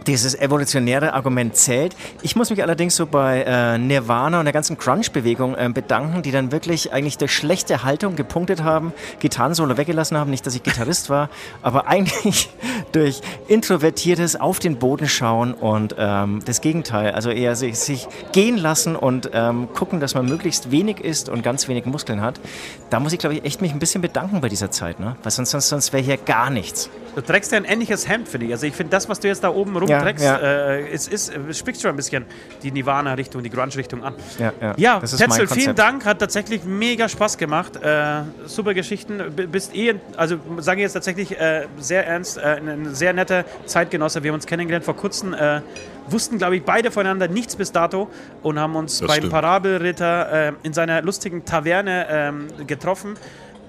dieses 0.08 0.34
evolutionäre 0.34 1.12
Argument 1.12 1.54
zählt. 1.54 1.94
Ich 2.22 2.34
muss 2.34 2.48
mich 2.50 2.62
allerdings 2.62 2.96
so 2.96 3.06
bei 3.06 3.42
äh, 3.42 3.78
Nirvana 3.78 4.38
und 4.38 4.46
der 4.46 4.54
ganzen 4.54 4.78
Crunch-Bewegung 4.78 5.54
äh, 5.54 5.68
bedanken, 5.72 6.22
die 6.22 6.30
dann 6.30 6.50
wirklich 6.50 6.92
eigentlich 6.92 7.18
durch 7.18 7.32
schlechte 7.32 7.84
Haltung 7.84 8.16
gepunktet 8.16 8.62
haben, 8.62 8.92
Gitarrensolo 9.20 9.76
weggelassen 9.76 10.16
haben, 10.16 10.30
nicht, 10.30 10.46
dass 10.46 10.54
ich 10.54 10.62
Gitarrist 10.62 11.10
war, 11.10 11.28
aber 11.62 11.86
eigentlich 11.88 12.48
durch 12.92 13.20
introvertiertes 13.48 14.40
auf 14.40 14.58
den 14.58 14.78
Boden 14.78 15.08
schauen 15.08 15.52
und 15.52 15.94
ähm, 15.98 16.40
das 16.44 16.62
Gegenteil, 16.62 17.12
also 17.12 17.30
eher 17.30 17.54
sich, 17.54 17.78
sich 17.78 18.08
gehen 18.32 18.56
lassen 18.56 18.96
und 18.96 19.30
ähm, 19.34 19.68
gucken, 19.74 20.00
dass 20.00 20.14
man 20.14 20.26
möglichst 20.26 20.70
wenig 20.70 21.00
isst 21.00 21.28
und 21.28 21.42
ganz 21.42 21.68
wenig 21.68 21.84
Muskeln 21.84 22.22
hat. 22.22 22.40
Da 22.88 22.98
muss 22.98 23.12
ich, 23.12 23.18
glaube 23.18 23.34
ich, 23.34 23.44
echt 23.44 23.60
mich 23.60 23.72
ein 23.72 23.78
bisschen 23.78 24.00
bedanken 24.00 24.40
bei 24.40 24.48
dieser 24.48 24.70
Zeit, 24.70 25.00
ne? 25.00 25.16
weil 25.22 25.30
sonst, 25.30 25.50
sonst, 25.50 25.68
sonst 25.68 25.92
wäre 25.92 26.02
hier 26.02 26.16
gar 26.16 26.48
nichts. 26.48 26.88
Du 27.14 27.20
trägst 27.20 27.50
ja 27.52 27.58
ein 27.58 27.64
ähnliches 27.64 28.08
Hemd, 28.08 28.28
finde 28.28 28.46
ich. 28.46 28.52
Also 28.52 28.66
ich 28.66 28.74
finde, 28.74 28.90
das, 28.90 29.08
was 29.08 29.18
du 29.20 29.28
jetzt 29.28 29.42
da 29.42 29.50
oben 29.50 29.76
rumträgst, 29.76 29.90
ja. 29.90 29.97
Äh, 30.06 30.88
es 30.92 31.08
ist, 31.08 31.32
es 31.34 31.58
spricht 31.58 31.80
schon 31.80 31.90
ein 31.90 31.96
bisschen 31.96 32.24
die 32.62 32.70
Nirvana-Richtung, 32.70 33.42
die 33.42 33.50
Grunge-Richtung 33.50 34.02
an. 34.04 34.14
Ja, 34.38 34.52
ja. 34.60 34.74
Ja, 34.76 35.00
Tetzel, 35.00 35.46
vielen. 35.48 35.74
Dank, 35.74 36.04
hat 36.04 36.18
tatsächlich 36.18 36.64
mega 36.64 37.08
Spaß 37.08 37.38
gemacht. 37.38 37.76
Äh, 37.82 38.22
super 38.46 38.74
Geschichten. 38.74 39.22
B 39.34 39.46
bist 39.46 39.74
eh, 39.74 39.94
also 40.16 40.36
sage 40.58 40.80
ich 40.80 40.84
jetzt 40.84 40.94
tatsächlich 40.94 41.38
äh, 41.38 41.66
sehr 41.78 42.06
ernst, 42.06 42.38
äh, 42.38 42.60
ein 42.60 42.94
sehr 42.94 43.12
netter 43.12 43.44
Zeitgenosse. 43.66 44.22
Wir 44.22 44.30
haben 44.30 44.36
uns 44.36 44.46
kennengelernt 44.46 44.84
vor 44.84 44.96
kurzem, 44.96 45.34
äh, 45.34 45.60
wussten, 46.08 46.38
glaube 46.38 46.56
ich, 46.56 46.64
beide 46.64 46.90
voneinander 46.90 47.28
nichts 47.28 47.56
bis 47.56 47.72
dato 47.72 48.08
und 48.42 48.58
haben 48.58 48.76
uns 48.76 48.98
Das 48.98 49.08
beim 49.08 49.16
stimmt. 49.18 49.32
Parabelritter 49.32 50.48
äh, 50.48 50.52
in 50.62 50.72
seiner 50.72 51.02
lustigen 51.02 51.44
Taverne 51.44 52.06
ähm, 52.10 52.46
getroffen. 52.66 53.16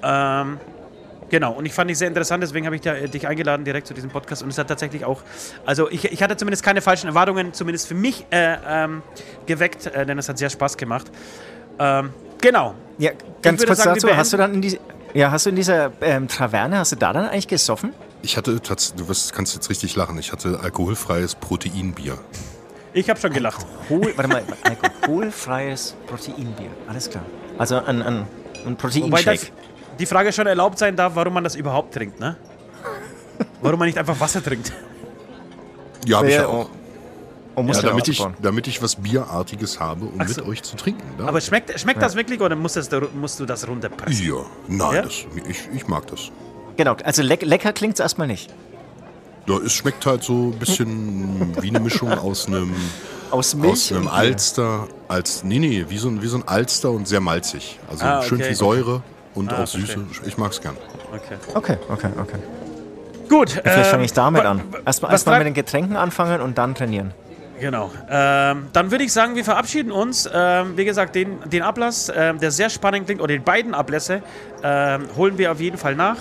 Ähm, 0.03 0.57
Genau, 1.29 1.53
und 1.53 1.65
ich 1.65 1.73
fand 1.73 1.89
dich 1.89 1.97
sehr 1.97 2.07
interessant, 2.07 2.41
deswegen 2.41 2.65
habe 2.65 2.75
ich 2.75 2.81
da, 2.81 2.93
dich 2.93 3.27
eingeladen 3.27 3.63
direkt 3.63 3.87
zu 3.87 3.93
diesem 3.93 4.09
Podcast. 4.09 4.41
Und 4.41 4.49
es 4.49 4.57
hat 4.57 4.67
tatsächlich 4.67 5.05
auch, 5.05 5.21
also 5.65 5.89
ich, 5.89 6.05
ich 6.05 6.23
hatte 6.23 6.37
zumindest 6.37 6.63
keine 6.63 6.81
falschen 6.81 7.07
Erwartungen, 7.07 7.53
zumindest 7.53 7.87
für 7.87 7.93
mich 7.93 8.25
äh, 8.31 8.57
ähm, 8.67 9.03
geweckt, 9.45 9.85
äh, 9.85 10.05
denn 10.05 10.17
es 10.17 10.27
hat 10.27 10.37
sehr 10.37 10.49
Spaß 10.49 10.77
gemacht. 10.77 11.11
Ähm, 11.77 12.11
genau. 12.41 12.73
Ja, 12.97 13.11
ganz 13.41 13.65
kurz 13.65 13.77
sagen, 13.77 13.95
dazu, 13.95 14.15
hast 14.15 14.33
du 14.33 14.37
dann 14.37 14.55
in 14.55 14.61
die, 14.61 14.79
ja, 15.13 15.31
hast 15.31 15.45
du 15.45 15.51
in 15.51 15.55
dieser 15.55 15.91
ähm, 16.01 16.27
Traverne, 16.27 16.77
hast 16.77 16.91
du 16.91 16.95
da 16.95 17.13
dann 17.13 17.25
eigentlich 17.25 17.47
gesoffen? 17.47 17.93
Ich 18.21 18.35
hatte, 18.35 18.59
du 18.59 19.07
wirst, 19.07 19.33
kannst 19.33 19.55
jetzt 19.55 19.69
richtig 19.69 19.95
lachen, 19.95 20.17
ich 20.17 20.31
hatte 20.31 20.59
alkoholfreies 20.61 21.35
Proteinbier. 21.35 22.17
Ich 22.91 23.09
habe 23.09 23.19
schon 23.19 23.31
gelacht. 23.31 23.65
Alkohol, 23.81 24.13
warte 24.15 24.29
mal, 24.29 24.43
alkoholfreies 24.63 25.95
Proteinbier, 26.07 26.69
alles 26.87 27.09
klar. 27.09 27.23
Also 27.57 27.77
ein, 27.77 28.01
ein, 28.01 28.27
ein 28.65 28.75
Proteinshake. 28.75 29.51
Die 29.99 30.05
Frage 30.05 30.31
schon 30.33 30.47
erlaubt 30.47 30.79
sein 30.79 30.95
darf, 30.95 31.15
warum 31.15 31.33
man 31.33 31.43
das 31.43 31.55
überhaupt 31.55 31.93
trinkt, 31.93 32.19
ne? 32.19 32.35
Warum 33.61 33.79
man 33.79 33.87
nicht 33.87 33.97
einfach 33.97 34.19
Wasser 34.19 34.43
trinkt. 34.43 34.71
Ja, 36.05 36.17
habe 36.17 36.27
ich 36.29 36.35
Ja, 36.35 36.41
ja 36.41 36.47
auch. 36.47 36.69
um 37.55 37.63
Ja, 37.67 37.73
Muskeln 37.73 37.89
damit, 37.89 38.07
ich, 38.07 38.25
damit 38.41 38.67
ich 38.67 38.81
was 38.81 38.95
Bierartiges 38.95 39.79
habe, 39.79 40.05
um 40.05 40.25
so. 40.27 40.41
mit 40.41 40.49
euch 40.49 40.63
zu 40.63 40.75
trinken. 40.77 41.03
Ne? 41.17 41.27
Aber 41.27 41.41
schmeckt, 41.41 41.77
schmeckt 41.79 42.01
das 42.01 42.15
wirklich 42.15 42.39
oder 42.39 42.55
musst, 42.55 42.77
das, 42.77 42.89
musst 43.13 43.39
du 43.39 43.45
das 43.45 43.67
runterpressen? 43.67 44.25
ja, 44.25 44.45
nein, 44.67 44.95
Ja? 44.95 45.01
Das, 45.01 45.13
ich, 45.47 45.69
ich 45.73 45.87
mag 45.87 46.07
das. 46.07 46.31
Genau, 46.77 46.95
also 47.03 47.21
leck, 47.21 47.41
lecker 47.43 47.73
klingt 47.73 47.95
es 47.95 47.99
erstmal 47.99 48.27
nicht. 48.27 48.49
Ja, 49.47 49.57
es 49.57 49.73
schmeckt 49.73 50.05
halt 50.05 50.23
so 50.23 50.51
ein 50.53 50.59
bisschen 50.59 51.61
wie 51.61 51.69
eine 51.69 51.79
Mischung 51.79 52.11
aus 52.11 52.47
einem, 52.47 52.73
Aus 53.31 53.53
Milch 53.53 53.73
aus 53.73 53.91
einem. 53.91 54.07
Alster, 54.07 54.87
als, 55.07 55.43
nee, 55.43 55.59
nee, 55.59 55.85
wie 55.89 55.97
so, 55.97 56.07
ein, 56.07 56.21
wie 56.21 56.27
so 56.27 56.37
ein 56.37 56.47
Alster 56.47 56.89
und 56.91 57.07
sehr 57.07 57.19
malzig. 57.19 57.77
Also 57.89 58.05
Ah, 58.05 58.21
schön 58.23 58.37
okay. 58.39 58.47
viel 58.47 58.55
Säure 58.55 59.03
und 59.35 59.51
Ah, 59.53 59.63
auch 59.63 59.67
Süße. 59.67 60.05
Ich 60.25 60.37
mag's 60.37 60.59
gern. 60.61 60.75
Okay. 61.13 61.35
Okay, 61.53 61.77
okay, 61.89 62.09
okay. 62.19 62.37
Gut. 63.29 63.51
Vielleicht 63.51 63.77
ähm, 63.77 63.85
fange 63.85 64.05
ich 64.05 64.13
damit 64.13 64.43
wa- 64.43 64.49
an. 64.51 64.61
Erstmal 64.85 65.11
erst 65.11 65.27
mit 65.27 65.45
den 65.45 65.53
Getränken 65.53 65.95
anfangen 65.95 66.41
und 66.41 66.57
dann 66.57 66.75
trainieren. 66.75 67.13
Genau. 67.59 67.91
Ähm, 68.09 68.67
dann 68.71 68.89
würde 68.89 69.03
ich 69.03 69.11
sagen, 69.11 69.35
wir 69.35 69.43
verabschieden 69.43 69.91
uns. 69.91 70.29
Ähm, 70.33 70.77
wie 70.77 70.85
gesagt, 70.85 71.13
den, 71.15 71.37
den 71.49 71.61
Ablass, 71.61 72.11
ähm, 72.15 72.39
der 72.39 72.51
sehr 72.51 72.69
spannend 72.69 73.05
klingt, 73.05 73.21
oder 73.21 73.33
die 73.33 73.39
beiden 73.39 73.73
Ablässe, 73.73 74.21
ähm, 74.63 75.03
holen 75.17 75.37
wir 75.37 75.51
auf 75.51 75.59
jeden 75.59 75.77
Fall 75.77 75.95
nach. 75.95 76.17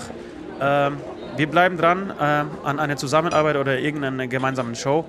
Ähm, 0.61 0.97
wir 1.37 1.47
bleiben 1.47 1.77
dran 1.77 2.13
ähm, 2.21 2.47
an 2.65 2.79
einer 2.79 2.97
Zusammenarbeit 2.97 3.55
oder 3.55 3.79
irgendeiner 3.79 4.27
gemeinsamen 4.27 4.75
Show. 4.75 5.05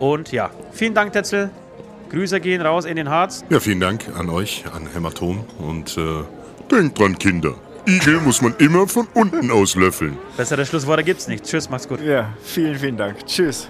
Und 0.00 0.32
ja, 0.32 0.50
vielen 0.72 0.94
Dank, 0.94 1.12
Tetzel. 1.12 1.50
Grüße 2.10 2.40
gehen 2.40 2.60
raus 2.62 2.84
in 2.84 2.96
den 2.96 3.08
Harz. 3.08 3.44
Ja, 3.48 3.60
vielen 3.60 3.80
Dank 3.80 4.06
an 4.18 4.30
euch, 4.30 4.64
an 4.74 4.88
Hämatom. 4.92 5.44
Und 5.58 5.96
äh, 5.96 6.00
denkt 6.68 6.98
dran, 6.98 7.18
Kinder. 7.18 7.54
Igel 7.86 8.20
muss 8.20 8.42
man 8.42 8.54
immer 8.58 8.86
von 8.86 9.06
unten 9.14 9.50
aus 9.50 9.74
löffeln. 9.74 10.18
Bessere 10.36 10.66
Schlussworte 10.66 11.04
gibt's 11.04 11.26
nicht. 11.26 11.44
Tschüss, 11.44 11.70
macht's 11.70 11.88
gut. 11.88 12.00
Ja, 12.02 12.34
vielen, 12.42 12.78
vielen 12.78 12.96
Dank. 12.96 13.24
Tschüss. 13.26 13.68